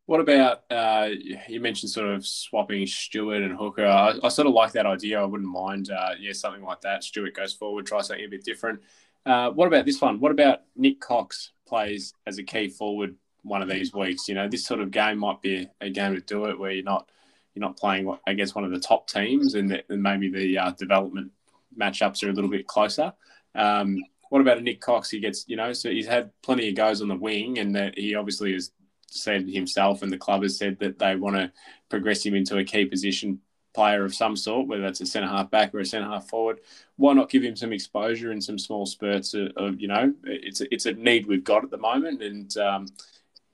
What 0.06 0.20
about 0.20 0.62
uh, 0.70 1.08
you 1.48 1.60
mentioned 1.60 1.90
sort 1.90 2.08
of 2.08 2.24
swapping 2.24 2.86
Stewart 2.86 3.42
and 3.42 3.56
Hooker? 3.56 3.84
I, 3.84 4.14
I 4.22 4.28
sort 4.28 4.46
of 4.46 4.54
like 4.54 4.72
that 4.72 4.86
idea. 4.86 5.20
I 5.20 5.24
wouldn't 5.24 5.50
mind, 5.50 5.90
uh, 5.90 6.10
yeah, 6.18 6.32
something 6.32 6.62
like 6.62 6.80
that. 6.82 7.02
Stewart 7.02 7.34
goes 7.34 7.52
forward, 7.52 7.86
try 7.86 8.00
something 8.02 8.24
a 8.24 8.28
bit 8.28 8.44
different. 8.44 8.80
Uh, 9.24 9.50
what 9.50 9.66
about 9.66 9.84
this 9.84 10.00
one? 10.00 10.20
What 10.20 10.30
about 10.30 10.60
Nik 10.76 11.00
Cox 11.00 11.50
plays 11.66 12.14
as 12.24 12.38
a 12.38 12.44
key 12.44 12.68
forward 12.68 13.16
one 13.42 13.62
of 13.62 13.68
these 13.68 13.92
weeks? 13.92 14.28
You 14.28 14.36
know, 14.36 14.48
this 14.48 14.64
sort 14.64 14.80
of 14.80 14.92
game 14.92 15.18
might 15.18 15.42
be 15.42 15.68
a 15.80 15.90
game 15.90 16.14
to 16.14 16.20
do 16.20 16.44
it 16.44 16.58
where 16.58 16.70
you're 16.70 16.84
not 16.84 17.10
you're 17.56 17.66
not 17.66 17.78
playing 17.78 18.14
against 18.26 18.54
one 18.54 18.64
of 18.64 18.70
the 18.70 18.78
top 18.78 19.08
teams, 19.08 19.54
and, 19.54 19.70
the, 19.70 19.82
and 19.88 20.02
maybe 20.02 20.28
the 20.28 20.58
uh, 20.58 20.70
development 20.72 21.32
matchups 21.76 22.22
are 22.22 22.28
a 22.28 22.32
little 22.32 22.50
bit 22.50 22.66
closer. 22.66 23.14
Um, 23.54 24.04
what 24.28 24.42
about 24.42 24.62
Nik 24.62 24.80
Cox? 24.80 25.08
He 25.08 25.20
gets, 25.20 25.48
you 25.48 25.56
know, 25.56 25.72
so 25.72 25.88
he's 25.88 26.06
had 26.06 26.30
plenty 26.42 26.68
of 26.68 26.74
goes 26.74 27.00
on 27.00 27.08
the 27.08 27.16
wing, 27.16 27.58
and 27.58 27.74
that 27.74 27.96
he 27.96 28.14
obviously 28.14 28.52
has 28.52 28.72
said 29.08 29.48
himself, 29.48 30.02
and 30.02 30.12
the 30.12 30.18
club 30.18 30.42
has 30.42 30.58
said 30.58 30.78
that 30.80 30.98
they 30.98 31.16
want 31.16 31.36
to 31.36 31.50
progress 31.88 32.24
him 32.26 32.34
into 32.34 32.58
a 32.58 32.64
key 32.64 32.84
position 32.84 33.40
player 33.72 34.04
of 34.04 34.14
some 34.14 34.36
sort, 34.36 34.66
whether 34.66 34.82
that's 34.82 35.00
a 35.00 35.06
centre 35.06 35.28
half 35.28 35.50
back 35.50 35.74
or 35.74 35.78
a 35.80 35.84
centre 35.84 36.08
half 36.08 36.28
forward. 36.28 36.60
Why 36.96 37.14
not 37.14 37.30
give 37.30 37.42
him 37.42 37.56
some 37.56 37.72
exposure 37.72 38.32
in 38.32 38.40
some 38.40 38.58
small 38.58 38.84
spurts 38.84 39.32
of, 39.34 39.52
of 39.56 39.80
you 39.80 39.88
know, 39.88 40.12
it's 40.24 40.60
a, 40.60 40.74
it's 40.74 40.86
a 40.86 40.92
need 40.92 41.26
we've 41.26 41.44
got 41.44 41.64
at 41.64 41.70
the 41.70 41.78
moment, 41.78 42.22
and 42.22 42.54
um, 42.58 42.86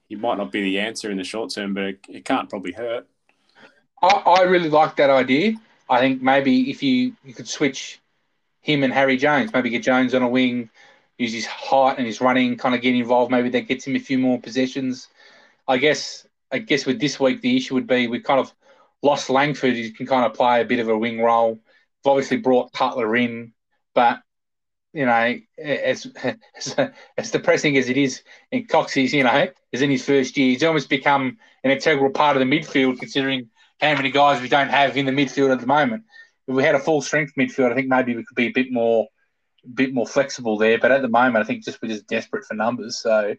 he 0.08 0.16
might 0.16 0.38
not 0.38 0.50
be 0.50 0.62
the 0.62 0.80
answer 0.80 1.10
in 1.10 1.18
the 1.18 1.24
short 1.24 1.50
term, 1.50 1.74
but 1.74 1.84
it 2.08 2.24
can't 2.24 2.48
probably 2.48 2.72
hurt. 2.72 3.06
I, 4.02 4.08
I 4.08 4.42
really 4.42 4.68
like 4.68 4.96
that 4.96 5.10
idea. 5.10 5.54
I 5.88 6.00
think 6.00 6.20
maybe 6.20 6.70
if 6.70 6.82
you, 6.82 7.14
you 7.24 7.34
could 7.34 7.48
switch 7.48 8.00
him 8.60 8.82
and 8.82 8.92
Harry 8.92 9.16
Jones, 9.16 9.52
maybe 9.52 9.70
get 9.70 9.82
Jones 9.82 10.14
on 10.14 10.22
a 10.22 10.28
wing, 10.28 10.70
use 11.18 11.32
his 11.32 11.46
height 11.46 11.98
and 11.98 12.06
his 12.06 12.20
running, 12.20 12.56
kind 12.56 12.74
of 12.74 12.80
get 12.80 12.94
involved. 12.94 13.30
Maybe 13.30 13.48
that 13.50 13.68
gets 13.68 13.86
him 13.86 13.96
a 13.96 14.00
few 14.00 14.18
more 14.18 14.40
possessions. 14.40 15.08
I 15.68 15.78
guess 15.78 16.26
I 16.50 16.58
guess 16.58 16.84
with 16.84 17.00
this 17.00 17.18
week 17.18 17.40
the 17.40 17.56
issue 17.56 17.74
would 17.74 17.86
be 17.86 18.08
we 18.08 18.20
kind 18.20 18.40
of 18.40 18.52
lost 19.02 19.30
Langford, 19.30 19.74
he 19.74 19.90
can 19.90 20.06
kind 20.06 20.24
of 20.26 20.34
play 20.34 20.60
a 20.60 20.64
bit 20.64 20.80
of 20.80 20.88
a 20.88 20.96
wing 20.96 21.20
role. 21.20 21.52
We've 22.04 22.10
obviously 22.10 22.38
brought 22.38 22.72
Cutler 22.72 23.14
in, 23.16 23.52
but 23.94 24.20
you 24.92 25.06
know, 25.06 25.38
as, 25.58 26.06
as 26.56 26.76
as 27.16 27.30
depressing 27.30 27.76
as 27.76 27.88
it 27.88 27.96
is, 27.96 28.22
and 28.50 28.68
Cox 28.68 28.96
is, 28.96 29.12
you 29.14 29.24
know, 29.24 29.48
is 29.72 29.82
in 29.82 29.90
his 29.90 30.04
first 30.04 30.36
year, 30.36 30.50
he's 30.50 30.62
almost 30.62 30.88
become 30.90 31.38
an 31.64 31.70
integral 31.70 32.10
part 32.10 32.36
of 32.36 32.40
the 32.40 32.56
midfield, 32.56 32.98
considering 32.98 33.48
how 33.82 33.94
many 33.94 34.10
guys 34.10 34.40
we 34.40 34.48
don't 34.48 34.68
have 34.68 34.96
in 34.96 35.06
the 35.06 35.12
midfield 35.12 35.52
at 35.52 35.60
the 35.60 35.66
moment. 35.66 36.04
If 36.46 36.54
we 36.54 36.62
had 36.62 36.74
a 36.74 36.80
full 36.80 37.02
strength 37.02 37.34
midfield, 37.36 37.72
I 37.72 37.74
think 37.74 37.88
maybe 37.88 38.14
we 38.14 38.24
could 38.24 38.36
be 38.36 38.46
a 38.46 38.52
bit 38.52 38.72
more, 38.72 39.08
bit 39.74 39.92
more 39.92 40.06
flexible 40.06 40.56
there. 40.56 40.78
But 40.78 40.92
at 40.92 41.02
the 41.02 41.08
moment, 41.08 41.36
I 41.36 41.44
think 41.44 41.64
just 41.64 41.82
we're 41.82 41.88
just 41.88 42.06
desperate 42.06 42.44
for 42.44 42.54
numbers. 42.54 42.98
So 42.98 43.34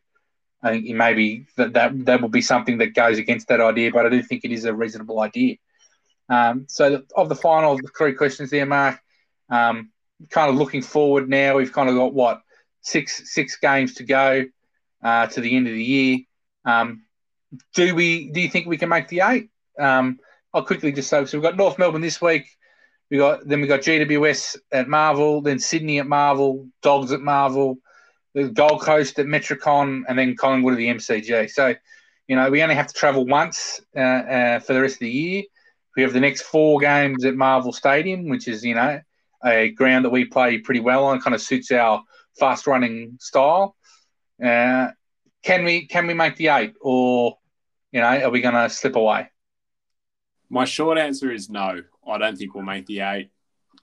I 0.62 0.70
think 0.70 0.86
maybe 0.88 1.46
that, 1.58 1.74
that 1.74 2.06
that 2.06 2.22
will 2.22 2.30
be 2.30 2.42
something 2.42 2.78
that 2.80 2.94
goes 2.94 3.18
against 3.18 3.48
that 3.48 3.62
idea, 3.62 3.92
but 3.92 4.06
I 4.06 4.10
do 4.10 4.22
think 4.22 4.44
it 4.44 4.52
is 4.52 4.66
a 4.66 4.74
reasonable 4.74 5.20
idea. 5.22 5.58
Um, 6.30 6.66
so 6.70 7.04
of 7.16 7.30
the 7.30 7.36
final 7.36 7.80
three 7.98 8.14
questions 8.14 8.50
there, 8.50 8.66
Mark, 8.66 9.00
um, 9.50 9.92
kind 10.30 10.50
of 10.50 10.56
looking 10.56 10.82
forward 10.82 11.30
now, 11.30 11.58
we've 11.58 11.74
kind 11.74 11.90
of 11.90 11.96
got 11.96 12.14
what 12.14 12.42
six 12.82 13.34
six 13.34 13.58
games 13.58 13.96
to 13.96 14.04
go 14.04 14.46
uh, 15.04 15.28
to 15.28 15.42
the 15.42 15.56
end 15.56 15.68
of 15.68 15.74
the 15.74 15.84
year. 15.84 16.20
Um, 16.66 17.04
do 17.74 17.94
we? 17.94 18.30
Do 18.30 18.40
you 18.40 18.50
think 18.50 18.68
we 18.68 18.78
can 18.78 18.90
make 18.90 19.10
the 19.10 19.22
eight? 19.22 19.50
I'll 20.54 20.66
quickly 20.66 20.92
just 20.92 21.10
say 21.10 21.26
so. 21.26 21.38
We've 21.38 21.44
got 21.44 21.58
North 21.58 21.80
Melbourne 21.80 22.02
this 22.02 22.22
week. 22.22 22.48
We 23.10 23.18
got 23.18 23.48
then 23.48 23.62
we 23.62 23.68
got 23.68 23.82
GWS 23.82 24.58
at 24.72 24.88
Marvel, 24.88 25.42
then 25.42 25.60
Sydney 25.60 26.00
at 26.00 26.08
Marvel, 26.08 26.68
Dogs 26.82 27.12
at 27.12 27.22
Marvel, 27.22 27.78
the 28.34 28.50
Gold 28.50 28.82
Coast 28.82 29.20
at 29.20 29.26
Metricon, 29.26 30.04
and 30.08 30.18
then 30.18 30.36
Collingwood 30.36 30.74
at 30.74 30.78
the 30.78 30.88
MCG. 30.88 31.50
So, 31.50 31.76
you 32.28 32.36
know, 32.36 32.50
we 32.50 32.64
only 32.64 32.76
have 32.76 32.88
to 32.88 32.94
travel 32.94 33.26
once 33.26 33.82
uh, 33.96 34.00
uh, 34.00 34.60
for 34.60 34.74
the 34.74 34.82
rest 34.82 34.96
of 34.96 35.00
the 35.00 35.10
year. 35.10 35.44
We 35.96 36.04
have 36.04 36.14
the 36.14 36.20
next 36.20 36.44
four 36.44 36.80
games 36.80 37.26
at 37.26 37.36
Marvel 37.36 37.72
Stadium, 37.72 38.30
which 38.30 38.48
is, 38.48 38.64
you 38.64 38.74
know, 38.74 39.00
a 39.46 39.70
ground 39.70 40.06
that 40.06 40.10
we 40.10 40.26
play 40.26 40.58
pretty 40.58 40.80
well 40.80 41.06
on, 41.06 41.22
kind 41.22 41.36
of 41.36 41.42
suits 41.42 41.72
our 41.72 42.04
fast 42.40 42.66
running 42.66 43.18
style. 43.20 43.76
Uh, 44.44 44.90
can 45.44 45.66
we 45.66 45.88
can 45.88 46.08
we 46.08 46.14
make 46.14 46.36
the 46.38 46.48
eight, 46.48 46.74
or 46.82 47.38
you 47.92 48.02
know, 48.02 48.08
are 48.08 48.30
we 48.30 48.42
going 48.42 48.56
to 48.56 48.70
slip 48.70 48.96
away? 48.96 49.30
My 50.54 50.66
short 50.66 51.00
answer 51.00 51.32
is 51.32 51.50
no. 51.50 51.82
I 52.08 52.18
don't 52.20 52.38
think 52.38 52.54
we'll 52.54 52.64
make 52.64 52.86
the 52.86 53.00
eight. 53.00 53.32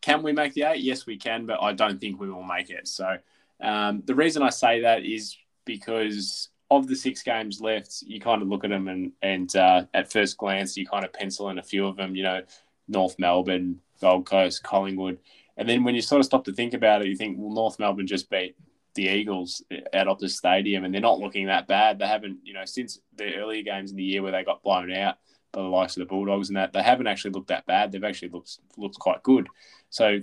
Can 0.01 0.23
we 0.23 0.33
make 0.33 0.55
the 0.55 0.63
eight? 0.63 0.81
Yes, 0.81 1.05
we 1.05 1.17
can, 1.17 1.45
but 1.45 1.61
I 1.61 1.73
don't 1.73 2.01
think 2.01 2.21
we 2.21 2.31
will 2.31 2.45
make 2.45 2.71
it. 2.71 2.87
So 2.87 3.17
um, 3.61 4.05
the 4.07 4.15
reason 4.15 4.41
I 4.41 4.51
say 4.51 4.83
that 4.83 5.05
is 5.05 5.37
because 5.65 6.51
of 6.71 6.87
the 6.87 6.95
six 6.95 7.25
games 7.25 7.61
left, 7.61 8.03
you 8.03 8.21
kind 8.21 8.41
of 8.41 8.47
look 8.47 8.63
at 8.63 8.71
them 8.71 8.87
and 8.87 9.11
and 9.21 9.55
uh, 9.57 9.87
at 9.93 10.13
first 10.13 10.37
glance 10.37 10.77
you 10.77 10.87
kind 10.87 11.05
of 11.05 11.13
pencil 11.13 11.49
in 11.49 11.59
a 11.59 11.63
few 11.63 11.89
of 11.89 11.97
them. 11.97 12.15
You 12.15 12.23
know, 12.23 12.43
North 12.87 13.19
Melbourne, 13.19 13.81
Gold 14.01 14.27
Coast, 14.27 14.63
Collingwood, 14.63 15.19
and 15.57 15.69
then 15.69 15.83
when 15.83 15.97
you 15.97 16.03
sort 16.03 16.21
of 16.21 16.27
stop 16.27 16.45
to 16.45 16.53
think 16.53 16.73
about 16.73 17.03
it, 17.03 17.09
you 17.09 17.17
think, 17.17 17.37
well, 17.37 17.53
North 17.53 17.81
Melbourne 17.81 18.07
just 18.07 18.31
beat 18.31 18.55
the 18.95 19.09
Eagles 19.09 19.61
at 19.93 20.07
Optus 20.07 20.37
Stadium, 20.37 20.85
and 20.85 20.95
they're 20.95 21.01
not 21.01 21.19
looking 21.19 21.47
that 21.47 21.67
bad. 21.67 21.99
They 21.99 22.07
haven't, 22.07 22.39
you 22.45 22.55
know, 22.55 22.65
since 22.65 23.01
the 23.17 23.35
earlier 23.35 23.65
games 23.65 23.91
in 23.91 23.97
the 23.97 24.05
year 24.05 24.23
where 24.23 24.31
they 24.31 24.45
got 24.45 24.63
blown 24.63 24.93
out 24.93 25.17
the 25.53 25.61
likes 25.61 25.97
of 25.97 26.01
the 26.01 26.07
Bulldogs 26.07 26.49
and 26.49 26.57
that, 26.57 26.73
they 26.73 26.83
haven't 26.83 27.07
actually 27.07 27.33
looked 27.33 27.49
that 27.49 27.67
bad. 27.67 27.93
They've 27.93 28.05
actually 28.05 28.29
looked 28.29 28.59
looked 28.77 28.99
quite 28.99 29.23
good. 29.23 29.49
So 29.91 30.21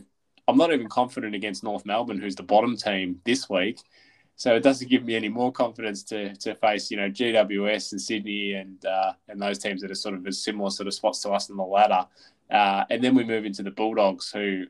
I'm 0.48 0.58
not 0.58 0.74
even 0.74 0.88
confident 0.88 1.36
against 1.36 1.64
North 1.64 1.86
Melbourne, 1.86 2.20
who's 2.20 2.36
the 2.36 2.44
bottom 2.44 2.78
team 2.78 3.20
this 3.26 3.50
week. 3.50 3.80
So 4.36 4.56
it 4.56 4.62
doesn't 4.62 4.90
give 4.90 5.04
me 5.04 5.16
any 5.16 5.30
more 5.30 5.52
confidence 5.52 6.04
to, 6.04 6.36
to 6.36 6.54
face, 6.56 6.92
you 6.92 6.98
know, 6.98 7.10
GWS 7.10 7.94
and 7.94 8.02
Sydney 8.02 8.54
and 8.54 8.86
uh, 8.86 9.14
and 9.28 9.42
those 9.42 9.58
teams 9.58 9.82
that 9.82 9.92
are 9.92 9.96
sort 9.96 10.16
of 10.16 10.36
similar 10.36 10.70
sort 10.70 10.88
of 10.88 10.94
spots 10.94 11.22
to 11.22 11.32
us 11.32 11.50
in 11.50 11.58
the 11.58 11.64
ladder. 11.64 12.06
Uh, 12.50 12.86
and 12.90 13.04
then 13.04 13.16
we 13.16 13.24
move 13.24 13.46
into 13.46 13.64
the 13.64 13.72
Bulldogs, 13.72 14.32
who 14.32 14.66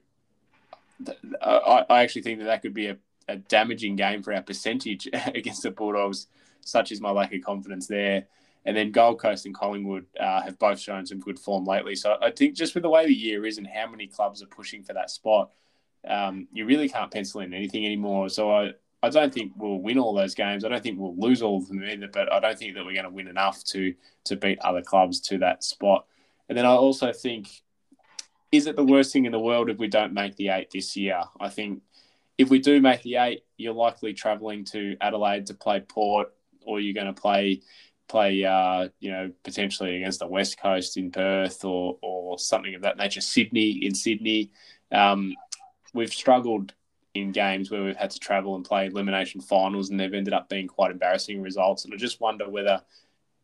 I, 1.42 1.86
I 1.90 2.02
actually 2.02 2.24
think 2.24 2.40
that 2.40 2.46
that 2.46 2.62
could 2.62 2.74
be 2.74 2.88
a, 2.88 2.98
a 3.28 3.36
damaging 3.36 3.96
game 3.96 4.24
for 4.24 4.34
our 4.34 4.42
percentage 4.42 5.08
against 5.28 5.64
the 5.64 5.72
Bulldogs, 5.72 6.28
such 6.62 6.92
is 6.92 7.02
my 7.02 7.12
lack 7.12 7.34
of 7.34 7.42
confidence 7.42 7.88
there. 7.88 8.26
And 8.68 8.76
then 8.76 8.92
Gold 8.92 9.20
Coast 9.20 9.46
and 9.46 9.56
Collingwood 9.56 10.06
uh, 10.20 10.42
have 10.42 10.60
both 10.60 10.78
shown 10.78 11.06
some 11.06 11.22
good 11.22 11.40
form 11.40 11.64
lately. 11.64 11.96
So 11.96 12.18
I 12.22 12.32
think 12.32 12.54
just 12.54 12.76
with 12.76 12.84
the 12.84 12.90
way 12.90 13.06
the 13.06 13.14
year 13.14 13.46
is 13.46 13.58
and 13.58 13.66
how 13.66 13.90
many 13.90 14.08
clubs 14.08 14.44
are 14.44 14.48
pushing 14.48 14.84
for 14.84 14.92
that 14.94 15.10
spot, 15.10 15.52
um, 16.06 16.50
you 16.52 16.66
really 16.66 16.90
can't 16.90 17.10
pencil 17.10 17.40
in 17.40 17.54
anything 17.54 17.86
anymore. 17.86 18.28
So 18.28 18.52
I, 18.52 18.74
I 19.02 19.10
don't 19.10 19.34
think 19.34 19.54
we'll 19.56 19.80
win 19.80 19.98
all 19.98 20.14
those 20.14 20.36
games. 20.36 20.66
I 20.66 20.68
don't 20.68 20.84
think 20.84 21.00
we'll 21.00 21.16
lose 21.16 21.42
all 21.42 21.60
of 21.60 21.68
them 21.70 21.82
either, 21.82 22.10
but 22.12 22.32
I 22.32 22.42
don't 22.42 22.60
think 22.60 22.76
that 22.76 22.86
we're 22.86 22.94
going 22.94 23.06
to 23.06 23.10
win 23.10 23.30
enough 23.30 23.64
to 23.66 23.94
to 24.26 24.36
beat 24.36 24.60
other 24.60 24.82
clubs 24.82 25.22
to 25.22 25.38
that 25.38 25.64
spot. 25.64 26.06
And 26.50 26.58
then 26.58 26.66
I 26.66 26.72
also 26.72 27.14
think, 27.14 27.48
is 28.52 28.68
it 28.68 28.76
the 28.76 28.84
worst 28.84 29.14
thing 29.14 29.26
in 29.26 29.32
the 29.32 29.40
world 29.40 29.70
if 29.70 29.78
we 29.78 29.88
don't 29.88 30.14
make 30.14 30.36
the 30.36 30.50
eight 30.50 30.72
this 30.72 30.98
year? 30.98 31.22
I 31.40 31.48
think 31.48 31.84
if 32.38 32.50
we 32.50 32.60
do 32.60 32.82
make 32.82 33.04
the 33.04 33.16
eight, 33.16 33.46
you're 33.56 33.74
likely 33.74 34.14
travelling 34.14 34.66
to 34.66 34.98
Adelaide 35.00 35.46
to 35.46 35.54
play 35.54 35.80
Port, 35.80 36.34
or 36.66 36.82
you're 36.82 36.94
going 36.94 37.14
to 37.14 37.22
play 37.22 37.62
play, 38.08 38.44
uh, 38.44 38.90
you 39.00 39.12
know, 39.12 39.32
potentially 39.44 39.98
against 39.98 40.20
the 40.20 40.28
West 40.28 40.60
Coast 40.60 40.98
in 40.98 41.12
Perth 41.12 41.64
or 41.66 41.98
or 42.02 42.40
something 42.40 42.76
of 42.76 42.82
that 42.84 42.98
nature. 42.98 43.22
Sydney 43.22 43.86
in 43.86 43.94
Sydney, 43.94 44.52
um, 44.92 45.34
we've 45.94 46.14
struggled 46.14 46.74
in 47.14 47.32
games 47.32 47.72
where 47.72 47.84
we've 47.84 47.96
had 47.96 48.12
to 48.12 48.20
travel 48.20 48.56
and 48.56 48.66
play 48.66 48.88
elimination 48.88 49.42
finals, 49.42 49.90
and 49.90 50.00
they've 50.00 50.14
ended 50.14 50.34
up 50.34 50.50
being 50.50 50.68
quite 50.68 50.92
embarrassing 50.92 51.42
results. 51.42 51.86
And 51.86 51.94
I 51.94 51.98
just 51.98 52.22
wonder 52.22 52.50
whether 52.50 52.82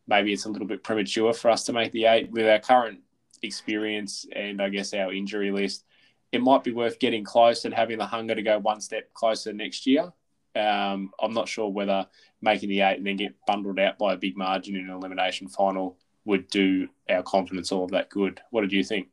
maybe 0.06 0.32
it's 0.32 0.44
a 0.44 0.50
little 0.50 0.66
bit 0.66 0.82
premature 0.82 1.32
for 1.32 1.50
us 1.50 1.64
to 1.64 1.72
make 1.72 1.92
the 1.92 2.06
eight 2.06 2.30
with 2.30 2.46
our 2.46 2.58
current 2.58 3.00
experience 3.42 4.26
and 4.32 4.60
I 4.60 4.68
guess 4.68 4.94
our 4.94 5.12
injury 5.12 5.50
list. 5.50 5.84
It 6.32 6.42
might 6.42 6.64
be 6.64 6.72
worth 6.72 6.98
getting 6.98 7.24
close 7.24 7.64
and 7.64 7.72
having 7.72 7.98
the 7.98 8.06
hunger 8.06 8.34
to 8.34 8.42
go 8.42 8.58
one 8.58 8.80
step 8.80 9.12
closer 9.14 9.52
next 9.52 9.86
year. 9.86 10.12
Um, 10.56 11.10
I'm 11.20 11.32
not 11.32 11.48
sure 11.48 11.68
whether 11.68 12.06
making 12.44 12.68
the 12.68 12.82
eight 12.82 12.98
and 12.98 13.06
then 13.06 13.16
get 13.16 13.34
bundled 13.46 13.78
out 13.80 13.98
by 13.98 14.12
a 14.12 14.16
big 14.16 14.36
margin 14.36 14.76
in 14.76 14.84
an 14.84 14.94
elimination 14.94 15.48
final 15.48 15.96
would 16.24 16.48
do 16.48 16.88
our 17.10 17.22
confidence 17.22 17.72
all 17.72 17.84
of 17.84 17.90
that 17.90 18.08
good. 18.10 18.40
What 18.50 18.60
did 18.60 18.72
you 18.72 18.84
think? 18.84 19.08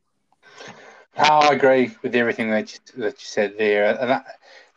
I 1.16 1.52
agree 1.52 1.90
with 2.02 2.14
everything 2.14 2.50
that 2.50 2.72
you, 2.72 3.02
that 3.02 3.14
you 3.14 3.26
said 3.26 3.54
there. 3.58 3.90
And 4.00 4.10
that, 4.10 4.24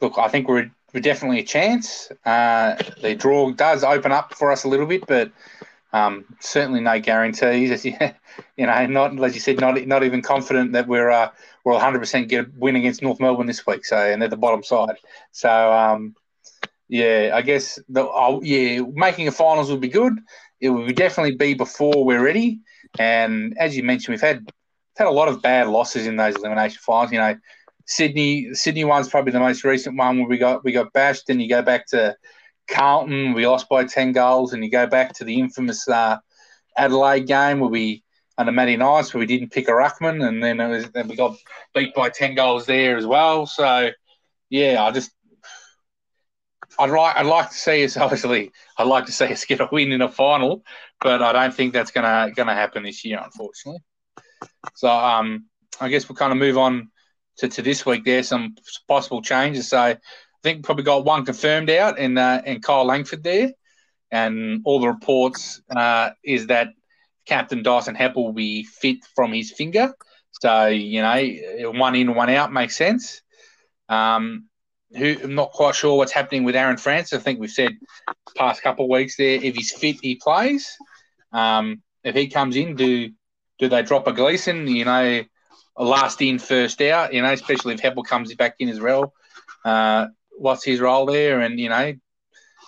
look, 0.02 0.18
I 0.18 0.28
think 0.28 0.48
we're, 0.48 0.70
we're 0.94 1.00
definitely 1.00 1.40
a 1.40 1.44
chance. 1.44 2.12
Uh, 2.26 2.76
the 3.02 3.16
draw 3.16 3.52
does 3.52 3.84
open 3.84 4.12
up 4.12 4.34
for 4.34 4.52
us 4.52 4.64
a 4.64 4.68
little 4.68 4.86
bit, 4.86 5.06
but 5.08 5.32
um, 5.94 6.26
certainly 6.42 6.82
no 6.82 7.00
guarantees. 7.00 7.86
you, 7.86 7.98
know, 8.58 8.86
not 8.86 9.24
as 9.24 9.34
you 9.34 9.40
said, 9.40 9.60
not 9.62 9.82
not 9.88 10.04
even 10.04 10.22
confident 10.22 10.74
that 10.74 10.88
we're 10.88 11.10
uh, 11.10 11.32
we're 11.64 11.72
100 11.74 12.00
percent 12.00 12.28
get 12.28 12.46
a 12.46 12.52
win 12.58 12.76
against 12.76 13.02
North 13.02 13.22
Melbourne 13.22 13.48
this 13.48 13.66
week. 13.66 13.86
So 13.86 13.98
and 13.98 14.22
they're 14.22 14.28
the 14.28 14.36
bottom 14.36 14.62
side. 14.62 14.98
So 15.32 15.72
um, 15.72 16.16
yeah, 16.88 17.32
I 17.34 17.42
guess 17.42 17.80
the 17.90 18.04
oh, 18.04 18.42
yeah 18.44 18.82
making 18.94 19.28
a 19.28 19.32
finals 19.32 19.72
would 19.72 19.82
be 19.82 19.90
good. 19.90 20.14
It 20.60 20.70
would 20.70 20.96
definitely 20.96 21.36
be 21.36 21.54
before 21.54 22.06
we're 22.06 22.24
ready. 22.24 22.60
And 23.00 23.56
as 23.60 23.76
you 23.76 23.84
mentioned, 23.84 24.14
we've 24.14 24.22
had 24.22 24.48
had 24.98 25.08
a 25.08 25.12
lot 25.12 25.28
of 25.28 25.42
bad 25.42 25.68
losses 25.68 26.08
in 26.08 26.16
those 26.16 26.36
elimination 26.36 26.80
finals. 26.82 27.12
You 27.12 27.20
know, 27.20 27.36
Sydney 27.86 28.54
Sydney 28.54 28.86
one's 28.86 29.10
probably 29.10 29.32
the 29.32 29.40
most 29.40 29.64
recent 29.64 29.98
one 29.98 30.20
where 30.20 30.28
we 30.28 30.38
got 30.38 30.64
we 30.64 30.72
got 30.72 30.94
bashed. 30.94 31.28
Then 31.28 31.40
you 31.40 31.50
go 31.50 31.62
back 31.62 31.88
to 31.88 32.16
Carlton, 32.68 33.34
we 33.34 33.48
lost 33.48 33.68
by 33.70 33.86
ten 33.86 34.12
goals, 34.12 34.54
and 34.54 34.64
you 34.64 34.70
go 34.70 34.88
back 34.88 35.14
to 35.14 35.24
the 35.24 35.40
infamous 35.40 35.88
uh, 35.88 36.18
Adelaide 36.78 37.28
game 37.28 37.60
where 37.60 37.70
we 37.70 38.04
under 38.38 38.52
Matty 38.52 38.76
Knights 38.76 39.14
where 39.14 39.20
we 39.20 39.26
didn't 39.26 39.52
pick 39.52 39.68
a 39.68 39.72
ruckman, 39.72 40.26
and 40.28 40.44
then 40.44 40.60
it 40.60 40.68
was 40.68 40.90
then 40.92 41.08
we 41.08 41.16
got 41.16 41.36
beat 41.74 41.94
by 41.96 42.10
ten 42.10 42.36
goals 42.36 42.66
there 42.66 42.98
as 42.98 43.06
well. 43.06 43.46
So 43.46 43.90
yeah, 44.50 44.84
I 44.84 44.92
just 44.92 45.12
I'd 46.78 46.90
like 46.90 47.16
I'd 47.16 47.26
like 47.26 47.50
to 47.50 47.56
see 47.56 47.84
us 47.84 47.98
obviously 47.98 48.52
I'd 48.78 48.88
like 48.88 49.06
to 49.06 49.12
see 49.12 49.26
us 49.26 49.46
get 49.46 49.62
a 49.62 49.70
win 49.72 49.92
in 49.92 50.02
a 50.02 50.10
final, 50.10 50.64
but 51.02 51.22
I 51.22 51.32
don't 51.34 51.54
think 51.54 51.74
that's 51.74 51.92
gonna 51.92 52.32
gonna 52.36 52.54
happen 52.54 52.84
this 52.84 53.04
year, 53.06 53.22
unfortunately. 53.24 53.82
So 54.76 54.90
um, 54.90 55.46
I 55.80 55.90
guess 55.90 56.10
we'll 56.10 56.16
kind 56.16 56.32
of 56.32 56.38
move 56.38 56.58
on 56.58 56.90
to, 57.38 57.48
to 57.48 57.62
this 57.62 57.86
week. 57.86 58.06
There's 58.06 58.28
some 58.28 58.56
possible 58.88 59.22
changes. 59.22 59.70
So 59.70 59.78
I 59.80 59.98
think 60.44 60.64
probably 60.64 60.84
got 60.84 61.06
one 61.06 61.26
confirmed 61.26 61.70
out 61.70 62.00
in 62.00 62.18
uh, 62.18 62.42
in 62.46 62.62
Kyle 62.62 62.86
Langford 62.86 63.24
there, 63.24 63.52
and 64.12 64.62
all 64.66 64.80
the 64.80 64.88
reports 64.88 65.62
uh, 65.70 66.12
is 66.24 66.48
that 66.48 66.70
Captain 67.26 67.64
Dyson 67.64 67.96
Heppell 67.96 68.16
will 68.16 68.34
be 68.34 68.64
fit 68.64 68.98
from 69.16 69.34
his 69.34 69.52
finger. 69.52 69.94
So 70.42 70.68
you 70.68 71.02
know, 71.02 71.72
one 71.72 71.96
in, 71.96 72.14
one 72.14 72.30
out 72.30 72.52
makes 72.52 72.76
sense. 72.76 73.22
Um, 73.90 74.48
who 74.92 75.16
I'm 75.24 75.36
not 75.36 75.52
quite 75.52 75.76
sure 75.76 75.98
what's 75.98 76.12
happening 76.12 76.44
with 76.44 76.56
Aaron 76.56 76.78
Francis. 76.78 77.20
I 77.20 77.22
think 77.22 77.40
we've 77.40 77.50
said 77.50 77.78
past 78.36 78.62
couple 78.62 78.86
of 78.86 78.92
weeks 78.92 79.18
there, 79.18 79.42
if 79.42 79.56
he's 79.56 79.72
fit, 79.72 79.98
he 80.02 80.16
plays. 80.16 80.78
Um, 81.32 81.82
if 82.04 82.16
he 82.16 82.28
comes 82.28 82.56
in, 82.56 82.76
do 82.76 83.10
do 83.58 83.70
they 83.70 83.82
drop 83.84 84.08
a 84.08 84.14
Gleeson? 84.14 84.68
You 84.68 84.86
know, 84.86 85.24
last 85.78 86.22
in, 86.22 86.40
first 86.40 86.82
out. 86.82 87.14
You 87.14 87.22
know, 87.22 87.32
especially 87.32 87.74
if 87.74 87.82
Heppell 87.82 88.06
comes 88.06 88.34
back 88.36 88.56
in 88.60 88.70
as 88.70 88.80
well. 88.80 89.14
Uh, 89.64 90.08
what's 90.38 90.64
his 90.64 90.80
role 90.80 91.06
there? 91.06 91.42
And 91.42 91.60
you 91.60 91.70
know, 91.70 91.94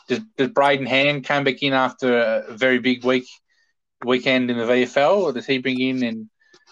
does, 0.08 0.20
does 0.38 0.50
Brayden 0.50 0.88
Ham 0.88 1.22
come 1.22 1.44
back 1.44 1.62
in 1.62 1.74
after 1.74 2.18
a 2.18 2.54
very 2.54 2.80
big 2.80 3.04
week 3.04 3.28
weekend 4.06 4.50
in 4.52 4.58
the 4.58 4.64
VFL, 4.64 5.18
or 5.18 5.34
does 5.34 5.46
he 5.46 5.60
bring 5.60 5.80
in 5.80 6.04
and 6.04 6.30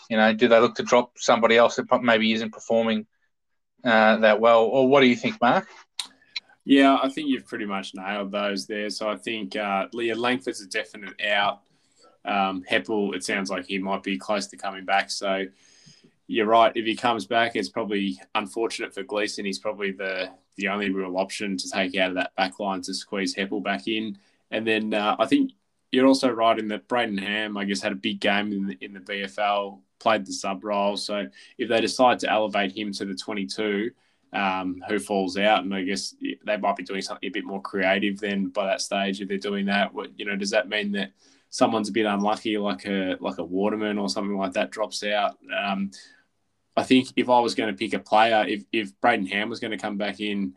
you 0.10 0.18
know, 0.18 0.34
do 0.34 0.48
they 0.48 0.60
look 0.60 0.76
to 0.76 0.84
drop 0.84 1.14
somebody 1.18 1.58
else 1.58 1.76
that 1.76 1.86
maybe 2.02 2.32
isn't 2.34 2.54
performing 2.54 3.08
uh, 3.86 4.18
that 4.18 4.40
well? 4.40 4.64
Or 4.64 4.88
what 4.88 5.02
do 5.02 5.08
you 5.08 5.16
think, 5.16 5.40
Mark? 5.42 5.68
Yeah, 6.66 6.98
I 7.02 7.10
think 7.10 7.30
you've 7.30 7.46
pretty 7.46 7.66
much 7.66 7.94
nailed 7.94 8.32
those 8.32 8.66
there. 8.66 8.90
So 8.90 9.08
I 9.08 9.16
think 9.16 9.56
uh, 9.56 9.88
Leah 9.94 10.16
Langford's 10.16 10.62
a 10.62 10.68
definite 10.68 11.22
out. 11.24 11.62
Um, 12.26 12.64
Heppell, 12.70 13.16
it 13.16 13.24
sounds 13.24 13.52
like 13.52 13.66
he 13.66 13.78
might 13.78 14.02
be 14.02 14.18
close 14.18 14.48
to 14.48 14.58
coming 14.58 14.84
back. 14.84 15.12
So 15.12 15.46
you're 16.28 16.48
right. 16.48 16.72
If 16.76 16.86
he 16.86 16.96
comes 16.96 17.28
back, 17.28 17.56
it's 17.56 17.70
probably 17.70 18.20
unfortunate 18.34 18.96
for 18.96 19.04
Gleeson. 19.04 19.46
He's 19.46 19.60
probably 19.60 19.92
the 19.92 20.32
the 20.58 20.70
only 20.70 20.90
real 20.90 21.18
option 21.18 21.58
to 21.58 21.70
take 21.70 21.98
out 21.98 22.10
of 22.10 22.16
that 22.16 22.34
back 22.36 22.60
line 22.60 22.82
to 22.82 22.94
squeeze 22.94 23.36
Heppell 23.36 23.62
back 23.62 23.88
in. 23.88 24.18
And 24.52 24.66
then 24.66 24.94
uh, 24.94 25.18
I 25.20 25.26
think 25.26 25.52
you're 25.92 26.08
also 26.08 26.30
right 26.30 26.58
in 26.58 26.70
that 26.70 26.88
Brayden 26.88 27.20
Ham, 27.20 27.58
I 27.58 27.66
guess, 27.66 27.82
had 27.82 27.92
a 27.92 27.96
big 27.96 28.22
game 28.22 28.54
in 28.54 28.68
the, 28.68 28.78
in 28.80 28.94
the 28.94 29.02
VFL, 29.02 29.80
played 30.00 30.26
the 30.26 30.34
sub 30.34 30.64
role. 30.64 30.98
So 30.98 31.28
if 31.58 31.70
they 31.70 31.82
decide 31.82 32.20
to 32.20 32.32
elevate 32.32 32.78
him 32.78 32.92
to 32.94 33.06
the 33.06 33.16
22, 33.16 33.92
um, 34.34 34.84
who 34.88 35.00
falls 35.00 35.38
out, 35.38 35.64
and 35.64 35.74
I 35.74 35.84
guess 35.84 36.14
they 36.46 36.58
might 36.58 36.76
be 36.76 36.84
doing 36.84 37.02
something 37.02 37.28
a 37.28 37.32
bit 37.32 37.46
more 37.46 37.62
creative 37.62 38.20
then 38.20 38.50
by 38.50 38.66
that 38.66 38.82
stage. 38.82 39.22
If 39.22 39.30
they're 39.30 39.38
doing 39.38 39.66
that, 39.68 39.94
what 39.94 40.18
you 40.18 40.26
know, 40.26 40.36
does 40.36 40.50
that 40.50 40.68
mean 40.68 40.92
that 40.94 41.12
someone's 41.50 41.90
a 41.90 41.94
bit 41.94 42.06
unlucky, 42.06 42.58
like 42.58 42.86
a 42.86 43.16
like 43.22 43.38
a 43.38 43.44
Waterman 43.44 43.98
or 43.98 44.10
something 44.10 44.38
like 44.38 44.54
that, 44.54 44.72
drops 44.72 45.04
out? 45.04 45.38
Um, 45.58 45.92
I 46.76 46.84
think 46.84 47.10
if 47.16 47.30
I 47.30 47.40
was 47.40 47.56
going 47.56 47.74
to 47.74 47.78
pick 47.78 47.94
a 47.94 48.00
player, 48.00 48.44
if 48.46 48.66
if 48.74 48.92
Brayden 49.00 49.30
Ham 49.30 49.50
was 49.50 49.62
going 49.62 49.72
to 49.72 49.78
come 49.78 49.98
back 49.98 50.20
in, 50.20 50.54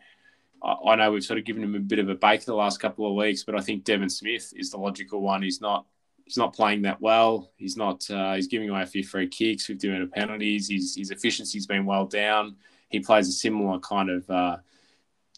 I, 0.62 0.96
know 0.96 1.12
we've 1.12 1.22
sort 1.22 1.38
of 1.38 1.44
given 1.44 1.62
him 1.62 1.76
a 1.76 1.80
bit 1.80 2.00
of 2.00 2.08
a 2.08 2.16
bake 2.16 2.44
the 2.44 2.54
last 2.54 2.80
couple 2.80 3.08
of 3.08 3.14
weeks, 3.14 3.44
but 3.44 3.54
I 3.54 3.60
think 3.60 3.84
Devon 3.84 4.10
Smith 4.10 4.52
is 4.56 4.70
the 4.70 4.78
logical 4.78 5.20
one. 5.20 5.42
He's 5.42 5.60
not 5.60 5.86
he's 6.28 6.36
not 6.36 6.52
playing 6.52 6.82
that 6.82 7.00
well. 7.00 7.50
He's 7.56 7.76
not 7.76 8.08
uh, 8.10 8.34
he's 8.34 8.48
giving 8.48 8.68
away 8.68 8.82
a 8.82 8.86
few 8.86 9.02
free 9.02 9.26
kicks, 9.26 9.64
50 9.64 9.88
minute 9.88 10.12
penalties. 10.12 10.68
His 10.68 10.94
his 10.94 11.10
efficiency's 11.10 11.66
been 11.66 11.86
well 11.86 12.04
down. 12.04 12.56
He 12.90 13.00
plays 13.00 13.28
a 13.28 13.32
similar 13.32 13.78
kind 13.80 14.10
of 14.10 14.28
uh, 14.28 14.56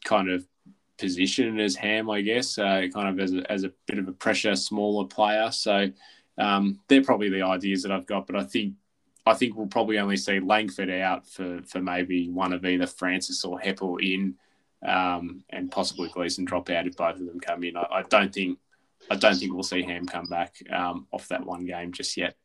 kind 0.05 0.29
of 0.29 0.45
position 0.99 1.61
as 1.61 1.77
Ham, 1.77 2.11
I 2.11 2.23
guess, 2.23 2.59
uh, 2.59 2.83
kind 2.93 3.09
of 3.09 3.21
as 3.21 3.33
a, 3.33 3.51
as 3.51 3.65
a 3.65 3.73
bit 3.87 3.99
of 3.99 4.09
a 4.09 4.13
pressure, 4.13 4.57
smaller 4.57 5.07
player. 5.07 5.51
So 5.53 5.91
um, 6.39 6.81
they're 6.89 7.05
probably 7.05 7.31
the 7.31 7.43
ideas 7.43 7.83
that 7.85 7.93
I've 7.93 8.07
got. 8.07 8.27
But 8.27 8.35
I 8.35 8.43
think 8.43 8.75
I 9.27 9.35
think 9.35 9.57
we'll 9.57 9.69
probably 9.69 9.99
only 10.01 10.17
see 10.17 10.41
Langford 10.41 10.91
out 10.91 11.27
for, 11.29 11.63
for 11.63 11.81
maybe 11.81 12.29
one 12.29 12.53
of 12.53 12.65
either 12.65 12.89
Francis 12.89 13.45
or 13.45 13.61
Heppell 13.61 14.03
in, 14.03 14.35
um, 14.85 15.45
and 15.51 15.71
possibly 15.71 16.09
Gleeson 16.09 16.47
drop 16.47 16.69
out 16.69 16.89
if 16.89 16.97
both 16.97 17.15
of 17.21 17.27
them 17.27 17.39
come 17.39 17.63
in. 17.63 17.77
I, 17.77 17.87
I 17.93 18.03
don't 18.03 18.35
think 18.35 18.59
I 19.09 19.17
don't 19.17 19.37
think 19.37 19.53
we'll 19.53 19.63
see 19.63 19.83
Ham 19.83 20.07
come 20.07 20.27
back 20.27 20.57
um, 20.71 21.07
off 21.13 21.29
that 21.29 21.45
one 21.45 21.65
game 21.65 21.93
just 21.93 22.17
yet. 22.17 22.37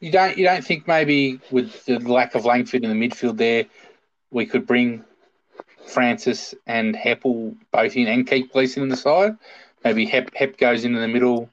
You 0.00 0.10
don't 0.10 0.36
you 0.36 0.44
don't 0.44 0.64
think 0.64 0.86
maybe 0.86 1.40
with 1.50 1.84
the 1.86 1.98
lack 1.98 2.34
of 2.34 2.44
Langford 2.44 2.84
in 2.84 2.90
the 2.90 3.08
midfield 3.08 3.36
there, 3.36 3.66
we 4.30 4.46
could 4.46 4.66
bring 4.66 5.04
Francis 5.86 6.54
and 6.66 6.94
Heppell 6.94 7.56
both 7.72 7.96
in 7.96 8.08
and 8.08 8.26
keep 8.26 8.52
Gleeson 8.52 8.82
in 8.82 8.88
the 8.88 8.96
side. 8.96 9.36
Maybe 9.84 10.06
Hep, 10.06 10.34
Hep 10.34 10.56
goes 10.56 10.84
into 10.84 10.98
the 10.98 11.08
middle. 11.08 11.50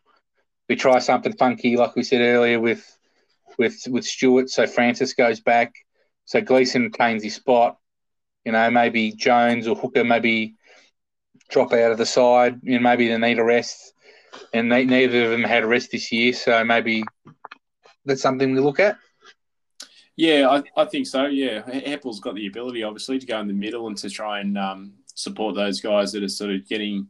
We 0.69 0.75
try 0.75 0.99
something 0.99 1.33
funky, 1.33 1.75
like 1.75 1.95
we 1.95 2.03
said 2.03 2.21
earlier, 2.21 2.59
with 2.59 2.97
with 3.57 3.85
with 3.89 4.05
Stewart. 4.05 4.49
So 4.49 4.67
Francis 4.67 5.13
goes 5.13 5.39
back. 5.39 5.73
So 6.25 6.41
Gleeson 6.41 6.91
claims 6.91 7.23
his 7.23 7.35
spot. 7.35 7.77
You 8.45 8.53
know, 8.53 8.71
maybe 8.71 9.11
Jones 9.11 9.67
or 9.67 9.75
Hooker 9.75 10.03
maybe 10.03 10.55
drop 11.51 11.73
out 11.73 11.91
of 11.91 11.97
the 11.99 12.05
side. 12.05 12.59
You 12.63 12.79
know, 12.79 12.79
maybe 12.79 13.07
they 13.07 13.17
need 13.17 13.37
a 13.37 13.43
rest. 13.43 13.93
And 14.53 14.71
they, 14.71 14.85
neither 14.85 15.25
of 15.25 15.31
them 15.31 15.43
had 15.43 15.63
a 15.63 15.67
rest 15.67 15.91
this 15.91 16.11
year, 16.11 16.31
so 16.31 16.63
maybe 16.63 17.03
that's 18.05 18.21
something 18.21 18.53
we 18.53 18.61
look 18.61 18.79
at. 18.79 18.97
Yeah, 20.15 20.49
I, 20.49 20.81
I 20.81 20.85
think 20.85 21.05
so. 21.05 21.25
Yeah, 21.25 21.61
Heppell's 21.63 22.21
got 22.21 22.35
the 22.35 22.47
ability, 22.47 22.83
obviously, 22.83 23.19
to 23.19 23.25
go 23.25 23.39
in 23.39 23.47
the 23.47 23.53
middle 23.53 23.87
and 23.87 23.97
to 23.97 24.09
try 24.09 24.39
and 24.39 24.57
um, 24.57 24.93
support 25.15 25.55
those 25.55 25.81
guys 25.81 26.13
that 26.13 26.23
are 26.23 26.29
sort 26.29 26.51
of 26.51 26.67
getting 26.67 27.07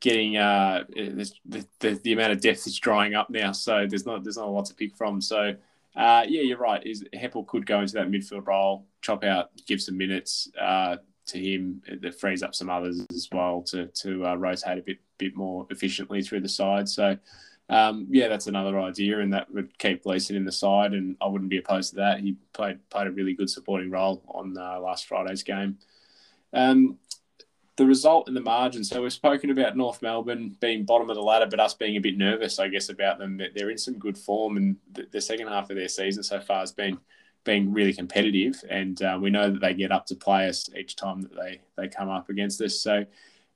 getting 0.00 0.36
uh, 0.36 0.82
the, 0.94 1.64
the, 1.78 2.00
the 2.02 2.12
amount 2.12 2.32
of 2.32 2.40
depth 2.40 2.66
is 2.66 2.78
drying 2.80 3.14
up 3.14 3.30
now. 3.30 3.52
So 3.52 3.86
there's 3.88 4.04
not 4.04 4.24
there's 4.24 4.36
not 4.36 4.48
a 4.48 4.50
lot 4.50 4.64
to 4.66 4.74
pick 4.74 4.96
from. 4.96 5.20
So 5.20 5.54
Uh, 5.94 6.24
yeah, 6.26 6.40
you're 6.40 6.58
right. 6.58 6.84
Is 6.86 7.04
Heppell 7.14 7.46
could 7.46 7.66
go 7.66 7.80
into 7.80 7.94
that 7.94 8.08
midfield 8.08 8.46
role, 8.46 8.86
chop 9.02 9.24
out, 9.24 9.50
give 9.66 9.80
some 9.80 9.98
minutes 9.98 10.50
uh, 10.58 10.96
to 11.26 11.38
him. 11.38 11.82
That 12.00 12.18
frees 12.18 12.42
up 12.42 12.54
some 12.54 12.70
others 12.70 13.04
as 13.10 13.28
well 13.32 13.62
to 13.68 13.86
to 13.86 14.26
uh, 14.26 14.34
rotate 14.34 14.78
a 14.78 14.82
bit 14.82 14.98
bit 15.18 15.36
more 15.36 15.66
efficiently 15.70 16.22
through 16.22 16.40
the 16.40 16.48
side. 16.48 16.88
So. 16.88 17.16
Um, 17.68 18.06
yeah, 18.10 18.28
that's 18.28 18.48
another 18.48 18.78
idea, 18.78 19.20
and 19.20 19.32
that 19.32 19.50
would 19.54 19.78
keep 19.78 20.02
Gleeson 20.02 20.36
in 20.36 20.44
the 20.44 20.52
side, 20.52 20.92
and 20.92 21.16
I 21.22 21.26
wouldn't 21.26 21.48
be 21.48 21.56
opposed 21.56 21.90
to 21.90 21.96
that. 21.96 22.20
He 22.20 22.36
played 22.52 22.86
played 22.90 23.06
a 23.06 23.10
really 23.10 23.32
good 23.32 23.48
supporting 23.48 23.90
role 23.90 24.22
on 24.28 24.58
uh, 24.58 24.78
last 24.78 25.06
Friday's 25.06 25.42
game. 25.42 25.78
Um, 26.52 26.98
the 27.76 27.86
result 27.86 28.28
and 28.28 28.36
the 28.36 28.40
margin. 28.42 28.84
So 28.84 29.02
we've 29.02 29.12
spoken 29.12 29.50
about 29.50 29.76
North 29.76 30.02
Melbourne 30.02 30.56
being 30.60 30.84
bottom 30.84 31.08
of 31.08 31.16
the 31.16 31.22
ladder, 31.22 31.46
but 31.46 31.60
us 31.60 31.74
being 31.74 31.96
a 31.96 32.00
bit 32.00 32.18
nervous, 32.18 32.58
I 32.58 32.68
guess, 32.68 32.90
about 32.90 33.18
them. 33.18 33.40
They're 33.54 33.70
in 33.70 33.78
some 33.78 33.98
good 33.98 34.18
form, 34.18 34.56
and 34.56 34.76
the, 34.92 35.06
the 35.10 35.20
second 35.20 35.48
half 35.48 35.70
of 35.70 35.76
their 35.76 35.88
season 35.88 36.22
so 36.22 36.40
far 36.40 36.60
has 36.60 36.72
been 36.72 36.98
being 37.44 37.72
really 37.72 37.92
competitive, 37.92 38.62
and 38.70 39.00
uh, 39.02 39.18
we 39.20 39.30
know 39.30 39.50
that 39.50 39.60
they 39.60 39.74
get 39.74 39.92
up 39.92 40.06
to 40.06 40.14
play 40.14 40.48
us 40.48 40.68
each 40.76 40.96
time 40.96 41.22
that 41.22 41.34
they 41.34 41.60
they 41.76 41.88
come 41.88 42.08
up 42.08 42.28
against 42.28 42.60
us. 42.60 42.80
So, 42.80 43.04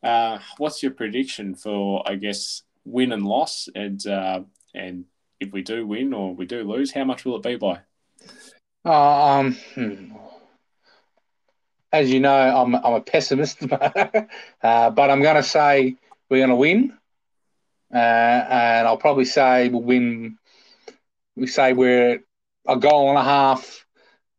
uh, 0.03 0.39
what's 0.59 0.83
your 0.83 0.93
prediction 0.93 1.55
for, 1.55 2.03
I 2.09 2.17
guess, 2.17 2.63
win 2.85 3.13
and 3.13 3.27
loss, 3.27 3.69
and 3.75 4.05
uh, 4.07 4.43
and 4.75 5.05
if 5.41 5.53
we 5.53 5.63
do 5.63 5.87
win 5.87 6.13
or 6.13 6.35
we 6.35 6.47
do 6.47 6.63
lose, 6.63 6.93
how 6.93 7.05
much 7.05 7.25
will 7.25 7.37
it 7.37 7.43
be 7.43 7.57
by? 7.57 7.81
Um, 8.85 9.55
hmm 9.75 10.17
as 11.93 12.11
you 12.13 12.21
know, 12.21 12.35
I'm 12.35 12.75
I'm 12.75 12.95
a 12.95 13.01
pessimist, 13.01 13.63
uh, 13.73 14.91
but 14.91 15.11
I'm 15.11 15.23
going 15.23 15.37
to 15.37 15.43
say 15.43 15.97
we're 16.29 16.39
going 16.39 16.51
to 16.51 16.57
win, 16.57 16.97
uh, 17.93 17.97
and 17.97 18.87
I'll 18.87 18.99
probably 18.99 19.25
say 19.25 19.69
we'll 19.69 19.83
win. 19.83 20.39
We 21.37 21.47
say 21.47 21.73
we're 21.73 22.21
a 22.69 22.77
goal 22.77 23.11
and 23.11 23.19
a 23.19 23.25
half, 23.25 23.85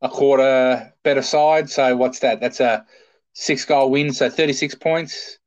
a 0.01 0.09
quarter 0.09 0.93
better 1.03 1.21
side. 1.21 1.69
So 1.69 1.95
what's 1.95 2.19
that? 2.19 2.39
That's 2.39 2.59
a 2.59 2.85
six 3.33 3.65
goal 3.65 3.91
win, 3.91 4.13
so 4.13 4.29
36 4.29 4.75
points. 4.75 5.37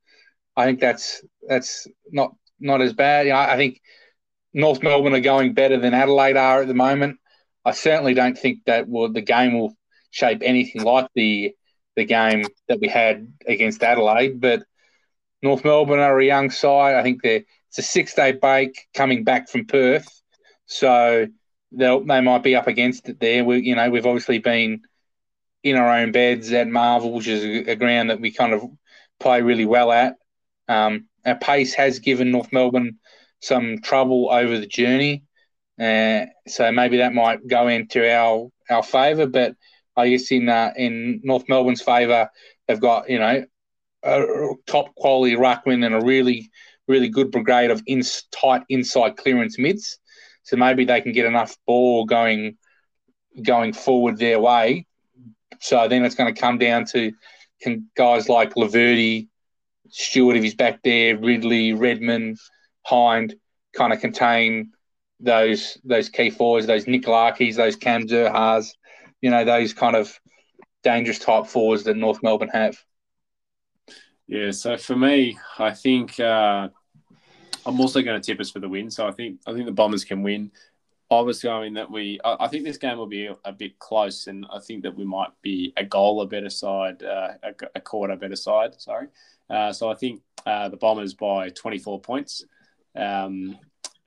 I 0.56 0.66
think 0.66 0.80
that's 0.80 1.24
that's 1.48 1.86
not 2.10 2.34
not 2.58 2.80
as 2.80 2.92
bad. 2.92 3.26
You 3.26 3.32
know, 3.32 3.38
I 3.38 3.56
think 3.56 3.80
North 4.52 4.82
Melbourne 4.82 5.14
are 5.14 5.20
going 5.20 5.54
better 5.54 5.78
than 5.78 5.94
Adelaide 5.94 6.36
are 6.36 6.62
at 6.62 6.68
the 6.68 6.74
moment. 6.74 7.18
I 7.64 7.72
certainly 7.72 8.14
don't 8.14 8.38
think 8.38 8.60
that 8.66 8.88
will, 8.88 9.12
the 9.12 9.20
game 9.20 9.58
will 9.58 9.74
shape 10.10 10.42
anything 10.42 10.82
like 10.82 11.08
the 11.14 11.54
the 11.96 12.04
game 12.04 12.44
that 12.68 12.80
we 12.80 12.88
had 12.88 13.32
against 13.46 13.82
Adelaide. 13.82 14.40
But 14.40 14.64
North 15.42 15.64
Melbourne 15.64 15.98
are 16.00 16.18
a 16.18 16.24
young 16.24 16.50
side. 16.50 16.94
I 16.94 17.02
think 17.02 17.22
they're 17.22 17.42
it's 17.68 17.78
a 17.78 17.82
six 17.82 18.14
day 18.14 18.32
break 18.32 18.88
coming 18.94 19.22
back 19.22 19.48
from 19.48 19.66
Perth, 19.66 20.08
so 20.66 21.28
they 21.72 22.00
they 22.06 22.20
might 22.20 22.42
be 22.42 22.56
up 22.56 22.66
against 22.66 23.08
it 23.08 23.20
there. 23.20 23.44
We 23.44 23.60
you 23.60 23.74
know 23.74 23.90
we've 23.90 24.06
obviously 24.06 24.38
been 24.38 24.82
in 25.62 25.76
our 25.76 25.98
own 25.98 26.12
beds 26.12 26.52
at 26.52 26.68
Marvel, 26.68 27.12
which 27.12 27.28
is 27.28 27.68
a, 27.68 27.76
ground 27.76 28.10
that 28.10 28.20
we 28.20 28.32
kind 28.32 28.54
of 28.54 28.62
play 29.18 29.42
really 29.42 29.66
well 29.66 29.92
at. 29.92 30.16
Um, 30.68 31.06
our 31.26 31.36
pace 31.36 31.74
has 31.74 31.98
given 31.98 32.30
North 32.30 32.50
Melbourne 32.50 32.98
some 33.40 33.80
trouble 33.82 34.30
over 34.30 34.58
the 34.58 34.66
journey, 34.66 35.24
uh, 35.78 36.26
so 36.46 36.72
maybe 36.72 36.98
that 36.98 37.14
might 37.14 37.46
go 37.46 37.68
into 37.68 38.10
our 38.10 38.48
our 38.70 38.82
favour. 38.82 39.26
But 39.26 39.54
I 39.96 40.08
guess 40.08 40.30
in 40.30 40.48
uh, 40.48 40.72
in 40.76 41.20
North 41.22 41.48
Melbourne's 41.48 41.82
favour, 41.82 42.30
they've 42.66 42.80
got 42.80 43.10
you 43.10 43.18
know 43.18 43.44
a 44.02 44.54
top 44.66 44.94
quality 44.94 45.36
ruckman 45.36 45.84
and 45.84 45.94
a 45.94 46.00
really 46.00 46.50
really 46.88 47.08
good 47.08 47.30
brigade 47.30 47.70
of 47.70 47.82
in, 47.86 48.02
tight 48.32 48.62
inside 48.68 49.16
clearance 49.16 49.58
mids. 49.58 49.98
So 50.42 50.56
maybe 50.56 50.84
they 50.84 51.00
can 51.00 51.12
get 51.12 51.26
enough 51.26 51.56
ball 51.66 52.04
going 52.04 52.56
going 53.42 53.72
forward 53.72 54.18
their 54.18 54.40
way. 54.40 54.86
So 55.60 55.86
then 55.88 56.04
it's 56.04 56.14
going 56.14 56.34
to 56.34 56.40
come 56.40 56.58
down 56.58 56.86
to 56.86 57.12
can 57.60 57.90
guys 57.94 58.28
like 58.28 58.54
Laverde, 58.54 59.28
Stewart 59.88 60.36
if 60.36 60.42
he's 60.42 60.54
back 60.54 60.80
there, 60.82 61.18
Ridley, 61.18 61.72
Redman, 61.72 62.36
Hind 62.86 63.34
kind 63.76 63.92
of 63.92 64.00
contain 64.00 64.72
those 65.20 65.78
those 65.84 66.08
key 66.08 66.30
forwards, 66.30 66.66
those 66.66 66.86
Nick 66.86 67.06
Larkeys, 67.06 67.56
those 67.56 67.76
Cam 67.76 68.06
Zurhaars, 68.06 68.70
you 69.20 69.30
know, 69.30 69.44
those 69.44 69.72
kind 69.72 69.96
of 69.96 70.18
dangerous 70.82 71.18
type 71.18 71.46
forwards 71.46 71.84
that 71.84 71.96
North 71.96 72.22
Melbourne 72.22 72.48
have. 72.52 72.78
Yeah, 74.26 74.52
so 74.52 74.76
for 74.76 74.96
me, 74.96 75.38
I 75.58 75.72
think 75.72 76.18
uh, 76.20 76.68
I'm 77.66 77.80
also 77.80 78.02
going 78.02 78.20
to 78.20 78.24
tip 78.24 78.40
us 78.40 78.50
for 78.50 78.60
the 78.60 78.68
win. 78.68 78.90
So 78.90 79.06
I 79.06 79.12
think 79.12 79.40
I 79.46 79.52
think 79.52 79.66
the 79.66 79.72
Bombers 79.72 80.04
can 80.04 80.22
win. 80.22 80.50
I 81.10 81.20
was 81.20 81.42
going 81.42 81.74
that 81.74 81.90
we. 81.90 82.20
I, 82.24 82.46
think 82.46 82.64
this 82.64 82.76
game 82.76 82.96
will 82.96 83.06
be 83.06 83.26
a, 83.26 83.36
a, 83.44 83.50
bit 83.50 83.80
close, 83.80 84.28
and 84.28 84.46
I 84.48 84.60
think 84.60 84.84
that 84.84 84.96
we 84.96 85.04
might 85.04 85.30
be 85.42 85.72
a 85.76 85.84
goal 85.84 86.20
a 86.22 86.26
better 86.26 86.50
side, 86.50 87.02
uh, 87.02 87.32
a, 87.42 87.52
a, 87.74 87.80
quarter 87.80 88.14
better 88.14 88.36
side. 88.36 88.80
Sorry. 88.80 89.08
Uh, 89.48 89.72
so 89.72 89.90
I 89.90 89.96
think 89.96 90.22
uh, 90.46 90.68
the 90.68 90.76
Bombers 90.76 91.14
by 91.14 91.48
24 91.48 92.00
points. 92.00 92.44
Um, 92.94 93.58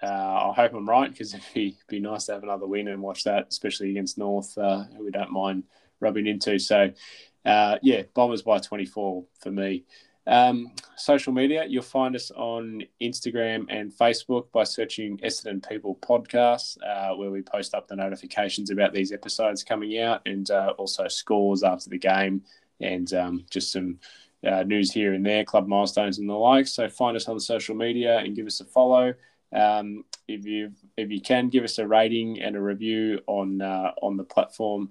uh, 0.02 0.52
I 0.52 0.54
hope 0.56 0.74
I'm 0.74 0.88
right 0.88 1.12
because 1.12 1.34
it'd 1.34 1.46
be, 1.54 1.78
be 1.90 2.00
nice 2.00 2.26
to 2.26 2.34
have 2.34 2.44
another 2.44 2.68
win 2.68 2.88
and 2.88 3.02
watch 3.02 3.26
that, 3.26 3.48
especially 3.50 3.92
against 3.92 4.18
North, 4.18 4.58
uh, 4.58 4.84
who 4.84 5.06
we 5.06 5.12
don't 5.12 5.32
mind 5.32 5.64
rubbing 6.00 6.28
into. 6.28 6.58
So, 6.60 6.92
uh, 7.46 7.78
yeah, 7.82 8.04
Bombers 8.14 8.42
by 8.42 8.60
24 8.60 9.26
for 9.40 9.52
me. 9.52 9.84
Um, 10.26 10.72
social 10.96 11.34
media, 11.34 11.66
you'll 11.68 11.84
find 11.84 12.16
us 12.16 12.32
on 12.32 12.84
Instagram 13.02 13.66
and 13.70 13.92
Facebook 13.92 14.52
by 14.52 14.64
searching 14.64 15.18
Essendon 15.18 15.68
People 15.68 16.00
Podcast, 16.02 16.78
uh, 16.82 17.16
where 17.16 17.32
we 17.32 17.42
post 17.42 17.74
up 17.74 17.88
the 17.88 17.96
notifications 17.96 18.70
about 18.70 18.94
these 18.94 19.12
episodes 19.12 19.64
coming 19.64 20.00
out 20.00 20.22
and 20.26 20.50
uh, 20.50 20.74
also 20.78 21.08
scores 21.08 21.64
after 21.64 21.90
the 21.90 21.98
game 21.98 22.42
and 22.80 23.14
um, 23.14 23.46
just 23.50 23.72
some 23.72 24.00
uh, 24.46 24.64
news 24.64 24.92
here 24.92 25.14
and 25.14 25.26
there, 25.26 25.44
club 25.44 25.68
milestones 25.68 26.20
and 26.20 26.30
the 26.30 26.34
like. 26.34 26.68
So 26.68 26.88
find 26.90 27.16
us 27.18 27.28
on 27.28 27.40
social 27.40 27.76
media 27.76 28.20
and 28.20 28.36
give 28.36 28.48
us 28.48 28.62
a 28.62 28.66
follow. 28.66 29.14
Um, 29.54 30.04
if 30.28 30.46
you 30.46 30.72
if 30.98 31.12
you 31.12 31.22
can 31.22 31.50
give 31.50 31.64
us 31.64 31.78
a 31.78 31.88
rating 31.88 32.42
and 32.42 32.56
a 32.56 32.62
review 32.62 33.20
on 33.28 33.62
uh, 33.62 33.92
on 34.02 34.18
the 34.18 34.24
platform 34.24 34.90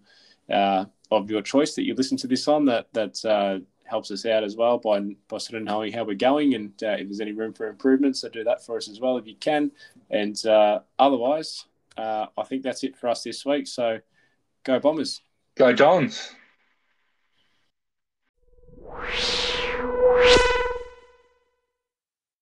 uh, 0.50 0.84
of 1.10 1.30
your 1.30 1.42
choice 1.42 1.74
that 1.74 1.84
you 1.84 1.94
listen 1.94 2.16
to 2.18 2.26
this 2.26 2.48
on, 2.48 2.64
that 2.66 2.92
that 2.92 3.24
uh, 3.24 3.58
helps 3.92 4.10
us 4.10 4.24
out 4.24 4.42
as 4.42 4.56
well 4.56 4.78
by 4.78 4.98
by 5.28 5.36
sort 5.36 5.60
of 5.60 5.64
knowing 5.64 5.92
how 5.92 6.02
we're 6.02 6.14
going 6.14 6.54
and 6.54 6.72
uh, 6.82 6.96
if 6.98 7.06
there's 7.06 7.20
any 7.20 7.32
room 7.32 7.52
for 7.52 7.68
improvement. 7.68 8.16
So 8.16 8.30
do 8.30 8.42
that 8.44 8.64
for 8.64 8.78
us 8.78 8.88
as 8.88 8.98
well 8.98 9.18
if 9.18 9.26
you 9.26 9.36
can. 9.36 9.70
And 10.10 10.44
uh, 10.46 10.80
otherwise, 10.98 11.66
uh, 11.98 12.26
I 12.38 12.42
think 12.44 12.62
that's 12.62 12.82
it 12.84 12.96
for 12.96 13.08
us 13.08 13.22
this 13.22 13.44
week. 13.44 13.66
So 13.66 14.00
go 14.64 14.80
Bombers. 14.80 15.20
Go 15.56 15.74
Dons. 15.74 16.34